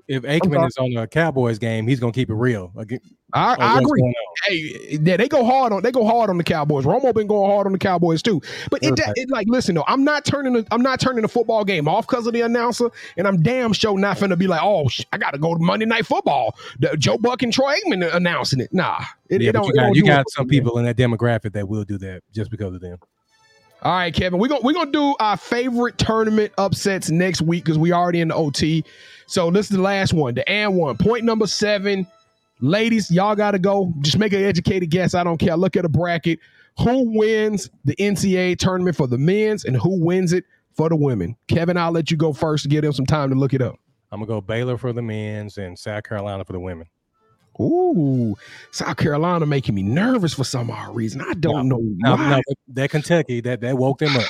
if 0.09 0.25
Aikman 0.25 0.67
is 0.67 0.77
on 0.77 0.97
a 0.97 1.07
Cowboys 1.07 1.59
game, 1.59 1.87
he's 1.87 2.01
gonna 2.01 2.13
keep 2.13 2.29
it 2.29 2.35
real. 2.35 2.73
Like, 2.75 3.01
I, 3.35 3.57
I 3.59 3.79
agree. 3.79 4.15
Hey, 4.47 4.99
yeah, 5.03 5.17
they 5.17 5.29
go 5.29 5.45
hard 5.45 5.73
on 5.73 5.83
they 5.83 5.91
go 5.91 6.05
hard 6.05 6.29
on 6.29 6.37
the 6.37 6.45
Cowboys. 6.45 6.85
Romo 6.85 7.15
been 7.15 7.27
going 7.27 7.51
hard 7.51 7.67
on 7.67 7.73
the 7.73 7.79
Cowboys 7.79 8.23
too. 8.23 8.43
But 8.71 8.83
it, 8.83 9.01
it 9.17 9.31
like 9.31 9.47
listen 9.49 9.75
though, 9.75 9.85
I'm 9.87 10.05
not 10.05 10.25
turning 10.25 10.53
the, 10.53 10.67
I'm 10.71 10.83
not 10.83 11.01
turning 11.01 11.23
the 11.23 11.29
football 11.29 11.65
game 11.65 11.89
off 11.89 12.07
because 12.07 12.27
of 12.27 12.35
the 12.35 12.43
announcer, 12.43 12.91
and 13.17 13.27
I'm 13.27 13.43
damn 13.43 13.73
sure 13.73 13.99
not 13.99 14.19
finna 14.19 14.37
be 14.37 14.47
like, 14.47 14.61
oh, 14.63 14.89
sh- 14.89 15.05
I 15.13 15.19
got 15.19 15.31
to 15.31 15.39
go 15.39 15.55
to 15.55 15.63
Monday 15.63 15.87
Night 15.87 16.07
Football. 16.07 16.57
The, 16.79 16.97
Joe 16.97 17.17
Buck 17.17 17.43
and 17.43 17.53
Troy 17.53 17.77
Aikman 17.77 18.15
announcing 18.15 18.61
it. 18.61 18.73
Nah, 18.73 19.03
it, 19.29 19.41
yeah, 19.41 19.49
it 19.49 19.53
don't. 19.53 19.67
you 19.67 19.75
got, 19.75 19.83
don't 19.83 19.97
you 19.97 20.05
got 20.05 20.31
some 20.31 20.47
people 20.47 20.79
in 20.79 20.85
that 20.85 20.97
demographic 20.97 21.53
that 21.55 21.69
will 21.69 21.85
do 21.85 21.97
that 21.99 22.23
just 22.35 22.51
because 22.51 22.75
of 22.75 22.81
them. 22.81 22.99
All 23.83 23.93
right, 23.93 24.15
Kevin, 24.15 24.39
we're 24.39 24.49
gonna 24.49 24.61
we're 24.63 24.75
gonna 24.75 24.93
do 24.93 25.17
our 25.19 25.37
favorite 25.37 25.99
tournament 25.99 26.53
upsets 26.59 27.11
next 27.11 27.43
week 27.43 27.65
because 27.65 27.79
we 27.79 27.93
already 27.93 28.21
in 28.21 28.29
the 28.29 28.35
OT. 28.35 28.85
So 29.27 29.51
this 29.51 29.71
is 29.71 29.77
the 29.77 29.83
last 29.83 30.13
one, 30.13 30.35
the 30.35 30.49
and 30.49 30.77
one. 30.77 30.97
Point 30.97 31.25
number 31.25 31.47
seven. 31.47 32.07
Ladies, 32.63 33.11
y'all 33.11 33.35
gotta 33.35 33.59
go. 33.59 33.93
Just 34.01 34.19
make 34.19 34.33
an 34.33 34.43
educated 34.43 34.89
guess. 34.89 35.15
I 35.15 35.25
don't 35.25 35.37
care. 35.39 35.57
Look 35.57 35.77
at 35.77 35.85
a 35.85 35.89
bracket. 35.89 36.39
Who 36.79 37.19
wins 37.19 37.69
the 37.85 37.95
NCAA 37.97 38.57
tournament 38.57 38.97
for 38.97 39.09
the 39.09 39.19
men's 39.19 39.65
and 39.65 39.77
who 39.77 40.03
wins 40.03 40.33
it 40.33 40.45
for 40.75 40.89
the 40.89 40.95
women? 40.97 41.37
Kevin, 41.49 41.77
I'll 41.77 41.91
let 41.91 42.11
you 42.13 42.17
go 42.17 42.33
first 42.33 42.63
to 42.63 42.69
give 42.69 42.83
them 42.83 42.93
some 42.93 43.05
time 43.05 43.31
to 43.31 43.35
look 43.35 43.53
it 43.53 43.61
up. 43.61 43.75
I'm 44.13 44.21
gonna 44.21 44.29
go 44.29 44.41
Baylor 44.41 44.79
for 44.79 44.93
the 44.93 45.03
men's 45.03 45.59
and 45.59 45.77
South 45.77 46.05
Carolina 46.05 46.45
for 46.45 46.53
the 46.53 46.61
women. 46.61 46.87
Ooh, 47.61 48.37
South 48.71 48.97
Carolina 48.97 49.45
making 49.45 49.75
me 49.75 49.83
nervous 49.83 50.33
for 50.33 50.45
some 50.45 50.71
odd 50.71 50.95
reason. 50.95 51.21
I 51.21 51.35
don't 51.35 51.69
know 51.69 51.81
Now, 51.81 52.17
why. 52.17 52.31
now, 52.31 52.41
that 52.69 52.91
Kentucky, 52.91 53.41
that 53.43 53.61
that 53.61 53.77
woke 53.77 53.99
them 53.99 54.17
up. 54.17 54.23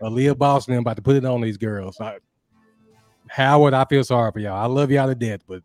Aliyah 0.00 0.38
Boston 0.38 0.74
about 0.78 0.96
to 0.96 1.02
put 1.02 1.16
it 1.16 1.24
on 1.24 1.40
these 1.42 1.58
girls. 1.58 2.00
I, 2.00 2.16
Howard, 3.28 3.74
I 3.74 3.84
feel 3.84 4.02
sorry 4.04 4.32
for 4.32 4.40
y'all. 4.40 4.56
I 4.56 4.66
love 4.66 4.90
y'all 4.90 5.06
to 5.06 5.14
death, 5.14 5.40
but 5.46 5.62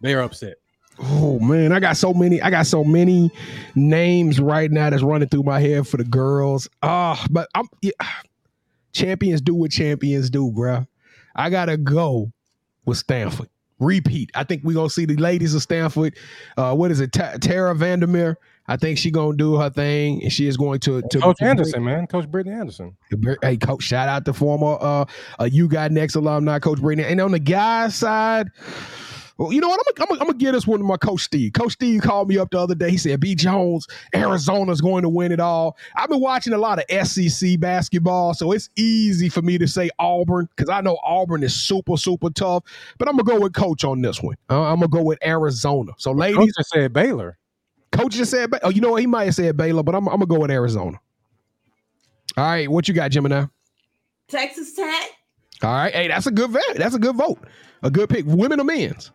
they're 0.00 0.20
upset. 0.20 0.56
Oh 0.98 1.38
man, 1.38 1.72
I 1.72 1.80
got 1.80 1.96
so 1.96 2.12
many. 2.12 2.42
I 2.42 2.50
got 2.50 2.66
so 2.66 2.84
many 2.84 3.30
names 3.74 4.40
right 4.40 4.70
now 4.70 4.90
that's 4.90 5.02
running 5.02 5.28
through 5.28 5.44
my 5.44 5.60
head 5.60 5.86
for 5.86 5.96
the 5.96 6.04
girls. 6.04 6.68
Ah, 6.82 7.24
but 7.30 7.48
I'm 7.54 7.68
yeah, 7.80 7.92
champions 8.92 9.40
do 9.40 9.54
what 9.54 9.70
champions 9.70 10.30
do, 10.30 10.50
bruh. 10.50 10.86
I 11.34 11.50
gotta 11.50 11.76
go 11.76 12.32
with 12.84 12.98
Stanford. 12.98 13.48
Repeat. 13.78 14.30
I 14.34 14.44
think 14.44 14.62
we're 14.62 14.74
gonna 14.74 14.90
see 14.90 15.06
the 15.06 15.16
ladies 15.16 15.54
of 15.54 15.62
Stanford. 15.62 16.16
Uh, 16.56 16.74
what 16.74 16.90
is 16.90 17.00
it? 17.00 17.12
Ta- 17.12 17.38
Tara 17.40 17.74
VanDerveer. 17.74 18.36
I 18.68 18.76
think 18.76 18.98
she 18.98 19.10
gonna 19.10 19.36
do 19.36 19.56
her 19.56 19.70
thing, 19.70 20.22
and 20.22 20.32
she 20.32 20.46
is 20.46 20.58
going 20.58 20.80
to 20.80 21.00
to 21.00 21.18
Coach 21.18 21.40
Anderson, 21.40 21.82
man, 21.82 22.06
Coach 22.06 22.30
Brittany 22.30 22.54
Anderson. 22.54 22.96
Hey, 23.42 23.56
coach, 23.56 23.82
shout 23.82 24.08
out 24.08 24.26
to 24.26 24.34
former 24.34 24.76
uh, 24.80 25.06
uh 25.40 25.44
you 25.44 25.66
got 25.66 25.92
next 25.92 26.14
alumni, 26.14 26.58
Coach 26.58 26.80
Brittany. 26.80 27.08
And 27.08 27.20
on 27.20 27.30
the 27.30 27.38
guys' 27.38 27.94
side, 27.94 28.48
well, 29.40 29.54
you 29.54 29.60
know 29.62 29.68
what? 29.68 29.80
I'm 29.80 29.94
gonna, 29.94 30.20
I'm 30.20 30.28
I'm 30.28 30.36
give 30.36 30.52
this 30.52 30.66
one 30.66 30.80
to 30.80 30.84
my 30.84 30.98
coach 30.98 31.22
Steve. 31.22 31.54
Coach 31.54 31.72
Steve 31.72 32.02
called 32.02 32.28
me 32.28 32.36
up 32.36 32.50
the 32.50 32.58
other 32.58 32.74
day. 32.74 32.90
He 32.90 32.98
said, 32.98 33.20
"B 33.20 33.34
Jones, 33.34 33.86
Arizona's 34.14 34.82
going 34.82 35.02
to 35.02 35.08
win 35.08 35.32
it 35.32 35.40
all." 35.40 35.78
I've 35.96 36.10
been 36.10 36.20
watching 36.20 36.52
a 36.52 36.58
lot 36.58 36.78
of 36.78 37.06
SEC 37.06 37.58
basketball, 37.58 38.34
so 38.34 38.52
it's 38.52 38.68
easy 38.76 39.30
for 39.30 39.40
me 39.40 39.56
to 39.56 39.66
say 39.66 39.88
Auburn 39.98 40.46
because 40.54 40.68
I 40.68 40.82
know 40.82 40.98
Auburn 41.02 41.42
is 41.42 41.54
super 41.58 41.96
super 41.96 42.28
tough. 42.28 42.64
But 42.98 43.08
I'm 43.08 43.16
gonna 43.16 43.38
go 43.38 43.40
with 43.40 43.54
Coach 43.54 43.82
on 43.82 44.02
this 44.02 44.22
one. 44.22 44.36
Uh, 44.50 44.60
I'm 44.60 44.76
gonna 44.76 44.88
go 44.88 45.02
with 45.02 45.18
Arizona. 45.24 45.92
So, 45.96 46.10
Coach 46.10 46.20
ladies, 46.20 46.54
just 46.58 46.68
said 46.68 46.92
Baylor. 46.92 47.38
Coach 47.92 48.12
just 48.12 48.30
said, 48.30 48.50
"Oh, 48.62 48.68
you 48.68 48.82
know 48.82 48.90
what? 48.90 49.00
He 49.00 49.06
might 49.06 49.24
have 49.24 49.36
said 49.36 49.56
Baylor, 49.56 49.82
but 49.82 49.94
I'm, 49.94 50.06
I'm 50.08 50.16
gonna 50.16 50.26
go 50.26 50.40
with 50.40 50.50
Arizona." 50.50 51.00
All 52.36 52.44
right, 52.44 52.70
what 52.70 52.88
you 52.88 52.92
got, 52.92 53.10
Gemini? 53.10 53.46
Texas 54.28 54.74
Tech. 54.74 55.08
All 55.62 55.72
right, 55.72 55.94
hey, 55.94 56.08
that's 56.08 56.26
a 56.26 56.30
good 56.30 56.50
vote. 56.50 56.76
That's 56.76 56.94
a 56.94 56.98
good 56.98 57.16
vote. 57.16 57.38
A 57.82 57.90
good 57.90 58.10
pick. 58.10 58.26
Women 58.26 58.60
or 58.60 58.64
men's? 58.64 59.10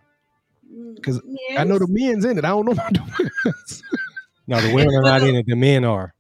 'Cause 1.02 1.22
I 1.58 1.64
know 1.64 1.80
the 1.80 1.88
men's 1.90 2.26
in 2.26 2.38
it. 2.38 2.46
I 2.46 2.50
don't 2.50 2.66
know 2.66 2.72
about 2.74 2.94
the 2.94 3.02
women's. 3.46 3.84
No, 4.48 4.62
the 4.62 4.72
women 4.76 4.94
are 4.94 5.02
not 5.02 5.24
in 5.24 5.36
it. 5.36 5.48
The 5.48 5.56
men 5.56 5.84
are. 5.84 6.14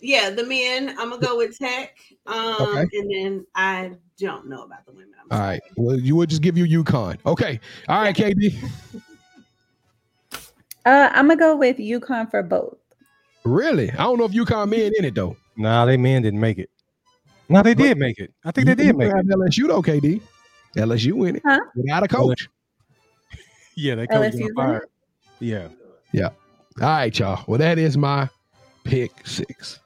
Yeah, 0.00 0.30
the 0.30 0.44
men. 0.44 0.90
I'm 0.98 1.10
gonna 1.10 1.20
go 1.20 1.36
with 1.36 1.58
Tech. 1.58 1.96
Um, 2.26 2.56
Okay. 2.60 2.86
and 2.92 3.10
then 3.10 3.46
I 3.56 3.92
don't 4.18 4.48
know 4.48 4.62
about 4.62 4.86
the 4.86 4.92
women. 4.92 5.10
I'm 5.20 5.36
All 5.36 5.44
right. 5.44 5.60
Well, 5.76 5.98
you 5.98 6.14
would 6.14 6.30
just 6.30 6.40
give 6.42 6.56
you 6.56 6.84
UConn. 6.84 7.18
Okay. 7.26 7.58
All 7.88 8.00
right, 8.00 8.14
KD. 8.14 8.54
Uh, 10.84 11.08
I'm 11.12 11.28
gonna 11.28 11.38
go 11.38 11.56
with 11.56 11.78
UConn 11.78 12.28
for 12.30 12.42
both. 12.42 12.76
Really? 13.44 13.90
I 13.92 13.98
don't 14.04 14.18
know 14.18 14.24
if 14.24 14.32
UConn 14.32 14.68
men 14.70 14.90
in 14.98 15.04
it 15.04 15.14
though. 15.14 15.36
Nah, 15.56 15.84
they 15.84 15.96
men 15.96 16.22
didn't 16.22 16.40
make 16.40 16.58
it. 16.58 16.70
No, 17.48 17.62
they 17.62 17.74
did 17.74 17.98
make 17.98 18.18
it. 18.18 18.32
I 18.44 18.50
think 18.50 18.66
they 18.66 18.74
did 18.74 18.96
make 18.96 19.10
it. 19.10 19.16
have 19.16 19.26
LSU 19.26 19.68
though, 19.68 19.82
KD. 19.82 20.20
LSU 20.76 21.28
in 21.28 21.36
it 21.36 21.42
Huh? 21.44 21.60
without 21.76 22.02
a 22.02 22.08
coach. 22.08 22.48
Yeah, 23.74 23.94
they 23.94 24.06
coach 24.06 24.32
LSU's 24.32 24.34
in 24.34 24.40
got 24.40 24.48
it? 24.48 24.54
fired. 24.54 24.88
Yeah. 25.40 25.68
All 26.80 26.88
right, 26.88 27.18
y'all. 27.18 27.44
Well, 27.46 27.58
that 27.58 27.78
is 27.78 27.98
my 27.98 28.28
pick 28.84 29.26
six. 29.26 29.78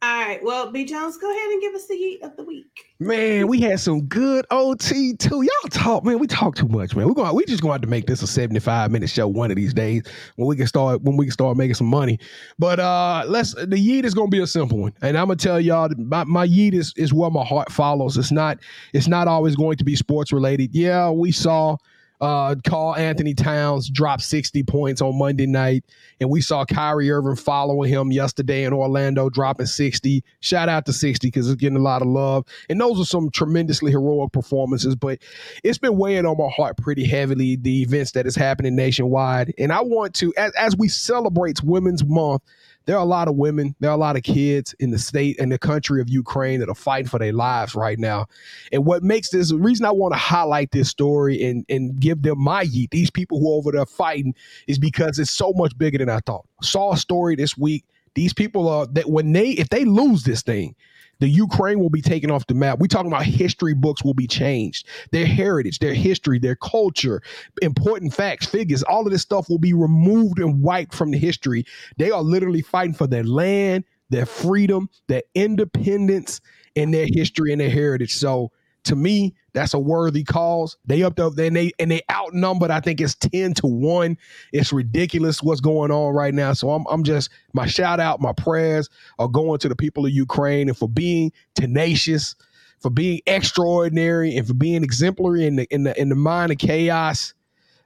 All 0.00 0.08
right. 0.08 0.40
Well, 0.44 0.70
B 0.70 0.84
Jones, 0.84 1.16
go 1.16 1.28
ahead 1.28 1.50
and 1.50 1.60
give 1.60 1.74
us 1.74 1.88
the 1.88 1.96
heat 1.96 2.22
of 2.22 2.36
the 2.36 2.44
week. 2.44 2.86
Man, 3.00 3.48
we 3.48 3.60
had 3.60 3.80
some 3.80 4.02
good 4.02 4.46
OT 4.52 5.16
too. 5.16 5.42
Y'all 5.42 5.70
talk, 5.70 6.04
man. 6.04 6.20
We 6.20 6.28
talk 6.28 6.54
too 6.54 6.68
much, 6.68 6.94
man. 6.94 7.08
We're 7.08 7.14
going. 7.14 7.34
We 7.34 7.44
just 7.46 7.62
going 7.62 7.70
to 7.70 7.74
have 7.74 7.80
to 7.80 7.88
make 7.88 8.06
this 8.06 8.22
a 8.22 8.28
seventy-five 8.28 8.92
minute 8.92 9.10
show 9.10 9.26
one 9.26 9.50
of 9.50 9.56
these 9.56 9.74
days 9.74 10.04
when 10.36 10.46
we 10.46 10.54
can 10.54 10.68
start 10.68 11.02
when 11.02 11.16
we 11.16 11.26
can 11.26 11.32
start 11.32 11.56
making 11.56 11.74
some 11.74 11.88
money. 11.88 12.20
But 12.60 12.78
uh 12.78 13.24
let's. 13.26 13.54
The 13.54 13.66
yeet 13.66 14.04
is 14.04 14.14
going 14.14 14.30
to 14.30 14.36
be 14.36 14.40
a 14.40 14.46
simple 14.46 14.78
one, 14.78 14.94
and 15.02 15.18
I'm 15.18 15.26
gonna 15.26 15.36
tell 15.36 15.60
y'all 15.60 15.90
my 15.96 16.22
my 16.22 16.46
yeet 16.46 16.74
is 16.74 16.94
is 16.96 17.12
where 17.12 17.30
my 17.30 17.44
heart 17.44 17.72
follows. 17.72 18.16
It's 18.16 18.30
not. 18.30 18.58
It's 18.92 19.08
not 19.08 19.26
always 19.26 19.56
going 19.56 19.78
to 19.78 19.84
be 19.84 19.96
sports 19.96 20.32
related. 20.32 20.76
Yeah, 20.76 21.10
we 21.10 21.32
saw 21.32 21.76
uh, 22.20 22.56
Karl-Anthony 22.64 23.34
Towns 23.34 23.88
dropped 23.88 24.22
60 24.22 24.62
points 24.64 25.00
on 25.00 25.16
Monday 25.16 25.46
night. 25.46 25.84
And 26.20 26.30
we 26.30 26.40
saw 26.40 26.64
Kyrie 26.64 27.10
Irving 27.10 27.36
following 27.36 27.90
him 27.90 28.10
yesterday 28.10 28.64
in 28.64 28.72
Orlando, 28.72 29.30
dropping 29.30 29.66
60. 29.66 30.24
Shout 30.40 30.68
out 30.68 30.86
to 30.86 30.92
60 30.92 31.28
because 31.28 31.48
it's 31.48 31.60
getting 31.60 31.78
a 31.78 31.82
lot 31.82 32.02
of 32.02 32.08
love. 32.08 32.44
And 32.68 32.80
those 32.80 33.00
are 33.00 33.04
some 33.04 33.30
tremendously 33.30 33.90
heroic 33.90 34.32
performances. 34.32 34.96
But 34.96 35.20
it's 35.62 35.78
been 35.78 35.96
weighing 35.96 36.26
on 36.26 36.36
my 36.36 36.48
heart 36.48 36.76
pretty 36.76 37.04
heavily, 37.04 37.56
the 37.56 37.82
events 37.82 38.12
that 38.12 38.26
is 38.26 38.34
happening 38.34 38.74
nationwide. 38.74 39.54
And 39.58 39.72
I 39.72 39.80
want 39.82 40.14
to, 40.16 40.34
as, 40.36 40.52
as 40.52 40.76
we 40.76 40.88
celebrate 40.88 41.62
Women's 41.62 42.04
Month, 42.04 42.42
there 42.88 42.96
are 42.96 43.02
a 43.02 43.04
lot 43.04 43.28
of 43.28 43.36
women, 43.36 43.76
there 43.80 43.90
are 43.90 43.94
a 43.94 43.98
lot 43.98 44.16
of 44.16 44.22
kids 44.22 44.74
in 44.78 44.90
the 44.90 44.98
state 44.98 45.38
and 45.38 45.52
the 45.52 45.58
country 45.58 46.00
of 46.00 46.08
Ukraine 46.08 46.58
that 46.60 46.70
are 46.70 46.74
fighting 46.74 47.06
for 47.06 47.18
their 47.18 47.34
lives 47.34 47.74
right 47.74 47.98
now. 47.98 48.24
And 48.72 48.86
what 48.86 49.02
makes 49.02 49.28
this 49.28 49.50
the 49.50 49.58
reason 49.58 49.84
I 49.84 49.90
want 49.90 50.14
to 50.14 50.18
highlight 50.18 50.70
this 50.70 50.88
story 50.88 51.44
and, 51.44 51.66
and 51.68 52.00
give 52.00 52.22
them 52.22 52.40
my 52.40 52.64
yeet, 52.64 52.88
these 52.88 53.10
people 53.10 53.40
who 53.40 53.52
are 53.52 53.58
over 53.58 53.72
there 53.72 53.84
fighting, 53.84 54.34
is 54.68 54.78
because 54.78 55.18
it's 55.18 55.30
so 55.30 55.52
much 55.54 55.76
bigger 55.76 55.98
than 55.98 56.08
I 56.08 56.20
thought. 56.20 56.46
Saw 56.62 56.94
a 56.94 56.96
story 56.96 57.36
this 57.36 57.58
week. 57.58 57.84
These 58.14 58.32
people 58.32 58.66
are 58.70 58.86
that 58.86 59.10
when 59.10 59.32
they 59.34 59.50
if 59.50 59.68
they 59.68 59.84
lose 59.84 60.22
this 60.22 60.40
thing, 60.40 60.74
the 61.20 61.28
Ukraine 61.28 61.80
will 61.80 61.90
be 61.90 62.02
taken 62.02 62.30
off 62.30 62.46
the 62.46 62.54
map. 62.54 62.78
We're 62.78 62.86
talking 62.86 63.10
about 63.10 63.24
history 63.24 63.74
books 63.74 64.04
will 64.04 64.14
be 64.14 64.26
changed. 64.26 64.86
Their 65.12 65.26
heritage, 65.26 65.78
their 65.78 65.94
history, 65.94 66.38
their 66.38 66.56
culture, 66.56 67.22
important 67.62 68.14
facts, 68.14 68.46
figures, 68.46 68.82
all 68.82 69.06
of 69.06 69.12
this 69.12 69.22
stuff 69.22 69.48
will 69.48 69.58
be 69.58 69.72
removed 69.72 70.38
and 70.38 70.62
wiped 70.62 70.94
from 70.94 71.10
the 71.10 71.18
history. 71.18 71.64
They 71.96 72.10
are 72.10 72.22
literally 72.22 72.62
fighting 72.62 72.94
for 72.94 73.06
their 73.06 73.24
land, 73.24 73.84
their 74.10 74.26
freedom, 74.26 74.88
their 75.08 75.22
independence, 75.34 76.40
and 76.76 76.94
their 76.94 77.06
history 77.08 77.52
and 77.52 77.60
their 77.60 77.70
heritage. 77.70 78.14
So 78.14 78.52
to 78.84 78.96
me, 78.96 79.34
that's 79.52 79.74
a 79.74 79.78
worthy 79.78 80.24
cause. 80.24 80.76
They 80.86 81.02
up 81.02 81.16
there 81.16 81.26
and 81.26 81.56
they 81.56 81.72
and 81.78 81.90
they 81.90 82.02
outnumbered. 82.10 82.70
I 82.70 82.80
think 82.80 83.00
it's 83.00 83.14
ten 83.14 83.54
to 83.54 83.66
one. 83.66 84.16
It's 84.52 84.72
ridiculous 84.72 85.42
what's 85.42 85.60
going 85.60 85.90
on 85.90 86.14
right 86.14 86.34
now. 86.34 86.52
So 86.52 86.70
I'm 86.70 86.86
I'm 86.88 87.04
just 87.04 87.30
my 87.52 87.66
shout 87.66 88.00
out, 88.00 88.20
my 88.20 88.32
prayers 88.32 88.88
are 89.18 89.28
going 89.28 89.58
to 89.60 89.68
the 89.68 89.76
people 89.76 90.06
of 90.06 90.12
Ukraine 90.12 90.68
and 90.68 90.76
for 90.76 90.88
being 90.88 91.32
tenacious, 91.54 92.34
for 92.80 92.90
being 92.90 93.20
extraordinary, 93.26 94.36
and 94.36 94.46
for 94.46 94.54
being 94.54 94.82
exemplary 94.84 95.46
in 95.46 95.56
the 95.56 95.66
in 95.74 95.84
the 95.84 96.00
in 96.00 96.08
the 96.08 96.16
mind 96.16 96.52
of 96.52 96.58
chaos. 96.58 97.34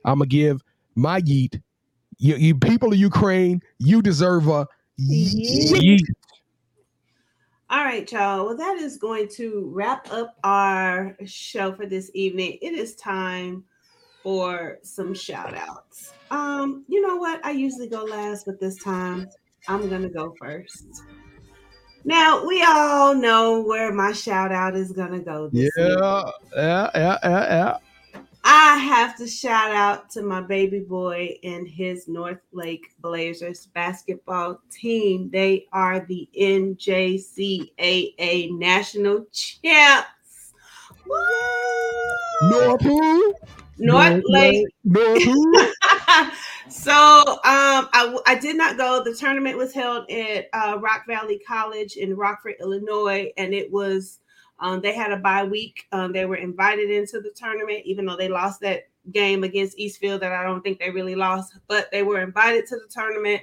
I'm 0.04 0.18
gonna 0.18 0.26
give 0.26 0.62
my 0.94 1.20
yeet. 1.20 1.60
You, 2.18 2.36
you 2.36 2.54
people 2.54 2.92
of 2.92 2.98
Ukraine, 2.98 3.62
you 3.78 4.02
deserve 4.02 4.46
a 4.48 4.66
yeet. 5.00 6.00
All 7.72 7.84
right, 7.84 8.12
y'all. 8.12 8.44
Well, 8.44 8.56
that 8.58 8.76
is 8.76 8.98
going 8.98 9.28
to 9.36 9.70
wrap 9.72 10.12
up 10.12 10.36
our 10.44 11.16
show 11.24 11.72
for 11.72 11.86
this 11.86 12.10
evening. 12.12 12.58
It 12.60 12.74
is 12.74 12.94
time 12.96 13.64
for 14.22 14.76
some 14.82 15.14
shout 15.14 15.54
outs. 15.54 16.12
Um, 16.30 16.84
you 16.86 17.00
know 17.00 17.16
what? 17.16 17.42
I 17.42 17.52
usually 17.52 17.88
go 17.88 18.04
last, 18.04 18.44
but 18.44 18.60
this 18.60 18.76
time 18.76 19.26
I'm 19.68 19.88
gonna 19.88 20.10
go 20.10 20.34
first. 20.38 20.84
Now 22.04 22.46
we 22.46 22.62
all 22.62 23.14
know 23.14 23.62
where 23.62 23.90
my 23.90 24.12
shout 24.12 24.52
out 24.52 24.76
is 24.76 24.92
gonna 24.92 25.20
go 25.20 25.48
this 25.48 25.70
Yeah, 25.74 26.30
yeah, 26.54 26.90
yeah, 26.94 27.18
yeah, 27.22 27.44
yeah. 27.54 27.76
I 28.44 28.76
have 28.76 29.16
to 29.18 29.26
shout 29.26 29.70
out 29.70 30.10
to 30.10 30.22
my 30.22 30.40
baby 30.40 30.80
boy 30.80 31.38
and 31.44 31.68
his 31.68 32.08
North 32.08 32.40
Lake 32.52 32.92
Blazers 33.00 33.66
basketball 33.66 34.60
team. 34.70 35.30
They 35.30 35.66
are 35.72 36.00
the 36.00 36.28
NJCAA 36.38 37.68
national 38.58 39.26
champs. 39.32 40.08
Woo! 41.06 41.16
North 42.50 42.82
who? 42.82 43.34
North 43.78 44.22
Lake. 44.26 44.66
North 44.84 45.22
so 46.68 46.92
um, 46.92 47.88
I, 47.92 48.18
I 48.26 48.34
did 48.40 48.56
not 48.56 48.76
go. 48.76 49.02
The 49.04 49.14
tournament 49.14 49.56
was 49.56 49.72
held 49.72 50.10
at 50.10 50.48
uh, 50.52 50.78
Rock 50.80 51.04
Valley 51.06 51.40
College 51.46 51.96
in 51.96 52.16
Rockford, 52.16 52.54
Illinois, 52.60 53.30
and 53.36 53.54
it 53.54 53.70
was 53.70 54.18
um, 54.62 54.80
they 54.80 54.94
had 54.94 55.10
a 55.10 55.16
bye 55.16 55.42
week. 55.42 55.88
Um, 55.90 56.12
they 56.12 56.24
were 56.24 56.36
invited 56.36 56.88
into 56.88 57.20
the 57.20 57.32
tournament, 57.34 57.82
even 57.84 58.06
though 58.06 58.16
they 58.16 58.28
lost 58.28 58.60
that 58.60 58.84
game 59.10 59.42
against 59.42 59.76
Eastfield 59.76 60.22
that 60.22 60.32
I 60.32 60.44
don't 60.44 60.62
think 60.62 60.78
they 60.78 60.90
really 60.90 61.16
lost, 61.16 61.58
but 61.66 61.90
they 61.90 62.04
were 62.04 62.20
invited 62.20 62.66
to 62.68 62.76
the 62.76 62.86
tournament. 62.88 63.42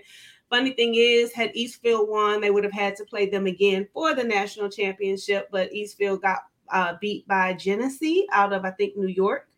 Funny 0.49 0.71
thing 0.71 0.95
is, 0.95 1.33
had 1.33 1.51
Eastfield 1.53 2.07
won, 2.07 2.39
they 2.39 2.51
would 2.51 2.63
have 2.63 2.73
had 2.73 2.95
to 2.95 3.03
play 3.03 3.29
them 3.29 3.47
again 3.47 3.85
for 3.93 4.15
the 4.15 4.23
national 4.23 4.69
championship, 4.69 5.49
but 5.51 5.71
Eastfield 5.73 6.21
got 6.21 6.39
uh, 6.71 6.93
beat 7.01 7.27
by 7.27 7.53
Genesee 7.53 8.25
out 8.31 8.53
of, 8.53 8.63
I 8.63 8.71
think, 8.71 8.95
New 8.95 9.07
York. 9.07 9.49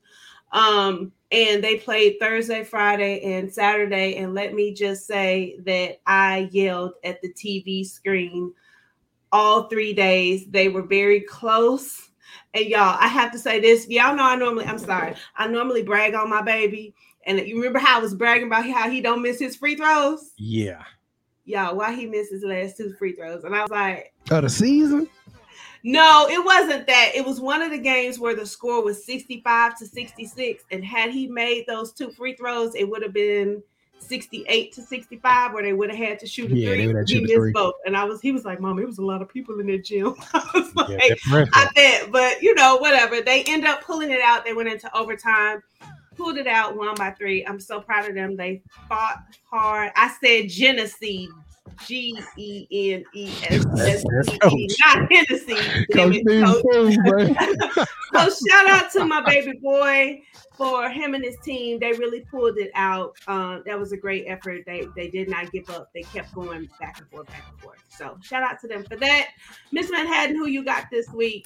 Um, 0.52 1.12
and 1.32 1.64
they 1.64 1.78
played 1.78 2.18
Thursday, 2.20 2.64
Friday, 2.64 3.22
and 3.22 3.54
Saturday. 3.54 4.16
And 4.18 4.34
let 4.34 4.56
me 4.56 4.74
just 4.74 5.06
say 5.06 5.58
that 5.64 6.02
I 6.08 6.50
yelled 6.52 6.94
at 7.04 7.22
the 7.22 7.32
TV 7.32 7.86
screen 7.86 8.52
all 9.32 9.64
three 9.64 9.94
days. 9.94 10.46
They 10.48 10.70
were 10.70 10.84
very 10.84 11.22
close. 11.22 12.10
And 12.54 12.66
y'all, 12.66 12.98
I 13.00 13.08
have 13.08 13.32
to 13.32 13.40
say 13.40 13.60
this. 13.60 13.88
Y'all 13.88 14.16
know 14.16 14.24
I 14.24 14.36
normally, 14.36 14.66
I'm 14.66 14.78
sorry, 14.78 15.16
I 15.38 15.48
normally 15.48 15.84
brag 15.84 16.14
on 16.16 16.30
my 16.30 16.42
baby. 16.42 16.94
And 17.26 17.40
you 17.40 17.56
remember 17.58 17.80
how 17.80 18.00
I 18.00 18.02
was 18.02 18.16
bragging 18.16 18.48
about 18.48 18.66
how 18.66 18.90
he 18.90 19.00
don't 19.00 19.22
miss 19.22 19.40
his 19.40 19.56
free 19.56 19.76
throws? 19.76 20.32
Yeah. 20.38 20.84
Y'all, 21.46 21.76
why 21.76 21.94
he 21.94 22.06
missed 22.06 22.32
his 22.32 22.44
last 22.44 22.78
two 22.78 22.94
free 22.94 23.14
throws? 23.14 23.44
And 23.44 23.56
I 23.56 23.62
was 23.62 23.70
like, 23.72 24.14
Of 24.30 24.44
the 24.44 24.50
season? 24.50 25.08
no, 25.84 26.28
it 26.30 26.44
wasn't 26.44 26.88
that. 26.88 27.12
It 27.16 27.26
was 27.26 27.40
one 27.40 27.62
of 27.62 27.72
the 27.72 27.78
games 27.78 28.20
where 28.20 28.36
the 28.36 28.46
score 28.46 28.84
was 28.84 29.06
65 29.06 29.78
to 29.80 29.86
66. 29.86 30.64
And 30.72 30.84
had 30.84 31.12
he 31.12 31.28
made 31.28 31.66
those 31.68 31.94
two 31.94 32.12
free 32.12 32.36
throws, 32.36 32.76
it 32.76 32.90
would 32.90 33.04
have 33.04 33.14
been 33.14 33.64
68 34.02 34.74
to 34.74 34.82
65, 34.82 35.54
where 35.54 35.64
they 35.64 35.74
would 35.74 35.90
have 35.90 35.98
had 35.98 36.20
to 36.20 36.28
shoot 36.28 36.52
a 36.52 36.56
Yeah, 36.56 36.74
three. 36.74 37.06
He 37.06 37.22
missed 37.22 37.34
three. 37.34 37.52
both. 37.52 37.76
And 37.86 37.96
I 37.96 38.04
was, 38.04 38.22
he 38.22 38.32
was 38.32 38.44
like, 38.46 38.60
Mom, 38.60 38.80
it 38.80 38.86
was 38.86 38.98
a 38.98 39.06
lot 39.06 39.22
of 39.22 39.30
people 39.30 39.60
in 39.60 39.68
that 39.68 39.86
gym. 39.86 40.16
I 40.34 40.50
was 40.54 40.76
like, 40.76 40.90
yeah. 41.30 41.46
I 41.54 41.70
bet, 41.76 42.12
but 42.12 42.42
you 42.42 42.54
know, 42.56 42.78
whatever. 42.78 43.22
They 43.22 43.44
end 43.44 43.66
up 43.66 43.84
pulling 43.84 44.12
it 44.12 44.22
out. 44.22 44.44
They 44.44 44.54
went 44.54 44.70
into 44.70 44.96
overtime, 44.96 45.62
pulled 46.18 46.38
it 46.38 46.48
out, 46.48 46.76
one 46.76 46.96
by 46.96 47.12
three. 47.12 47.46
I'm 47.46 47.60
so 47.60 47.80
proud 47.80 48.10
of 48.10 48.16
them. 48.16 48.36
They 48.36 48.62
fought 48.90 49.24
hard. 49.50 49.92
I 49.96 50.14
said 50.24 50.50
Genesee, 50.50 51.30
G 51.86 52.18
E 52.38 52.68
N 52.94 53.04
E 53.14 53.32
S 53.50 53.66
S 53.80 54.04
E 54.06 54.56
E, 54.56 54.68
not 54.86 55.12
Hennessy. 55.12 55.86
damn 55.94 56.12
Coach 56.12 56.16
it, 56.16 56.24
Steve 56.28 56.44
Coach. 56.44 56.64
Fool, 56.72 56.90
man. 57.04 57.36
So 58.14 58.48
shout 58.50 58.70
out 58.70 58.92
to 58.92 59.06
my 59.06 59.22
baby 59.22 59.54
boy 59.62 60.22
for 60.58 60.90
him 60.90 61.16
and 61.16 61.24
his 61.24 61.38
team. 61.44 61.80
They 61.80 61.94
really 61.94 62.22
pulled 62.22 62.58
it 62.58 62.72
out. 62.76 63.16
Um, 63.28 63.64
that 63.66 63.80
was 63.80 63.92
a 63.94 63.98
great 63.98 64.26
effort. 64.28 64.64
They 64.66 64.88
they 64.96 65.10
did 65.10 65.30
not 65.30 65.52
give 65.52 65.70
up. 65.70 65.90
They 65.94 66.04
kept 66.04 66.34
going 66.34 66.70
back 66.80 67.00
and 67.00 67.10
forth, 67.10 67.28
back 67.28 67.46
and 67.50 67.60
forth. 67.62 67.80
So 67.90 68.18
shout 68.22 68.44
out 68.44 68.60
to 68.62 68.68
them 68.68 68.84
for 68.84 68.96
that. 68.98 69.28
Miss 69.72 69.90
Manhattan, 69.90 70.36
who 70.36 70.48
you 70.48 70.64
got 70.64 70.86
this 70.92 71.10
week? 71.10 71.46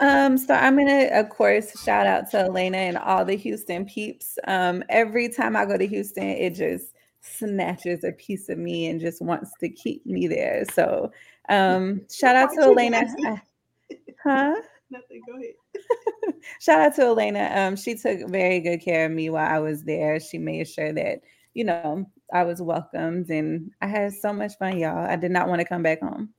Um, 0.00 0.36
so 0.36 0.54
I'm 0.54 0.76
gonna, 0.76 1.08
of 1.12 1.30
course, 1.30 1.80
shout 1.82 2.06
out 2.06 2.30
to 2.32 2.40
Elena 2.40 2.76
and 2.76 2.98
all 2.98 3.24
the 3.24 3.36
Houston 3.36 3.86
peeps. 3.86 4.38
Um, 4.46 4.82
every 4.88 5.28
time 5.28 5.56
I 5.56 5.64
go 5.64 5.78
to 5.78 5.86
Houston, 5.86 6.24
it 6.24 6.54
just 6.54 6.92
snatches 7.26 8.04
a 8.04 8.12
piece 8.12 8.48
of 8.48 8.58
me 8.58 8.86
and 8.86 9.00
just 9.00 9.22
wants 9.22 9.50
to 9.60 9.68
keep 9.68 10.04
me 10.06 10.26
there. 10.26 10.64
So, 10.72 11.10
um, 11.48 12.02
shout 12.10 12.36
out 12.36 12.50
to 12.54 12.62
Elena. 12.62 12.98
ask 12.98 13.16
me? 13.16 13.26
I- 13.26 13.42
huh? 14.22 14.54
Nothing. 14.90 15.20
Go 15.26 15.34
ahead. 15.36 16.34
Shout 16.60 16.80
out 16.80 16.94
to 16.96 17.02
Elena. 17.02 17.50
Um, 17.54 17.76
she 17.76 17.96
took 17.96 18.28
very 18.28 18.60
good 18.60 18.78
care 18.78 19.06
of 19.06 19.12
me 19.12 19.30
while 19.30 19.52
I 19.52 19.58
was 19.58 19.82
there. 19.82 20.20
She 20.20 20.38
made 20.38 20.68
sure 20.68 20.92
that 20.92 21.22
you 21.54 21.64
know 21.64 22.06
I 22.32 22.44
was 22.44 22.62
welcomed, 22.62 23.28
and 23.30 23.72
I 23.82 23.88
had 23.88 24.12
so 24.12 24.32
much 24.32 24.52
fun, 24.58 24.78
y'all. 24.78 24.96
I 24.96 25.16
did 25.16 25.32
not 25.32 25.48
want 25.48 25.60
to 25.60 25.66
come 25.66 25.82
back 25.82 26.00
home. 26.00 26.32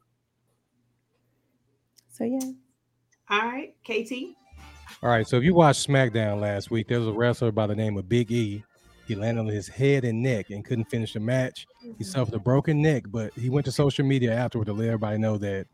So 2.13 2.23
yeah. 2.23 2.39
All 3.29 3.41
right, 3.41 3.75
KT. 3.85 4.37
All 5.03 5.09
right, 5.09 5.27
so 5.27 5.37
if 5.37 5.43
you 5.43 5.53
watched 5.53 5.87
SmackDown 5.87 6.39
last 6.39 6.71
week, 6.71 6.87
there 6.87 6.99
was 6.99 7.09
a 7.09 7.13
wrestler 7.13 7.51
by 7.51 7.67
the 7.67 7.75
name 7.75 7.97
of 7.97 8.07
Big 8.07 8.31
E. 8.31 8.63
He 9.07 9.15
landed 9.15 9.39
on 9.39 9.47
his 9.47 9.67
head 9.67 10.03
and 10.03 10.21
neck 10.21 10.49
and 10.49 10.65
couldn't 10.65 10.89
finish 10.89 11.13
the 11.13 11.19
match. 11.19 11.65
He 11.81 11.89
mm-hmm. 11.89 12.03
suffered 12.03 12.33
a 12.33 12.39
broken 12.39 12.81
neck, 12.81 13.03
but 13.07 13.33
he 13.33 13.49
went 13.49 13.65
to 13.65 13.71
social 13.71 14.05
media 14.05 14.33
afterward 14.33 14.65
to 14.65 14.73
let 14.73 14.87
everybody 14.87 15.17
know 15.17 15.37
that 15.37 15.67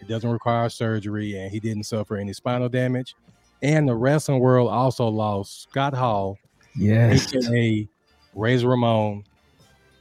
it 0.00 0.08
doesn't 0.08 0.30
require 0.30 0.68
surgery 0.68 1.36
and 1.36 1.50
he 1.50 1.58
didn't 1.58 1.84
suffer 1.84 2.16
any 2.16 2.32
spinal 2.32 2.68
damage. 2.68 3.14
And 3.62 3.88
the 3.88 3.94
wrestling 3.94 4.38
world 4.38 4.70
also 4.70 5.08
lost 5.08 5.62
Scott 5.62 5.94
Hall, 5.94 6.38
Yes. 6.76 7.34
aka 7.34 7.88
Razor 8.34 8.68
Ramon. 8.68 9.24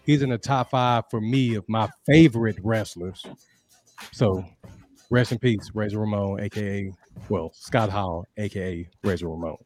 He's 0.05 0.21
in 0.21 0.29
the 0.29 0.37
top 0.37 0.69
five 0.69 1.05
for 1.09 1.21
me 1.21 1.55
of 1.55 1.67
my 1.67 1.89
favorite 2.05 2.57
wrestlers. 2.61 3.25
So 4.11 4.45
rest 5.09 5.31
in 5.31 5.39
peace, 5.39 5.71
Razor 5.73 5.99
Ramon, 5.99 6.41
aka 6.41 6.91
well, 7.29 7.51
Scott 7.55 7.89
Hall, 7.89 8.25
aka 8.37 8.87
Razor 9.03 9.29
Ramon. 9.29 9.57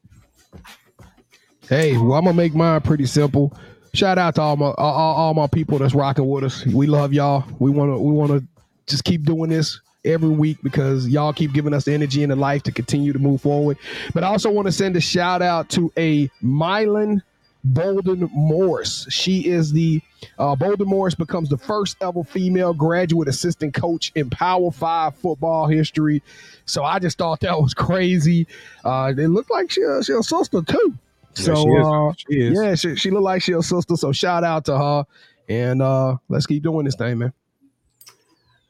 Hey, 1.70 1.96
well, 1.96 2.14
I'm 2.14 2.24
gonna 2.24 2.32
make 2.32 2.52
mine 2.52 2.80
pretty 2.80 3.06
simple. 3.06 3.56
Shout 3.94 4.18
out 4.18 4.34
to 4.34 4.42
all 4.42 4.56
my 4.56 4.72
all, 4.76 5.14
all 5.14 5.34
my 5.34 5.46
people 5.46 5.78
that's 5.78 5.94
rocking 5.94 6.28
with 6.28 6.42
us. 6.42 6.66
We 6.66 6.88
love 6.88 7.12
y'all. 7.12 7.44
We 7.60 7.70
wanna 7.70 7.96
we 7.96 8.10
wanna 8.12 8.42
just 8.88 9.04
keep 9.04 9.22
doing 9.22 9.50
this 9.50 9.80
every 10.04 10.30
week 10.30 10.58
because 10.64 11.06
y'all 11.06 11.32
keep 11.32 11.52
giving 11.52 11.72
us 11.72 11.84
the 11.84 11.92
energy 11.92 12.24
and 12.24 12.32
the 12.32 12.34
life 12.34 12.64
to 12.64 12.72
continue 12.72 13.12
to 13.12 13.20
move 13.20 13.42
forward. 13.42 13.78
But 14.12 14.24
I 14.24 14.26
also 14.26 14.50
want 14.50 14.66
to 14.66 14.72
send 14.72 14.96
a 14.96 15.00
shout 15.00 15.42
out 15.42 15.68
to 15.68 15.92
a 15.96 16.26
Mylan 16.42 17.22
Bolden 17.62 18.28
Morris. 18.32 19.06
She 19.08 19.46
is 19.46 19.70
the 19.70 20.02
uh, 20.40 20.56
Bolden 20.56 20.88
Morris 20.88 21.14
becomes 21.14 21.50
the 21.50 21.58
first 21.58 21.96
ever 22.00 22.24
female 22.24 22.74
graduate 22.74 23.28
assistant 23.28 23.74
coach 23.74 24.10
in 24.16 24.28
Power 24.28 24.72
Five 24.72 25.14
football 25.14 25.68
history. 25.68 26.20
So 26.66 26.82
I 26.82 26.98
just 26.98 27.16
thought 27.16 27.38
that 27.42 27.62
was 27.62 27.74
crazy. 27.74 28.48
Uh, 28.84 29.12
it 29.16 29.28
looked 29.28 29.52
like 29.52 29.70
she, 29.70 29.82
she 30.02 30.14
a 30.14 30.22
sister 30.24 30.62
too. 30.62 30.98
So 31.34 31.54
she 31.54 31.68
is. 31.70 31.86
uh, 31.86 32.12
She 32.16 32.40
is. 32.40 32.60
yeah, 32.62 32.74
she, 32.74 32.96
she 32.96 33.10
looked 33.10 33.24
like 33.24 33.42
she 33.42 33.52
a 33.52 33.62
sister. 33.62 33.96
So 33.96 34.12
shout 34.12 34.44
out 34.44 34.64
to 34.66 34.76
her, 34.76 35.04
and 35.48 35.82
uh, 35.82 36.16
let's 36.28 36.46
keep 36.46 36.62
doing 36.62 36.84
this 36.84 36.96
thing, 36.96 37.18
man. 37.18 37.32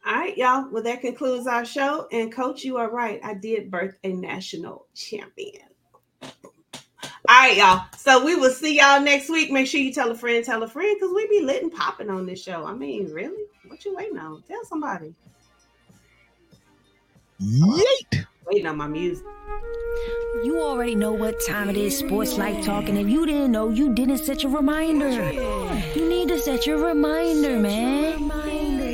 All 0.06 0.14
right, 0.14 0.36
y'all. 0.36 0.68
Well, 0.70 0.82
that 0.82 1.02
concludes 1.02 1.46
our 1.46 1.64
show. 1.64 2.08
And 2.10 2.32
coach, 2.32 2.64
you 2.64 2.78
are 2.78 2.90
right. 2.90 3.20
I 3.22 3.34
did 3.34 3.70
birth 3.70 3.96
a 4.02 4.08
national 4.12 4.86
champion. 4.94 5.62
All 6.22 6.30
right, 7.28 7.56
y'all. 7.56 7.84
So 7.96 8.24
we 8.24 8.34
will 8.34 8.50
see 8.50 8.78
y'all 8.78 9.00
next 9.00 9.28
week. 9.28 9.52
Make 9.52 9.66
sure 9.66 9.80
you 9.80 9.92
tell 9.92 10.10
a 10.10 10.14
friend, 10.14 10.44
tell 10.44 10.62
a 10.62 10.68
friend, 10.68 10.96
because 10.98 11.14
we 11.14 11.28
be 11.28 11.44
lit 11.44 11.62
and 11.62 11.72
popping 11.72 12.10
on 12.10 12.26
this 12.26 12.42
show. 12.42 12.66
I 12.66 12.74
mean, 12.74 13.10
really? 13.12 13.44
What 13.66 13.84
you 13.84 13.94
waiting 13.94 14.18
on? 14.18 14.42
Tell 14.48 14.64
somebody. 14.64 15.14
Yeet. 17.40 18.26
Waiting 18.50 18.66
on 18.66 18.76
my 18.78 18.88
music. 18.88 19.24
You 20.42 20.60
already 20.60 20.96
know 20.96 21.12
what 21.12 21.40
time 21.46 21.68
it 21.68 21.76
is, 21.76 21.96
sports 21.96 22.36
life 22.36 22.64
talking. 22.64 22.96
If 22.96 23.08
you 23.08 23.24
didn't 23.24 23.52
know, 23.52 23.68
you 23.68 23.94
didn't 23.94 24.18
set 24.18 24.42
your 24.42 24.50
reminder. 24.50 25.30
You 25.94 26.08
need 26.08 26.28
to 26.28 26.40
set 26.40 26.66
your 26.66 26.84
reminder, 26.84 27.60
man. 27.60 28.89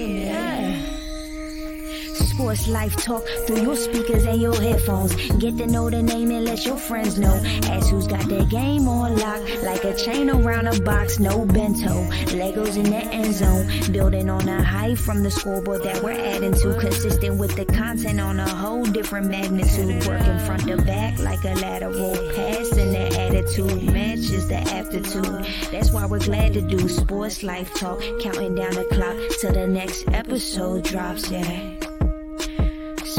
Sports 2.37 2.69
life 2.69 2.95
talk 2.97 3.27
through 3.47 3.63
your 3.63 3.77
speakers 3.77 4.27
and 4.27 4.39
your 4.39 4.55
headphones. 4.55 5.17
Get 5.39 5.57
to 5.57 5.67
know 5.67 5.89
the 5.89 6.03
name 6.03 6.31
and 6.31 6.45
let 6.45 6.67
your 6.67 6.77
friends 6.77 7.19
know. 7.19 7.33
Ask 7.65 7.89
who's 7.89 8.07
got 8.07 8.29
their 8.29 8.45
game 8.45 8.87
on 8.89 9.17
lock, 9.17 9.41
like 9.63 9.85
a 9.85 9.97
chain 9.97 10.29
around 10.29 10.67
a 10.67 10.79
box, 10.83 11.19
no 11.19 11.47
bento. 11.47 11.89
Legos 12.37 12.77
in 12.77 12.91
the 12.91 12.99
end 12.99 13.33
zone, 13.33 13.91
building 13.91 14.29
on 14.29 14.47
a 14.51 14.63
height 14.63 14.99
from 14.99 15.23
the 15.23 15.31
scoreboard 15.31 15.83
that 15.85 16.03
we're 16.03 16.11
adding 16.11 16.53
to. 16.53 16.79
Consistent 16.79 17.39
with 17.39 17.57
the 17.57 17.65
content 17.65 18.21
on 18.21 18.39
a 18.39 18.47
whole 18.47 18.85
different 18.85 19.31
magnitude. 19.31 20.07
Working 20.07 20.39
front 20.41 20.69
to 20.69 20.77
back 20.77 21.19
like 21.19 21.43
a 21.43 21.55
lateral 21.55 22.17
pass, 22.35 22.71
and 22.77 22.95
the 22.95 23.19
attitude 23.19 23.83
matches 23.85 24.47
the 24.47 24.59
aptitude. 24.59 25.73
That's 25.73 25.91
why 25.91 26.05
we're 26.05 26.19
glad 26.19 26.53
to 26.53 26.61
do 26.61 26.87
sports 26.87 27.43
life 27.43 27.73
talk, 27.77 28.03
counting 28.21 28.55
down 28.55 28.75
the 28.75 28.85
clock 28.85 29.17
till 29.41 29.55
the 29.55 29.67
next 29.67 30.07
episode 30.09 30.85
drops. 30.85 31.31
Yeah. 31.31 31.86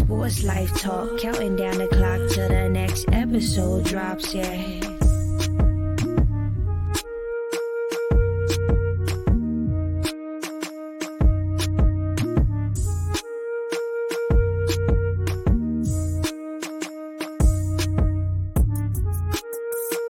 What's 0.07 0.43
life 0.43 0.73
talk? 0.79 1.19
Counting 1.19 1.57
down 1.57 1.79
the 1.79 1.88
clock 1.88 2.29
till 2.31 2.47
the 2.47 2.69
next 2.69 3.05
episode 3.11 3.84
drops, 3.84 4.34
yeah. 4.34 5.66